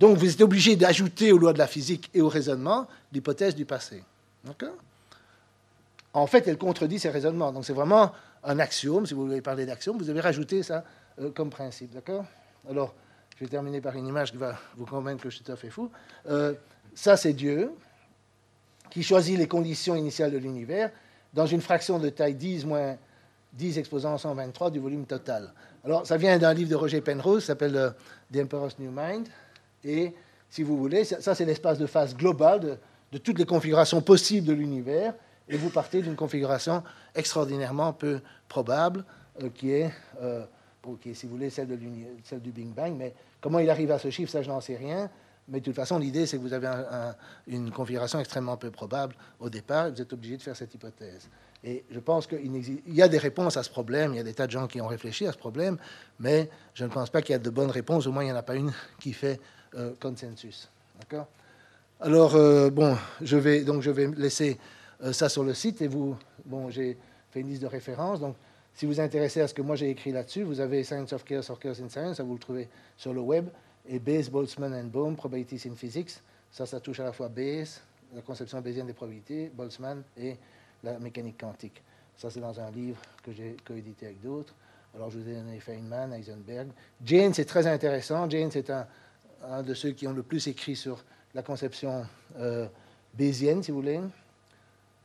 Donc 0.00 0.18
vous 0.18 0.30
êtes 0.30 0.40
obligé 0.40 0.76
d'ajouter 0.76 1.32
aux 1.32 1.38
lois 1.38 1.52
de 1.52 1.58
la 1.58 1.66
physique 1.66 2.10
et 2.14 2.20
au 2.20 2.28
raisonnement 2.28 2.86
l'hypothèse 3.12 3.54
du 3.54 3.64
passé. 3.64 4.02
D'accord? 4.44 4.74
En 6.12 6.26
fait, 6.26 6.46
elle 6.46 6.58
contredit 6.58 6.98
ces 6.98 7.10
raisonnements. 7.10 7.52
Donc 7.52 7.64
c'est 7.64 7.72
vraiment 7.72 8.12
un 8.42 8.58
axiome. 8.58 9.06
Si 9.06 9.14
vous 9.14 9.26
voulez 9.26 9.40
parler 9.40 9.66
d'axiome, 9.66 9.96
vous 9.98 10.04
devez 10.04 10.20
rajouter 10.20 10.62
ça 10.62 10.84
euh, 11.20 11.30
comme 11.30 11.50
principe. 11.50 11.92
D'accord? 11.92 12.24
Alors, 12.68 12.94
je 13.36 13.44
vais 13.44 13.50
terminer 13.50 13.80
par 13.80 13.96
une 13.96 14.06
image 14.06 14.30
qui 14.30 14.36
va 14.36 14.58
vous 14.76 14.86
convaincre 14.86 15.22
que 15.22 15.30
je 15.30 15.36
suis 15.36 15.44
tout 15.44 15.52
à 15.52 15.56
fait 15.56 15.70
fou. 15.70 15.90
Euh, 16.28 16.54
ça, 16.94 17.16
c'est 17.16 17.32
Dieu 17.32 17.70
qui 18.94 19.02
choisit 19.02 19.36
les 19.36 19.48
conditions 19.48 19.96
initiales 19.96 20.30
de 20.30 20.38
l'univers 20.38 20.88
dans 21.34 21.46
une 21.46 21.60
fraction 21.60 21.98
de 21.98 22.08
taille 22.10 22.36
10 22.36 22.64
moins 22.64 22.96
10 23.54 23.78
exposant 23.78 24.16
123 24.16 24.70
du 24.70 24.78
volume 24.78 25.04
total. 25.04 25.52
Alors, 25.84 26.06
ça 26.06 26.16
vient 26.16 26.38
d'un 26.38 26.54
livre 26.54 26.70
de 26.70 26.76
Roger 26.76 27.00
Penrose, 27.00 27.40
qui 27.40 27.46
s'appelle 27.46 27.76
euh, 27.76 27.90
The 28.32 28.44
Emperor's 28.44 28.78
New 28.78 28.92
Mind. 28.94 29.26
Et, 29.82 30.14
si 30.48 30.62
vous 30.62 30.76
voulez, 30.76 31.04
ça, 31.04 31.34
c'est 31.34 31.44
l'espace 31.44 31.78
de 31.78 31.86
phase 31.86 32.16
global 32.16 32.78
de, 33.12 33.18
toutes 33.18 33.38
les 33.38 33.44
configurations 33.44 34.00
possibles 34.00 34.46
de 34.46 34.52
l'univers. 34.52 35.12
Et 35.48 35.56
vous 35.56 35.70
partez 35.70 36.00
d'une 36.00 36.16
configuration 36.16 36.82
extraordinairement 37.16 37.92
peu 37.92 38.20
probable, 38.48 39.04
euh, 39.42 39.50
qui, 39.52 39.72
est, 39.72 39.90
euh, 40.22 40.44
qui 41.00 41.10
est, 41.10 41.14
si 41.14 41.26
vous 41.26 41.32
voulez, 41.32 41.50
celle, 41.50 41.66
de 41.66 41.78
celle 42.22 42.40
du 42.40 42.52
Big 42.52 42.68
Bang. 42.68 42.94
Mais 42.96 43.12
comment 43.40 43.58
il 43.58 43.68
arrive 43.70 43.90
à 43.90 43.98
ce 43.98 44.10
chiffre, 44.10 44.30
ça, 44.30 44.42
je 44.42 44.48
n'en 44.48 44.60
sais 44.60 44.76
rien. 44.76 45.10
Mais 45.48 45.60
de 45.60 45.64
toute 45.64 45.74
façon, 45.74 45.98
l'idée, 45.98 46.26
c'est 46.26 46.38
que 46.38 46.42
vous 46.42 46.54
avez 46.54 46.68
une 47.46 47.70
configuration 47.70 48.18
extrêmement 48.18 48.56
peu 48.56 48.70
probable. 48.70 49.14
Au 49.40 49.50
départ, 49.50 49.90
vous 49.90 50.00
êtes 50.00 50.12
obligé 50.12 50.36
de 50.36 50.42
faire 50.42 50.56
cette 50.56 50.74
hypothèse. 50.74 51.28
Et 51.62 51.84
je 51.90 51.98
pense 51.98 52.26
qu'il 52.26 52.82
y 52.88 53.02
a 53.02 53.08
des 53.08 53.18
réponses 53.18 53.56
à 53.56 53.62
ce 53.62 53.70
problème, 53.70 54.12
il 54.12 54.16
y 54.16 54.20
a 54.20 54.22
des 54.22 54.34
tas 54.34 54.46
de 54.46 54.52
gens 54.52 54.66
qui 54.66 54.80
ont 54.80 54.86
réfléchi 54.86 55.26
à 55.26 55.32
ce 55.32 55.38
problème, 55.38 55.78
mais 56.20 56.50
je 56.74 56.84
ne 56.84 56.90
pense 56.90 57.08
pas 57.08 57.22
qu'il 57.22 57.32
y 57.32 57.36
a 57.36 57.38
de 57.38 57.50
bonnes 57.50 57.70
réponses, 57.70 58.06
au 58.06 58.12
moins 58.12 58.22
il 58.22 58.26
n'y 58.26 58.32
en 58.32 58.36
a 58.36 58.42
pas 58.42 58.54
une 58.54 58.72
qui 59.00 59.14
fait 59.14 59.40
euh, 59.74 59.92
consensus. 59.98 60.68
D'accord? 61.00 61.26
Alors, 62.00 62.34
euh, 62.34 62.68
bon, 62.68 62.96
je 63.22 63.36
vais, 63.36 63.62
donc 63.64 63.80
je 63.80 63.90
vais 63.90 64.08
laisser 64.08 64.58
euh, 65.02 65.12
ça 65.14 65.30
sur 65.30 65.42
le 65.42 65.54
site, 65.54 65.80
et 65.80 65.88
vous, 65.88 66.16
bon, 66.44 66.68
j'ai 66.68 66.98
fait 67.30 67.40
une 67.40 67.48
liste 67.48 67.62
de 67.62 67.66
références, 67.66 68.20
donc 68.20 68.36
si 68.74 68.84
vous 68.84 68.92
vous 68.92 69.00
intéressez 69.00 69.40
à 69.40 69.48
ce 69.48 69.54
que 69.54 69.62
moi 69.62 69.76
j'ai 69.76 69.88
écrit 69.88 70.12
là-dessus, 70.12 70.42
vous 70.42 70.60
avez 70.60 70.84
Science 70.84 71.12
of 71.14 71.24
Chaos 71.24 71.50
or 71.50 71.58
Chaos 71.58 71.80
in 71.80 71.88
Science, 71.88 72.18
ça 72.18 72.24
vous 72.24 72.34
le 72.34 72.40
trouvez 72.40 72.68
sur 72.96 73.14
le 73.14 73.20
web 73.20 73.46
et 73.86 73.98
Bayes, 73.98 74.30
Boltzmann 74.30 74.74
and 74.74 74.88
Bohm, 74.88 75.16
Probabilities 75.16 75.68
in 75.68 75.74
Physics. 75.74 76.20
Ça, 76.50 76.66
ça 76.66 76.80
touche 76.80 77.00
à 77.00 77.04
la 77.04 77.12
fois 77.12 77.28
Bayes, 77.28 77.80
la 78.14 78.22
conception 78.22 78.60
bayésienne 78.60 78.86
des 78.86 78.92
probabilités, 78.92 79.50
Boltzmann 79.52 80.02
et 80.16 80.36
la 80.82 80.98
mécanique 80.98 81.40
quantique. 81.40 81.82
Ça, 82.16 82.30
c'est 82.30 82.40
dans 82.40 82.58
un 82.60 82.70
livre 82.70 83.00
que 83.22 83.32
j'ai 83.32 83.56
coédité 83.64 84.06
avec 84.06 84.20
d'autres. 84.20 84.54
Alors, 84.94 85.10
je 85.10 85.18
vous 85.18 85.28
ai 85.28 85.34
donné 85.34 85.58
Feynman, 85.58 86.12
Heisenberg. 86.12 86.68
Jane, 87.04 87.34
c'est 87.34 87.44
très 87.44 87.66
intéressant. 87.66 88.30
Jane, 88.30 88.50
c'est 88.52 88.70
un, 88.70 89.62
de 89.62 89.74
ceux 89.74 89.90
qui 89.90 90.06
ont 90.06 90.12
le 90.12 90.22
plus 90.22 90.46
écrit 90.46 90.76
sur 90.76 91.04
la 91.34 91.42
conception 91.42 92.06
euh, 92.38 92.68
bayésienne, 93.14 93.62
si 93.62 93.72
vous 93.72 93.78
voulez. 93.78 94.00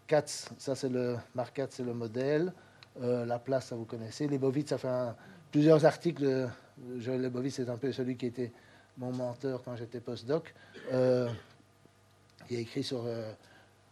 Katz, 0.06 0.50
ça, 0.60 0.76
c'est 0.76 0.90
le, 0.90 1.18
Mark 1.34 1.56
Katz, 1.56 1.78
c'est 1.78 1.84
le 1.84 1.94
modèle. 1.94 2.54
Euh, 3.02 3.26
la 3.26 3.62
ça, 3.62 3.76
vous 3.76 3.86
connaissez. 3.86 4.28
Lebovitz, 4.28 4.70
ça 4.70 4.78
fait 4.78 5.16
plusieurs 5.52 5.84
articles. 5.86 6.48
Joël 6.98 7.22
Lebovitz, 7.22 7.56
c'est 7.56 7.70
un 7.70 7.78
peu 7.78 7.92
celui 7.92 8.16
qui 8.16 8.28
était 8.28 8.52
mon 9.00 9.14
menteur 9.14 9.64
quand 9.64 9.76
j'étais 9.76 10.02
postdoc, 10.02 10.54
euh, 10.92 11.30
il 12.50 12.58
a 12.58 12.60
écrit 12.60 12.84
sur 12.84 13.04
euh, 13.06 13.32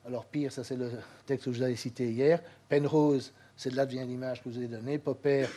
Alors, 0.06 0.26
Pire, 0.26 0.52
ça 0.52 0.64
c'est 0.64 0.76
le 0.76 0.92
texte 1.26 1.46
que 1.46 1.52
je 1.52 1.58
vous 1.58 1.64
avais 1.64 1.76
cité 1.76 2.12
hier. 2.12 2.42
Penrose, 2.70 3.34
c'est 3.56 3.72
de 3.72 3.76
là 3.76 3.86
vient 3.86 4.06
l'image 4.06 4.44
que 4.44 4.52
je 4.52 4.60
vous 4.60 4.64
ai 4.66 4.68
donnée. 4.68 5.00
Popper, 5.00 5.48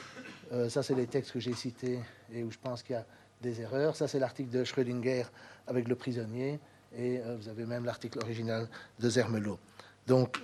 euh, 0.52 0.68
ça 0.68 0.82
c'est 0.82 0.94
les 0.94 1.06
textes 1.06 1.32
que 1.32 1.40
j'ai 1.40 1.54
cités 1.54 1.98
et 2.32 2.42
où 2.42 2.50
je 2.50 2.58
pense 2.58 2.82
qu'il 2.82 2.94
y 2.94 2.98
a 2.98 3.04
des 3.42 3.60
erreurs. 3.60 3.96
Ça 3.96 4.06
c'est 4.06 4.20
l'article 4.20 4.50
de 4.50 4.64
Schrödinger 4.64 5.24
avec 5.66 5.88
le 5.88 5.96
prisonnier. 5.96 6.60
Et 6.96 7.20
vous 7.38 7.48
avez 7.48 7.66
même 7.66 7.84
l'article 7.84 8.18
original 8.18 8.68
de 8.98 9.08
Zermelo. 9.08 9.60
Donc, 10.08 10.40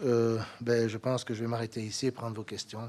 ben, 0.60 0.86
je 0.86 0.96
pense 0.96 1.24
que 1.24 1.34
je 1.34 1.40
vais 1.40 1.48
m'arrêter 1.48 1.82
ici 1.82 2.06
et 2.06 2.12
prendre 2.12 2.36
vos 2.36 2.44
questions. 2.44 2.88